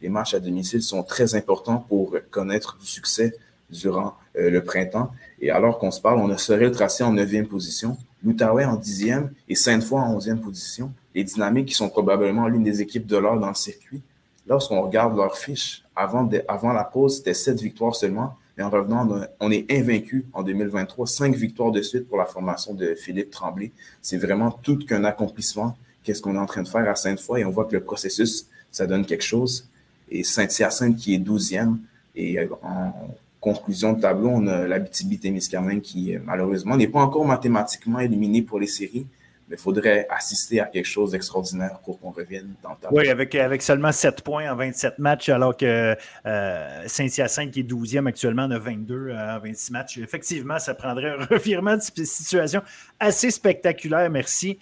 Les 0.01 0.09
matchs 0.09 0.33
à 0.33 0.39
domicile 0.39 0.81
sont 0.81 1.03
très 1.03 1.35
importants 1.35 1.85
pour 1.87 2.15
connaître 2.31 2.77
du 2.79 2.87
succès 2.87 3.35
durant 3.69 4.15
euh, 4.37 4.49
le 4.49 4.63
printemps. 4.63 5.11
Et 5.39 5.51
alors 5.51 5.77
qu'on 5.77 5.91
se 5.91 6.01
parle, 6.01 6.19
on 6.19 6.31
a 6.31 6.55
le 6.55 6.71
tracé 6.71 7.03
en 7.03 7.13
neuvième 7.13 7.47
position, 7.47 7.95
l'Outaouais 8.23 8.65
en 8.65 8.75
dixième 8.75 9.31
et 9.47 9.53
Sainte-Foy 9.53 9.99
en 9.99 10.15
onzième 10.15 10.41
position. 10.41 10.91
Les 11.13 11.23
Dynamiques 11.23 11.67
qui 11.67 11.75
sont 11.75 11.89
probablement 11.89 12.47
l'une 12.47 12.63
des 12.63 12.81
équipes 12.81 13.05
de 13.05 13.17
l'or 13.17 13.39
dans 13.39 13.49
le 13.49 13.55
circuit. 13.55 14.01
Lorsqu'on 14.47 14.81
regarde 14.81 15.15
leur 15.15 15.37
fiche, 15.37 15.83
avant, 15.95 16.27
avant 16.47 16.73
la 16.73 16.83
pause, 16.83 17.17
c'était 17.17 17.35
sept 17.35 17.61
victoires 17.61 17.95
seulement. 17.95 18.35
Et 18.59 18.61
en 18.61 18.69
revenant, 18.69 19.07
on 19.39 19.51
est 19.51 19.71
invaincu 19.71 20.25
en 20.33 20.43
2023. 20.43 21.07
Cinq 21.07 21.33
victoires 21.33 21.71
de 21.71 21.81
suite 21.81 22.09
pour 22.09 22.17
la 22.17 22.25
formation 22.25 22.73
de 22.73 22.93
Philippe 22.93 23.31
Tremblay. 23.31 23.71
C'est 24.01 24.17
vraiment 24.17 24.51
tout 24.51 24.77
qu'un 24.77 25.05
accomplissement. 25.05 25.77
Qu'est-ce 26.03 26.21
qu'on 26.21 26.35
est 26.35 26.39
en 26.39 26.45
train 26.45 26.63
de 26.63 26.67
faire 26.67 26.87
à 26.89 26.95
Sainte-Foy? 26.95 27.39
Et 27.39 27.45
on 27.45 27.51
voit 27.51 27.63
que 27.63 27.73
le 27.73 27.81
processus, 27.81 28.47
ça 28.69 28.85
donne 28.85 29.05
quelque 29.05 29.23
chose. 29.23 29.69
Et 30.11 30.25
Saint-Hyacinthe 30.25 30.97
qui 30.97 31.13
est 31.13 31.19
douzième. 31.19 31.79
Et 32.15 32.37
euh, 32.37 32.47
en 32.61 32.91
conclusion 33.39 33.93
de 33.93 34.01
tableau, 34.01 34.27
on 34.27 34.45
a 34.47 34.67
l'Abitibi-Témiscamingue 34.67 35.79
qui, 35.79 36.17
malheureusement, 36.25 36.75
n'est 36.75 36.89
pas 36.89 36.99
encore 36.99 37.25
mathématiquement 37.25 37.99
éliminé 38.01 38.41
pour 38.41 38.59
les 38.59 38.67
séries, 38.67 39.07
mais 39.49 39.55
il 39.55 39.59
faudrait 39.59 40.05
assister 40.09 40.59
à 40.59 40.65
quelque 40.65 40.85
chose 40.85 41.11
d'extraordinaire 41.11 41.79
pour 41.83 41.99
qu'on 41.99 42.11
revienne 42.11 42.53
dans 42.61 42.69
le 42.69 42.75
Oui, 42.91 43.09
avec, 43.09 43.33
avec 43.33 43.63
seulement 43.63 43.91
7 43.91 44.21
points 44.21 44.51
en 44.51 44.55
27 44.55 44.99
matchs, 44.99 45.29
alors 45.29 45.57
que 45.57 45.95
euh, 46.25 46.83
Saint-Hyacinthe, 46.87 47.51
qui 47.51 47.61
est 47.61 47.63
12e 47.63 48.07
actuellement, 48.07 48.43
en 48.43 48.51
a 48.51 48.59
22 48.59 48.95
euh, 48.95 49.35
en 49.35 49.39
26 49.39 49.71
matchs. 49.71 49.97
Effectivement, 49.97 50.59
ça 50.59 50.75
prendrait 50.75 51.09
un 51.09 51.25
revirement 51.29 51.77
de 51.77 52.03
situation 52.03 52.61
assez 52.99 53.31
spectaculaire, 53.31 54.09
merci. 54.11 54.59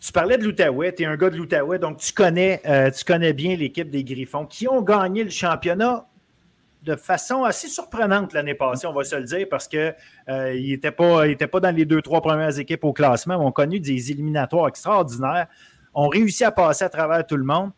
Tu 0.00 0.12
parlais 0.12 0.36
de 0.36 0.44
l'Outaouais, 0.44 0.94
tu 0.94 1.02
es 1.02 1.06
un 1.06 1.16
gars 1.16 1.30
de 1.30 1.36
l'Outaouais, 1.36 1.78
donc 1.78 1.98
tu 1.98 2.12
connais, 2.12 2.60
euh, 2.66 2.90
tu 2.90 3.04
connais 3.04 3.32
bien 3.32 3.56
l'équipe 3.56 3.90
des 3.90 4.04
Griffons 4.04 4.46
qui 4.46 4.68
ont 4.68 4.82
gagné 4.82 5.24
le 5.24 5.30
championnat 5.30 6.06
de 6.82 6.96
façon 6.96 7.44
assez 7.44 7.68
surprenante 7.68 8.32
l'année 8.32 8.54
passée, 8.54 8.86
on 8.86 8.92
va 8.92 9.04
se 9.04 9.16
le 9.16 9.24
dire, 9.24 9.46
parce 9.50 9.68
qu'ils 9.68 9.94
euh, 10.28 10.54
n'étaient 10.54 10.90
pas, 10.90 11.60
dans 11.60 11.74
les 11.74 11.84
deux, 11.84 12.00
trois 12.00 12.20
premières 12.22 12.58
équipes 12.58 12.84
au 12.84 12.92
classement, 12.92 13.38
mais 13.38 13.44
ont 13.44 13.52
connu 13.52 13.80
des 13.80 14.10
éliminatoires 14.10 14.68
extraordinaires, 14.68 15.46
ont 15.94 16.08
réussi 16.08 16.44
à 16.44 16.50
passer 16.50 16.84
à 16.84 16.88
travers 16.88 17.26
tout 17.26 17.36
le 17.36 17.44
monde. 17.44 17.70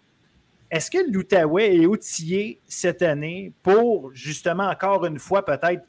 Est-ce 0.70 0.90
que 0.90 0.98
l'Outaouais 1.11 1.76
est 1.76 1.86
outillé 1.86 2.61
cette 2.66 3.03
année 3.03 3.53
pour 3.62 4.11
justement, 4.14 4.68
encore 4.68 5.05
une 5.05 5.18
fois, 5.18 5.44
peut-être 5.44 5.84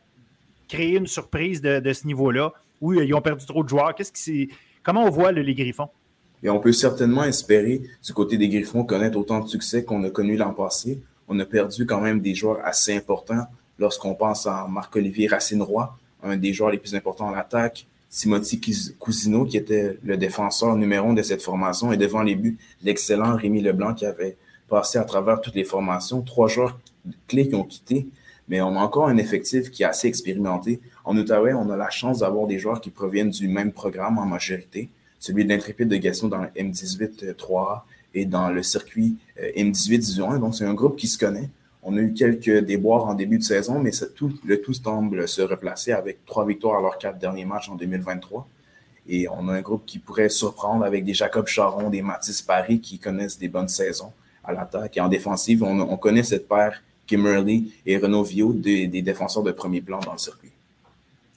créer 0.67 0.97
une 0.97 1.07
surprise 1.07 1.61
de, 1.61 1.93
ce 1.93 2.07
niveau-là? 2.07 2.51
ou 2.81 2.93
ils 2.93 3.13
ont 3.13 3.21
perdu 3.21 3.45
trop 3.45 3.63
de 3.63 3.69
joueurs? 3.69 3.95
Qu'est-ce 3.95 4.11
qui 4.11 4.49
Comment 4.81 5.05
on 5.05 5.09
voit 5.09 5.31
les 5.31 5.53
Griffons? 5.53 5.87
Et 6.43 6.49
on 6.49 6.59
peut 6.59 6.73
certainement 6.73 7.23
espérer, 7.23 7.81
du 8.05 8.13
côté 8.13 8.37
des 8.37 8.49
Griffons, 8.49 8.83
connaître 8.83 9.17
autant 9.17 9.39
de 9.39 9.47
succès 9.47 9.85
qu'on 9.85 10.03
a 10.03 10.09
connu 10.09 10.35
l'an 10.35 10.53
passé. 10.53 11.01
On 11.27 11.39
a 11.39 11.45
perdu 11.45 11.85
quand 11.85 12.01
même 12.01 12.21
des 12.21 12.35
joueurs 12.35 12.59
assez 12.63 12.95
importants 12.95 13.45
lorsqu'on 13.79 14.15
pense 14.15 14.45
à 14.47 14.67
Marc-Olivier 14.69 15.27
Racine-Roy, 15.27 15.95
un 16.23 16.37
des 16.37 16.53
joueurs 16.53 16.71
les 16.71 16.77
plus 16.77 16.95
importants 16.95 17.27
en 17.27 17.31
l'attaque, 17.31 17.87
Timothy 18.09 18.61
Cousino, 18.99 19.43
qui 19.45 19.57
était 19.57 19.97
le 20.03 20.17
défenseur 20.17 20.75
numéro 20.75 21.09
un 21.09 21.13
de 21.13 21.23
cette 21.23 21.41
formation, 21.41 21.91
et 21.91 21.97
devant 21.97 22.21
les 22.21 22.35
buts, 22.35 22.57
l'excellent 22.83 23.35
Rémi 23.35 23.61
Leblanc, 23.61 23.95
qui 23.95 24.05
avait 24.05 24.37
passé 24.69 24.99
à 24.99 25.03
travers 25.03 25.41
toutes 25.41 25.55
les 25.55 25.63
formations. 25.63 26.21
Trois 26.21 26.47
joueurs 26.47 26.79
clés 27.27 27.47
qui 27.47 27.55
ont 27.55 27.63
quitté, 27.63 28.07
mais 28.47 28.61
on 28.61 28.75
a 28.75 28.79
encore 28.79 29.07
un 29.07 29.17
effectif 29.17 29.71
qui 29.71 29.81
est 29.81 29.87
assez 29.87 30.07
expérimenté. 30.07 30.79
En 31.05 31.17
Outaouais, 31.17 31.53
on 31.53 31.69
a 31.71 31.75
la 31.75 31.89
chance 31.89 32.19
d'avoir 32.19 32.45
des 32.45 32.59
joueurs 32.59 32.81
qui 32.81 32.91
proviennent 32.91 33.31
du 33.31 33.47
même 33.47 33.71
programme 33.71 34.19
en 34.19 34.25
majorité, 34.27 34.89
celui 35.19 35.43
de 35.43 35.49
l'Intrépide 35.49 35.87
de 35.87 35.97
Gaston 35.97 36.27
dans 36.27 36.41
le 36.41 36.49
M18 36.49 37.33
3 37.33 37.87
et 38.13 38.25
dans 38.25 38.49
le 38.49 38.63
circuit 38.63 39.17
euh, 39.39 39.49
M18 39.55 39.97
Division 39.99 40.31
1. 40.31 40.39
Donc, 40.39 40.55
c'est 40.55 40.65
un 40.65 40.73
groupe 40.73 40.95
qui 40.95 41.07
se 41.07 41.17
connaît. 41.17 41.49
On 41.81 41.97
a 41.97 41.99
eu 41.99 42.13
quelques 42.13 42.59
déboires 42.59 43.05
en 43.05 43.13
début 43.13 43.37
de 43.37 43.43
saison, 43.43 43.79
mais 43.79 43.91
le 44.45 44.61
tout 44.61 44.73
semble 44.73 45.27
se 45.27 45.41
replacer 45.41 45.91
avec 45.91 46.25
trois 46.25 46.45
victoires 46.45 46.79
à 46.79 46.81
leurs 46.81 46.97
quatre 46.97 47.17
derniers 47.17 47.45
matchs 47.45 47.69
en 47.69 47.75
2023. 47.75 48.47
Et 49.09 49.27
on 49.27 49.49
a 49.49 49.53
un 49.53 49.61
groupe 49.61 49.85
qui 49.85 49.99
pourrait 49.99 50.29
surprendre 50.29 50.85
avec 50.85 51.03
des 51.03 51.13
Jacob 51.13 51.45
Charon, 51.47 51.89
des 51.89 52.01
Mathis 52.01 52.41
Paris 52.41 52.79
qui 52.79 52.99
connaissent 52.99 53.37
des 53.37 53.49
bonnes 53.49 53.67
saisons 53.67 54.13
à 54.45 54.53
l'attaque. 54.53 54.95
Et 54.95 55.01
en 55.01 55.09
défensive, 55.09 55.61
on, 55.61 55.97
connaît 55.97 56.23
cette 56.23 56.47
paire 56.47 56.81
Kimmerly 57.05 57.73
et 57.85 57.97
Renaud 57.97 58.23
Vio, 58.23 58.53
des 58.53 58.87
défenseurs 58.87 59.43
de 59.43 59.51
premier 59.51 59.81
plan 59.81 59.99
dans 59.99 60.13
le 60.13 60.17
circuit. 60.17 60.52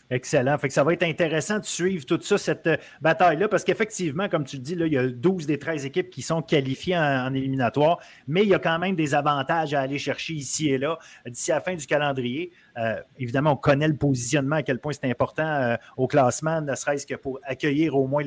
Excellent. 0.08 0.56
Fait 0.58 0.68
que 0.68 0.74
ça 0.74 0.84
va 0.84 0.92
être 0.92 1.02
intéressant 1.02 1.58
de 1.58 1.64
suivre 1.64 2.06
toute 2.06 2.22
ça, 2.22 2.38
cette 2.38 2.66
euh, 2.68 2.76
bataille-là, 3.00 3.48
parce 3.48 3.64
qu'effectivement, 3.64 4.28
comme 4.28 4.44
tu 4.44 4.56
le 4.56 4.62
dis, 4.62 4.74
il 4.74 4.92
y 4.92 4.98
a 4.98 5.08
12 5.08 5.46
des 5.46 5.58
13 5.58 5.84
équipes 5.84 6.10
qui 6.10 6.22
sont 6.22 6.42
qualifiées 6.42 6.96
en, 6.96 7.34
éliminatoire, 7.34 7.98
mais 8.28 8.44
il 8.44 8.48
y 8.48 8.54
a 8.54 8.60
quand 8.60 8.78
même 8.78 8.94
des 8.94 9.16
avantages 9.16 9.74
à 9.74 9.80
aller 9.80 9.98
chercher 9.98 10.34
ici 10.34 10.68
et 10.70 10.78
là 10.78 10.98
d'ici 11.26 11.50
à 11.50 11.56
la 11.56 11.60
fin 11.60 11.74
du 11.74 11.86
calendrier. 11.86 12.52
Euh, 12.78 13.00
évidemment, 13.18 13.52
on 13.52 13.56
connaît 13.56 13.88
le 13.88 13.96
positionnement, 13.96 14.56
à 14.56 14.62
quel 14.62 14.78
point 14.78 14.92
c'est 14.92 15.10
important 15.10 15.46
euh, 15.46 15.76
au 15.96 16.06
classement, 16.06 16.60
ne 16.60 16.74
serait-ce 16.76 17.06
que 17.06 17.16
pour 17.16 17.40
accueillir 17.42 17.96
au 17.96 18.06
moins 18.06 18.22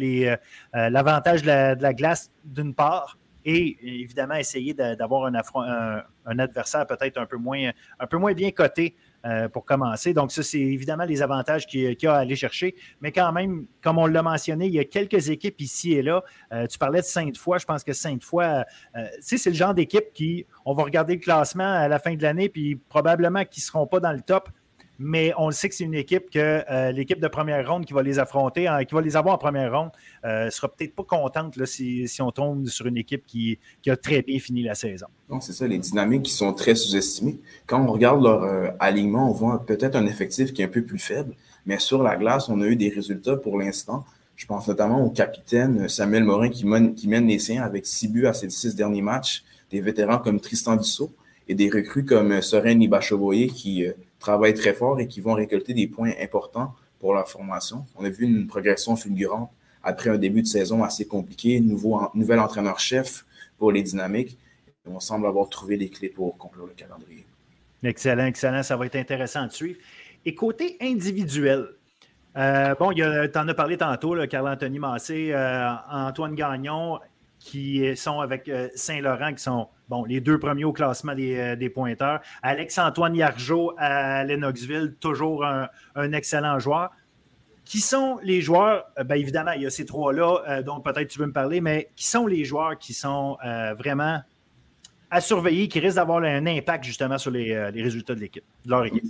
l'avantage 0.73 1.43
de, 1.43 1.81
la 1.81 1.93
glace 1.93 2.29
d'une 2.43 2.73
part, 2.73 3.17
et 3.45 3.77
évidemment 4.01 4.35
essayer 4.35 4.73
d'avoir 4.73 5.25
un, 5.25 6.39
adversaire 6.39 6.85
peut-être 6.85 7.17
un 7.17 7.25
peu 7.25 7.37
moins 7.37 8.33
bien 8.33 8.51
coté 8.51 8.95
euh, 9.25 9.49
pour 9.49 9.65
commencer. 9.65 10.13
Donc, 10.13 10.31
ça, 10.31 10.43
c'est 10.43 10.59
évidemment 10.59 11.03
les 11.03 11.21
avantages 11.21 11.67
qu'il 11.67 11.97
y 12.01 12.07
a 12.07 12.13
à 12.13 12.19
aller 12.19 12.37
chercher. 12.37 12.75
Mais 13.01 13.11
quand 13.11 13.31
même, 13.33 13.65
comme 13.81 13.97
on 13.97 14.05
l'a 14.05 14.23
mentionné, 14.23 14.67
il 14.67 14.73
y 14.73 14.79
a 14.79 14.85
quelques 14.85 15.29
équipes 15.29 15.59
ici 15.59 15.91
et 15.93 16.01
là. 16.01 16.23
Euh, 16.53 16.67
tu 16.67 16.77
parlais 16.77 17.01
de 17.01 17.05
Sainte-Foy. 17.05 17.59
Je 17.59 17.65
pense 17.65 17.83
que 17.83 17.91
Sainte-Foy, 17.91 18.45
euh, 18.95 19.07
c'est 19.19 19.45
le 19.45 19.55
genre 19.55 19.73
d'équipe 19.73 20.13
qui, 20.13 20.45
on 20.65 20.73
va 20.73 20.83
regarder 20.83 21.15
le 21.15 21.19
classement 21.19 21.69
à 21.69 21.89
la 21.89 21.99
fin 21.99 22.15
de 22.15 22.23
l'année, 22.23 22.47
puis 22.47 22.77
probablement 22.77 23.43
qu'ils 23.43 23.61
ne 23.61 23.65
seront 23.65 23.87
pas 23.87 23.99
dans 23.99 24.13
le 24.13 24.21
top 24.21 24.49
mais 24.99 25.31
on 25.37 25.47
le 25.47 25.53
sait 25.53 25.69
que 25.69 25.75
c'est 25.75 25.85
une 25.85 25.95
équipe 25.95 26.29
que 26.29 26.61
euh, 26.69 26.91
l'équipe 26.91 27.21
de 27.21 27.27
première 27.29 27.67
ronde 27.67 27.85
qui 27.85 27.93
va 27.93 28.03
les 28.03 28.19
affronter, 28.19 28.67
qui 28.85 28.93
va 28.93 29.01
les 29.01 29.15
avoir 29.15 29.35
en 29.35 29.37
première 29.37 29.73
ronde, 29.73 29.91
euh, 30.25 30.49
sera 30.49 30.67
peut-être 30.67 30.93
pas 30.93 31.03
contente 31.03 31.55
si, 31.65 32.05
on 32.19 32.31
tombe 32.31 32.67
sur 32.67 32.85
une 32.85 32.97
équipe 32.97 33.25
qui, 33.25 33.57
a 33.87 33.95
très 33.95 34.21
bien 34.21 34.37
fini 34.39 34.61
la 34.61 34.75
saison. 34.75 35.07
Non, 35.29 35.39
c'est 35.39 35.53
ça, 35.53 35.65
les 35.65 35.77
dynamiques 35.77 36.23
qui 36.23 36.33
sont 36.33 36.53
très 36.53 36.75
sous-estimées. 36.75 37.39
Quand 37.65 37.81
on 37.81 37.91
regarde 37.91 38.21
leur 38.21 38.43
euh, 38.43 38.67
alignement, 38.79 39.29
on 39.29 39.33
voit 39.33 39.65
peut-être 39.65 39.95
un 39.95 40.05
effectif 40.05 40.51
qui 40.51 40.61
est 40.61 40.65
un 40.65 40.69
peu 40.69 40.83
plus 40.83 40.99
faible, 40.99 41.33
mais 41.65 41.79
sur 41.79 42.03
la 42.03 42.17
glace, 42.17 42.49
on 42.49 42.59
a 42.61 42.65
eu 42.65 42.75
des 42.75 42.89
résultats 42.89 43.37
pour 43.37 43.57
l'instant. 43.57 44.03
Je 44.35 44.45
pense 44.45 44.67
notamment 44.67 45.01
au 45.03 45.09
capitaine 45.09 45.87
Samuel 45.87 46.25
Morin 46.25 46.49
qui 46.49 46.65
mène, 46.65 47.27
les 47.27 47.39
siens 47.39 47.63
avec 47.63 47.85
six 47.85 48.09
buts 48.09 48.27
à 48.27 48.33
ses 48.33 48.49
six 48.49 48.75
derniers 48.75 49.01
matchs, 49.01 49.45
des 49.71 49.79
vétérans 49.79 50.17
comme 50.17 50.41
Tristan 50.41 50.75
Dussault 50.75 51.11
et 51.47 51.55
des 51.55 51.69
recrues 51.69 52.05
comme 52.05 52.41
Soren 52.41 52.77
Nibachoboye 52.77 53.47
qui 53.47 53.85
travaillent 54.19 54.53
très 54.53 54.73
fort 54.73 54.99
et 54.99 55.07
qui 55.07 55.21
vont 55.21 55.33
récolter 55.33 55.73
des 55.73 55.87
points 55.87 56.11
importants 56.21 56.75
pour 56.99 57.13
leur 57.13 57.29
formation. 57.29 57.85
On 57.95 58.03
a 58.03 58.09
vu 58.09 58.25
une 58.25 58.47
progression 58.47 58.95
fulgurante 58.95 59.51
après 59.83 60.09
un 60.09 60.17
début 60.17 60.41
de 60.41 60.47
saison 60.47 60.83
assez 60.83 61.05
compliqué, 61.05 61.59
nouveau, 61.61 62.01
nouvel 62.13 62.39
entraîneur-chef 62.39 63.25
pour 63.57 63.71
les 63.71 63.81
dynamiques. 63.81 64.37
On 64.85 64.99
semble 64.99 65.27
avoir 65.27 65.47
trouvé 65.49 65.77
les 65.77 65.89
clés 65.89 66.09
pour 66.09 66.37
conclure 66.37 66.65
le 66.65 66.73
calendrier. 66.73 67.25
Excellent, 67.83 68.25
excellent. 68.25 68.63
Ça 68.63 68.75
va 68.75 68.85
être 68.85 68.95
intéressant 68.95 69.45
de 69.45 69.51
suivre. 69.51 69.79
Et 70.25 70.35
côté 70.35 70.77
individuel, 70.81 71.67
euh, 72.37 72.75
bon, 72.75 72.91
tu 72.91 73.03
en 73.03 73.47
as 73.47 73.53
parlé 73.53 73.77
tantôt, 73.77 74.15
Carl-Anthony 74.27 74.79
Massé, 74.79 75.31
euh, 75.31 75.71
Antoine 75.89 76.35
Gagnon, 76.35 76.99
qui 77.39 77.95
sont 77.95 78.19
avec 78.19 78.49
euh, 78.49 78.67
Saint-Laurent, 78.75 79.33
qui 79.33 79.41
sont 79.41 79.67
bon, 79.87 80.03
les 80.03 80.19
deux 80.19 80.37
premiers 80.37 80.65
au 80.65 80.73
classement 80.73 81.15
des, 81.15 81.37
euh, 81.37 81.69
pointeurs. 81.73 82.19
Alex-Antoine 82.43 83.15
Yargeau 83.15 83.73
à 83.77 84.23
Lennoxville, 84.25 84.95
toujours 84.99 85.45
un, 85.45 85.69
excellent 86.11 86.59
joueur. 86.59 86.91
Qui 87.63 87.79
sont 87.79 88.19
les 88.23 88.41
joueurs, 88.41 88.85
euh, 88.97 89.03
bien 89.03 89.15
évidemment, 89.15 89.51
il 89.51 89.61
y 89.61 89.65
a 89.65 89.69
ces 89.69 89.85
trois-là 89.85 90.61
dont 90.63 90.81
peut-être 90.81 91.07
tu 91.07 91.19
veux 91.19 91.27
me 91.27 91.33
parler, 91.33 91.61
mais 91.61 91.89
qui 91.95 92.07
sont 92.07 92.27
les 92.27 92.43
joueurs 92.43 92.77
qui 92.77 92.93
sont 92.93 93.37
vraiment 93.77 94.19
à 95.11 95.21
surveiller, 95.21 95.67
qui 95.67 95.79
risquent 95.79 95.95
d'avoir 95.95 96.21
un 96.23 96.45
impact 96.45 96.83
justement 96.83 97.17
sur 97.17 97.31
les, 97.31 97.57
résultats 97.69 98.15
de 98.15 98.19
l'équipe, 98.19 98.43
de 98.65 98.69
leur 98.69 98.85
équipe? 98.85 99.03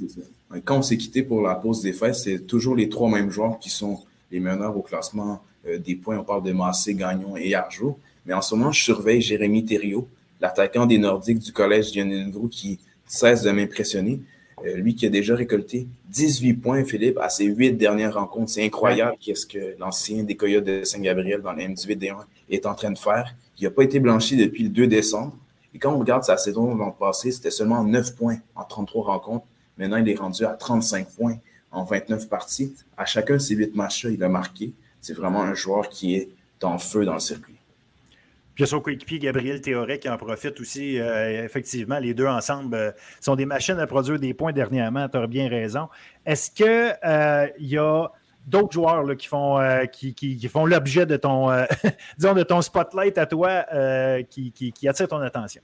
Quand 0.63 0.77
on 0.77 0.81
s'est 0.81 0.97
quitté 0.97 1.23
pour 1.23 1.41
la 1.41 1.55
pause 1.55 1.81
des 1.81 1.93
fêtes, 1.93 2.15
c'est 2.15 2.39
toujours 2.45 2.75
les 2.75 2.89
trois 2.89 3.09
mêmes 3.09 3.29
joueurs 3.29 3.59
qui 3.59 3.69
sont 3.69 4.01
les 4.29 4.39
meneurs 4.39 4.75
au 4.77 4.81
classement 4.81 5.41
des 5.65 5.95
points. 5.95 6.17
On 6.17 6.23
parle 6.23 6.43
de 6.43 6.51
Massé, 6.51 6.93
Gagnon 6.95 7.37
et 7.37 7.49
Yargeau. 7.49 7.97
Mais 8.29 8.35
en 8.35 8.43
ce 8.43 8.53
moment, 8.53 8.71
je 8.71 8.83
surveille 8.83 9.21
Jérémy 9.21 9.65
Thériault, 9.65 10.07
l'attaquant 10.39 10.85
des 10.85 10.99
Nordiques 10.99 11.39
du 11.39 11.51
collège 11.51 11.91
Gros 12.29 12.47
qui 12.47 12.77
cesse 13.07 13.41
de 13.41 13.49
m'impressionner. 13.49 14.21
Euh, 14.63 14.75
lui 14.75 14.93
qui 14.93 15.07
a 15.07 15.09
déjà 15.09 15.35
récolté 15.35 15.87
18 16.09 16.53
points, 16.53 16.85
Philippe, 16.85 17.17
à 17.17 17.29
ses 17.29 17.45
huit 17.45 17.71
dernières 17.71 18.13
rencontres. 18.13 18.51
C'est 18.51 18.63
incroyable 18.63 19.17
qu'est-ce 19.19 19.47
que 19.47 19.75
l'ancien 19.79 20.21
des 20.21 20.35
Coyotes 20.35 20.63
de 20.63 20.83
Saint-Gabriel 20.83 21.41
dans 21.41 21.53
le 21.53 21.63
M18D1 21.63 22.17
est 22.51 22.67
en 22.67 22.75
train 22.75 22.91
de 22.91 22.99
faire. 22.99 23.33
Il 23.57 23.63
n'a 23.63 23.71
pas 23.71 23.83
été 23.83 23.99
blanchi 23.99 24.37
depuis 24.37 24.61
le 24.61 24.69
2 24.69 24.85
décembre. 24.85 25.35
Et 25.73 25.79
quand 25.79 25.91
on 25.91 25.97
regarde 25.97 26.23
sa 26.23 26.37
saison 26.37 26.75
l'an 26.75 26.91
passé, 26.91 27.31
c'était 27.31 27.49
seulement 27.49 27.83
9 27.83 28.15
points 28.15 28.37
en 28.55 28.63
33 28.63 29.05
rencontres. 29.05 29.45
Maintenant, 29.75 29.97
il 29.97 30.07
est 30.07 30.19
rendu 30.19 30.45
à 30.45 30.53
35 30.53 31.07
points 31.17 31.37
en 31.71 31.83
29 31.83 32.29
parties. 32.29 32.75
À 32.95 33.05
chacun 33.05 33.35
de 33.35 33.39
ces 33.39 33.55
huit 33.55 33.75
matchs-là, 33.75 34.11
il 34.11 34.23
a 34.23 34.29
marqué. 34.29 34.73
C'est 35.01 35.13
vraiment 35.13 35.41
un 35.41 35.55
joueur 35.55 35.89
qui 35.89 36.13
est 36.13 36.29
en 36.61 36.77
feu 36.77 37.05
dans 37.05 37.15
le 37.15 37.19
circuit. 37.19 37.58
Puis 38.59 38.67
son 38.67 38.81
coéquipier 38.81 39.19
Gabriel 39.19 39.61
Théoret 39.61 39.99
qui 39.99 40.09
en 40.09 40.17
profite 40.17 40.59
aussi. 40.59 40.99
Euh, 40.99 41.45
effectivement, 41.45 41.97
les 41.97 42.13
deux 42.13 42.27
ensemble 42.27 42.75
euh, 42.75 42.91
sont 43.21 43.37
des 43.37 43.45
machines 43.45 43.79
à 43.79 43.87
produire 43.87 44.19
des 44.19 44.33
points 44.33 44.51
dernièrement. 44.51 45.07
Tu 45.07 45.15
as 45.15 45.27
bien 45.27 45.47
raison. 45.47 45.87
Est-ce 46.25 46.51
qu'il 46.51 46.67
euh, 46.67 47.47
y 47.57 47.77
a 47.77 48.11
d'autres 48.45 48.73
joueurs 48.73 49.15
qui 49.15 49.27
font, 49.27 49.59
qui, 49.93 50.49
font 50.49 50.65
l'objet 50.65 51.05
de 51.05 51.15
ton, 51.15 51.47
disons, 52.17 52.33
de 52.33 52.43
ton 52.43 52.61
spotlight 52.61 53.17
à 53.17 53.27
toi 53.27 53.63
qui, 54.29 54.87
attire 54.89 55.07
ton 55.07 55.21
attention? 55.21 55.61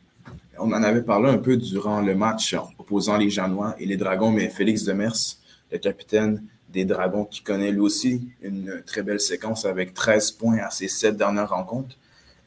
On 0.57 0.71
en 0.71 0.81
avait 0.81 1.01
parlé 1.01 1.31
un 1.31 1.39
peu 1.39 1.57
durant 1.57 1.99
le 1.99 2.15
match 2.15 2.55
opposant 2.79 3.17
les 3.17 3.29
Janois 3.29 3.75
et 3.77 3.85
les 3.85 3.97
Dragons, 3.97 4.31
mais 4.31 4.47
Félix 4.47 4.85
Demers, 4.85 5.35
le 5.69 5.79
capitaine 5.79 6.45
des 6.69 6.85
Dragons, 6.85 7.25
qui 7.25 7.43
connaît 7.43 7.73
lui 7.73 7.81
aussi 7.81 8.29
une 8.41 8.81
très 8.85 9.03
belle 9.03 9.19
séquence 9.19 9.65
avec 9.65 9.93
13 9.93 10.31
points 10.31 10.59
à 10.59 10.69
ses 10.69 10.87
sept 10.87 11.17
dernières 11.17 11.49
rencontres. 11.49 11.97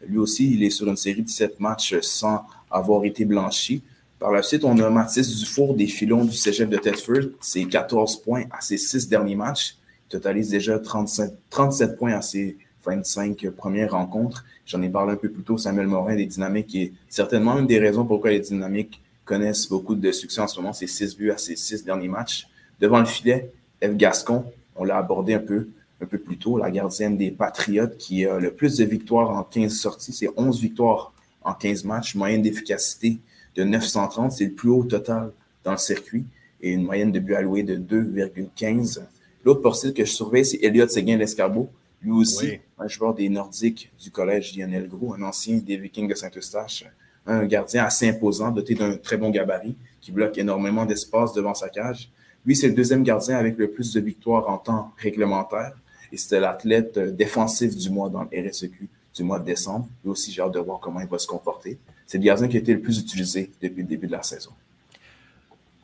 Lui 0.06 0.18
aussi, 0.18 0.52
il 0.52 0.62
est 0.62 0.70
sur 0.70 0.86
une 0.86 0.96
série 0.96 1.22
de 1.22 1.28
sept 1.28 1.58
matchs 1.60 1.98
sans 2.00 2.44
avoir 2.70 3.04
été 3.04 3.24
blanchi. 3.24 3.82
Par 4.18 4.32
la 4.32 4.42
suite, 4.42 4.64
on 4.64 4.78
a 4.78 4.90
Mathis 4.90 5.38
Dufour 5.38 5.74
des 5.74 5.86
filons 5.86 6.24
du 6.24 6.36
cégep 6.36 6.68
de 6.68 6.76
Thetford. 6.76 7.30
C'est 7.40 7.64
14 7.64 8.22
points 8.22 8.44
à 8.50 8.60
ses 8.60 8.76
six 8.76 9.08
derniers 9.08 9.36
matchs. 9.36 9.76
Il 10.06 10.12
totalise 10.12 10.50
déjà 10.50 10.78
37 10.78 11.96
points 11.96 12.14
à 12.14 12.22
ses 12.22 12.56
25 12.84 13.50
premières 13.50 13.92
rencontres. 13.92 14.44
J'en 14.66 14.82
ai 14.82 14.88
parlé 14.88 15.12
un 15.12 15.16
peu 15.16 15.30
plus 15.30 15.42
tôt, 15.42 15.58
Samuel 15.58 15.86
Morin 15.86 16.16
des 16.16 16.26
Dynamiques 16.26 16.74
est 16.74 16.92
certainement 17.08 17.58
une 17.58 17.66
des 17.66 17.78
raisons 17.78 18.04
pourquoi 18.04 18.30
les 18.30 18.40
Dynamiques 18.40 19.00
connaissent 19.24 19.68
beaucoup 19.68 19.94
de 19.94 20.12
succès 20.12 20.40
en 20.40 20.48
ce 20.48 20.58
moment. 20.58 20.72
C'est 20.72 20.86
6 20.86 21.16
buts 21.16 21.30
à 21.30 21.38
ses 21.38 21.54
six 21.56 21.84
derniers 21.84 22.08
matchs. 22.08 22.48
Devant 22.80 23.00
le 23.00 23.06
filet, 23.06 23.52
Eve 23.80 23.96
Gascon, 23.96 24.44
on 24.74 24.84
l'a 24.84 24.96
abordé 24.96 25.34
un 25.34 25.40
peu 25.40 25.68
un 26.00 26.06
peu 26.06 26.18
plus 26.18 26.38
tôt, 26.38 26.58
la 26.58 26.70
gardienne 26.70 27.16
des 27.16 27.30
Patriotes 27.30 27.96
qui 27.96 28.24
a 28.24 28.38
le 28.38 28.52
plus 28.52 28.76
de 28.76 28.84
victoires 28.84 29.30
en 29.30 29.42
15 29.42 29.72
sorties. 29.72 30.12
C'est 30.12 30.28
11 30.36 30.60
victoires 30.60 31.12
en 31.42 31.54
15 31.54 31.84
matchs, 31.84 32.14
moyenne 32.14 32.42
d'efficacité 32.42 33.18
de 33.56 33.64
930. 33.64 34.32
C'est 34.32 34.44
le 34.44 34.52
plus 34.52 34.70
haut 34.70 34.84
total 34.84 35.32
dans 35.64 35.72
le 35.72 35.78
circuit 35.78 36.24
et 36.60 36.70
une 36.70 36.84
moyenne 36.84 37.12
de 37.12 37.18
buts 37.18 37.34
alloués 37.34 37.62
de 37.62 37.76
2,15. 37.76 39.02
L'autre 39.44 39.60
porcile 39.60 39.92
que 39.92 40.04
je 40.04 40.10
surveille, 40.10 40.44
c'est 40.44 40.58
Elliot 40.62 40.88
Séguin-Lescarbot. 40.88 41.68
Lui 42.02 42.12
aussi, 42.12 42.60
un 42.78 42.86
joueur 42.86 43.14
des 43.14 43.28
Nordiques 43.28 43.90
du 44.00 44.10
collège 44.10 44.56
Lionel 44.56 44.88
Gros, 44.88 45.14
un 45.14 45.22
ancien 45.22 45.58
des 45.58 45.76
Vikings 45.76 46.08
de 46.08 46.14
Saint-Eustache, 46.14 46.84
un 47.26 47.44
gardien 47.44 47.84
assez 47.84 48.08
imposant, 48.08 48.50
doté 48.52 48.74
d'un 48.74 48.96
très 48.96 49.16
bon 49.16 49.30
gabarit, 49.30 49.74
qui 50.00 50.12
bloque 50.12 50.38
énormément 50.38 50.86
d'espace 50.86 51.32
devant 51.32 51.54
sa 51.54 51.68
cage. 51.68 52.10
Lui, 52.46 52.54
c'est 52.54 52.68
le 52.68 52.74
deuxième 52.74 53.02
gardien 53.02 53.36
avec 53.36 53.58
le 53.58 53.68
plus 53.68 53.92
de 53.94 54.00
victoires 54.00 54.48
en 54.48 54.58
temps 54.58 54.92
réglementaire 54.96 55.74
Et 56.12 56.16
c'était 56.16 56.40
l'athlète 56.40 56.98
défensif 56.98 57.76
du 57.76 57.90
mois 57.90 58.08
dans 58.08 58.22
le 58.22 58.48
RSEQ 58.48 58.88
du 59.14 59.24
mois 59.24 59.38
de 59.38 59.44
décembre. 59.44 59.88
Et 60.04 60.08
aussi, 60.08 60.32
j'ai 60.32 60.42
hâte 60.42 60.54
de 60.54 60.60
voir 60.60 60.80
comment 60.80 61.00
il 61.00 61.06
va 61.06 61.18
se 61.18 61.26
comporter. 61.26 61.78
C'est 62.06 62.18
le 62.18 62.24
gardien 62.24 62.48
qui 62.48 62.56
a 62.56 62.60
été 62.60 62.72
le 62.72 62.80
plus 62.80 62.98
utilisé 62.98 63.50
depuis 63.60 63.82
le 63.82 63.88
début 63.88 64.06
de 64.06 64.12
la 64.12 64.22
saison. 64.22 64.52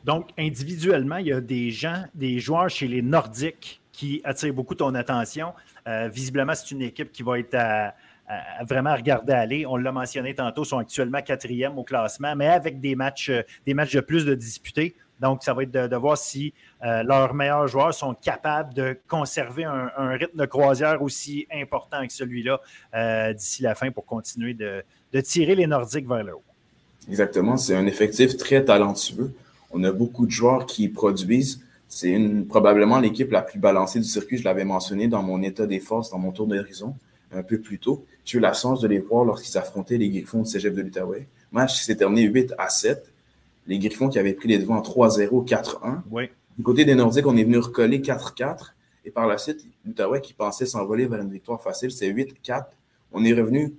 Donc, 0.03 0.29
individuellement, 0.37 1.17
il 1.17 1.27
y 1.27 1.33
a 1.33 1.41
des 1.41 1.71
gens, 1.71 2.03
des 2.13 2.39
joueurs 2.39 2.69
chez 2.69 2.87
les 2.87 3.01
Nordiques 3.01 3.81
qui 3.91 4.21
attirent 4.23 4.53
beaucoup 4.53 4.75
ton 4.75 4.93
attention. 4.93 5.53
Euh, 5.87 6.09
visiblement, 6.09 6.53
c'est 6.53 6.71
une 6.71 6.83
équipe 6.83 7.11
qui 7.11 7.23
va 7.23 7.39
être 7.39 7.55
à, 7.55 7.95
vraiment 8.63 8.95
regarder 8.95 9.33
aller. 9.33 9.65
On 9.65 9.77
l'a 9.77 9.91
mentionné 9.91 10.33
tantôt, 10.33 10.63
sont 10.63 10.79
actuellement 10.79 11.21
quatrième 11.21 11.77
au 11.77 11.83
classement, 11.83 12.35
mais 12.35 12.47
avec 12.47 12.79
des 12.79 12.95
matchs, 12.95 13.29
euh, 13.29 13.43
des 13.65 13.73
matchs 13.73 13.95
de 13.95 14.01
plus 14.01 14.25
de 14.25 14.33
disputés. 14.33 14.95
Donc, 15.19 15.43
ça 15.43 15.53
va 15.53 15.63
être 15.63 15.71
de, 15.71 15.95
voir 15.95 16.17
si 16.17 16.53
euh, 16.83 17.03
leurs 17.03 17.33
meilleurs 17.33 17.67
joueurs 17.67 17.93
sont 17.93 18.13
capables 18.13 18.73
de 18.73 18.97
conserver 19.07 19.63
un, 19.63 20.09
rythme 20.17 20.37
de 20.37 20.45
croisière 20.45 21.01
aussi 21.01 21.47
important 21.51 22.05
que 22.05 22.13
celui-là 22.13 22.59
d'ici 23.33 23.63
la 23.63 23.75
fin 23.75 23.91
pour 23.91 24.05
continuer 24.05 24.53
de, 24.53 24.83
de 25.13 25.21
tirer 25.21 25.55
les 25.55 25.67
Nordiques 25.67 26.07
vers 26.07 26.23
le 26.23 26.35
haut. 26.35 26.43
Exactement. 27.09 27.57
C'est 27.57 27.75
un 27.75 27.85
effectif 27.85 28.35
très 28.37 28.63
talentueux. 28.63 29.33
On 29.71 29.83
a 29.83 29.91
beaucoup 29.91 30.25
de 30.25 30.31
joueurs 30.31 30.65
qui 30.65 30.89
produisent. 30.89 31.61
C'est 31.87 32.17
probablement 32.49 32.99
l'équipe 32.99 33.31
la 33.31 33.41
plus 33.41 33.59
balancée 33.59 33.99
du 33.99 34.05
circuit. 34.05 34.37
Je 34.37 34.43
l'avais 34.43 34.65
mentionné 34.65 35.07
dans 35.07 35.21
mon 35.21 35.41
état 35.41 35.65
des 35.65 35.79
forces, 35.79 36.09
dans 36.09 36.17
mon 36.17 36.31
tour 36.31 36.47
d'horizon, 36.47 36.95
un 37.31 37.43
peu 37.43 37.59
plus 37.59 37.79
tôt. 37.79 38.05
J'ai 38.25 38.39
eu 38.39 38.41
la 38.41 38.53
chance 38.53 38.81
de 38.81 38.87
les 38.87 38.99
voir 38.99 39.23
lorsqu'ils 39.23 39.57
affrontaient 39.57 39.97
les 39.97 40.09
Griffons 40.09 40.41
de 40.41 40.47
Cégep 40.47 40.73
de 40.73 40.81
l'Outaouais. 40.81 41.27
Match 41.51 41.75
qui 41.75 41.83
s'est 41.85 41.95
terminé 41.95 42.23
8 42.23 42.55
à 42.57 42.69
7. 42.69 43.11
Les 43.67 43.79
Griffons 43.79 44.09
qui 44.09 44.19
avaient 44.19 44.33
pris 44.33 44.47
les 44.47 44.59
devants 44.59 44.81
3-0, 44.81 45.47
4-1. 45.47 46.01
Oui. 46.11 46.29
Du 46.57 46.63
côté 46.63 46.85
des 46.85 46.95
Nordiques, 46.95 47.27
on 47.27 47.35
est 47.35 47.43
venu 47.43 47.57
recoller 47.57 47.99
4-4. 47.99 48.73
Et 49.05 49.11
par 49.11 49.27
la 49.27 49.37
suite, 49.37 49.65
l'Outaouais 49.85 50.21
qui 50.21 50.33
pensait 50.33 50.65
s'envoler 50.65 51.05
vers 51.05 51.21
une 51.21 51.31
victoire 51.31 51.61
facile, 51.61 51.91
c'est 51.91 52.11
8-4. 52.11 52.65
On 53.11 53.23
est 53.23 53.33
revenu 53.33 53.75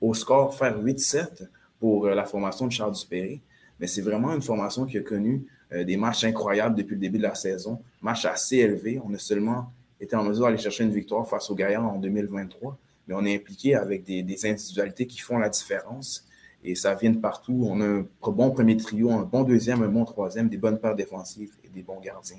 au 0.00 0.14
score 0.14 0.54
faire 0.54 0.82
8-7 0.82 1.48
pour 1.78 2.06
euh, 2.06 2.14
la 2.14 2.24
formation 2.24 2.66
de 2.66 2.72
Charles 2.72 2.94
Dupéry. 2.94 3.40
Mais 3.78 3.86
c'est 3.86 4.02
vraiment 4.02 4.32
une 4.34 4.42
formation 4.42 4.84
qui 4.84 4.98
a 4.98 5.02
connu 5.02 5.46
euh, 5.72 5.84
des 5.84 5.96
matchs 5.96 6.24
incroyables 6.24 6.76
depuis 6.76 6.94
le 6.94 7.00
début 7.00 7.18
de 7.18 7.22
la 7.22 7.34
saison, 7.34 7.80
matchs 8.02 8.24
assez 8.24 8.56
élevés. 8.56 9.00
On 9.04 9.14
a 9.14 9.18
seulement 9.18 9.72
été 10.00 10.16
en 10.16 10.24
mesure 10.24 10.44
d'aller 10.44 10.58
chercher 10.58 10.84
une 10.84 10.92
victoire 10.92 11.28
face 11.28 11.50
aux 11.50 11.54
Gaillards 11.54 11.86
en 11.86 11.98
2023, 11.98 12.76
mais 13.06 13.14
on 13.14 13.24
est 13.24 13.36
impliqué 13.36 13.74
avec 13.74 14.04
des, 14.04 14.46
individualités 14.46 15.06
qui 15.06 15.20
font 15.20 15.38
la 15.38 15.48
différence. 15.48 16.26
Et 16.62 16.74
ça 16.74 16.94
vient 16.94 17.10
de 17.10 17.18
partout. 17.18 17.66
On 17.68 17.80
a 17.80 17.86
un 17.86 18.06
bon 18.30 18.50
premier 18.50 18.76
trio, 18.76 19.10
un 19.10 19.22
bon 19.22 19.44
deuxième, 19.44 19.82
un 19.82 19.88
bon 19.88 20.04
troisième, 20.04 20.48
des 20.48 20.58
bonnes 20.58 20.78
paires 20.78 20.94
défensives 20.94 21.52
et 21.64 21.68
des 21.68 21.82
bons 21.82 22.00
gardiens. 22.00 22.36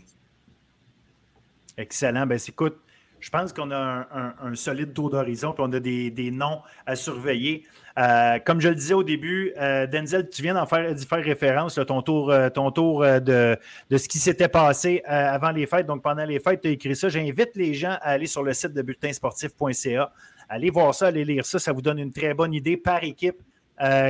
Excellent. 1.78 2.28
Ben, 2.28 2.38
écoute, 2.48 2.78
je 3.22 3.30
pense 3.30 3.54
qu'on 3.54 3.72
a 3.72 4.08
un, 4.42 4.56
solide 4.56 4.94
tour 4.94 5.12
d'horizon, 5.12 5.54
puis 5.54 5.64
on 5.66 5.72
a 5.74 5.80
des, 5.80 6.32
noms 6.32 6.62
à 6.86 6.96
surveiller. 6.96 7.64
Euh, 8.00 8.40
comme 8.40 8.60
je 8.62 8.70
le 8.70 8.76
disais 8.76 8.94
au 8.94 9.04
début, 9.04 9.54
euh, 9.60 9.86
Denzel, 9.86 10.30
tu 10.30 10.42
viens 10.42 10.56
d'en 10.56 10.66
faire, 10.66 10.98
faire 10.98 11.24
référence, 11.24 11.80
ton 11.88 12.02
tour, 12.02 12.32
euh, 12.32 12.50
ton 12.50 12.72
tour 12.72 13.02
de, 13.02 13.58
de, 13.90 13.98
ce 13.98 14.08
qui 14.08 14.18
s'était 14.18 14.48
passé 14.48 15.04
avant 15.06 15.52
les 15.52 15.68
fêtes. 15.68 15.86
Donc, 15.86 16.02
pendant 16.02 16.26
les 16.26 16.40
fêtes, 16.40 16.62
tu 16.62 16.70
as 16.70 16.72
écrit 16.72 16.96
ça. 16.96 17.10
J'invite 17.10 17.56
les 17.56 17.74
gens 17.74 17.98
à 18.02 18.12
aller 18.12 18.28
sur 18.28 18.44
le 18.44 18.54
site 18.54 18.74
de 18.74 18.82
bulletinsportif.ca. 18.82 20.12
Allez 20.50 20.70
voir 20.70 20.96
ça, 20.96 21.08
allez 21.08 21.24
lire 21.24 21.46
ça. 21.46 21.60
Ça 21.60 21.72
vous 21.72 21.82
donne 21.82 22.00
une 22.00 22.12
très 22.12 22.34
bonne 22.34 22.54
idée 22.54 22.76
par 22.76 23.04
équipe. 23.04 23.42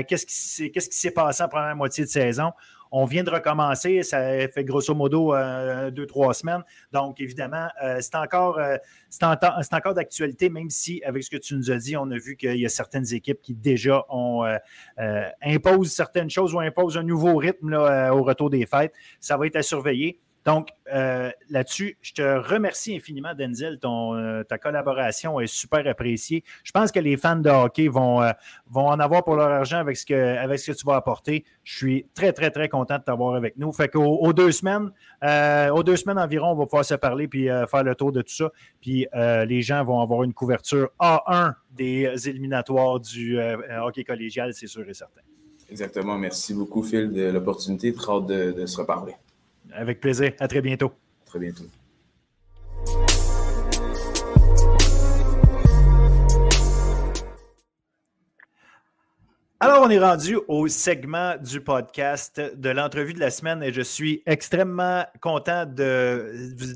Qu'est-ce 0.08 0.26
qui 0.26 0.98
s'est 0.98 1.12
passé 1.12 1.44
en 1.44 1.48
première 1.48 1.76
moitié 1.76 2.04
de 2.04 2.10
saison? 2.10 2.52
On 2.94 3.06
vient 3.06 3.24
de 3.24 3.30
recommencer, 3.30 4.04
ça 4.04 4.20
fait 4.50 4.66
grosso 4.66 4.94
modo 4.94 5.34
euh, 5.34 5.92
deux, 5.92 6.06
trois 6.06 6.34
semaines. 6.34 6.62
Donc, 6.92 7.22
évidemment, 7.22 7.70
euh, 7.82 8.00
c'est 8.02 8.16
encore, 8.16 8.60
euh, 8.60 8.76
encore 9.72 9.94
d'actualité, 9.94 10.50
même 10.50 10.70
si, 10.70 11.02
avec 11.06 11.24
ce 11.24 11.30
que 11.30 11.38
tu 11.38 11.56
nous 11.56 11.72
as 11.72 11.78
dit, 11.78 11.96
on 11.96 12.12
a 12.12 12.18
vu 12.18 12.36
qu'il 12.36 12.58
y 12.58 12.66
a 12.66 12.70
certaines 12.70 13.14
équipes 13.14 13.42
qui 13.42 13.54
déjà 13.54 14.04
ont, 14.10 14.44
imposent 15.42 15.94
certaines 15.94 16.30
choses 16.30 16.54
ou 16.54 16.60
imposent 16.60 16.98
un 16.98 17.04
nouveau 17.04 17.38
rythme 17.38 17.74
au 17.74 18.24
retour 18.24 18.50
des 18.50 18.66
fêtes. 18.66 18.94
Ça 19.22 19.38
va 19.38 19.48
être 19.48 19.56
à 19.56 19.62
surveiller. 19.64 20.20
Donc, 20.46 20.70
euh, 20.92 21.30
là-dessus, 21.50 21.98
je 22.02 22.14
te 22.14 22.22
remercie 22.22 22.96
infiniment, 22.96 23.34
Denzel. 23.36 23.78
Ton, 23.78 24.16
euh, 24.16 24.44
ta 24.44 24.58
collaboration 24.58 25.40
est 25.40 25.48
super 25.48 25.86
appréciée. 25.88 26.44
Je 26.64 26.72
pense 26.72 26.92
que 26.92 27.00
les 27.00 27.16
fans 27.16 27.36
de 27.36 27.50
hockey 27.50 27.88
vont, 27.88 28.24
euh, 28.24 28.32
en 28.74 29.00
avoir 29.00 29.24
pour 29.24 29.36
leur 29.36 29.50
argent 29.50 29.78
avec 29.78 29.98
ce, 29.98 30.06
que, 30.06 30.38
avec 30.38 30.60
tu 30.62 30.74
vas 30.86 30.96
apporter. 30.96 31.46
Je 31.64 31.76
suis 31.76 32.06
très, 32.16 32.34
très, 32.34 32.50
très 32.50 32.70
content 32.70 32.98
de 32.98 33.04
t'avoir 33.04 33.36
avec 33.36 33.58
nous. 33.58 33.72
Fait 33.72 33.88
qu'aux 33.88 34.18
aux 34.18 34.34
deux 34.34 34.52
semaines, 34.52 34.92
aux 35.72 35.84
deux 35.84 35.96
semaines 35.96 36.18
environ, 36.18 36.52
on 36.52 36.56
va 36.56 36.66
pouvoir 36.66 36.86
se 36.86 36.96
parler 36.96 37.28
puis 37.28 37.46
faire 37.46 37.84
le 37.84 37.94
tour 37.96 38.12
de 38.12 38.22
tout 38.22 38.34
ça. 38.34 38.52
Puis 38.82 39.08
les 39.14 39.62
gens 39.62 39.84
vont 39.84 40.02
avoir 40.02 40.24
une 40.24 40.34
couverture 40.34 40.90
A1 41.00 41.54
des 41.72 42.30
éliminatoires 42.30 43.00
du 43.00 43.40
hockey 43.84 44.04
collégial, 44.04 44.54
c'est 44.54 44.68
sûr 44.68 44.88
et 44.88 44.94
certain. 44.94 45.22
Exactement. 45.70 46.18
Merci 46.18 46.54
beaucoup, 46.54 46.84
Phil, 46.84 47.12
de 47.12 47.24
l'opportunité. 47.30 47.94
Très 47.94 48.12
hâte 48.12 48.28
de 48.28 48.66
se 48.66 48.78
reparler. 48.78 49.14
Avec 49.74 50.00
plaisir. 50.00 50.34
À 50.40 50.48
très 50.48 50.62
bientôt. 50.62 50.94
Très 51.26 51.40
bientôt. 51.40 51.66
Alors, 59.64 59.84
on 59.84 59.90
est 59.92 60.00
rendu 60.00 60.40
au 60.48 60.68
segment 60.68 61.36
du 61.38 61.62
podcast 61.62 62.42
de 62.56 62.70
l'entrevue 62.70 63.14
de 63.14 63.20
la 63.20 63.30
semaine 63.30 63.62
et 63.62 63.72
je 63.72 63.84
suis 63.84 64.24
extrêmement 64.26 65.06
content 65.22 65.66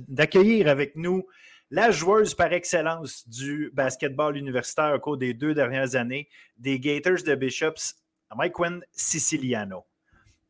d'accueillir 0.08 0.68
avec 0.68 0.96
nous 0.96 1.26
la 1.72 1.90
joueuse 1.90 2.36
par 2.36 2.54
excellence 2.54 3.28
du 3.28 3.72
basketball 3.74 4.38
universitaire 4.38 4.94
au 4.94 5.00
cours 5.00 5.18
des 5.18 5.34
deux 5.34 5.56
dernières 5.56 5.96
années, 5.96 6.30
des 6.58 6.80
Gators 6.80 7.24
de 7.26 7.34
Bishops, 7.34 7.96
Mike 8.36 8.54
Quinn 8.54 8.84
Siciliano. 8.92 9.84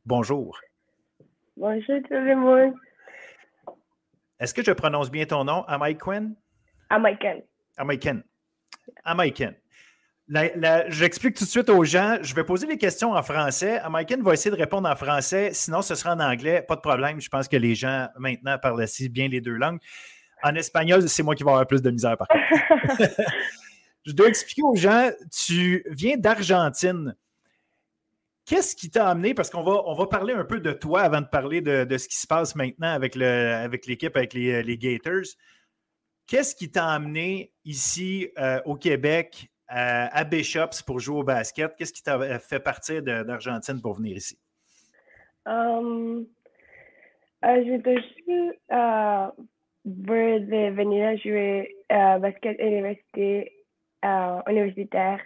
Bonjour. 0.05 0.59
Bonjour 1.57 2.01
tout 2.03 2.13
le 2.13 2.35
monde. 2.35 2.73
Est-ce 4.41 4.53
que 4.53 4.61
je 4.61 4.71
prononce 4.73 5.09
bien 5.09 5.25
ton 5.25 5.45
nom? 5.45 5.63
Amaiken? 5.63 6.35
Amaiken. 9.05 9.55
J'explique 10.89 11.37
tout 11.37 11.45
de 11.45 11.49
suite 11.49 11.69
aux 11.69 11.85
gens. 11.85 12.17
Je 12.21 12.35
vais 12.35 12.43
poser 12.43 12.67
les 12.67 12.77
questions 12.77 13.13
en 13.13 13.23
français. 13.23 13.77
Amaiken 13.79 14.21
va 14.21 14.33
essayer 14.33 14.51
de 14.51 14.59
répondre 14.59 14.89
en 14.89 14.95
français. 14.97 15.51
Sinon, 15.53 15.81
ce 15.81 15.95
sera 15.95 16.13
en 16.13 16.19
anglais. 16.19 16.61
Pas 16.61 16.75
de 16.75 16.81
problème. 16.81 17.21
Je 17.21 17.29
pense 17.29 17.47
que 17.47 17.55
les 17.55 17.73
gens 17.73 18.09
maintenant 18.17 18.57
parlent 18.57 18.81
aussi 18.81 19.07
bien 19.07 19.29
les 19.29 19.39
deux 19.39 19.55
langues. 19.55 19.79
En 20.43 20.55
espagnol, 20.55 21.07
c'est 21.07 21.23
moi 21.23 21.35
qui 21.35 21.43
vais 21.43 21.51
avoir 21.51 21.65
plus 21.65 21.81
de 21.81 21.89
misère 21.89 22.17
par 22.17 22.27
contre. 22.27 22.43
je 24.05 24.11
dois 24.11 24.27
expliquer 24.27 24.63
aux 24.63 24.75
gens, 24.75 25.09
tu 25.31 25.85
viens 25.89 26.17
d'Argentine. 26.17 27.15
Qu'est-ce 28.45 28.75
qui 28.75 28.91
t'a 28.91 29.09
amené, 29.09 29.33
parce 29.33 29.49
qu'on 29.49 29.63
va, 29.63 29.81
on 29.87 29.95
va 29.95 30.05
parler 30.05 30.33
un 30.33 30.45
peu 30.45 30.59
de 30.59 30.71
toi 30.71 31.01
avant 31.01 31.21
de 31.21 31.25
parler 31.25 31.61
de, 31.61 31.97
ce 31.97 32.07
qui 32.07 32.15
se 32.15 32.27
passe 32.27 32.55
maintenant 32.55 32.91
avec, 32.91 33.17
avec 33.17 33.87
l'équipe, 33.87 34.15
avec 34.15 34.33
les, 34.33 34.61
les 34.61 34.77
Gators. 34.77 35.25
Qu'est-ce 36.27 36.55
qui 36.55 36.71
t'a 36.71 36.87
amené 36.87 37.51
ici 37.65 38.29
euh, 38.37 38.59
au 38.65 38.75
Québec 38.75 39.49
à 39.67 40.23
Bishops 40.23 40.83
pour 40.85 40.99
jouer 40.99 41.19
au 41.19 41.23
basket? 41.23 41.75
Qu'est-ce 41.75 41.93
qui 41.93 42.03
t'a 42.03 42.39
fait 42.39 42.59
partir 42.59 43.01
d'Argentine 43.01 43.81
pour 43.81 43.95
venir 43.95 44.17
ici? 44.17 44.37
Um, 45.47 46.25
euh, 47.43 47.63
je 47.63 48.01
suis 48.13 48.51
euh, 48.71 49.27
venir 49.85 51.17
jouer 51.17 51.75
basket 51.89 52.59
université, 52.59 53.51
universitaire 54.47 55.21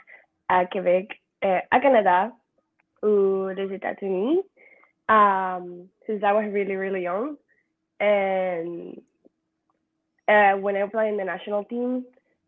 à 0.47 0.65
Québec, 0.65 1.21
à 1.41 1.79
Canada 1.81 2.31
les 3.03 3.71
États-Unis 3.73 4.43
um, 5.09 5.89
since 6.07 6.23
I 6.23 6.31
was 6.31 6.45
really, 6.53 6.75
really 6.75 7.03
young. 7.03 7.35
And 7.99 9.01
uh, 10.27 10.53
when 10.53 10.77
I 10.77 10.87
played 10.87 11.09
in 11.09 11.17
the 11.17 11.25
national 11.25 11.65
team, 11.65 12.05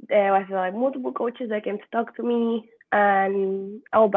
there 0.08 0.32
was 0.32 0.46
like 0.50 0.74
multiple 0.74 1.12
coaches 1.12 1.50
that 1.50 1.64
came 1.64 1.78
to 1.78 1.84
talk 1.92 2.16
to 2.16 2.24
me 2.24 2.70
and 2.92 3.82
all 3.94 4.12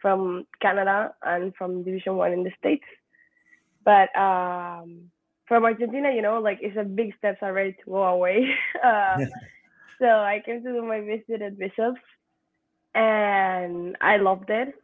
from 0.00 0.46
Canada 0.62 1.12
and 1.22 1.54
from 1.56 1.82
Division 1.82 2.16
One 2.16 2.32
in 2.32 2.44
the 2.44 2.52
States. 2.58 2.84
But 3.84 4.16
um, 4.18 5.10
from 5.46 5.64
Argentina, 5.64 6.12
you 6.14 6.22
know, 6.22 6.40
like 6.40 6.58
it's 6.62 6.76
a 6.78 6.84
big 6.84 7.16
steps 7.18 7.42
already 7.42 7.72
to 7.72 7.90
go 7.90 8.04
away. 8.04 8.46
uh, 8.84 9.18
so 9.98 10.06
I 10.06 10.40
came 10.44 10.62
to 10.62 10.72
do 10.72 10.82
my 10.82 11.00
visit 11.00 11.42
at 11.42 11.58
Bishops 11.58 12.00
and 12.94 13.96
I 14.00 14.16
loved 14.16 14.50
it 14.50 14.74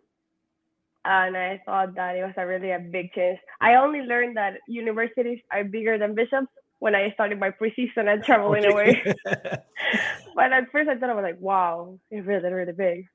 and 1.07 1.37
I 1.37 1.61
thought 1.65 1.95
that 1.95 2.17
it 2.17 2.23
was 2.23 2.35
a 2.37 2.47
really 2.47 2.73
a 2.73 2.79
big 2.79 3.13
change. 3.13 3.39
I 3.61 3.77
only 3.77 4.01
learned 4.01 4.37
that 4.37 4.55
universities 4.69 5.39
are 5.53 5.65
bigger 5.65 5.99
than 5.99 6.15
bishops 6.15 6.49
when 6.81 6.95
I 6.95 7.11
started 7.13 7.39
my 7.39 7.51
preseason 7.51 8.13
and 8.13 8.23
traveling 8.23 8.67
okay. 8.67 8.73
away. 8.73 9.15
but 10.35 10.53
at 10.53 10.71
first 10.73 10.89
I 10.89 10.97
thought 10.97 11.11
I 11.11 11.15
was 11.15 11.23
like, 11.23 11.41
wow, 11.41 11.99
it's 12.11 12.27
really, 12.27 12.53
really 12.53 12.73
big. 12.73 13.07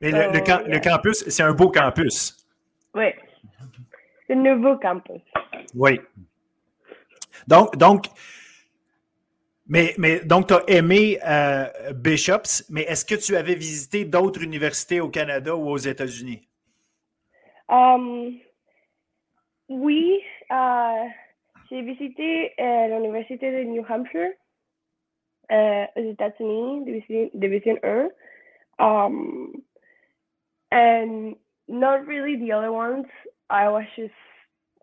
Mais 0.00 0.10
so, 0.10 0.16
le, 0.16 0.32
le, 0.32 0.42
yeah. 0.46 0.62
le, 0.66 0.80
campus, 0.80 1.24
c'est 1.28 1.42
un 1.42 1.52
beau 1.52 1.70
campus. 1.70 2.36
Oui. 2.94 3.12
C'est 4.26 4.34
un 4.34 4.42
nouveau 4.42 4.76
campus. 4.78 5.20
Oui. 5.74 6.00
Donc, 7.46 7.76
donc 7.76 8.06
Mais, 9.72 9.94
mais 9.96 10.20
donc, 10.20 10.48
tu 10.48 10.54
as 10.54 10.64
aimé 10.66 11.18
euh, 11.26 11.66
Bishops, 11.94 12.64
mais 12.68 12.82
est-ce 12.82 13.06
que 13.06 13.14
tu 13.14 13.36
avais 13.36 13.54
visité 13.54 14.04
d'autres 14.04 14.42
universités 14.42 15.00
au 15.00 15.08
Canada 15.08 15.56
ou 15.56 15.70
aux 15.70 15.78
États-Unis? 15.78 16.46
Um, 17.72 18.38
oui, 19.70 20.22
euh, 20.50 21.04
j'ai 21.70 21.80
visité 21.80 22.52
euh, 22.60 22.88
l'université 22.88 23.50
de 23.50 23.64
New 23.64 23.82
Hampshire 23.88 24.32
euh, 25.50 25.86
aux 25.96 26.12
États-Unis, 26.12 26.84
division, 26.84 27.30
division 27.32 27.78
1. 27.82 28.10
Um, 28.78 29.62
and 30.70 31.36
not 31.66 32.06
really 32.06 32.36
the 32.36 32.52
other 32.52 32.72
ones. 32.72 33.06
I 33.48 33.68
was 33.68 33.84
just, 33.96 34.12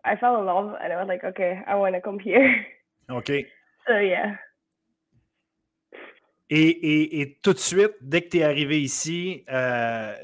I 0.04 0.16
fell 0.16 0.40
in 0.40 0.46
love 0.46 0.74
and 0.82 0.92
I 0.92 0.96
was 0.96 1.06
like, 1.06 1.22
okay, 1.22 1.62
I 1.68 1.76
want 1.76 1.94
to 1.94 2.00
come 2.00 2.18
here. 2.18 2.66
OK. 3.08 3.46
So 3.86 3.98
yeah. 3.98 4.34
Et, 6.52 6.68
et, 6.68 7.20
et, 7.20 7.38
tout 7.40 7.52
de 7.52 7.58
suite, 7.58 7.94
dès 8.00 8.22
que 8.22 8.30
tu 8.30 8.38
es 8.38 8.42
arrivé 8.42 8.80
ici, 8.80 9.44
euh, 9.48 10.16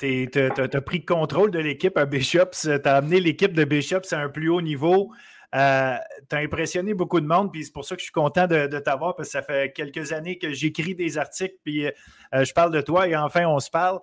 tu 0.00 0.28
as, 0.36 0.80
pris 0.80 1.04
contrôle 1.04 1.50
de 1.50 1.58
l'équipe 1.58 1.96
à 1.98 2.06
Bishops, 2.06 2.62
tu 2.62 2.70
as 2.70 2.96
amené 2.96 3.20
l'équipe 3.20 3.52
de 3.52 3.64
Bishops 3.64 4.12
à 4.12 4.20
un 4.20 4.28
plus 4.28 4.48
haut 4.48 4.62
niveau. 4.62 5.12
Euh, 5.54 5.96
tu 6.28 6.36
as 6.36 6.38
impressionné 6.38 6.94
beaucoup 6.94 7.20
de 7.20 7.26
monde, 7.26 7.52
puis 7.52 7.64
c'est 7.64 7.72
pour 7.72 7.84
ça 7.84 7.96
que 7.96 8.00
je 8.00 8.04
suis 8.04 8.12
content 8.12 8.46
de, 8.46 8.66
t'avoir, 8.78 9.16
parce 9.16 9.28
que 9.28 9.32
ça 9.32 9.42
fait 9.42 9.72
quelques 9.72 10.12
années 10.12 10.38
que 10.38 10.52
j'écris 10.52 10.94
des 10.94 11.18
articles, 11.18 11.56
puis 11.64 11.86
euh, 11.86 12.44
je 12.44 12.52
parle 12.52 12.72
de 12.72 12.80
toi, 12.80 13.08
et 13.08 13.16
enfin, 13.16 13.46
on 13.46 13.58
se 13.58 13.70
parle. 13.70 14.00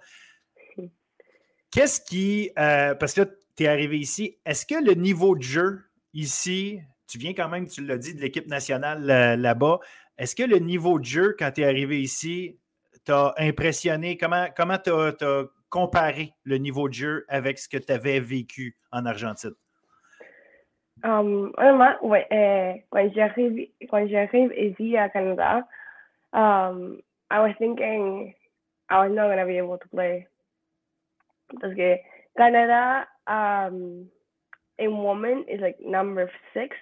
Qu'est-ce 1.72 2.02
qui. 2.02 2.52
Euh, 2.60 2.96
parce 2.96 3.14
que 3.14 3.22
tu 3.56 3.64
es 3.64 3.68
arrivé 3.68 3.98
ici, 3.98 4.38
est-ce 4.46 4.66
que 4.66 4.76
le 4.84 4.94
niveau 4.94 5.36
de 5.36 5.42
jeu 5.42 5.84
ici, 6.14 6.80
tu 7.08 7.18
viens 7.18 7.34
quand 7.34 7.50
même, 7.50 7.68
tu 7.68 7.84
l'as 7.84 7.98
dit, 7.98 8.14
de 8.14 8.22
l'équipe 8.22 8.48
nationale 8.48 9.06
là-bas, 9.40 9.80
est-ce 10.18 10.36
que 10.36 10.44
le 10.44 10.60
niveau 10.60 11.00
de 11.00 11.06
jeu, 11.06 11.36
quand 11.38 11.52
tu 11.52 11.62
es 11.62 11.66
arrivé 11.66 12.02
ici, 12.02 12.60
t'a 13.06 13.34
impressionné? 13.38 14.18
Comment 14.18 14.48
tu 14.78 14.92
as, 14.92 15.46
comparé 15.70 16.34
le 16.44 16.58
niveau 16.58 16.88
de 16.88 16.94
jeu 16.94 17.26
avec 17.28 17.60
ce 17.60 17.68
que 17.68 17.78
tu 17.78 17.92
avais 17.92 18.20
vécu 18.20 18.76
en 18.92 19.06
Argentine? 19.06 19.56
Um, 21.04 21.54
honnêtement, 21.58 21.94
euh, 22.32 22.74
quand 22.90 23.14
j'arrive 23.14 23.70
quand 23.90 24.08
j'arrive 24.08 24.52
ici 24.58 24.98
à 24.98 25.10
Canada, 25.10 25.68
um, 26.34 27.00
I 27.30 27.40
was 27.40 27.54
thinking 27.60 28.34
I 28.90 29.00
was 29.00 29.14
not 29.14 29.28
going 29.28 29.38
to 29.38 29.46
be 29.46 29.58
able 29.58 29.78
to 29.78 29.88
play. 29.90 30.28
Parce 31.62 31.76
que 31.76 31.98
Canada 32.36 33.08
um, 33.28 34.08
in 34.80 35.04
women 35.04 35.46
is 35.48 35.62
like 35.62 35.78
number 35.80 36.32
six 36.54 36.76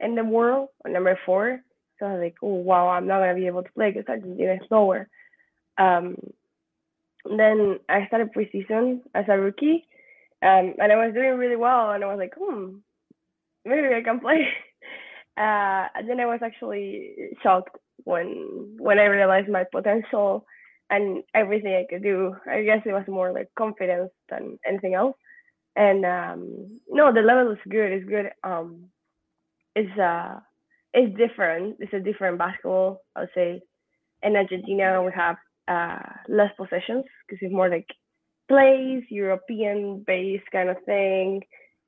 in 0.00 0.14
the 0.14 0.24
world, 0.24 0.68
or 0.84 0.90
number 0.90 1.18
four. 1.26 1.60
So 1.98 2.06
I 2.06 2.12
was 2.12 2.20
like, 2.22 2.36
oh 2.42 2.54
wow, 2.54 2.88
I'm 2.88 3.06
not 3.06 3.20
gonna 3.20 3.34
be 3.34 3.46
able 3.46 3.62
to 3.62 3.72
play 3.72 3.90
because 3.90 4.06
I 4.08 4.16
just 4.16 4.36
did 4.38 4.60
slower. 4.68 5.08
Um, 5.78 6.16
then 7.24 7.78
I 7.88 8.06
started 8.06 8.32
preseason 8.34 9.00
as 9.14 9.24
a 9.28 9.38
rookie, 9.38 9.86
um, 10.42 10.74
and 10.78 10.92
I 10.92 10.96
was 10.96 11.14
doing 11.14 11.38
really 11.38 11.56
well, 11.56 11.92
and 11.92 12.04
I 12.04 12.06
was 12.08 12.18
like, 12.18 12.34
hmm, 12.38 12.76
maybe 13.64 13.94
I 13.94 14.02
can 14.02 14.20
play. 14.20 14.46
Uh, 15.36 15.88
and 15.96 16.08
then 16.08 16.20
I 16.20 16.26
was 16.26 16.38
actually 16.44 17.16
shocked 17.42 17.76
when 18.04 18.76
when 18.78 19.00
I 19.00 19.06
realized 19.06 19.48
my 19.48 19.64
potential 19.64 20.46
and 20.90 21.24
everything 21.34 21.74
I 21.74 21.86
could 21.92 22.04
do. 22.04 22.36
I 22.48 22.62
guess 22.62 22.82
it 22.86 22.92
was 22.92 23.04
more 23.08 23.32
like 23.32 23.48
confidence 23.58 24.10
than 24.28 24.58
anything 24.64 24.94
else. 24.94 25.16
And 25.76 26.04
um, 26.04 26.80
no, 26.88 27.12
the 27.12 27.20
level 27.20 27.50
is 27.52 27.58
good. 27.68 27.92
It's 27.92 28.08
good. 28.08 28.30
Um, 28.44 28.84
it's 29.74 29.98
uh, 29.98 30.38
it's 30.92 31.16
different. 31.16 31.78
It's 31.80 31.92
a 31.92 32.00
different 32.00 32.38
basketball. 32.38 33.02
I 33.16 33.20
would 33.20 33.30
say. 33.34 33.60
In 34.22 34.36
Argentina, 34.36 35.02
we 35.02 35.12
have 35.14 35.36
uh, 35.68 35.98
less 36.28 36.50
possessions 36.56 37.04
because 37.26 37.38
it's 37.40 37.52
more 37.52 37.68
like 37.68 37.86
plays, 38.48 39.02
European 39.10 40.04
based 40.06 40.44
kind 40.52 40.68
of 40.68 40.76
thing. 40.84 41.42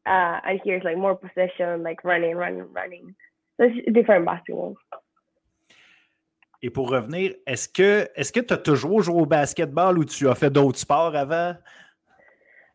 Uh, 0.06 0.38
and 0.44 0.60
here's 0.64 0.84
like 0.84 0.96
more 0.96 1.16
possession, 1.16 1.82
like 1.82 2.04
running, 2.04 2.36
running, 2.36 2.72
running. 2.72 3.14
So 3.56 3.66
it's 3.66 3.92
different 3.92 4.24
basketball. 4.24 4.76
Et 6.62 6.70
pour 6.70 6.90
revenir, 6.90 7.34
est-ce 7.46 7.68
que 7.68 8.08
est-ce 8.16 8.32
que 8.32 8.40
tu 8.40 8.54
as 8.54 8.58
toujours 8.58 9.02
joué 9.02 9.20
au 9.20 9.26
basketball 9.26 9.98
ou 9.98 10.04
tu 10.04 10.28
as 10.28 10.34
fait 10.34 10.50
d'autres 10.50 10.78
sports 10.78 11.14
avant? 11.14 11.54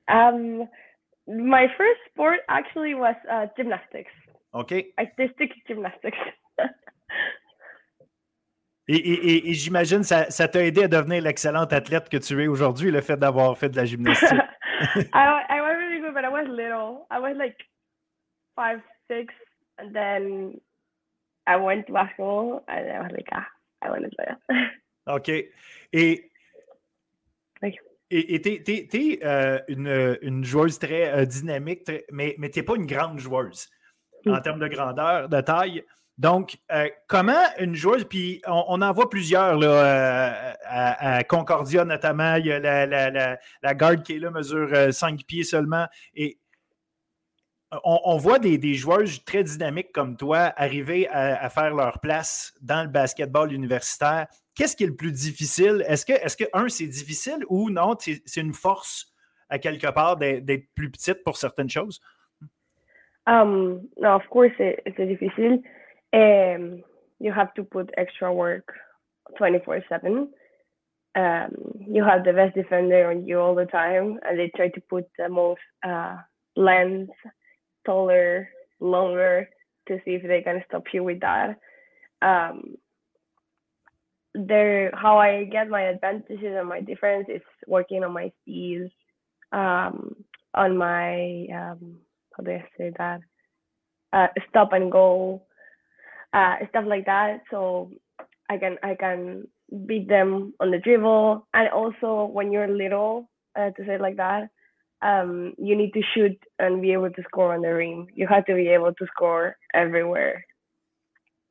Um, 0.08 0.68
my 1.28 1.68
first 1.78 2.00
sport 2.12 2.40
actually 2.48 2.94
was 2.94 3.16
uh, 3.32 3.48
gymnastics. 3.58 4.12
OK. 4.54 4.94
Artistic 4.98 5.52
gymnastics. 5.68 6.18
et, 8.96 9.36
et, 9.36 9.50
et 9.50 9.54
j'imagine 9.54 10.04
ça, 10.04 10.30
ça 10.30 10.48
t'a 10.48 10.66
aidé 10.66 10.84
à 10.84 10.88
devenir 10.88 11.22
l'excellente 11.22 11.72
athlète 11.74 12.10
que 12.10 12.18
tu 12.18 12.44
es 12.44 12.48
aujourd'hui, 12.48 12.92
le 12.92 13.02
fait 13.02 13.18
d'avoir 13.18 13.58
fait 13.58 13.70
de 13.70 13.78
la 13.78 13.86
gymnastique. 13.86 14.30
I, 15.14 15.44
I 15.50 15.62
was 15.62 15.76
really 15.78 16.02
good, 16.02 16.14
but 16.14 16.26
I 16.26 16.30
was 16.30 16.48
little. 16.48 17.06
I 17.12 17.20
was 17.20 17.36
like 17.38 17.58
five, 18.56 18.82
six, 19.08 19.34
and 19.78 19.94
then 19.94 20.60
I 21.48 21.58
went 21.58 21.86
to 21.88 21.94
basketball, 21.94 22.64
and 22.68 22.88
I 22.90 23.00
was 23.02 23.12
like, 23.12 23.30
ah, 23.32 23.48
I 23.82 23.90
want 23.90 24.04
to 24.04 24.10
play. 24.10 24.36
OK. 25.08 25.30
Et 25.94 26.32
et 28.14 28.42
tu 28.42 28.72
es, 28.72 29.20
euh, 29.24 29.60
une, 29.70 30.18
une, 30.22 30.44
joueuse 30.44 30.80
très 30.80 31.14
euh, 31.14 31.26
dynamique, 31.26 31.86
très, 31.86 32.04
mais, 32.12 32.36
mais 32.38 32.50
tu 32.50 32.60
n'es 32.60 32.66
pas 32.66 32.76
une 32.76 32.86
grande 32.86 33.20
joueuse 33.20 33.70
en 34.28 34.42
termes 34.42 34.60
de 34.60 34.68
grandeur, 34.68 35.30
de 35.30 35.40
taille. 35.40 35.84
Donc, 36.18 36.58
euh, 36.72 36.88
comment 37.08 37.44
une 37.58 37.74
joueuse, 37.74 38.04
puis 38.04 38.42
on, 38.46 38.82
en 38.82 38.94
voit 38.94 39.10
plusieurs 39.10 39.58
là, 39.58 39.68
euh, 39.68 40.54
à, 40.66 41.24
Concordia 41.24 41.84
notamment, 41.86 42.36
il 42.36 42.48
y 42.48 42.52
a 42.52 42.60
la, 42.60 42.86
la, 42.86 43.40
la, 43.64 43.74
garde 43.74 44.04
qui 44.04 44.16
est 44.16 44.20
là, 44.20 44.30
mesure 44.30 44.94
5 44.94 45.14
euh, 45.14 45.24
pieds 45.26 45.44
seulement, 45.44 45.88
et 46.14 46.38
on, 47.84 48.18
voit 48.18 48.38
des, 48.38 48.58
des, 48.58 48.74
joueuses 48.74 49.24
très 49.24 49.44
dynamiques 49.44 49.94
comme 49.94 50.18
toi 50.18 50.54
arriver 50.58 51.08
à, 51.08 51.50
faire 51.50 51.74
leur 51.74 52.02
place 52.02 52.54
dans 52.62 52.84
le 52.84 52.90
basketball 52.90 53.54
universitaire. 53.54 54.28
Qu'est-ce 54.54 54.76
qui 54.76 54.84
est 54.84 54.88
le 54.88 54.96
plus 54.96 55.14
difficile? 55.14 55.84
Est-ce 55.88 56.06
que, 56.06 56.12
est-ce 56.12 56.36
que 56.36 56.44
un, 56.52 56.68
c'est 56.68 56.88
difficile 56.88 57.46
ou 57.48 57.70
non, 57.70 57.96
c'est 57.98 58.42
une 58.42 58.54
force 58.54 59.14
à 59.50 59.58
quelque 59.58 59.88
part 59.88 60.18
d'être 60.18 60.68
plus 60.76 60.92
petite 60.92 61.24
pour 61.24 61.38
certaines 61.38 61.70
choses? 61.70 62.02
Um, 63.26 63.88
of 64.04 64.28
course 64.30 64.52
it's 64.60 64.98
difficile. 64.98 65.62
Um, 66.14 66.84
you 67.20 67.32
have 67.32 67.54
to 67.56 67.64
put 67.64 67.92
extra 67.98 68.34
work 68.34 68.68
24 69.38 69.84
7. 69.90 70.30
Um, 71.14 71.52
you 71.80 72.04
have 72.04 72.24
the 72.24 72.34
best 72.34 72.56
defender 72.56 73.10
on 73.12 73.26
you 73.26 73.40
all 73.40 73.56
the 73.56 73.66
time, 73.66 74.20
and 74.24 74.40
they 74.40 74.52
try 74.56 74.70
to 74.70 74.82
put 74.90 75.06
the 75.18 75.30
most 75.30 75.60
uh, 75.86 76.18
length, 76.56 77.12
taller, 77.86 78.50
longer 78.80 79.50
to 79.88 79.98
see 80.06 80.12
if 80.12 80.24
they 80.24 80.42
can 80.42 80.64
stop 80.68 80.84
you 80.94 81.04
with 81.04 81.20
that. 81.22 81.58
Um, 82.22 82.76
there, 84.34 84.92
how 84.94 85.18
I 85.18 85.46
get 85.46 85.70
my 85.70 85.82
advantages 85.84 86.40
and 86.42 86.68
my 86.70 86.82
difference 86.82 87.28
is 87.30 87.42
working 87.68 88.04
on 88.04 88.14
my 88.14 88.32
speed, 88.42 88.90
um, 89.52 90.16
on 90.54 90.78
my 90.78 91.48
um, 91.54 91.98
how 92.36 92.44
do 92.44 92.52
I 92.52 92.64
say 92.78 92.92
that? 92.98 93.20
Uh, 94.14 94.28
stop 94.50 94.74
and 94.74 94.92
go, 94.92 95.42
uh, 96.34 96.56
stuff 96.70 96.86
like 96.88 97.06
that. 97.06 97.42
So 97.50 97.92
I 98.50 98.58
can 98.58 98.78
I 98.84 98.96
can 98.96 99.48
beat 99.86 100.08
them 100.08 100.54
on 100.60 100.72
the 100.72 100.80
dribble, 100.80 101.48
and 101.54 101.70
also 101.70 102.26
when 102.32 102.52
you're 102.52 102.68
little, 102.68 103.30
uh, 103.58 103.70
to 103.72 103.86
say 103.86 103.96
it 103.96 104.02
like 104.02 104.18
that, 104.18 104.50
um, 105.02 105.54
you 105.58 105.76
need 105.76 105.94
to 105.94 106.02
shoot 106.14 106.38
and 106.60 106.82
be 106.82 106.94
able 106.94 107.10
to 107.10 107.24
score 107.24 107.54
on 107.54 107.62
the 107.62 107.74
rim. 107.74 108.08
You 108.14 108.28
have 108.28 108.46
to 108.46 108.56
be 108.56 108.68
able 108.68 108.94
to 108.94 109.06
score 109.08 109.56
everywhere, 109.74 110.46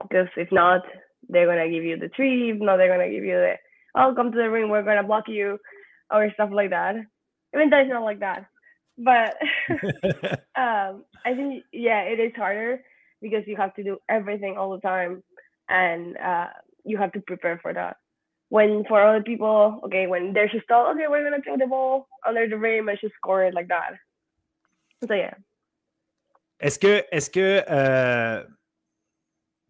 because 0.02 0.28
if 0.36 0.52
not, 0.52 0.82
they're 1.28 1.46
gonna 1.46 1.70
give 1.70 1.84
you 1.84 1.98
the 1.98 2.10
three. 2.14 2.50
If 2.50 2.60
not, 2.60 2.76
they're 2.76 2.94
gonna 2.94 3.10
give 3.10 3.24
you 3.24 3.36
the 3.36 3.54
oh 3.94 4.12
come 4.14 4.32
to 4.32 4.38
the 4.38 4.50
rim, 4.50 4.68
we're 4.68 4.82
gonna 4.82 5.02
block 5.02 5.24
you, 5.28 5.58
or 6.10 6.30
stuff 6.34 6.50
like 6.52 6.70
that. 6.70 6.96
Even 7.54 7.70
though 7.70 7.78
it's 7.78 7.90
not 7.90 8.04
like 8.04 8.20
that, 8.20 8.46
but 8.98 9.36
um, 10.60 11.04
I 11.24 11.34
think 11.34 11.64
yeah, 11.72 12.02
it 12.02 12.20
is 12.20 12.32
harder 12.36 12.80
because 13.20 13.44
you 13.46 13.56
have 13.56 13.74
to 13.74 13.82
do 13.82 13.98
everything 14.08 14.56
all 14.56 14.70
the 14.70 14.80
time, 14.80 15.22
and 15.68 16.16
uh, 16.18 16.48
you 16.84 16.98
have 16.98 17.12
to 17.12 17.20
prepare 17.20 17.58
for 17.62 17.72
that. 17.74 17.96
When 18.48 18.84
for 18.88 19.00
other 19.00 19.22
people, 19.22 19.80
okay, 19.84 20.06
when 20.06 20.32
there's 20.32 20.52
a 20.54 20.60
stall, 20.62 20.90
okay, 20.92 21.06
we're 21.08 21.22
gonna 21.22 21.42
throw 21.42 21.56
the 21.56 21.66
ball 21.66 22.08
under 22.26 22.48
the 22.48 22.58
rim 22.58 22.88
and 22.88 22.98
just 23.00 23.14
score 23.14 23.44
it 23.44 23.54
like 23.54 23.68
that. 23.68 23.94
So 25.06 25.14
yeah. 25.14 25.34
Est-ce 26.60 26.78
que, 26.78 27.04
est-ce 27.10 27.30
que 27.30 27.62
euh, 27.70 28.44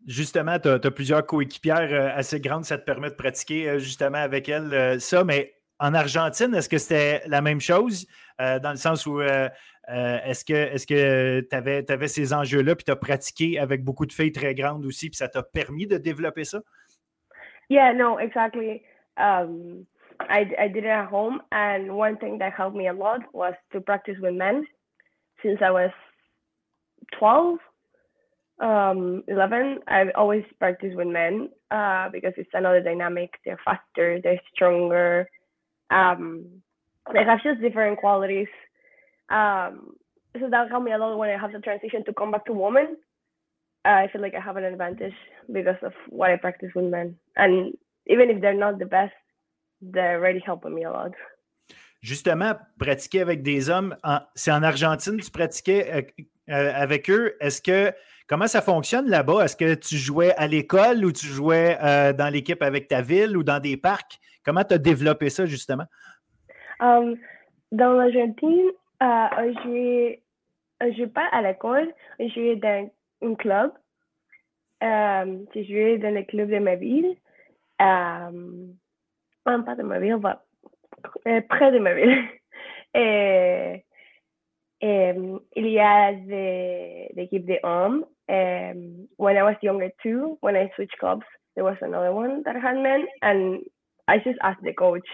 justement, 0.07 0.59
tu 0.59 0.69
as, 0.69 0.91
plusieurs 0.91 1.25
coéquipières 1.25 1.93
euh, 1.93 2.11
assez 2.13 2.41
grandes, 2.41 2.65
ça 2.65 2.79
te 2.79 2.85
permet 2.85 3.11
de 3.11 3.15
pratiquer 3.15 3.69
euh, 3.69 3.79
justement 3.79 4.19
avec 4.19 4.49
elles 4.49 5.01
ça, 5.01 5.23
mais 5.23 5.55
en 5.79 5.95
Argentine, 5.95 6.55
est-ce 6.55 6.69
que 6.69 6.79
c'était 6.79 7.23
la 7.27 7.41
même 7.41 7.61
chose? 7.61 8.07
dans 8.39 8.71
le 8.71 8.77
sens 8.77 9.05
où 9.05 9.21
est-ce 9.91 10.45
que 10.45 11.41
tu 11.41 11.57
avais, 11.57 11.91
avais, 11.91 12.09
ces 12.09 12.33
enjeux-là, 12.33 12.77
puis 12.77 12.85
tu 12.85 12.91
as 12.91 12.97
pratiqué 12.97 13.59
avec 13.59 13.83
beaucoup 13.83 14.07
de 14.07 14.13
filles 14.13 14.33
très 14.33 14.55
grandes 14.55 14.87
aussi, 14.87 15.11
puis 15.11 15.17
ça 15.17 15.29
t'a 15.29 15.43
permis 15.43 15.87
de 15.87 15.97
développer 15.97 16.45
ça? 16.45 16.61
Yeah, 17.69 17.93
no, 17.93 18.19
exactly. 18.19 18.83
Um, 19.17 19.87
I, 20.29 20.45
I 20.59 20.69
did 20.69 20.85
it 20.85 20.91
at 20.91 21.07
home, 21.07 21.41
and 21.53 21.91
one 21.91 22.17
thing 22.19 22.39
that 22.39 22.53
helped 22.53 22.77
me 22.77 22.89
a 22.89 22.93
lot 22.93 23.21
was 23.33 23.55
to 23.73 23.81
practice 23.81 24.19
with 24.21 24.35
men 24.35 24.67
since 25.43 25.61
I 25.63 25.71
was 25.71 25.91
12, 27.19 27.59
um, 28.61 29.23
11. 29.29 29.81
I've 29.89 30.11
always 30.17 30.45
practiced 30.59 30.97
with 30.97 31.07
men 31.07 31.49
uh, 31.71 32.09
because 32.11 32.33
it's 32.37 32.51
another 32.53 32.83
dynamic. 32.83 33.31
They're 33.45 33.61
faster, 33.65 34.21
they're 34.23 34.41
stronger. 34.55 35.29
Um, 35.91 36.47
they 37.13 37.25
have 37.25 37.43
just 37.43 37.61
different 37.61 37.99
qualities. 37.99 38.49
Um, 39.31 39.95
so 40.39 40.49
that 40.51 40.69
helped 40.71 40.85
me 40.85 40.93
a 40.93 40.99
lot 40.99 41.17
when 41.19 41.31
I 41.31 41.39
have 41.39 41.53
the 41.53 41.61
transition 41.61 42.05
to 42.05 42.13
come 42.13 42.31
back 42.31 42.45
to 42.47 42.53
women. 42.53 42.97
I 43.85 44.09
feel 44.13 44.21
like 44.21 44.35
I 44.35 44.41
have 44.41 44.57
an 44.57 44.65
advantage 44.65 45.15
because 45.51 45.79
of 45.83 45.93
what 46.09 46.31
I 46.31 46.37
practice 46.37 46.71
with 46.75 46.85
men. 46.85 47.17
And 47.37 47.73
even 48.07 48.29
if 48.31 48.41
they're 48.41 48.55
not 48.55 48.79
the 48.79 48.87
best, 48.87 49.15
they're 49.81 50.21
really 50.21 50.43
helping 50.45 50.75
me 50.75 50.85
a 50.85 50.91
lot. 50.91 51.13
Justement, 52.03 52.55
pratiquer 52.79 53.21
avec 53.21 53.43
des 53.43 53.69
hommes, 53.69 53.95
c'est 54.35 54.53
en 54.53 54.63
Argentine, 54.63 55.19
tu 55.19 55.31
pratiquais 55.31 55.87
euh, 55.93 56.03
euh, 56.49 56.73
avec 56.75 57.11
eux. 57.11 57.37
Est-ce 57.41 57.61
que 57.61 57.93
comment 58.27 58.47
ça 58.47 58.63
fonctionne 58.63 59.09
là-bas? 59.09 59.45
Est-ce 59.45 59.57
que 59.57 59.75
tu 59.75 59.97
jouais 59.97 60.35
à 60.37 60.47
l'école 60.47 61.05
ou 61.05 61.13
tu 61.13 61.27
jouais 61.27 61.77
euh, 61.83 62.15
dans 62.15 62.31
l'équipe 62.31 62.63
avec 62.63 62.89
ta 62.89 63.03
ville 63.03 63.37
ou 63.37 63.43
dans 63.43 63.61
des 63.61 63.77
parcs? 63.77 64.19
Comment 64.45 64.65
tu 64.65 64.75
as 64.75 64.79
développé 64.79 65.29
ça 65.29 65.45
justement? 65.45 65.85
Um, 66.81 67.17
dans 67.71 67.93
l'Argentine, 67.93 68.71
euh, 69.03 69.53
je 69.65 70.93
joué 70.93 71.07
pas 71.09 71.27
à 71.33 71.43
l'école, 71.43 71.93
je 72.19 72.29
joué 72.29 72.57
dans 72.57 72.91
un 73.23 73.35
club. 73.35 73.73
Euh, 74.83 75.39
j'ai 75.55 75.65
joué 75.65 75.99
dans 75.99 76.15
le 76.15 76.23
club 76.25 76.51
de 76.51 76.59
ma 76.59 76.77
ville. 76.77 77.17
Euh, 77.83 78.67
pas 79.45 79.75
de 79.75 79.83
ma 79.83 79.99
ville, 79.99 80.19
euh, 81.27 81.41
près 81.49 81.73
de 81.73 81.79
ma 81.79 81.95
ville. 81.95 82.25
Et, 82.95 83.85
et 84.81 85.13
il 85.55 85.69
y 85.69 85.79
a 85.79 86.11
l'équipe. 87.15 87.49
Um, 88.31 89.09
when 89.17 89.37
I 89.37 89.43
was 89.43 89.57
younger 89.61 89.91
too, 90.03 90.39
when 90.41 90.55
I 90.57 90.71
switched 90.77 90.99
clubs, 91.01 91.27
there 91.57 91.65
was 91.65 91.77
another 91.83 92.13
one 92.13 92.43
that 92.45 92.55
had 92.55 92.77
men, 92.77 93.07
and 93.23 93.61
I 94.07 94.19
just 94.19 94.39
asked 94.41 94.63
the 94.63 94.73
coach, 94.73 95.09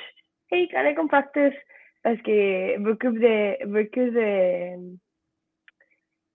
"Hey, 0.48 0.66
can 0.68 0.84
I 0.84 0.92
come 0.94 1.08
practice?" 1.08 1.54
Parce 2.06 2.22
que 2.22 2.78
beaucoup 2.78 3.10
de 3.10 3.66
beaucoup 3.66 4.08
de 4.14 4.96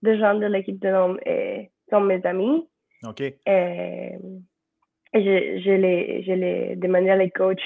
de 0.02 0.18
gens 0.18 0.34
de 0.34 0.44
l'équipe 0.44 0.78
de 0.78 0.90
l'homme 0.90 1.18
sont 1.88 2.02
mes 2.02 2.20
amis. 2.26 2.68
OK. 3.04 3.22
Et, 3.22 4.18
je, 5.14 5.60
je, 5.64 5.70
les, 5.70 6.24
je 6.24 6.32
les 6.32 6.76
demandé 6.76 7.08
à 7.08 7.16
les 7.16 7.30
coachs 7.30 7.58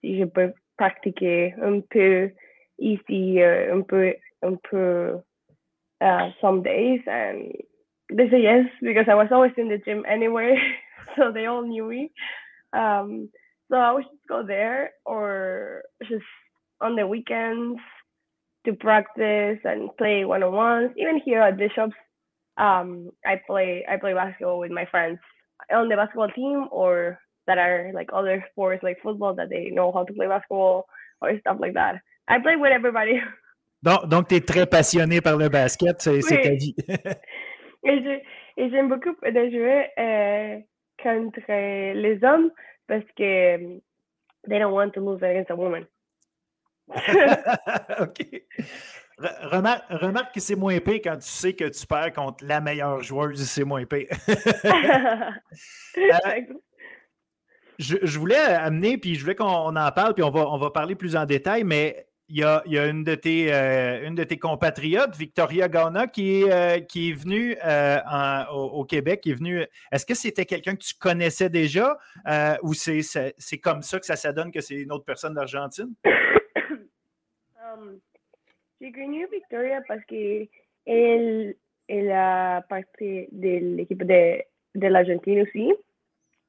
si 0.00 0.20
je 0.20 0.26
peux 0.26 0.52
pratiquer 0.76 1.52
un 1.60 1.80
peu 1.80 2.30
ici, 2.78 3.40
uh, 3.40 3.72
un 3.72 3.82
peu, 3.82 4.14
un 4.44 4.54
peu 4.70 5.20
uh, 6.00 6.30
some 6.40 6.62
days. 6.62 7.00
And 7.08 7.50
they 8.14 8.30
say 8.30 8.42
yes, 8.42 8.66
because 8.80 9.08
I 9.08 9.14
was 9.14 9.32
always 9.32 9.54
in 9.56 9.68
the 9.68 9.78
gym 9.84 10.04
anyway. 10.08 10.56
so 11.16 11.32
they 11.32 11.46
all 11.46 11.62
knew 11.62 11.88
me. 11.88 12.12
Um, 12.72 13.28
so 13.72 13.76
I 13.76 13.90
would 13.90 14.04
just 14.04 14.28
go 14.28 14.44
there 14.46 14.92
or 15.04 15.82
just 16.08 16.22
on 16.80 16.96
the 16.96 17.06
weekends 17.06 17.80
to 18.64 18.72
practice 18.74 19.58
and 19.64 19.90
play 19.96 20.24
one 20.24 20.42
on 20.42 20.52
ones. 20.52 20.90
Even 20.96 21.20
here 21.24 21.40
at 21.40 21.56
Bishops, 21.56 21.94
um, 22.56 23.10
I 23.24 23.40
play 23.46 23.84
I 23.88 23.96
play 23.96 24.14
basketball 24.14 24.58
with 24.58 24.70
my 24.70 24.86
friends 24.86 25.18
on 25.72 25.88
the 25.88 25.96
basketball 25.96 26.30
team 26.30 26.66
or 26.70 27.18
that 27.46 27.58
are 27.58 27.90
like 27.94 28.10
other 28.12 28.44
sports 28.50 28.82
like 28.82 28.98
football 29.02 29.34
that 29.34 29.48
they 29.50 29.70
know 29.70 29.92
how 29.92 30.04
to 30.04 30.12
play 30.12 30.26
basketball 30.26 30.86
or 31.20 31.38
stuff 31.40 31.56
like 31.60 31.74
that. 31.74 32.00
I 32.28 32.38
play 32.38 32.56
with 32.56 32.72
everybody. 32.72 33.20
Donc, 33.82 34.08
donc 34.10 34.28
tu 34.28 34.34
es 34.34 34.42
très 34.42 34.66
passionné 34.66 35.22
par 35.22 35.38
le 35.38 35.48
basket, 35.48 36.02
c'est 36.02 36.22
oui. 36.22 36.42
ta 36.42 36.50
vie. 36.50 36.76
et 37.82 38.68
j'aime 38.68 38.90
beaucoup 38.90 39.14
de 39.22 39.50
jouer 39.50 39.86
euh, 39.98 40.58
contre 41.02 41.40
les 41.94 42.22
hommes 42.22 42.50
parce 42.86 43.04
que 43.16 43.54
um, 43.54 43.80
they 44.48 44.58
don't 44.58 44.74
want 44.74 44.90
to 44.90 45.00
lose 45.00 45.22
against 45.22 45.50
a 45.50 45.56
woman. 45.56 45.86
OK. 48.00 48.26
Remarque, 49.20 50.34
que 50.34 50.40
c'est 50.40 50.56
moins 50.56 50.72
épais 50.72 51.00
quand 51.00 51.16
tu 51.16 51.28
sais 51.28 51.52
que 51.52 51.64
tu 51.64 51.86
perds 51.86 52.14
contre 52.14 52.42
la 52.44 52.60
meilleure 52.60 53.02
joueuse, 53.02 53.42
c'est 53.42 53.64
moins 53.64 53.80
épais. 53.80 54.08
euh, 54.28 54.34
je, 57.78 57.96
je, 58.02 58.18
voulais 58.18 58.36
amener, 58.36 58.96
puis 58.96 59.16
je 59.16 59.20
voulais 59.20 59.34
qu'on 59.34 59.76
en 59.76 59.92
parle, 59.92 60.14
puis 60.14 60.22
on 60.22 60.30
va, 60.30 60.48
on 60.48 60.56
va 60.56 60.70
parler 60.70 60.94
plus 60.94 61.16
en 61.16 61.26
détail, 61.26 61.64
mais 61.64 62.06
il 62.30 62.38
y 62.38 62.44
a, 62.44 62.62
y 62.64 62.78
a 62.78 62.86
une, 62.86 63.04
de 63.04 63.14
tes, 63.14 63.52
euh, 63.52 64.06
une 64.06 64.14
de 64.14 64.24
tes 64.24 64.38
compatriotes, 64.38 65.14
Victoria 65.16 65.68
Gauna, 65.68 66.06
qui 66.06 66.40
est, 66.40 66.50
euh, 66.50 66.80
qui 66.80 67.10
est 67.10 67.12
venue 67.12 67.58
en, 67.62 68.46
au, 68.52 68.84
Québec, 68.84 69.26
est. 69.26 69.66
Est-ce 69.92 70.06
que 70.06 70.14
c'était 70.14 70.46
quelqu'un 70.46 70.76
que 70.76 70.84
tu 70.84 70.94
connaissais 70.94 71.50
déjà 71.50 71.98
ou 72.62 72.72
c'est 72.72 73.58
comme 73.60 73.82
ça 73.82 73.98
que 73.98 74.06
ça 74.06 74.16
s'adonne 74.16 74.50
que 74.50 74.62
c'est 74.62 74.76
une 74.76 74.92
autre 74.92 75.04
personne 75.04 75.34
d'Argentine? 75.34 75.92
Um, 77.72 78.00
j'ai 78.80 78.92
connu 78.92 79.26
Victoria 79.30 79.80
parce 79.86 80.04
que 80.04 80.46
elle, 80.86 81.54
elle 81.88 82.10
a 82.12 82.62
partie 82.68 83.28
de 83.30 83.76
l'équipe 83.76 84.04
de, 84.04 84.42
de 84.74 84.86
l'Argentine 84.86 85.42
aussi, 85.42 85.72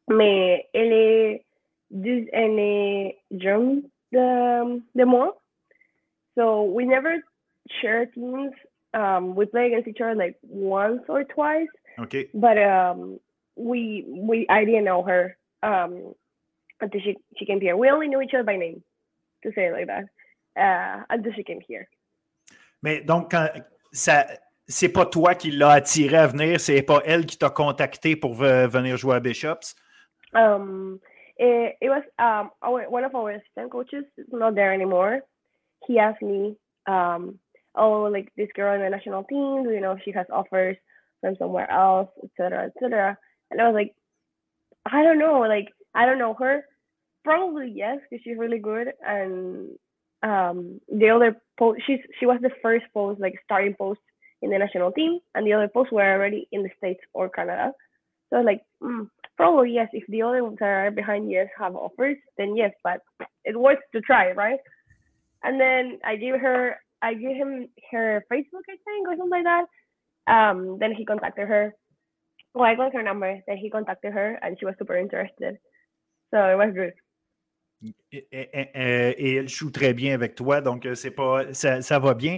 mais 0.09 0.67
elle 0.73 0.93
est 0.93 1.45
deux 1.89 2.25
années 2.33 3.17
jeune 3.31 3.83
de, 4.11 4.81
de 4.95 5.03
moi. 5.03 5.37
So 6.35 6.63
we 6.63 6.85
never 6.85 7.21
share 7.81 8.05
teams. 8.07 8.53
Um, 8.93 9.35
we 9.35 9.45
play 9.45 9.67
against 9.67 9.87
each 9.87 10.01
other 10.01 10.15
like 10.15 10.37
once 10.43 11.01
or 11.07 11.23
twice. 11.23 11.67
Okay. 11.99 12.29
But 12.33 12.57
um, 12.57 13.19
we 13.55 14.05
we 14.07 14.45
I 14.49 14.63
didn't 14.65 14.85
know 14.85 15.03
her 15.03 15.37
um, 15.61 16.13
until 16.79 17.01
she 17.01 17.17
she 17.37 17.45
came 17.45 17.59
here. 17.59 17.75
We 17.75 17.89
only 17.89 18.07
knew 18.07 18.21
each 18.21 18.33
other 18.33 18.43
by 18.43 18.55
name, 18.55 18.81
to 19.43 19.51
say 19.53 19.67
it 19.67 19.73
like 19.73 19.87
that. 19.87 20.05
Uh, 20.57 21.03
until 21.09 21.31
she 21.33 21.43
came 21.43 21.61
here. 21.67 21.87
Mais 22.83 23.01
donc, 23.01 23.31
quand, 23.31 23.47
ça, 23.93 24.25
c'est 24.67 24.89
pas 24.89 25.05
toi 25.05 25.35
qui 25.35 25.51
l'as 25.51 25.71
attiré 25.71 26.17
à 26.17 26.27
venir, 26.27 26.59
c'est 26.59 26.81
pas 26.81 27.01
elle 27.05 27.25
qui 27.25 27.37
t'a 27.37 27.49
contacté 27.49 28.15
pour 28.15 28.33
venir 28.33 28.97
jouer 28.97 29.15
à 29.15 29.19
Bishops? 29.19 29.75
Um, 30.33 30.99
it, 31.37 31.75
it 31.81 31.89
was 31.89 32.03
um, 32.19 32.49
our, 32.61 32.89
one 32.89 33.03
of 33.03 33.13
our 33.15 33.31
assistant 33.31 33.69
coaches 33.69 34.05
is 34.17 34.25
not 34.31 34.55
there 34.55 34.73
anymore. 34.73 35.21
He 35.87 35.99
asked 35.99 36.21
me, 36.21 36.57
um, 36.87 37.39
oh, 37.75 38.03
like 38.03 38.31
this 38.37 38.49
girl 38.55 38.75
in 38.75 38.81
the 38.81 38.89
national 38.89 39.23
team, 39.25 39.63
do 39.63 39.71
you 39.71 39.81
know 39.81 39.93
if 39.93 40.03
she 40.03 40.11
has 40.11 40.27
offers 40.31 40.77
from 41.19 41.35
somewhere 41.37 41.69
else, 41.69 42.09
etc., 42.23 42.67
etc. 42.67 43.17
And 43.51 43.61
I 43.61 43.67
was 43.67 43.73
like, 43.73 43.93
I 44.85 45.03
don't 45.03 45.19
know, 45.19 45.41
like 45.41 45.69
I 45.93 46.05
don't 46.05 46.19
know 46.19 46.33
her. 46.35 46.63
Probably 47.23 47.71
yes, 47.75 47.99
because 48.09 48.23
she's 48.23 48.37
really 48.37 48.57
good, 48.57 48.93
and 49.05 49.77
um, 50.23 50.79
the 50.87 51.09
other 51.09 51.41
post, 51.57 51.81
she's 51.85 51.99
she 52.19 52.25
was 52.25 52.39
the 52.41 52.51
first 52.61 52.85
post, 52.93 53.19
like 53.19 53.35
starting 53.43 53.75
post 53.75 53.99
in 54.41 54.49
the 54.49 54.57
national 54.57 54.91
team, 54.91 55.19
and 55.35 55.45
the 55.45 55.53
other 55.53 55.67
posts 55.67 55.91
were 55.91 56.13
already 56.13 56.47
in 56.51 56.63
the 56.63 56.69
states 56.77 57.01
or 57.13 57.29
Canada. 57.29 57.73
So 58.31 58.39
like, 58.39 58.61
mm, 58.81 59.07
probably 59.37 59.71
yes. 59.71 59.89
If 59.93 60.05
the 60.07 60.21
other 60.21 60.43
ones 60.43 60.57
that 60.59 60.65
are 60.65 60.91
behind 60.91 61.29
yes 61.29 61.47
have 61.57 61.75
offers, 61.75 62.17
then 62.37 62.55
yes. 62.55 62.71
But 62.83 63.01
it 63.43 63.59
works 63.59 63.83
to 63.93 64.01
try, 64.01 64.31
right? 64.31 64.59
And 65.43 65.59
then 65.59 65.99
I 66.05 66.15
gave 66.15 66.35
her, 66.39 66.77
I 67.01 67.13
gave 67.13 67.35
him 67.35 67.67
her 67.91 68.23
Facebook, 68.31 68.65
I 68.69 68.77
think, 68.85 69.07
or 69.07 69.17
something 69.17 69.43
like 69.43 69.45
that. 69.45 69.65
Um, 70.31 70.77
then 70.79 70.93
he 70.93 71.05
contacted 71.05 71.47
her. 71.47 71.73
Well, 72.53 72.65
I 72.65 72.75
got 72.75 72.93
her 72.93 73.01
number. 73.03 73.39
Then 73.47 73.57
he 73.57 73.69
contacted 73.69 74.13
her, 74.13 74.39
and 74.41 74.57
she 74.59 74.65
was 74.65 74.75
super 74.77 74.97
interested. 74.97 75.57
So 76.31 76.37
it 76.37 76.57
was 76.57 76.73
good. 76.73 76.93
Et, 78.11 78.27
et, 78.31 78.49
et, 78.53 79.35
elle 79.37 79.49
joue 79.49 79.71
très 79.71 79.93
bien 79.93 80.13
avec 80.13 80.35
toi, 80.35 80.61
donc 80.61 80.87
c'est 80.93 81.11
pas 81.11 81.53
ça, 81.53 81.81
ça 81.81 81.99
va 81.99 82.13
bien. 82.13 82.37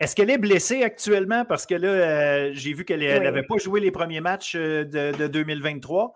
Est-ce 0.00 0.16
qu'elle 0.16 0.30
est 0.30 0.38
blessée 0.38 0.82
actuellement? 0.82 1.44
Parce 1.44 1.66
que 1.66 1.74
là, 1.74 1.88
euh, 1.88 2.50
j'ai 2.54 2.72
vu 2.72 2.84
qu'elle 2.84 3.00
n'avait 3.00 3.40
oui. 3.40 3.46
pas 3.46 3.58
joué 3.58 3.80
les 3.80 3.90
premiers 3.90 4.22
matchs 4.22 4.56
de, 4.56 5.16
de 5.16 5.26
2023. 5.26 6.14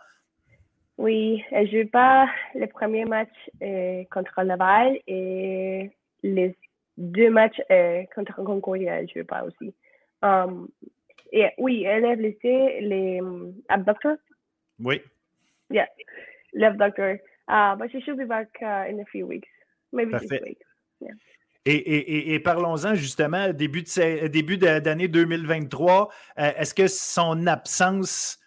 Oui, 0.97 1.45
elle 1.51 1.67
ne 1.71 1.83
joue 1.83 1.91
pas 1.91 2.29
les 2.55 2.67
premiers 2.67 3.05
matchs 3.05 3.51
euh, 3.63 4.05
contre 4.11 4.43
Laval 4.43 4.99
et 5.07 5.91
les 6.23 6.57
deux 6.97 7.31
matchs 7.31 7.61
euh, 7.71 8.05
contre 8.15 8.43
Concordia, 8.43 9.01
elle 9.01 9.09
ne 9.15 9.21
joue 9.21 9.27
pas 9.27 9.45
aussi. 9.45 9.75
Um, 10.23 10.69
et, 11.33 11.49
oui, 11.59 11.85
elle 11.85 12.05
est 12.05 12.17
blessée, 12.17 12.81
les 12.81 13.21
abductors. 13.69 14.17
Oui. 14.79 15.03
Yeah, 15.71 15.89
l'abductor. 16.53 17.17
Uh, 17.49 17.77
but 17.77 17.91
she 17.93 18.01
should 18.01 18.19
be 18.19 18.25
back 18.25 18.49
uh, 18.63 18.89
in 18.89 19.01
a 19.01 19.05
few 19.11 19.27
weeks, 19.27 19.49
maybe 19.93 20.13
Parfait. 20.13 20.29
this 20.29 20.41
week. 20.43 20.59
Yeah. 21.01 21.11
Et, 21.67 22.41
parlons-en 22.41 22.95
justement, 22.95 23.53
début 23.55 23.85
d'année 23.85 24.29
début 24.29 24.59
2023, 24.59 26.11
euh, 26.39 26.53
est-ce 26.59 26.75
que 26.75 26.87
son 26.89 27.47
absence 27.47 28.39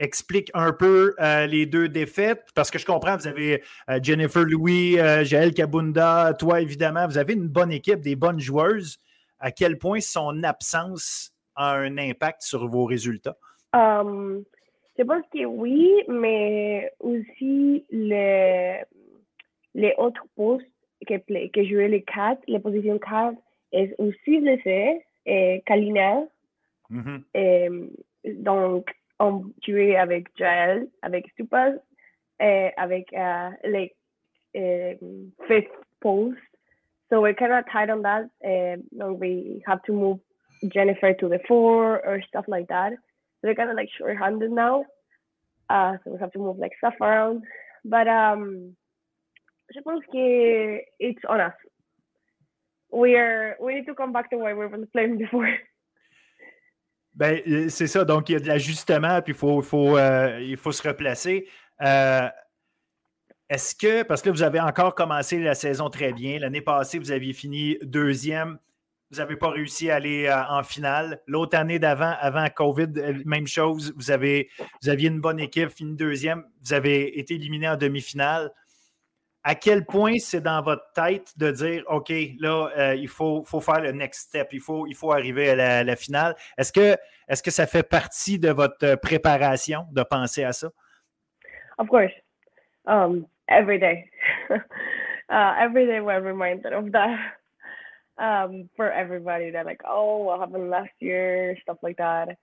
explique 0.00 0.50
un 0.54 0.72
peu 0.72 1.14
euh, 1.20 1.46
les 1.46 1.66
deux 1.66 1.88
défaites? 1.88 2.48
Parce 2.56 2.72
que 2.72 2.80
je 2.80 2.86
comprends, 2.86 3.16
vous 3.16 3.28
avez 3.28 3.62
euh, 3.88 4.00
Jennifer 4.02 4.42
Louis, 4.42 4.96
Jaël 5.22 5.54
Kabunda, 5.54 6.34
toi 6.36 6.60
évidemment, 6.60 7.06
vous 7.06 7.18
avez 7.18 7.34
une 7.34 7.46
bonne 7.46 7.70
équipe, 7.70 8.00
des 8.00 8.16
bonnes 8.16 8.40
joueuses. 8.40 8.98
À 9.38 9.52
quel 9.52 9.78
point 9.78 10.00
son 10.00 10.42
absence 10.42 11.32
a 11.54 11.74
un 11.74 11.96
impact 11.96 12.42
sur 12.42 12.66
vos 12.66 12.86
résultats? 12.86 13.36
Um, 13.72 14.44
je 14.98 15.02
pense 15.02 15.24
que 15.32 15.44
oui, 15.44 16.02
mais 16.08 16.90
aussi 17.00 17.84
les, 17.90 18.82
les 19.74 19.94
autres 19.98 20.24
postes 20.36 20.66
que, 21.06 21.14
que 21.48 21.64
jouaient 21.64 21.88
les 21.88 22.02
quatre, 22.02 22.42
les 22.46 22.60
positions 22.60 22.98
4, 22.98 23.36
est 23.72 23.94
aussi 23.98 24.40
blessé, 24.40 25.04
et 25.26 25.62
Kalina. 25.66 26.24
Mm-hmm. 26.90 27.22
et, 27.34 27.68
donc, 28.34 28.90
on 29.18 29.44
jouait 29.66 29.96
avec 29.96 30.28
Jael, 30.36 30.88
avec 31.02 31.28
Stupas, 31.32 31.72
et 32.40 32.70
avec 32.76 33.12
uh, 33.12 33.50
les 33.64 33.94
um, 34.56 35.32
fifth 35.46 35.70
post. 36.00 36.38
So 37.10 37.20
we're 37.20 37.34
kind 37.34 37.52
of 37.52 37.64
tight 37.70 37.90
on 37.90 38.02
that. 38.02 38.30
And 38.42 38.84
we 39.18 39.62
have 39.66 39.82
to 39.84 39.92
move 39.92 40.20
Jennifer 40.72 41.12
to 41.14 41.28
the 41.28 41.38
four 41.46 42.04
or 42.04 42.20
stuff 42.28 42.46
like 42.48 42.68
that. 42.68 42.92
We're 43.44 43.54
kind 43.54 43.68
of 43.68 43.76
like 43.76 43.90
short-handed 43.98 44.50
now. 44.50 44.86
Uh, 45.68 45.98
so 46.02 46.12
we 46.12 46.18
have 46.18 46.32
to 46.32 46.38
move 46.38 46.58
like 46.58 46.72
stuff 46.78 46.94
around. 47.00 47.42
But 47.84 48.08
um, 48.08 48.74
je 49.70 49.80
pense 49.82 50.02
que 50.10 50.80
it's 50.98 51.20
on 51.28 51.40
us. 51.40 51.52
We 52.90 53.16
are 53.16 53.56
we 53.60 53.74
need 53.74 53.86
to 53.86 53.94
come 53.94 54.12
back 54.12 54.30
to 54.30 54.38
where 54.38 54.56
we 54.56 54.66
were 54.66 54.86
playing 54.92 55.18
before. 55.18 55.48
Ben, 57.14 57.40
euh, 57.46 57.68
c'est 57.68 57.86
ça. 57.86 58.04
Donc, 58.04 58.28
il 58.28 58.32
y 58.32 58.34
a 58.34 58.40
de 58.40 58.48
l'ajustement, 58.48 59.22
puis 59.22 59.34
il 59.34 59.36
faut, 59.36 59.62
faut, 59.62 59.96
euh, 59.96 60.40
il 60.40 60.56
faut 60.56 60.72
se 60.72 60.82
replacer. 60.82 61.48
Euh, 61.80 62.28
est-ce 63.48 63.76
que, 63.76 64.02
parce 64.02 64.20
que 64.20 64.30
vous 64.30 64.42
avez 64.42 64.58
encore 64.58 64.96
commencé 64.96 65.38
la 65.38 65.54
saison 65.54 65.90
très 65.90 66.12
bien. 66.12 66.40
L'année 66.40 66.60
passée, 66.60 66.98
vous 66.98 67.12
aviez 67.12 67.32
fini 67.32 67.78
deuxième. 67.82 68.58
Vous 69.14 69.20
n'avez 69.20 69.36
pas 69.36 69.50
réussi 69.50 69.92
à 69.92 69.96
aller 69.96 70.28
en 70.28 70.64
finale. 70.64 71.20
L'autre 71.28 71.56
année 71.56 71.78
d'avant, 71.78 72.14
avant 72.18 72.48
COVID, 72.48 72.88
même 73.24 73.46
chose. 73.46 73.94
Vous, 73.96 74.10
avez, 74.10 74.48
vous 74.82 74.88
aviez 74.88 75.08
une 75.08 75.20
bonne 75.20 75.38
équipe, 75.38 75.68
fini 75.68 75.94
deuxième. 75.94 76.44
Vous 76.64 76.72
avez 76.72 77.16
été 77.16 77.34
éliminé 77.34 77.68
en 77.68 77.76
demi-finale 77.76 78.50
à 79.44 79.54
quel 79.54 79.84
point 79.84 80.14
c'est 80.18 80.40
dans 80.40 80.62
votre 80.62 80.90
tête 80.94 81.38
de 81.38 81.52
dire 81.52 81.84
OK, 81.86 82.10
là, 82.40 82.70
euh, 82.76 82.94
il 82.96 83.08
faut, 83.08 83.44
faut, 83.44 83.60
faire 83.60 83.80
le 83.82 83.92
next 83.92 84.28
step, 84.28 84.48
il 84.52 84.60
faut, 84.60 84.86
il 84.88 84.96
faut 84.96 85.12
arriver 85.12 85.50
à 85.50 85.84
la, 85.84 85.96
finale? 85.96 86.34
Est-ce 86.58 86.72
que, 86.72 86.96
est 87.28 87.44
que 87.44 87.50
ça 87.50 87.66
fait 87.66 87.88
partie 87.88 88.38
de 88.38 88.50
votre 88.50 88.96
préparation 88.96 89.86
de 89.92 90.02
penser 90.02 90.42
à 90.42 90.52
ça? 90.52 90.70
Of 91.78 91.88
course. 91.88 92.12
Um, 92.86 93.26
every 93.48 93.78
day. 93.78 94.10
uh, 94.50 95.54
every 95.60 95.86
day 95.86 96.00
we're 96.00 96.20
reminded 96.20 96.72
of 96.72 96.90
that. 96.92 97.16
Um, 98.16 98.70
for 98.76 98.92
everybody 98.92 99.50
that 99.50 99.66
like, 99.66 99.80
oh, 99.88 100.18
what 100.18 100.38
happened 100.38 100.70
last 100.70 100.92
year, 101.00 101.56
stuff 101.62 101.78
like 101.82 101.96
that. 101.96 102.38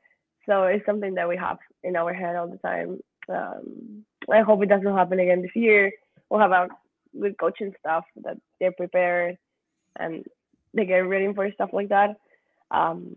So 0.46 0.64
it's 0.64 0.86
something 0.86 1.14
that 1.16 1.30
we 1.30 1.38
have 1.38 1.60
in 1.84 1.96
our 1.96 2.14
head 2.14 2.36
all 2.36 2.50
the 2.50 2.58
time. 2.58 3.00
Um, 3.30 4.04
I 4.30 4.42
hope 4.42 4.62
it 4.64 4.70
doesn't 4.70 4.96
happen 4.96 5.20
again 5.20 5.42
this 5.42 5.56
year. 5.56 5.92
We'll 6.30 6.42
have 6.42 6.52
our 6.52 6.68
good 7.20 7.38
coaching 7.38 7.74
stuff 7.80 8.04
that 8.24 8.38
they're 8.60 8.72
prepared 8.72 9.38
and 9.98 10.26
they 10.74 10.86
get 10.86 11.08
ready 11.08 11.34
for 11.34 11.50
stuff 11.54 11.70
like 11.74 11.90
that. 11.90 12.18
Um, 12.72 13.14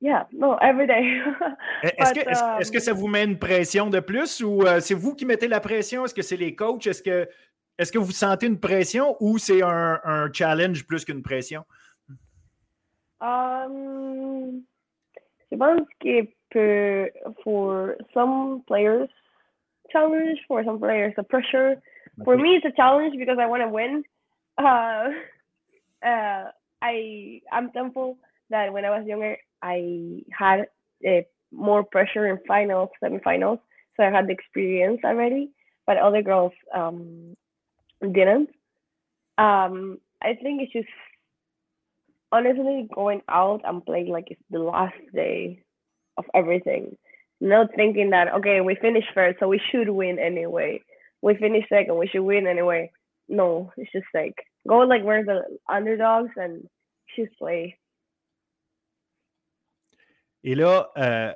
yeah, 0.00 0.24
no, 0.32 0.56
every 0.56 0.86
day. 0.86 1.20
est-ce, 1.82 2.12
que, 2.12 2.20
est-ce, 2.20 2.60
est-ce, 2.60 2.72
que 2.72 2.80
ça 2.80 2.92
vous 2.92 3.08
met 3.08 3.24
une 3.24 3.38
pression 3.38 3.88
de 3.88 4.00
plus 4.00 4.42
ou 4.42 4.62
euh, 4.62 4.80
c'est 4.80 4.94
vous 4.94 5.14
qui 5.14 5.24
mettez 5.24 5.48
la 5.48 5.60
pression? 5.60 6.04
Est-ce 6.04 6.14
que 6.14 6.22
c'est 6.22 6.36
les 6.36 6.54
coachs? 6.54 6.86
Est-ce 6.86 7.02
que, 7.02 7.28
est-ce 7.78 7.92
que 7.92 7.98
vous 7.98 8.12
sentez 8.12 8.46
une 8.46 8.58
pression 8.58 9.16
ou 9.20 9.38
c'est 9.38 9.62
un, 9.62 10.00
un 10.04 10.32
challenge 10.32 10.86
plus 10.86 11.04
qu'une 11.04 11.22
pression? 11.22 11.64
Um, 13.20 14.62
je 15.50 15.56
pense 15.56 15.86
que 16.00 16.22
pour 17.42 17.42
for 17.42 17.94
some 18.12 18.62
players, 18.66 19.08
challenge, 19.90 20.38
for 20.46 20.64
some 20.64 20.78
players, 20.78 21.14
a 21.16 21.22
pressure. 21.22 21.80
for 22.24 22.36
me, 22.36 22.56
it's 22.56 22.64
a 22.64 22.72
challenge 22.72 23.16
because 23.18 23.38
I 23.38 23.46
want 23.46 23.62
to 23.62 23.68
win. 23.68 24.04
Uh, 24.58 25.10
uh, 26.06 26.50
I 26.82 27.40
I'm 27.52 27.70
thankful 27.70 28.18
that 28.50 28.72
when 28.72 28.84
I 28.84 28.90
was 28.90 29.06
younger, 29.06 29.36
I 29.62 30.22
had 30.30 30.66
uh, 31.06 31.22
more 31.52 31.84
pressure 31.84 32.26
in 32.26 32.38
finals, 32.46 32.90
semifinals, 33.02 33.60
so 33.96 34.02
I 34.02 34.10
had 34.10 34.26
the 34.26 34.32
experience 34.32 35.00
already. 35.04 35.50
But 35.86 35.98
other 35.98 36.22
girls 36.22 36.52
um, 36.74 37.36
didn't. 38.12 38.50
Um, 39.38 39.98
I 40.22 40.34
think 40.34 40.62
it's 40.62 40.72
just 40.72 40.88
honestly 42.32 42.88
going 42.94 43.22
out 43.28 43.62
and 43.64 43.84
playing 43.84 44.08
like 44.08 44.28
it's 44.30 44.40
the 44.50 44.58
last 44.58 44.96
day 45.14 45.62
of 46.16 46.24
everything. 46.34 46.96
Not 47.40 47.74
thinking 47.76 48.10
that 48.10 48.32
okay, 48.34 48.60
we 48.60 48.76
finished 48.76 49.08
first, 49.14 49.38
so 49.40 49.48
we 49.48 49.60
should 49.70 49.90
win 49.90 50.18
anyway 50.18 50.80
we 51.22 51.34
finished 51.36 51.68
second, 51.68 51.96
we 51.96 52.06
should 52.06 52.22
win 52.22 52.46
anyway. 52.46 52.90
No, 53.28 53.72
it's 53.76 53.90
just 53.92 54.06
like 54.14 54.34
go 54.68 54.78
like 54.78 55.02
we're 55.02 55.24
the 55.24 55.42
underdogs 55.68 56.30
and 56.36 56.68
just 57.16 57.36
play. 57.38 57.76
Et 60.44 60.54
là, 60.54 60.92
euh, 60.96 61.34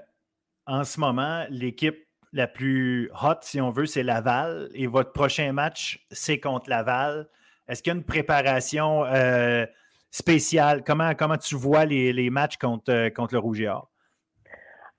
en 0.67 0.85
ce 0.85 1.01
moment, 1.01 1.45
l'équipe 1.51 1.99
la 2.33 2.47
plus 2.47 3.11
hot, 3.23 3.39
si 3.43 3.61
on 3.61 3.71
veut, 3.71 3.87
c'est 3.87 4.03
Laval. 4.03 4.69
Et 4.75 4.87
votre 4.87 5.13
prochain 5.13 5.53
match, 5.53 6.07
c'est 6.11 6.39
contre 6.39 6.71
Laval. 6.71 7.29
Est-ce 7.69 7.83
qu'il 7.83 7.93
y 7.93 7.95
a 7.95 7.99
une 7.99 8.05
préparation 8.05 9.05
euh, 9.05 9.67
spéciale? 10.11 10.83
Comment, 10.85 11.15
comment 11.15 11.37
tu 11.37 11.57
vois 11.57 11.85
les, 11.85 12.13
les 12.13 12.31
matchs 12.31 12.57
contre, 12.57 12.93
euh, 12.93 13.11
contre 13.11 13.35
le 13.35 13.41
Rouge 13.41 13.61
et 13.61 13.69
Or? 13.69 13.91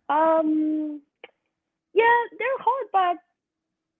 Um, 0.09 0.99
yeah, 1.93 2.03
they're 2.37 2.59
hard, 2.59 2.87
but 2.91 3.21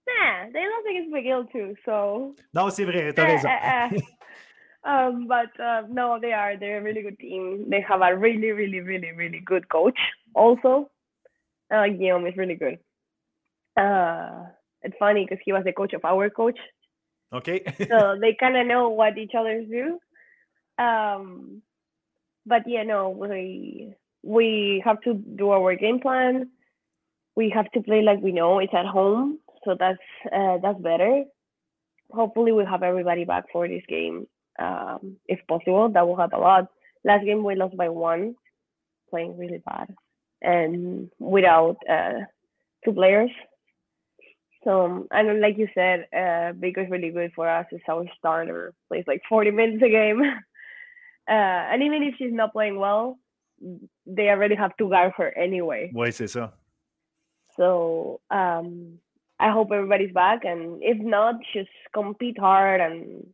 Nah, 0.08 0.46
they 0.52 0.62
don't 0.62 0.84
think 0.84 1.00
it's 1.00 1.12
Miguel 1.12 1.46
too. 1.52 1.76
So 1.86 2.36
no, 2.54 2.70
c'est 2.70 2.86
vrai, 2.86 3.14
t'as 3.14 3.26
raison. 3.26 3.48
Uh, 3.48 3.90
uh, 4.86 4.90
um, 4.90 5.28
but 5.28 5.60
uh, 5.60 5.84
no, 5.90 6.20
they 6.20 6.34
are. 6.34 6.58
They're 6.58 6.80
a 6.80 6.82
really 6.82 7.02
good 7.02 7.20
team. 7.20 7.70
They 7.70 7.82
have 7.82 8.02
a 8.02 8.16
really, 8.16 8.52
really, 8.52 8.80
really, 8.80 9.12
really 9.12 9.40
good 9.40 9.70
coach. 9.70 10.00
Also, 10.34 10.90
uh, 11.72 11.88
Guillaume 11.88 12.26
is 12.26 12.36
really 12.38 12.56
good. 12.56 12.80
Uh, 13.78 14.45
it's 14.82 14.95
funny 14.99 15.26
because 15.26 15.41
he 15.45 15.53
was 15.53 15.63
the 15.63 15.74
coach 15.74 15.93
of 15.93 16.05
our 16.05 16.30
coach. 16.30 16.59
Okay. 17.34 17.63
so 17.89 18.17
they 18.22 18.36
kind 18.39 18.57
of 18.57 18.67
know 18.67 18.89
what 18.89 19.17
each 19.17 19.34
other 19.38 19.63
do. 19.63 19.99
Um, 20.84 21.61
but 22.45 22.63
yeah, 22.65 22.84
no, 22.84 23.09
we 23.09 23.93
we 24.24 24.82
have 24.86 25.01
to 25.01 25.13
do 25.13 25.51
our 25.51 25.76
game 25.76 25.99
plan. 25.99 26.49
We 27.35 27.49
have 27.49 27.72
to 27.72 27.81
play 27.81 28.02
like 28.02 28.19
we 28.22 28.31
know 28.31 28.60
it's 28.60 28.73
at 28.73 28.85
home 28.85 29.39
so 29.64 29.76
that's 29.80 29.99
uh, 30.34 30.57
that's 30.61 30.80
better. 30.81 31.23
Hopefully, 32.11 32.52
we'll 32.52 32.65
have 32.65 32.84
everybody 32.84 33.26
back 33.26 33.45
for 33.52 33.68
this 33.68 33.84
game 33.88 34.27
um, 34.60 35.18
if 35.27 35.39
possible. 35.48 35.89
That 35.89 36.07
will 36.07 36.18
help 36.18 36.34
a 36.34 36.38
lot. 36.38 36.68
Last 37.03 37.26
game 37.26 37.43
we 37.43 37.56
lost 37.56 37.77
by 37.77 37.89
one, 37.89 38.35
playing 39.10 39.38
really 39.38 39.61
bad, 39.65 39.93
and 40.41 41.10
without 41.19 41.77
uh, 41.89 42.26
two 42.84 42.93
players. 42.93 43.31
So 44.64 45.08
and 45.12 45.42
like 45.42 45.58
you 45.58 45.68
said, 45.74 46.06
uh, 46.16 46.54
Baker's 46.54 46.90
really 46.90 47.10
good 47.10 47.32
for 47.36 47.50
us. 47.50 47.66
It's 47.72 47.84
our 47.90 48.06
starter. 48.18 48.74
Plays 48.88 49.06
like 49.08 49.22
40 49.28 49.52
minutes 49.52 49.84
a 49.84 49.90
game, 49.90 50.22
uh, 51.28 51.32
and 51.32 51.82
even 51.82 52.04
if 52.04 52.16
she's 52.18 52.34
not 52.34 52.54
playing 52.54 52.78
well, 52.78 53.18
they 54.06 54.30
already 54.30 54.56
have 54.56 54.76
to 54.78 54.90
guard 54.90 55.14
her 55.18 55.36
anyway. 55.36 55.92
Oui, 55.94 56.12
c'est 56.12 56.28
ça. 56.28 56.54
So 57.58 58.22
um, 58.30 59.00
I 59.40 59.50
hope 59.50 59.72
everybody's 59.72 60.14
back, 60.14 60.46
and 60.46 60.82
if 60.84 60.98
not, 61.00 61.36
just 61.54 61.70
compete 61.94 62.40
hard 62.40 62.82
and 62.82 63.26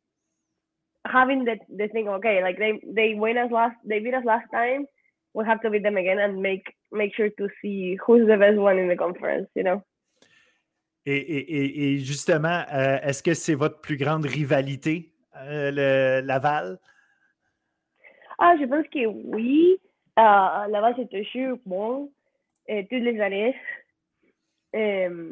having 1.06 1.44
the 1.44 1.58
the 1.70 1.90
thing. 1.90 2.08
Okay, 2.08 2.42
like 2.42 2.58
they 2.58 2.82
they 2.86 3.16
win 3.16 3.38
us 3.38 3.52
last, 3.52 3.76
they 3.84 4.00
beat 4.00 4.14
us 4.14 4.26
last 4.26 4.48
time. 4.54 4.86
We'll 5.34 5.46
have 5.46 5.62
to 5.62 5.70
beat 5.70 5.84
them 5.84 5.98
again 5.98 6.20
and 6.20 6.42
make 6.42 6.74
make 6.92 7.14
sure 7.16 7.30
to 7.30 7.50
see 7.62 7.98
who's 8.06 8.28
the 8.28 8.38
best 8.38 8.58
one 8.58 8.78
in 8.78 8.88
the 8.88 8.96
conference. 8.96 9.50
You 9.54 9.64
know. 9.64 9.84
Et, 11.10 11.16
et, 11.16 11.94
et 11.94 12.00
justement, 12.00 12.66
euh, 12.74 12.98
est-ce 13.02 13.24
que 13.24 13.34
c'est 13.34 13.56
votre 13.56 13.80
plus 13.80 13.96
grande 13.96 14.26
rivalité, 14.26 15.14
euh, 15.38 15.72
le 15.74 16.28
Laval? 16.28 16.80
Ah, 18.38 18.56
je 18.60 18.66
pense 18.66 18.86
que 18.90 19.06
oui. 19.06 19.78
Euh, 20.20 20.68
Laval, 20.68 20.96
c'est 20.98 21.10
toujours 21.10 21.60
bon 21.66 22.12
euh, 22.70 22.82
toutes 22.90 23.04
les 23.04 23.22
années. 23.22 23.56
Euh, 24.76 25.32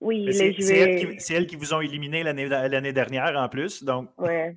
oui, 0.00 0.32
c'est, 0.32 1.34
elle, 1.34 1.46
qui 1.46 1.56
vous 1.56 1.74
ont 1.74 1.82
éliminé 1.82 2.22
l'année, 2.22 2.92
dernière 2.94 3.36
en 3.36 3.50
plus. 3.50 3.84
Donc. 3.84 4.08
Ouais. 4.16 4.56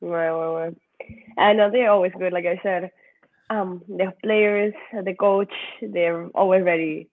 Ouais, 0.00 0.30
ouais, 0.30 0.54
ouais. 0.54 0.70
And 1.36 1.60
uh, 1.60 1.70
they're 1.70 1.90
always 1.90 2.12
good, 2.12 2.32
like 2.32 2.46
I 2.46 2.58
said. 2.62 2.90
Um, 3.50 3.82
the 3.88 4.10
players, 4.22 4.72
the 5.04 5.14
coach, 5.14 5.52
they're 5.82 6.30
always 6.34 6.64
ready. 6.64 7.10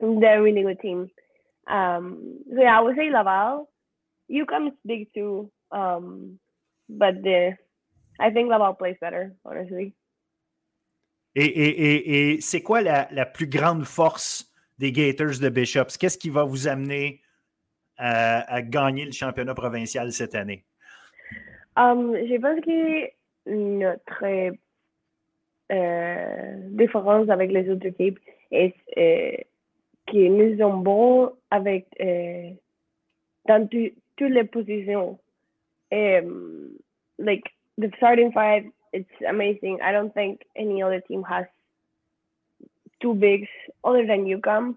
They're 0.00 0.40
a 0.40 0.42
really 0.42 0.62
good 0.62 0.80
team. 0.80 1.10
Um, 1.66 2.40
so 2.50 2.60
yeah, 2.60 2.78
I 2.78 2.82
would 2.82 2.96
say 2.96 3.10
Laval. 3.10 3.68
UConn 4.30 4.68
is 4.68 4.74
big 4.84 5.12
too. 5.14 5.50
Um, 5.70 6.38
but 6.88 7.22
the, 7.22 7.56
I 8.20 8.30
think 8.30 8.50
Laval 8.50 8.74
plays 8.74 8.96
better, 9.00 9.34
honestly. 9.44 9.94
Et, 11.36 11.46
et, 11.46 11.68
et, 11.68 12.34
et 12.34 12.40
c'est 12.40 12.62
quoi 12.62 12.80
la, 12.80 13.08
la, 13.10 13.26
plus 13.26 13.48
grande 13.48 13.84
force 13.84 14.52
des 14.78 14.92
Gators 14.92 15.40
de 15.40 15.48
Bishops? 15.48 15.96
Qu'est-ce 15.98 16.16
qui 16.16 16.30
va 16.30 16.44
vous 16.44 16.68
amener 16.68 17.22
à, 17.96 18.54
à, 18.54 18.62
gagner 18.62 19.04
le 19.04 19.10
championnat 19.10 19.54
provincial 19.54 20.12
cette 20.12 20.36
année? 20.36 20.64
Um, 21.76 22.14
je 22.14 22.40
pense 22.40 22.60
que 22.60 23.10
notre 23.46 24.54
euh, 25.72 26.54
différence 26.70 27.28
avec 27.28 27.50
les 27.50 27.68
autres 27.68 27.86
équipes 27.86 28.20
est 28.52 28.76
euh, 28.96 29.36
que 30.06 30.28
nous 30.28 30.56
sommes 30.58 30.82
bons 30.82 31.32
avec 31.50 31.86
euh, 32.00 32.50
dans 33.46 33.68
toutes 33.68 34.30
les 34.30 34.44
positions. 34.44 35.18
Um, 35.92 36.78
like 37.18 37.44
the 37.78 37.90
starting 37.96 38.32
five, 38.32 38.64
it's 38.92 39.08
amazing. 39.28 39.78
I 39.82 39.92
don't 39.92 40.12
think 40.12 40.42
any 40.56 40.82
other 40.82 41.00
team 41.00 41.22
has 41.24 41.46
two 43.00 43.14
bigs 43.14 43.48
other 43.84 44.06
than 44.06 44.24
UCOM, 44.24 44.76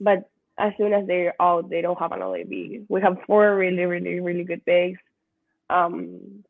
but 0.00 0.28
as 0.58 0.72
soon 0.78 0.92
as 0.92 1.06
they're 1.06 1.34
out, 1.40 1.68
they 1.68 1.82
don't 1.82 1.98
have 1.98 2.12
another 2.12 2.44
big. 2.44 2.86
We 2.88 3.00
have 3.02 3.18
four 3.26 3.56
really, 3.56 3.84
really, 3.84 4.20
really 4.20 4.44
good 4.44 4.64
bigs. 4.64 4.98
Um, 5.68 6.44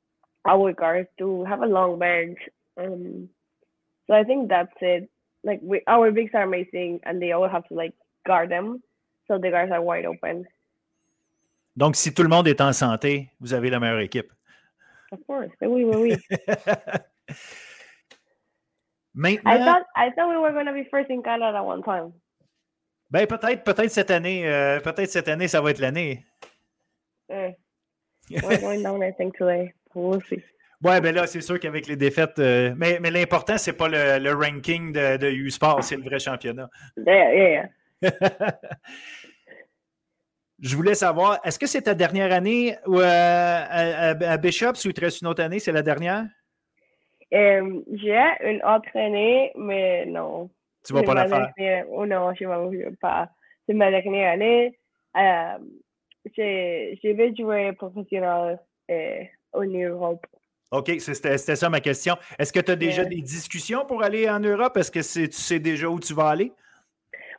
our 0.47 0.73
guards 0.73 1.09
to 1.19 1.45
have 1.45 1.63
a 1.63 1.67
long 1.67 1.99
bench. 1.99 2.39
Um, 2.77 3.29
so 4.07 4.15
I 4.15 4.23
think 4.23 4.49
that's 4.49 4.73
it. 4.81 5.11
Like 5.43 5.61
we, 5.63 5.83
our 5.87 6.11
bigs 6.13 6.31
are 6.35 6.43
amazing, 6.43 7.01
and 7.05 7.21
they 7.21 7.33
all 7.33 7.49
have 7.49 7.67
to 7.69 7.75
like 7.75 7.95
guard 8.27 8.51
them, 8.51 8.81
so 9.27 9.39
the 9.39 9.51
guards 9.51 9.73
are 9.73 9.83
wide 9.83 10.05
open. 10.07 10.45
Donc, 11.77 11.97
si 11.97 12.13
tout 12.13 12.23
le 12.23 12.29
monde 12.29 12.49
est 12.49 12.61
en 12.61 12.73
santé, 12.73 13.31
vous 13.41 13.53
avez 13.55 13.71
la 13.71 13.79
meilleure 13.79 14.01
équipe. 14.01 14.33
Of 15.13 15.21
course, 15.27 15.51
oui, 15.61 15.85
oui, 15.85 15.95
oui. 15.95 16.17
Maintenant, 19.15 19.51
I 19.51 19.59
thought 19.59 19.83
I 19.97 20.11
thought 20.11 20.29
we 20.29 20.37
were 20.37 20.53
going 20.53 20.67
to 20.67 20.73
be 20.73 20.85
first 20.91 21.11
in 21.11 21.23
Canada 21.23 21.63
one 21.63 21.83
time. 21.83 22.13
Ben 23.11 23.27
peut-être, 23.27 23.63
peut-être 23.65 23.91
cette 23.91 24.11
année, 24.11 24.47
euh, 24.47 24.81
peut-être 24.81 25.11
cette 25.11 25.29
année, 25.29 25.49
ça 25.49 25.61
va 25.61 25.71
être 25.71 25.79
l'année. 25.79 26.27
Uh, 27.31 27.53
we're 28.31 28.61
going 28.61 28.83
down, 28.83 29.03
I 29.03 29.13
think, 29.13 29.37
today. 29.37 29.73
We'll 29.95 30.21
see. 30.29 30.43
Ouais, 30.83 31.01
ben 31.01 31.15
là, 31.15 31.27
c'est 31.27 31.41
sûr 31.41 31.59
qu'avec 31.59 31.87
les 31.87 31.97
défaites, 31.97 32.39
euh, 32.39 32.75
mais, 32.77 32.99
mais 33.01 33.11
l'important, 33.11 33.57
c'est 33.57 33.73
pas 33.73 33.89
le, 33.89 34.19
le, 34.19 34.35
ranking 34.35 34.93
de, 34.93 35.17
de 35.17 35.31
U-Sport, 35.31 35.83
c'est 35.83 35.97
le 35.97 36.03
vrai 36.03 36.19
championnat. 36.19 36.69
Yeah, 36.99 37.33
yeah, 37.33 37.49
yeah. 37.49 37.69
Je 40.59 40.75
voulais 40.75 40.95
savoir, 40.95 41.39
est-ce 41.45 41.59
que 41.59 41.67
c'est 41.67 41.83
ta 41.83 41.95
dernière 41.95 42.33
année 42.33 42.77
ou, 42.87 42.99
euh, 42.99 43.05
à, 43.05 44.11
à, 44.11 44.37
Bishops 44.39 44.85
ou 44.85 44.89
il 44.89 44.95
te 44.95 45.03
reste 45.03 45.21
une 45.21 45.29
autre 45.29 45.43
année? 45.43 45.59
C'est 45.59 45.73
la 45.73 45.83
dernière? 45.83 46.25
Um, 47.33 47.83
J'ai 47.93 48.19
une 48.43 48.63
autre 48.65 48.89
année, 48.95 49.53
mais 49.57 50.07
non. 50.07 50.49
Tu 50.87 50.95
vas 50.95 51.03
pas 51.03 51.15
la 51.15 51.29
faire? 51.29 51.53
Dernière... 51.57 51.85
Oh 51.91 52.07
non, 52.07 52.33
je 52.35 52.45
ne 52.45 52.71
vais 52.71 52.97
pas. 53.01 53.29
C'est 53.67 53.75
ma 53.75 53.91
dernière 53.91 54.33
année. 54.33 54.79
Euh, 55.17 55.59
je 56.37 57.13
vais 57.13 57.35
jouer 57.37 57.73
professionnel 57.73 58.59
euh, 58.91 59.25
en 59.53 59.65
Europe. 59.65 60.27
OK, 60.71 60.93
c'était 60.99 61.37
ça 61.39 61.69
ma 61.69 61.81
question. 61.81 62.17
Est-ce 62.39 62.53
que 62.53 62.61
tu 62.61 62.73
as 62.73 62.77
déjà 62.77 63.05
des 63.05 63.21
discussions 63.21 63.85
pour 63.85 64.03
aller 64.03 64.29
en 64.29 64.41
Europe? 64.41 64.77
Est-ce 64.77 64.91
que 64.91 65.01
tu 65.01 65.33
sais 65.33 65.59
déjà 65.59 65.89
où 65.89 66.01
tu 66.01 66.15
vas 66.15 66.31
aller? 66.31 66.53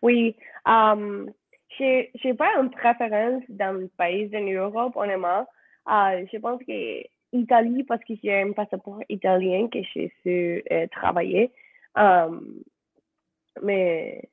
Oui, 0.01 0.35
um, 0.65 1.31
je 1.79 2.07
n'ai 2.23 2.33
pas 2.33 2.55
une 2.59 2.69
préférence 2.69 3.43
dans 3.49 3.79
le 3.79 3.87
pays 3.97 4.29
en 4.35 4.41
Europe, 4.41 4.95
honnêtement. 4.95 5.47
Euh, 5.89 6.25
je 6.31 6.37
pense 6.39 6.61
que 6.63 7.03
Italie, 7.33 7.83
parce 7.83 8.03
que 8.03 8.13
j'ai 8.23 8.41
un 8.41 8.51
passeport 8.53 8.99
italien 9.09 9.67
que 9.69 9.79
je 9.81 10.07
suis 10.21 10.63
euh, 10.71 10.87
travailler. 10.91 11.51
Um, 11.95 12.63
mais, 13.61 14.29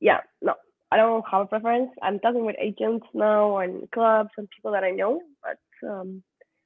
yeah, 0.00 0.22
no, 0.42 0.54
I 0.90 0.96
don't 0.96 1.24
have 1.30 1.42
a 1.42 1.46
preference. 1.46 1.90
I'm 2.02 2.18
talking 2.20 2.44
with 2.44 2.56
agents 2.58 3.06
now 3.12 3.58
and 3.58 3.90
clubs 3.90 4.30
and 4.36 4.48
people 4.50 4.72
that 4.72 4.84
I 4.84 4.92
know. 4.92 5.22
But, 5.42 5.88
um, 5.88 6.22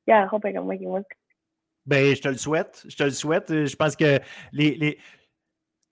yeah, 0.06 0.24
I 0.24 0.26
hope 0.26 0.44
I 0.44 0.52
can 0.52 0.66
make 0.66 0.82
it 0.82 0.88
work. 0.88 1.16
Ben, 1.84 2.14
je 2.14 2.20
te 2.20 2.28
le 2.28 2.36
souhaite. 2.36 2.84
Je 2.88 2.96
te 2.96 3.02
le 3.02 3.10
souhaite. 3.10 3.50
Euh, 3.50 3.66
Je 3.66 3.76
pense 3.76 3.96
que 3.96 4.20
les, 4.52 4.76
les... 4.76 4.98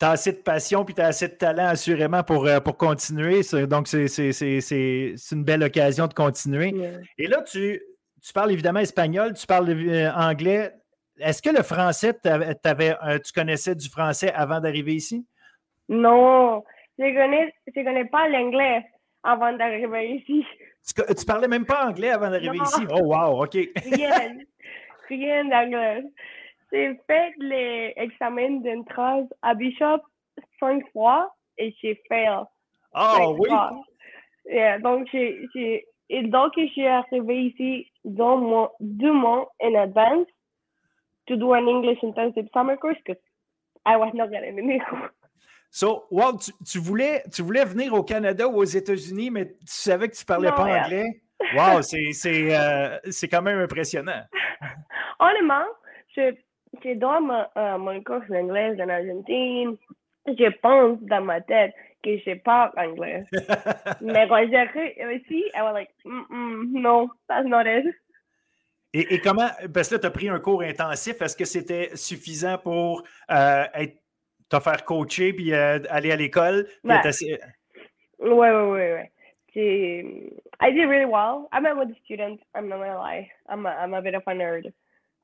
tu 0.00 0.06
as 0.06 0.10
assez 0.10 0.32
de 0.32 0.38
passion 0.38 0.84
puis 0.84 0.94
tu 0.94 1.02
as 1.02 1.08
assez 1.08 1.28
de 1.28 1.34
talent, 1.34 1.66
assurément, 1.66 2.22
pour, 2.22 2.46
euh, 2.46 2.58
pour 2.58 2.76
continuer. 2.76 3.42
Donc, 3.68 3.86
c'est 3.86 4.06
une 5.32 5.44
belle 5.44 5.62
occasion 5.62 6.06
de 6.06 6.14
continuer. 6.14 6.70
Yeah. 6.70 7.00
Et 7.18 7.26
là, 7.26 7.42
tu, 7.42 7.82
tu 8.22 8.32
parles 8.32 8.52
évidemment 8.52 8.80
espagnol, 8.80 9.34
tu 9.34 9.46
parles 9.46 9.68
euh, 9.68 10.10
anglais. 10.12 10.72
Est-ce 11.18 11.42
que 11.42 11.50
le 11.50 11.62
français, 11.62 12.14
t'avais, 12.14 12.96
euh, 13.06 13.18
tu 13.18 13.32
connaissais 13.32 13.74
du 13.74 13.90
français 13.90 14.32
avant 14.32 14.58
d'arriver 14.58 14.94
ici? 14.94 15.26
Non, 15.88 16.64
je 16.98 17.04
connais, 17.04 17.52
je 17.66 17.82
connais 17.82 18.06
pas 18.06 18.26
l'anglais 18.28 18.82
avant 19.22 19.52
d'arriver 19.52 20.14
ici. 20.14 20.46
Tu, 20.86 21.14
tu 21.14 21.24
parlais 21.26 21.46
même 21.46 21.66
pas 21.66 21.86
anglais 21.86 22.08
avant 22.10 22.30
d'arriver 22.30 22.56
ici? 22.56 22.86
Oh, 22.90 23.00
wow, 23.02 23.42
OK. 23.42 23.54
Rien, 23.84 24.38
rien 25.10 25.44
d'anglais. 25.44 26.04
J'ai 26.72 27.00
fait 27.06 27.32
l'examen 27.38 28.60
d'entrée 28.60 29.26
à 29.42 29.54
Bishop 29.54 30.02
cinq 30.58 30.82
fois 30.92 31.34
et 31.58 31.74
j'ai 31.82 32.00
fait 32.08 32.26
Ah 32.94 33.14
cinq 33.16 33.36
oui! 33.38 33.48
Yeah, 34.46 34.78
donc, 34.78 35.06
j'ai, 35.12 35.46
j'ai, 35.54 35.86
et 36.08 36.22
donc, 36.22 36.52
je 36.56 36.66
suis 36.68 36.86
arrivée 36.86 37.42
ici 37.42 37.86
deux 38.04 38.36
mois, 38.36 38.72
deux 38.80 39.12
mois 39.12 39.52
en 39.62 39.74
advance 39.74 40.26
to 41.26 41.36
do 41.36 41.52
an 41.54 41.68
English 41.68 41.98
intensive 42.02 42.48
summer 42.52 42.76
course 42.76 42.96
because 43.04 43.22
I 43.86 43.96
was 43.96 44.10
not 44.14 44.30
getting 44.30 44.80
course. 44.88 45.12
So, 45.72 46.06
wow, 46.10 46.36
tu, 46.36 46.50
tu 46.66 46.80
voulais, 46.80 47.22
tu 47.32 47.42
voulais 47.42 47.64
venir 47.64 47.94
au 47.94 48.02
Canada 48.02 48.48
ou 48.48 48.56
aux 48.56 48.64
États-Unis, 48.64 49.30
mais 49.30 49.46
tu 49.46 49.54
savais 49.66 50.08
que 50.08 50.16
tu 50.16 50.24
parlais 50.24 50.50
Non, 50.50 50.56
pas 50.56 50.68
yeah. 50.68 50.84
anglais? 50.84 51.22
Wow, 51.54 51.80
c'est 51.80 52.12
c'est, 52.12 52.58
euh, 52.58 52.98
c'est 53.08 53.28
quand 53.28 53.40
même 53.40 53.60
impressionnant. 53.60 54.24
Honnêtement, 55.20 55.64
je, 56.14 56.34
donne 56.88 57.26
mon, 57.26 57.44
euh, 57.56 57.78
mon 57.78 58.02
cours 58.02 58.22
d'anglais 58.28 58.76
en 58.80 58.88
Argentine. 58.88 59.76
Je 60.26 60.50
pense 60.60 61.00
dans 61.02 61.22
ma 61.22 61.40
tête 61.40 61.74
que 62.02 62.16
je 62.18 62.34
parle 62.38 62.72
anglais. 62.76 63.24
Mais 64.00 64.28
quand 64.28 64.46
j'arrive 64.50 65.22
ici, 65.22 65.44
I 65.54 65.62
was 65.62 65.72
like, 65.72 65.90
mm 66.04 66.24
-mm, 66.30 66.82
no, 66.82 67.10
that's 67.28 67.46
not 67.46 67.66
it. 67.66 67.86
Et, 68.92 69.14
et 69.14 69.20
comment, 69.20 69.48
parce 69.72 69.88
que 69.88 69.94
là, 69.94 70.00
tu 70.00 70.06
as 70.06 70.10
pris 70.10 70.28
un 70.28 70.40
cours 70.40 70.62
intensif, 70.62 71.20
est-ce 71.22 71.36
que 71.36 71.44
c'était 71.44 71.90
suffisant 71.94 72.58
pour 72.58 73.04
euh, 73.30 73.64
être, 73.74 73.96
te 74.48 74.58
faire 74.58 74.84
coacher 74.84 75.32
puis 75.32 75.52
euh, 75.52 75.78
aller 75.88 76.10
à 76.10 76.16
l'école? 76.16 76.66
ouais, 76.84 77.00
ouais, 78.18 78.92
ouais. 78.92 79.10
J'ai- 79.54 80.32
I 80.60 80.70
did 80.72 80.86
really 80.88 81.06
well. 81.06 81.48
I'm 81.52 81.66
a 81.66 81.74
good 81.74 81.94
student. 82.04 82.40
I'm 82.54 82.68
not 82.68 82.78
gonna 82.78 82.98
lie. 82.98 83.30
I'm 83.48 83.66
a, 83.66 83.70
I'm 83.70 83.94
a 83.94 84.02
bit 84.02 84.14
of 84.14 84.22
a 84.26 84.34
nerd. 84.34 84.72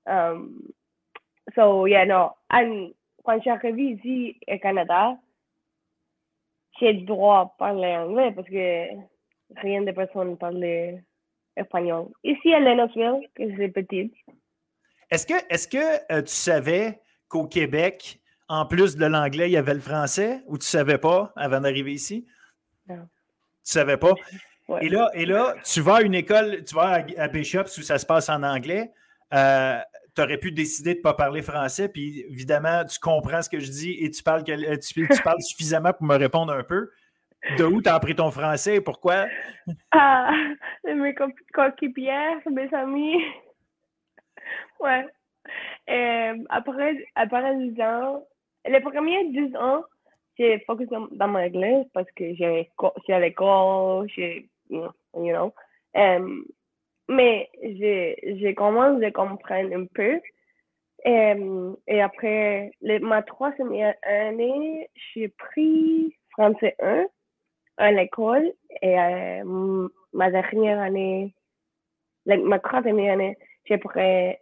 Um, 0.06 0.62
so 1.55 1.86
yeah, 1.86 2.05
no. 2.05 2.32
And 2.51 2.90
quand 3.24 3.40
j'ai 3.43 3.51
arrivé 3.51 3.82
ici 3.98 4.36
au 4.48 4.59
Canada, 4.59 5.16
j'ai 6.78 6.93
le 6.93 7.06
droit 7.06 7.44
de 7.47 7.51
parler 7.59 7.94
anglais 7.97 8.32
parce 8.32 8.48
que 8.48 8.86
rien 9.60 9.82
de 9.82 9.93
personne 9.93 10.36
parlait 10.36 11.02
espagnol. 11.56 12.09
Ici 12.24 12.52
à 12.52 12.60
Lennoxville, 12.60 13.28
que 13.35 13.43
c'est 13.56 13.68
petite, 13.68 14.14
Est-ce 15.10 15.27
que, 15.27 15.35
est-ce 15.48 15.68
que 15.68 16.12
euh, 16.12 16.23
tu 16.23 16.32
savais 16.32 17.01
qu'au 17.28 17.47
Québec, 17.47 18.20
en 18.48 18.66
plus 18.66 18.97
de 18.97 19.06
l'anglais, 19.06 19.48
il 19.48 19.52
y 19.52 19.56
avait 19.56 19.74
le 19.74 19.81
français? 19.81 20.43
Ou 20.47 20.59
tu 20.59 20.66
savais 20.66 20.98
pas 20.98 21.32
avant 21.36 21.60
d'arriver 21.60 21.93
ici? 21.93 22.27
Non. 22.89 23.09
Tu 23.64 23.73
savais 23.73 23.97
pas? 23.97 24.12
ouais. 24.68 24.85
Et 24.85 24.89
là, 24.89 25.10
et 25.14 25.24
là, 25.27 25.55
tu 25.64 25.81
vas 25.81 25.97
à 25.97 26.02
une 26.02 26.14
école, 26.14 26.62
tu 26.64 26.74
vas 26.74 26.89
à, 26.89 27.23
à 27.23 27.28
Bishops 27.28 27.78
où 27.78 27.82
ça 27.82 27.98
se 27.98 28.06
passe 28.06 28.28
en 28.28 28.43
anglais. 28.43 28.90
euh, 29.32 29.78
tu 30.16 30.22
aurais 30.22 30.38
pu 30.38 30.51
décider 30.51 30.94
de 30.94 30.98
ne 30.98 31.02
pas 31.02 31.14
parler 31.14 31.43
français, 31.43 31.88
puis 31.88 32.24
évidemment, 32.30 32.84
tu 32.84 32.98
comprends 32.98 33.43
ce 33.43 33.51
que 33.51 33.60
je 33.60 33.70
dis 33.70 33.97
et 34.01 34.10
tu 34.10 34.22
parles, 34.22 34.43
euh, 34.48 34.76
tu, 34.78 35.06
tu 35.06 35.22
parles 35.22 35.40
suffisamment 35.43 35.93
pour 35.93 36.06
me 36.06 36.16
répondre 36.16 36.52
un 36.52 36.62
peu. 36.62 36.90
De 37.59 37.64
où 37.64 37.80
tu 37.80 37.88
as 37.88 37.94
appris 37.94 38.16
ton 38.16 38.30
français 38.32 38.76
et 38.76 38.80
pourquoi? 38.80 39.26
Ah, 39.93 40.32
mes 40.84 41.14
co- 41.14 41.30
coéquipières, 41.52 42.40
mes 42.51 42.72
amis. 42.74 43.22
Ouais. 44.78 45.06
Euh, 45.88 46.34
après, 46.51 47.06
après 47.14 47.56
10 47.56 47.80
ans, 47.80 48.26
les 48.66 48.80
premiers 48.80 49.30
10 49.30 49.56
ans, 49.56 49.82
j'ai 50.38 50.60
focus 50.66 50.88
dans, 50.88 51.09
dans 51.12 51.28
mon 51.28 51.38
anglais 51.38 51.84
parce 51.94 52.10
que 52.12 52.34
j'ai 52.34 52.70
à 53.09 53.20
l'école, 53.20 54.06
j'ai, 54.14 54.48
you 54.68 54.82
know. 54.82 54.93
you 55.24 55.32
know. 55.32 55.55
Euh, 55.97 56.43
mais 57.08 57.48
je, 57.62 58.14
je 58.40 58.54
commence 58.54 59.02
à 59.02 59.10
comprendre 59.10 59.74
un 59.74 59.86
peu. 59.86 60.20
Et, 61.04 61.34
et 61.86 62.00
après 62.00 62.72
ma 62.80 63.22
troisième 63.22 63.94
année, 64.02 64.88
j'ai 65.14 65.28
pris 65.28 66.16
français 66.30 66.74
1 66.80 67.06
à 67.76 67.92
l'école 67.92 68.52
et 68.82 68.98
euh, 68.98 69.88
ma 70.12 70.30
dernière 70.30 70.80
année, 70.80 71.34
ma 72.26 72.58
troisième 72.58 72.98
année, 72.98 73.36
j'ai 73.66 73.78
pris 73.78 74.34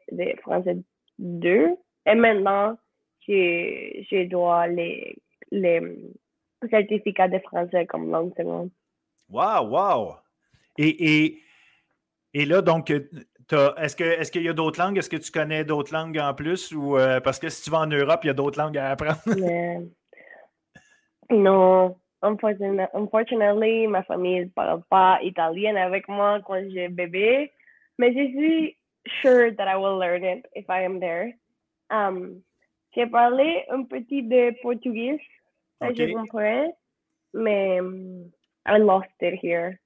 français 0.43 0.77
2 1.19 1.77
et 2.07 2.15
maintenant, 2.15 2.77
je, 3.27 4.05
je 4.11 4.28
dois 4.28 4.66
les, 4.69 5.16
les 5.51 5.81
certificats 6.70 7.28
de 7.28 7.39
français 7.41 7.86
comme 7.86 8.11
langue 8.11 8.35
seconde. 8.36 8.70
Wow, 9.31 9.69
wow! 9.69 10.15
Et, 10.77 11.24
et, 11.24 11.39
et 12.35 12.44
là, 12.47 12.62
donc, 12.62 12.90
est-ce 12.90 13.97
qu'il 13.97 14.06
est 14.06 14.31
qu'il 14.31 14.43
y 14.43 14.48
a 14.48 14.52
d'autres 14.52 14.81
langues? 14.81 14.98
Est-ce 14.98 15.09
que 15.09 15.16
tu 15.16 15.31
connais 15.31 15.65
d'autres 15.65 15.93
langues 15.93 16.19
en 16.19 16.35
plus? 16.35 16.73
Ou, 16.73 16.98
euh, 16.98 17.20
parce 17.20 17.39
que 17.39 17.48
si 17.48 17.62
tu 17.62 17.70
vas 17.70 17.81
en 17.81 17.86
Europe, 17.86 18.20
il 18.24 18.27
y 18.27 18.31
a 18.31 18.35
d'autres 18.35 18.59
langues 18.59 18.77
à 18.77 18.90
apprendre. 18.90 19.20
non. 21.31 21.97
Unfortunately, 22.23 23.86
ma 23.86 24.02
famille 24.02 24.40
ne 24.40 24.48
parle 24.48 24.82
pas 24.89 25.19
italien 25.23 25.77
avec 25.77 26.09
moi 26.09 26.40
quand 26.44 26.62
j'ai 26.70 26.89
bébé. 26.89 27.52
Mais 27.98 28.12
je 28.12 28.31
suis 28.31 28.77
sure 29.20 29.55
that 29.56 29.69
I 29.69 29.77
will 29.77 29.98
learn 29.98 30.24
it 30.24 30.47
if 30.55 30.65
I 30.69 30.85
am 30.85 30.98
there. 30.98 31.35
Um, 31.90 32.43
j'ai 32.97 33.06
parlé 33.06 33.65
un 33.69 33.85
petit 33.85 34.23
de 34.23 34.55
portugais. 34.62 35.20
Okay. 35.82 36.09
Je 36.09 36.15
comprends. 36.15 36.74
Mais 37.35 37.78
um, 37.78 38.32
I 38.66 38.78
lost 38.78 39.11
it 39.20 39.35
here 39.40 39.78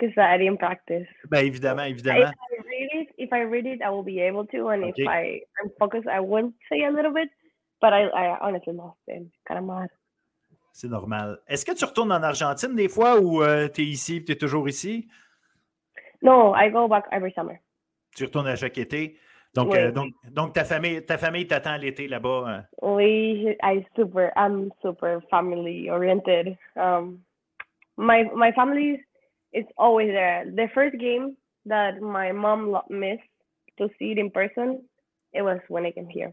because 0.00 0.16
I 0.16 0.38
didn't 0.38 0.58
practice. 0.58 1.06
Ben, 1.28 1.44
évidemment, 1.44 1.84
évidemment. 1.84 2.30
If 2.30 2.32
I 2.32 2.62
read 2.68 2.88
it, 2.92 3.08
if 3.18 3.32
I 3.32 3.42
read 3.42 3.66
it, 3.66 3.82
I 3.82 3.90
will 3.90 4.02
be 4.02 4.20
able 4.20 4.46
to, 4.46 4.68
and 4.68 4.84
okay. 4.84 5.02
if 5.02 5.08
I 5.08 5.40
am 5.62 5.70
focused, 5.78 6.08
I 6.08 6.20
would 6.20 6.52
say 6.68 6.84
a 6.84 6.90
little 6.90 7.12
bit, 7.12 7.28
but 7.80 7.92
I, 7.92 8.06
I 8.06 8.38
honestly 8.40 8.72
lost 8.72 8.98
it. 9.06 9.26
Kind 9.46 9.58
of 9.58 9.64
mad. 9.64 9.88
C'est 10.72 10.88
normal. 10.88 11.38
Est-ce 11.48 11.64
que 11.64 11.72
tu 11.72 11.84
retournes 11.84 12.12
en 12.12 12.22
Argentine 12.22 12.74
des 12.74 12.88
fois 12.88 13.20
ou 13.20 13.42
euh, 13.42 13.68
tu 13.68 13.82
es 13.82 13.84
ici 13.84 14.16
et 14.16 14.24
tu 14.24 14.32
es 14.32 14.36
toujours 14.36 14.68
ici? 14.68 15.08
No, 16.22 16.54
I 16.54 16.70
go 16.70 16.86
back 16.88 17.06
every 17.10 17.32
summer. 17.32 17.58
Tu 18.16 18.24
retournes 18.24 18.46
à 18.46 18.56
chaque 18.56 18.78
été? 18.78 19.18
Donc, 19.52 19.72
oui. 19.72 19.78
euh, 19.78 19.90
donc, 19.90 20.14
donc, 20.30 20.52
ta 20.52 20.64
famille 20.64 21.04
ta 21.04 21.18
famille 21.18 21.46
t'attend 21.46 21.76
l'été 21.76 22.06
là-bas? 22.06 22.44
Hein? 22.46 22.64
Oui, 22.82 23.56
I 23.62 23.84
super, 23.96 24.32
I'm 24.36 24.70
super 24.80 25.20
family 25.28 25.90
oriented. 25.90 26.56
Um, 26.76 27.18
my, 27.96 28.30
my 28.34 28.52
family 28.52 29.02
it's 29.52 29.70
always 29.76 30.08
there. 30.08 30.44
The 30.46 30.68
first 30.74 30.98
game 30.98 31.36
that 31.66 32.00
my 32.00 32.32
mom 32.32 32.76
missed 32.88 33.22
to 33.78 33.88
see 33.98 34.12
it 34.12 34.18
in 34.18 34.30
person, 34.30 34.82
it 35.32 35.42
was 35.42 35.58
when 35.68 35.86
I 35.86 35.92
came 35.92 36.08
here. 36.08 36.32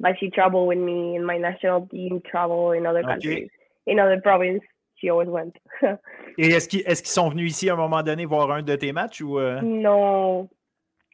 Like 0.00 0.18
she 0.18 0.30
traveled 0.30 0.68
with 0.68 0.78
me 0.78 1.16
in 1.16 1.24
my 1.24 1.38
national 1.38 1.86
team, 1.86 2.20
travel 2.28 2.72
in 2.72 2.86
other 2.86 3.02
countries, 3.02 3.48
in 3.86 3.98
other 3.98 4.20
provinces. 4.20 4.66
She 4.96 5.10
always 5.10 5.28
went. 5.28 5.56
Et 6.38 6.46
est-ce 6.46 6.68
qu'ils 6.68 6.82
est 6.86 7.02
qu 7.02 7.08
sont 7.08 7.28
venus 7.30 7.50
ici 7.50 7.68
à 7.68 7.74
un 7.74 7.76
moment 7.76 8.02
donné 8.02 8.24
voir 8.24 8.50
un 8.52 8.62
de 8.62 8.76
tes 8.76 8.92
matchs 8.92 9.20
ou? 9.20 9.38
Uh... 9.38 9.60
No, 9.60 10.48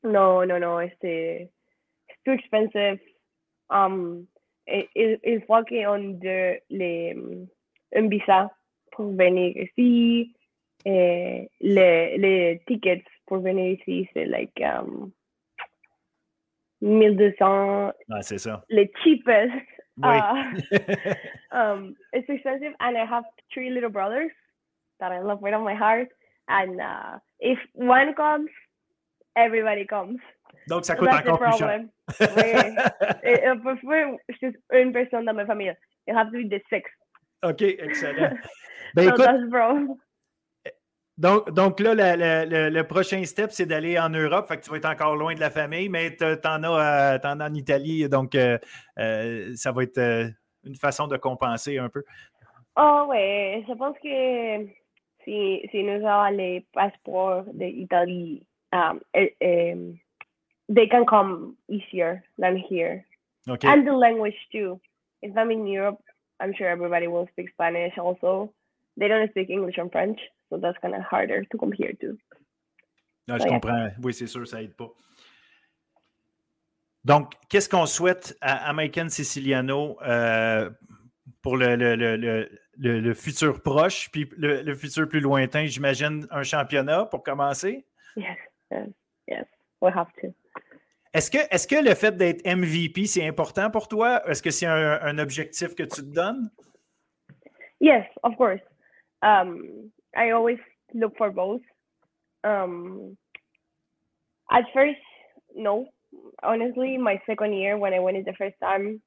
no, 0.04 0.44
no, 0.44 0.58
no. 0.58 0.78
It's, 0.78 0.94
it's 1.02 1.50
too 2.24 2.32
expensive. 2.32 2.98
Um, 3.70 4.26
it, 4.66 4.88
it, 4.94 5.20
it's 5.22 5.48
working 5.48 5.86
on 5.86 6.18
the 6.20 6.60
les 6.68 7.14
un 7.96 8.08
visa 8.08 8.50
pour 8.92 9.12
venir 9.12 9.56
ici. 9.56 10.34
Eh, 10.88 11.50
les, 11.60 12.18
les 12.18 12.62
tickets 12.66 13.04
pour 13.26 13.38
venir 13.38 13.78
ici, 13.78 14.08
c'est 14.14 14.24
like 14.24 14.58
um, 14.62 15.12
1200. 16.80 17.92
Ah, 18.10 18.22
c'est 18.22 18.38
ça. 18.38 18.64
Les 18.70 18.90
cheapest. 19.04 19.52
Oui. 19.98 20.16
Uh, 20.16 21.14
um, 21.52 21.94
it's 22.12 22.28
expensive, 22.28 22.72
and 22.80 22.96
I 22.96 23.04
have 23.04 23.24
three 23.52 23.70
little 23.70 23.90
brothers 23.90 24.30
that 25.00 25.12
I 25.12 25.20
love 25.20 25.42
with 25.42 25.54
all 25.54 25.64
my 25.64 25.74
heart. 25.74 26.08
And 26.48 26.80
uh, 26.80 27.18
if 27.40 27.58
one 27.74 28.14
comes, 28.14 28.48
everybody 29.36 29.84
comes. 29.86 30.20
Donc, 30.68 30.84
ça 30.84 30.94
coûte 30.96 31.08
encore 31.08 31.38
plus 31.38 31.58
cher. 31.58 31.84
oui. 32.20 32.52
Et, 33.22 33.40
juste 34.40 34.56
une 34.72 34.92
personne 34.92 35.24
dans 35.24 35.34
ma 35.34 35.44
famille. 35.44 35.74
It 36.06 36.14
has 36.14 36.26
to 36.26 36.32
be 36.32 36.48
the 36.48 36.60
six. 36.70 36.84
OK, 37.42 37.62
excellent. 37.78 38.38
Ben, 38.94 39.04
so 39.14 39.22
écoute, 39.22 39.50
bro. 39.50 39.98
Donc, 41.18 41.50
donc 41.50 41.80
là, 41.80 41.94
le, 42.16 42.82
prochain 42.82 43.24
step, 43.24 43.50
c'est 43.50 43.66
d'aller 43.66 43.98
en 43.98 44.08
Europe. 44.08 44.46
Fait 44.46 44.56
que 44.56 44.62
tu 44.62 44.70
vas 44.70 44.76
être 44.76 44.88
encore 44.88 45.16
loin 45.16 45.34
de 45.34 45.40
la 45.40 45.50
famille, 45.50 45.88
mais 45.88 46.14
tu 46.14 46.24
en, 46.24 46.62
as, 46.62 47.18
en 47.24 47.40
as 47.40 47.48
en 47.48 47.54
Italie. 47.54 48.08
Donc, 48.08 48.36
euh, 48.36 48.56
euh, 49.00 49.50
ça 49.56 49.72
va 49.72 49.82
être 49.82 49.98
euh, 49.98 50.28
une 50.64 50.76
façon 50.76 51.08
de 51.08 51.16
compenser 51.16 51.78
un 51.78 51.88
peu. 51.88 52.04
Oh, 52.76 53.06
oui. 53.08 53.64
Je 53.66 53.74
pense 53.74 53.96
que 53.98 54.66
si, 55.24 55.68
si 55.72 55.82
nous 55.82 56.06
avons 56.06 56.36
les 56.36 56.64
passeports 56.72 57.44
d'Italie, 57.52 58.46
um, 58.72 59.00
um, 59.16 59.98
they 60.68 60.88
can 60.88 61.04
come 61.04 61.56
easier 61.68 62.22
than 62.38 62.56
here. 62.56 63.04
Okay. 63.48 63.66
And 63.66 63.84
the 63.84 63.92
language 63.92 64.36
too. 64.52 64.80
If 65.22 65.36
I'm 65.36 65.50
in 65.50 65.66
Europe, 65.66 66.00
I'm 66.38 66.54
sure 66.56 66.68
everybody 66.68 67.08
will 67.08 67.26
speak 67.32 67.50
Spanish 67.50 67.98
also. 67.98 68.52
They 68.98 69.08
don't 69.08 69.28
speak 69.30 69.50
English 69.50 69.78
and 69.78 69.90
French. 69.90 70.18
So 70.50 70.58
that's 70.58 70.78
kind 70.78 70.94
of 70.94 71.02
harder 71.02 71.44
to 71.44 71.58
compare 71.58 71.92
to. 72.00 72.16
Non, 73.28 73.38
je 73.38 73.46
comprends. 73.46 73.90
Oui, 74.02 74.14
c'est 74.14 74.26
sûr, 74.26 74.46
ça 74.46 74.62
aide 74.62 74.74
pas. 74.74 74.90
Donc, 77.04 77.34
qu'est-ce 77.48 77.68
qu'on 77.68 77.86
souhaite 77.86 78.36
à 78.40 78.68
American 78.68 79.08
Siciliano 79.08 79.98
euh, 80.02 80.70
pour 81.42 81.56
le, 81.56 81.76
le, 81.76 81.94
le, 81.94 82.48
le, 82.76 83.14
futur 83.14 83.62
proche, 83.62 84.10
puis 84.10 84.28
le, 84.36 84.74
futur 84.74 85.08
plus 85.08 85.20
lointain? 85.20 85.66
J'imagine 85.66 86.26
un 86.30 86.42
championnat 86.42 87.04
pour 87.06 87.22
commencer? 87.22 87.86
Yes, 88.16 88.36
yes, 88.70 88.88
yes. 89.28 89.46
We 89.80 89.92
have 89.94 90.08
to. 90.22 90.34
Est-ce 91.14 91.30
que, 91.30 91.38
est 91.38 91.70
que 91.70 91.82
le 91.82 91.94
fait 91.94 92.16
d'être 92.16 92.46
MVP, 92.46 93.06
c'est 93.06 93.26
important 93.26 93.70
pour 93.70 93.88
toi? 93.88 94.22
Est-ce 94.28 94.42
que 94.42 94.50
c'est 94.50 94.66
un, 94.66 95.00
un, 95.00 95.18
objectif 95.18 95.74
que 95.74 95.84
tu 95.84 96.02
te 96.02 96.14
donnes? 96.14 96.50
Yes, 97.80 98.04
of 98.22 98.36
course. 98.36 98.60
Um, 99.22 99.90
I 100.16 100.30
always 100.30 100.58
look 100.94 101.16
for 101.16 101.30
both. 101.30 101.60
Um, 102.44 103.16
at 104.50 104.64
first, 104.72 104.98
no. 105.54 105.86
Honestly, 106.42 106.96
my 106.96 107.20
second 107.26 107.52
year 107.52 107.76
when 107.76 107.92
I 107.92 107.98
went 107.98 108.16
it 108.16 108.24
the 108.24 108.32
first 108.32 108.56
time, 108.60 109.02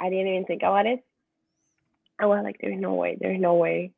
I 0.00 0.10
didn't 0.10 0.28
even 0.28 0.44
think 0.44 0.62
about 0.62 0.86
it. 0.86 1.04
I 2.18 2.26
was 2.26 2.42
like, 2.42 2.56
"There's 2.60 2.80
no 2.80 2.94
way. 2.94 3.16
There's 3.20 3.40
no 3.40 3.54
way. 3.54 3.92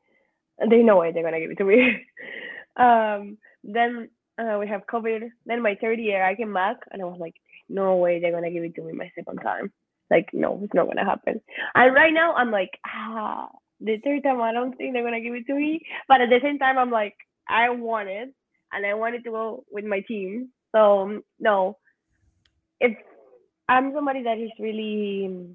There's 0.58 0.84
no 0.84 0.98
way 0.98 1.12
they're 1.12 1.22
gonna 1.22 1.40
give 1.40 1.50
it 1.50 1.58
to 1.58 1.64
me." 1.64 2.06
um, 2.76 3.38
then 3.62 4.08
uh, 4.38 4.58
we 4.60 4.66
have 4.68 4.86
COVID. 4.86 5.30
Then 5.46 5.62
my 5.62 5.76
third 5.80 5.98
year, 5.98 6.22
I 6.24 6.34
came 6.34 6.52
back 6.52 6.76
and 6.90 7.00
I 7.00 7.06
was 7.06 7.18
like, 7.18 7.36
"No 7.68 7.96
way 7.96 8.20
they're 8.20 8.32
gonna 8.32 8.50
give 8.50 8.64
it 8.64 8.74
to 8.76 8.82
me 8.82 8.92
my 8.92 9.10
second 9.14 9.38
time." 9.38 9.72
Like, 10.10 10.28
no, 10.32 10.60
it's 10.62 10.74
not 10.74 10.86
gonna 10.86 11.04
happen. 11.04 11.40
And 11.74 11.94
right 11.94 12.12
now, 12.12 12.34
I'm 12.34 12.50
like, 12.50 12.78
ah, 12.86 13.48
the 13.84 13.98
third 13.98 14.22
time 14.22 14.40
I 14.40 14.52
don't 14.52 14.74
think 14.76 14.92
they're 14.92 15.04
gonna 15.04 15.20
give 15.20 15.34
it 15.34 15.46
to 15.46 15.54
me. 15.54 15.80
But 16.08 16.20
at 16.20 16.30
the 16.30 16.40
same 16.42 16.58
time, 16.58 16.78
I'm 16.78 16.90
like, 16.90 17.14
I 17.48 17.68
want 17.68 18.08
it, 18.08 18.34
and 18.72 18.86
I 18.86 18.94
wanted 18.94 19.24
to 19.24 19.30
go 19.30 19.64
with 19.70 19.84
my 19.84 20.00
team. 20.00 20.50
So 20.74 21.02
um, 21.02 21.22
no, 21.38 21.76
if 22.80 22.96
I'm 23.68 23.92
somebody 23.94 24.22
that 24.24 24.38
is 24.38 24.50
really, 24.58 25.54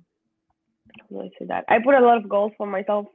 how 0.99 1.06
do 1.10 1.22
I 1.22 1.30
say 1.39 1.45
that? 1.47 1.65
I 1.68 1.80
put 1.84 1.95
a 1.95 1.99
lot 1.99 2.18
of 2.18 2.30
goals 2.30 2.53
for 2.57 2.68
myself, 2.68 3.07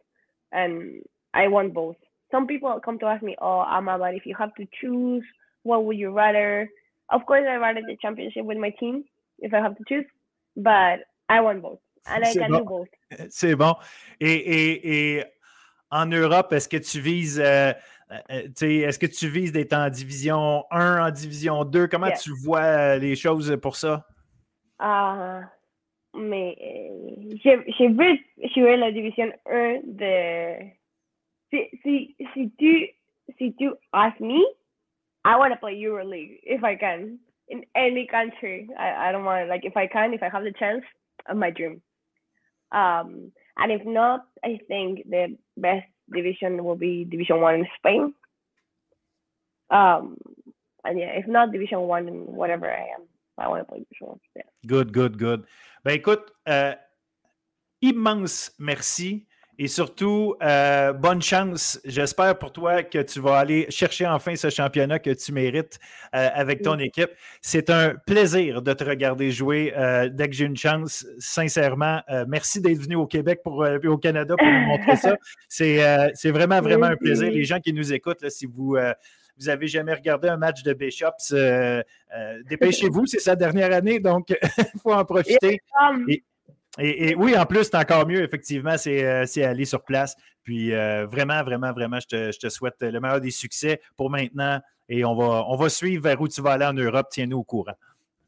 and 0.52 1.02
I 1.32 1.48
want 1.48 1.74
both. 1.74 1.96
Some 2.30 2.46
people 2.46 2.80
come 2.84 2.98
to 2.98 3.06
ask 3.06 3.22
me, 3.22 3.36
"Oh, 3.40 3.64
Amma, 3.66 3.98
but 3.98 4.14
if 4.14 4.26
you 4.26 4.34
have 4.38 4.54
to 4.56 4.66
choose, 4.80 5.24
what 5.62 5.84
would 5.84 5.96
you 5.96 6.10
rather?" 6.10 6.68
Of 7.10 7.24
course, 7.26 7.44
I 7.48 7.56
rather 7.56 7.82
the 7.86 7.96
championship 8.02 8.44
with 8.44 8.58
my 8.58 8.70
team 8.80 9.04
if 9.38 9.54
I 9.54 9.60
have 9.60 9.76
to 9.76 9.84
choose, 9.88 10.06
but 10.56 11.00
I 11.28 11.40
want 11.40 11.62
both. 11.62 11.78
bon. 12.64 12.88
C'est 13.30 13.54
bon. 13.54 13.74
Et, 14.20 14.32
et, 14.32 15.16
et, 15.16 15.24
en 15.90 16.06
Europe, 16.06 16.52
est-ce 16.52 16.68
que 16.68 16.76
tu 16.76 17.00
vises 17.00 17.40
euh, 17.40 17.72
euh 18.10 18.42
est-ce 18.60 18.98
que 18.98 19.06
tu 19.06 19.28
vises 19.28 19.52
d'être 19.52 19.72
en 19.72 19.88
division 19.88 20.64
1, 20.70 21.06
en 21.06 21.10
division 21.10 21.64
2? 21.64 21.86
Comment 21.88 22.08
yes. 22.08 22.22
tu 22.22 22.30
vois 22.42 22.62
euh, 22.62 22.98
les 22.98 23.16
choses 23.16 23.56
pour 23.62 23.76
ça? 23.76 24.06
Uh, 24.80 25.44
mais 26.14 26.56
j'ai 27.42 27.88
vu 27.88 28.26
jouer 28.54 28.76
la 28.76 28.90
division 28.92 29.32
1 29.46 29.80
de. 29.84 30.74
Si, 31.52 31.68
si, 31.82 32.16
si, 32.34 32.50
tu, 32.58 32.88
si 33.38 33.54
tu 33.54 33.70
ask 33.92 34.18
me, 34.18 34.42
I 35.24 35.36
want 35.36 35.50
to 35.50 35.56
play 35.56 35.74
EuroLeague 35.80 36.40
if 36.42 36.64
I 36.64 36.76
can 36.76 37.18
in 37.48 37.64
any 37.74 38.06
country. 38.06 38.68
I, 38.78 39.08
I 39.08 39.12
don't 39.12 39.24
want 39.24 39.48
like 39.48 39.64
if 39.64 39.76
I 39.76 39.86
can, 39.86 40.12
if 40.12 40.22
I 40.22 40.28
have 40.28 40.42
the 40.42 40.52
chance, 40.58 40.84
of 41.28 41.36
my 41.36 41.50
dream. 41.50 41.80
Um, 42.74 43.32
and 43.56 43.70
if 43.70 43.86
not, 43.86 44.26
I 44.44 44.58
think 44.66 45.08
the 45.08 45.38
best 45.56 45.86
division 46.12 46.64
will 46.64 46.76
be 46.76 47.04
Division 47.04 47.40
One 47.40 47.54
in 47.54 47.66
Spain. 47.78 48.14
Um, 49.70 50.18
and 50.84 50.98
yeah, 50.98 51.12
if 51.14 51.26
not 51.26 51.52
Division 51.52 51.80
One 51.82 52.06
whatever 52.26 52.70
I 52.70 52.88
am, 52.98 53.06
I 53.38 53.48
want 53.48 53.62
to 53.62 53.64
play 53.64 53.78
Division 53.78 54.08
One. 54.08 54.20
Yeah. 54.36 54.42
Good, 54.66 54.92
good, 54.92 55.18
good. 55.18 55.46
Ben 55.84 55.94
écoute, 55.94 56.32
euh, 56.48 56.74
immense 57.80 58.52
merci. 58.58 59.26
Et 59.58 59.68
surtout, 59.68 60.34
euh, 60.42 60.92
bonne 60.92 61.22
chance. 61.22 61.80
J'espère 61.84 62.38
pour 62.38 62.52
toi 62.52 62.82
que 62.82 62.98
tu 62.98 63.20
vas 63.20 63.38
aller 63.38 63.66
chercher 63.70 64.06
enfin 64.06 64.34
ce 64.36 64.50
championnat 64.50 64.98
que 64.98 65.10
tu 65.10 65.32
mérites 65.32 65.78
euh, 66.14 66.28
avec 66.34 66.62
ton 66.62 66.78
équipe. 66.78 67.10
C'est 67.40 67.70
un 67.70 67.94
plaisir 68.06 68.62
de 68.62 68.72
te 68.72 68.84
regarder 68.84 69.30
jouer 69.30 69.72
euh, 69.76 70.08
dès 70.12 70.28
que 70.28 70.34
j'ai 70.34 70.46
une 70.46 70.56
chance. 70.56 71.06
Sincèrement, 71.18 72.00
merci 72.26 72.60
d'être 72.60 72.78
venu 72.78 72.96
au 72.96 73.06
Québec 73.06 73.40
pour 73.44 73.64
au 73.84 73.98
Canada 73.98 74.34
pour 74.36 74.46
nous 74.46 74.66
montrer 74.66 74.96
ça. 74.96 75.16
C'est 75.48 76.30
vraiment, 76.30 76.60
vraiment 76.60 76.86
un 76.86 76.96
plaisir. 76.96 77.30
Les 77.30 77.44
gens 77.44 77.60
qui 77.60 77.72
nous 77.72 77.92
écoutent, 77.92 78.22
là, 78.22 78.30
si 78.30 78.46
vous 78.46 78.76
vous 79.36 79.48
avez 79.48 79.66
jamais 79.66 79.94
regardé 79.94 80.28
un 80.28 80.36
match 80.36 80.62
de 80.62 80.72
Bishops, 80.72 81.32
euh, 81.32 81.82
euh, 82.16 82.42
dépêchez-vous, 82.48 83.06
c'est 83.06 83.18
sa 83.18 83.34
dernière 83.34 83.72
année, 83.72 83.98
donc 83.98 84.28
il 84.74 84.80
faut 84.80 84.92
en 84.92 85.04
profiter. 85.04 85.60
Um, 85.80 86.04
Et- 86.08 86.24
Et, 86.78 87.10
et 87.10 87.14
oui, 87.14 87.36
en 87.36 87.46
plus, 87.46 87.64
c'est 87.64 87.76
encore 87.76 88.06
mieux, 88.06 88.22
effectivement, 88.22 88.76
c'est 88.76 89.04
euh, 89.04 89.48
aller 89.48 89.64
sur 89.64 89.82
place. 89.82 90.16
Puis 90.42 90.72
euh, 90.72 91.06
vraiment, 91.06 91.42
vraiment, 91.42 91.72
vraiment, 91.72 91.98
je 92.00 92.06
te, 92.06 92.32
je 92.32 92.38
te 92.38 92.48
souhaite 92.48 92.76
le 92.80 93.00
meilleur 93.00 93.20
des 93.20 93.30
succès 93.30 93.80
pour 93.96 94.10
maintenant. 94.10 94.60
Et 94.88 95.04
on 95.04 95.14
va, 95.14 95.44
on 95.48 95.56
va 95.56 95.68
suivre 95.68 96.02
vers 96.02 96.20
où 96.20 96.28
tu 96.28 96.42
vas 96.42 96.52
aller 96.52 96.66
en 96.66 96.74
Europe. 96.74 97.06
Tiens-nous 97.10 97.38
au 97.38 97.44
courant. 97.44 97.74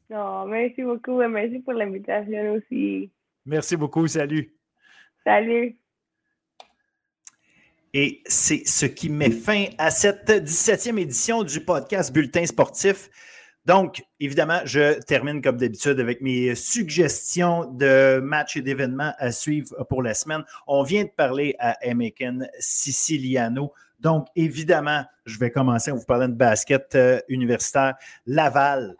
no, 0.09 0.45
merci 0.45 0.81
beaucoup 0.83 1.21
et 1.21 1.27
merci 1.27 1.59
pour 1.59 1.73
l'invitation 1.73 2.53
aussi. 2.53 3.11
Merci 3.45 3.75
beaucoup. 3.75 4.07
Salut. 4.07 4.53
Salut. 5.23 5.77
Et 7.93 8.21
c'est 8.25 8.67
ce 8.67 8.85
qui 8.85 9.09
met 9.09 9.31
fin 9.31 9.65
à 9.77 9.91
cette 9.91 10.29
17e 10.29 10.97
édition 10.99 11.43
du 11.43 11.61
podcast 11.61 12.13
Bulletin 12.13 12.45
sportif. 12.45 13.09
Donc, 13.67 14.01
évidemment, 14.21 14.61
je 14.63 14.97
termine 15.01 15.41
comme 15.41 15.57
d'habitude 15.57 15.99
avec 15.99 16.21
mes 16.21 16.55
suggestions 16.55 17.65
de 17.65 18.21
matchs 18.21 18.55
et 18.55 18.61
d'événements 18.61 19.11
à 19.17 19.33
suivre 19.33 19.75
pour 19.89 20.01
la 20.01 20.13
semaine. 20.13 20.45
On 20.67 20.83
vient 20.83 21.03
de 21.03 21.09
parler 21.09 21.53
à 21.59 21.75
Emmeken 21.85 22.47
Siciliano. 22.59 23.73
Donc, 23.99 24.27
évidemment, 24.37 25.03
je 25.25 25.37
vais 25.37 25.51
commencer 25.51 25.91
en 25.91 25.97
vous 25.97 26.05
parlant 26.05 26.29
de 26.29 26.33
basket 26.33 26.95
euh, 26.95 27.19
universitaire. 27.27 27.95
Laval 28.25 28.95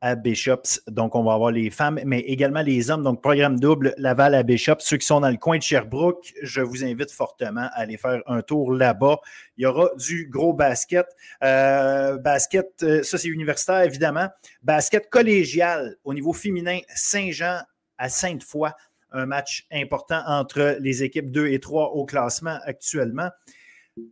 à 0.00 0.14
Bishops. 0.14 0.80
Donc, 0.88 1.14
on 1.14 1.22
va 1.22 1.34
avoir 1.34 1.50
les 1.50 1.70
femmes, 1.70 2.00
mais 2.04 2.20
également 2.20 2.62
les 2.62 2.90
hommes. 2.90 3.02
Donc, 3.02 3.22
programme 3.22 3.60
double 3.60 3.94
Laval 3.98 4.34
à 4.34 4.42
Bishops. 4.42 4.80
Ceux 4.80 4.96
qui 4.96 5.06
sont 5.06 5.20
dans 5.20 5.30
le 5.30 5.36
coin 5.36 5.58
de 5.58 5.62
Sherbrooke, 5.62 6.32
je 6.42 6.60
vous 6.60 6.84
invite 6.84 7.10
fortement 7.10 7.68
à 7.72 7.80
aller 7.80 7.96
faire 7.96 8.22
un 8.26 8.42
tour 8.42 8.72
là-bas. 8.72 9.18
Il 9.56 9.64
y 9.64 9.66
aura 9.66 9.90
du 9.96 10.28
gros 10.30 10.52
basket. 10.52 11.06
Euh, 11.42 12.16
basket, 12.18 12.82
euh, 12.82 13.02
ça 13.02 13.18
c'est 13.18 13.28
universitaire 13.28 13.82
évidemment. 13.82 14.28
Basket 14.62 15.08
collégial 15.10 15.96
au 16.04 16.14
niveau 16.14 16.32
féminin, 16.32 16.78
Saint-Jean 16.94 17.58
à 17.98 18.08
Sainte-Foy. 18.08 18.70
Un 19.12 19.26
match 19.26 19.66
important 19.72 20.22
entre 20.26 20.76
les 20.80 21.02
équipes 21.02 21.30
2 21.30 21.48
et 21.48 21.58
3 21.58 21.90
au 21.90 22.06
classement 22.06 22.58
actuellement. 22.64 23.28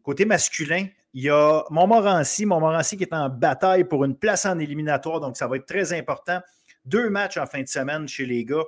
Côté 0.03 0.25
masculin, 0.25 0.87
il 1.15 1.25
y 1.25 1.31
a 1.31 1.65
Montmorency, 1.71 2.47
Montmorency 2.47 2.97
qui 2.97 3.05
est 3.05 3.15
en 3.15 3.29
bataille 3.29 3.85
pour 3.85 4.05
une 4.05 4.17
place 4.17 4.47
en 4.47 4.59
éliminatoire, 4.59 5.21
donc 5.21 5.37
ça 5.37 5.47
va 5.47 5.57
être 5.57 5.67
très 5.67 5.93
important. 5.93 6.41
Deux 6.85 7.11
matchs 7.11 7.37
en 7.37 7.47
fin 7.47 7.63
de 7.63 7.69
semaine 7.69 8.07
chez 8.09 8.27
les 8.27 8.45
gars. 8.45 8.65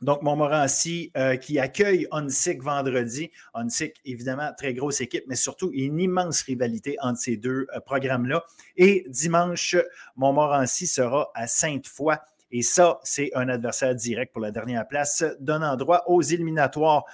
Donc, 0.00 0.22
Montmorency 0.22 1.12
euh, 1.16 1.36
qui 1.36 1.58
accueille 1.58 2.06
Onsic 2.10 2.62
vendredi. 2.62 3.30
Onsic, 3.54 3.94
évidemment, 4.04 4.50
très 4.56 4.74
grosse 4.74 5.00
équipe, 5.00 5.24
mais 5.28 5.36
surtout 5.36 5.70
une 5.72 5.98
immense 6.00 6.42
rivalité 6.42 6.96
entre 7.00 7.20
ces 7.20 7.36
deux 7.36 7.66
euh, 7.74 7.80
programmes-là. 7.80 8.44
Et 8.76 9.06
dimanche, 9.08 9.76
Montmorency 10.16 10.86
sera 10.86 11.30
à 11.34 11.46
Sainte-Foy. 11.46 12.16
Et 12.50 12.62
ça, 12.62 13.00
c'est 13.02 13.30
un 13.34 13.48
adversaire 13.48 13.94
direct 13.94 14.32
pour 14.32 14.42
la 14.42 14.50
dernière 14.50 14.86
place, 14.86 15.24
donnant 15.40 15.76
droit 15.76 16.02
aux 16.06 16.22
éliminatoires. 16.22 17.04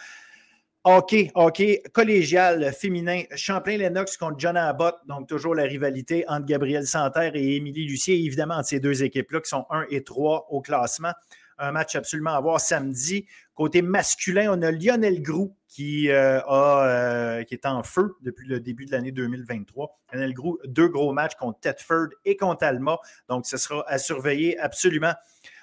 Hockey, 0.85 1.31
hockey 1.35 1.83
collégial 1.93 2.73
féminin, 2.73 3.25
Champlain-Lennox 3.37 4.17
contre 4.17 4.39
John 4.39 4.57
Abbott, 4.57 4.97
donc 5.07 5.29
toujours 5.29 5.55
la 5.55 5.65
rivalité 5.65 6.25
entre 6.27 6.47
Gabriel 6.47 6.87
Santerre 6.87 7.33
et 7.35 7.57
Émilie 7.57 7.87
Lucier, 7.87 8.17
évidemment 8.25 8.55
entre 8.55 8.69
ces 8.69 8.81
deux 8.81 9.03
équipes-là 9.03 9.43
qui 9.43 9.51
sont 9.51 9.67
1 9.69 9.85
et 9.91 10.03
3 10.03 10.47
au 10.49 10.63
classement. 10.63 11.13
Un 11.59 11.73
match 11.73 11.97
absolument 11.97 12.31
à 12.31 12.41
voir 12.41 12.59
samedi. 12.63 13.27
Côté 13.55 13.83
masculin, 13.83 14.51
on 14.51 14.63
a 14.63 14.71
Lionel 14.71 15.21
Groux 15.21 15.55
qui, 15.69 16.09
euh, 16.09 16.41
euh, 16.49 17.45
est 17.51 17.67
en 17.67 17.83
feu 17.83 18.17
depuis 18.23 18.49
le 18.49 18.59
début 18.59 18.87
de 18.87 18.93
l'année 18.93 19.13
2023. 19.13 20.01
Lionel 20.15 20.33
Groux, 20.33 20.59
deux 20.65 20.89
gros 20.89 21.13
matchs 21.13 21.35
contre 21.35 21.61
Thetford 21.61 22.09
et 22.25 22.39
contre 22.39 22.65
Alma, 22.65 22.99
donc 23.29 23.45
ce 23.45 23.59
sera 23.59 23.85
à 23.87 23.99
surveiller 23.99 24.59
absolument. 24.59 25.13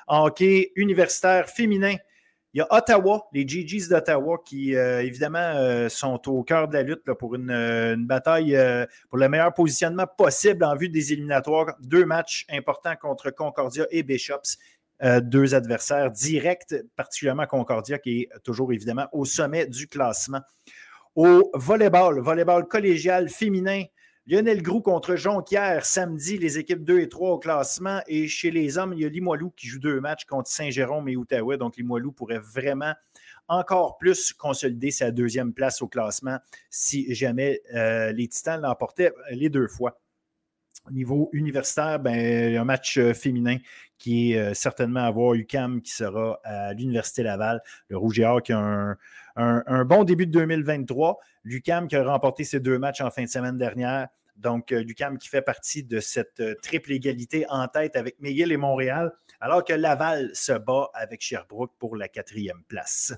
En 0.06 0.28
hockey 0.28 0.72
universitaire 0.76 1.50
féminin, 1.50 1.96
il 2.58 2.62
y 2.62 2.64
a 2.64 2.74
Ottawa, 2.76 3.28
les 3.34 3.48
GGs 3.48 3.88
d'Ottawa 3.88 4.42
qui, 4.44 4.76
euh, 4.76 5.04
évidemment, 5.04 5.38
euh, 5.38 5.90
sont 5.90 6.20
au 6.28 6.42
cœur 6.42 6.68
de 6.68 6.74
la 6.74 6.82
lutte 6.82 7.04
pour 7.20 7.36
une, 7.36 7.52
euh, 7.52 7.96
bataille 8.00 8.58
pour 9.10 9.20
le 9.20 9.30
meilleur 9.30 9.54
positionnement 9.54 10.08
possible 10.08 10.64
en 10.64 10.76
vue 10.76 10.90
des 10.90 11.14
éliminatoires. 11.14 11.76
Deux 11.82 12.04
matchs 12.04 12.48
importants 12.50 12.96
contre 13.00 13.30
Concordia 13.30 13.86
et 13.92 14.02
Bishops. 14.02 14.58
Deux 15.22 15.54
adversaires 15.54 16.10
directs, 16.10 16.74
particulièrement 16.96 17.46
Concordia, 17.46 18.00
qui 18.00 18.22
est 18.22 18.30
toujours 18.44 18.74
évidemment 18.74 19.06
au 19.12 19.24
sommet 19.24 19.68
du 19.68 19.88
classement. 19.88 20.42
Au 21.14 21.52
volleyball, 21.54 22.20
volleyball 22.22 22.68
collégial 22.68 23.30
féminin, 23.30 23.84
Lionel 24.30 24.62
Groux 24.62 24.82
contre 24.82 25.16
Jonquière, 25.16 25.86
samedi, 25.86 26.38
les 26.38 26.58
équipes 26.58 26.84
2 26.84 27.00
et 27.00 27.08
3 27.08 27.32
au 27.32 27.40
classement. 27.40 28.02
Et 28.08 28.28
chez 28.28 28.52
les 28.52 28.78
hommes, 28.78 28.92
il 28.92 29.00
y 29.00 29.06
a 29.06 29.08
Limoilou 29.08 29.52
qui 29.52 29.68
joue 29.68 29.80
deux 29.80 30.02
matchs 30.02 30.26
contre 30.26 30.50
Saint-Jérôme 30.50 31.08
et 31.08 31.16
Outaouais. 31.16 31.58
Donc, 31.58 31.78
Limoilou 31.78 32.12
pourrait 32.12 32.40
vraiment 32.40 32.94
encore 33.48 33.98
plus 33.98 34.34
consolider 34.34 34.92
sa 34.92 35.12
deuxième 35.12 35.54
place 35.54 35.82
au 35.82 35.88
classement 35.88 36.40
si 36.70 37.16
jamais 37.16 37.62
euh, 37.74 38.12
les 38.12 38.28
Titans 38.28 38.60
l'emportaient 38.60 39.14
les 39.32 39.48
deux 39.48 39.70
fois. 39.70 39.98
Au 40.86 40.92
niveau 40.92 41.30
universitaire, 41.32 41.98
ben, 41.98 42.58
un 42.58 42.66
match 42.66 42.98
euh, 42.98 43.14
féminin 43.14 43.58
qui 43.98 44.34
est 44.34 44.40
euh, 44.40 44.54
certainement 44.54 45.02
à 45.02 45.12
voir 45.12 45.34
UCAM 45.34 45.82
qui 45.82 45.92
sera 45.92 46.40
à 46.44 46.74
l'Université 46.74 47.24
Laval. 47.24 47.62
Le 47.90 47.98
Rouge 47.98 48.20
et 48.20 48.26
Or 48.26 48.42
qui 48.42 48.54
a 48.54 48.96
un, 49.36 49.86
bon 49.86 50.04
début 50.04 50.28
de 50.28 50.32
2023. 50.32 51.20
L'UCAM 51.44 51.88
qui 51.88 51.96
a 51.96 52.04
remporté 52.04 52.44
ses 52.44 52.60
deux 52.60 52.78
matchs 52.80 53.02
en 53.02 53.10
fin 53.10 53.24
de 53.24 53.30
semaine 53.30 53.58
dernière. 53.58 54.08
Donc, 54.36 54.72
euh, 54.72 54.84
l'UCAM 54.84 55.18
qui 55.18 55.30
fait 55.30 55.42
partie 55.42 55.84
de 55.84 56.00
cette 56.00 56.40
euh, 56.40 56.54
triple 56.62 56.92
égalité 56.92 57.46
en 57.50 57.68
tête 57.68 57.96
avec 57.96 58.20
McGill 58.20 58.52
et 58.52 58.58
Montréal, 58.58 59.12
alors 59.42 59.64
que 59.64 59.74
Laval 59.74 60.30
se 60.34 60.54
bat 60.54 60.90
avec 60.94 61.22
Sherbrooke 61.22 61.74
pour 61.80 61.96
la 61.96 62.08
quatrième 62.08 62.62
place. 62.68 63.14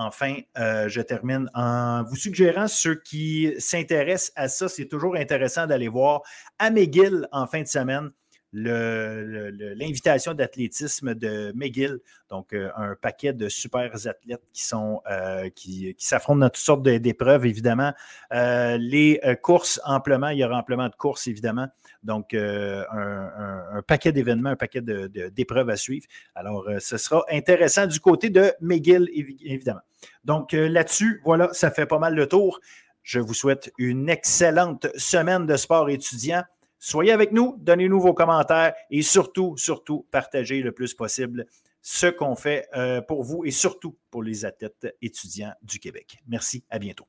Enfin, 0.00 0.36
je 0.54 1.00
termine 1.00 1.50
en 1.54 2.04
vous 2.04 2.14
suggérant 2.14 2.68
ceux 2.68 2.94
qui 2.94 3.52
s'intéressent 3.58 4.32
à 4.36 4.46
ça, 4.46 4.68
c'est 4.68 4.86
toujours 4.86 5.16
intéressant 5.16 5.66
d'aller 5.66 5.88
voir 5.88 6.22
à 6.60 6.70
McGill 6.70 7.26
en 7.32 7.48
fin 7.48 7.62
de 7.62 7.66
semaine 7.66 8.12
l'invitation 8.52 10.34
d'athlétisme 10.34 11.14
de 11.14 11.52
McGill, 11.54 11.98
donc 12.30 12.52
euh, 12.52 12.70
un 12.76 12.94
paquet 12.94 13.32
de 13.32 13.48
super 13.48 13.90
athlètes 14.06 14.42
qui 14.52 14.64
sont 14.64 15.00
euh, 15.10 15.48
qui, 15.50 15.94
qui 15.94 16.06
s'affrontent 16.06 16.38
dans 16.40 16.48
toutes 16.50 16.56
sortes 16.64 16.82
d'épreuves, 16.82 17.46
évidemment. 17.46 17.92
Euh, 18.32 18.76
les 18.78 19.20
courses 19.42 19.80
amplement, 19.84 20.28
il 20.28 20.38
y 20.38 20.44
aura 20.44 20.58
amplement 20.58 20.88
de 20.88 20.94
courses, 20.94 21.26
évidemment. 21.26 21.68
Donc, 22.02 22.32
un, 22.34 23.82
paquet 23.86 24.12
d'événements, 24.12 24.50
un 24.50 24.56
paquet 24.56 24.80
de- 24.80 25.08
de- 25.08 25.28
d'épreuves 25.28 25.70
à 25.70 25.76
suivre. 25.76 26.06
Alors, 26.34 26.68
ce 26.78 26.96
sera 26.96 27.24
intéressant 27.30 27.86
du 27.86 28.00
côté 28.00 28.30
de 28.30 28.52
McGill, 28.60 29.08
évi- 29.14 29.38
évidemment. 29.42 29.80
Donc, 30.24 30.52
là-dessus, 30.52 31.20
voilà, 31.24 31.48
ça 31.52 31.70
fait 31.70 31.86
pas 31.86 31.98
mal 31.98 32.14
le 32.14 32.26
tour. 32.26 32.60
Je 33.02 33.20
vous 33.20 33.34
souhaite 33.34 33.72
une 33.78 34.08
excellente 34.08 34.86
semaine 34.96 35.46
de 35.46 35.56
sport 35.56 35.88
étudiant. 35.90 36.44
Soyez 36.78 37.12
avec 37.12 37.32
nous, 37.32 37.56
donnez-nous 37.58 38.00
vos 38.00 38.14
commentaires 38.14 38.74
et 38.90 39.02
surtout, 39.02 39.56
surtout, 39.56 40.06
partagez 40.10 40.62
le 40.62 40.72
plus 40.72 40.94
possible 40.94 41.46
ce 41.82 42.06
qu'on 42.06 42.36
fait 42.36 42.68
euh, 42.76 43.00
pour 43.00 43.22
vous 43.22 43.44
et 43.44 43.50
surtout 43.50 43.96
pour 44.10 44.22
les 44.22 44.44
athlètes 44.44 44.94
étudiants 45.02 45.52
du 45.62 45.80
Québec. 45.80 46.18
Merci, 46.26 46.64
à 46.70 46.78
bientôt. 46.78 47.06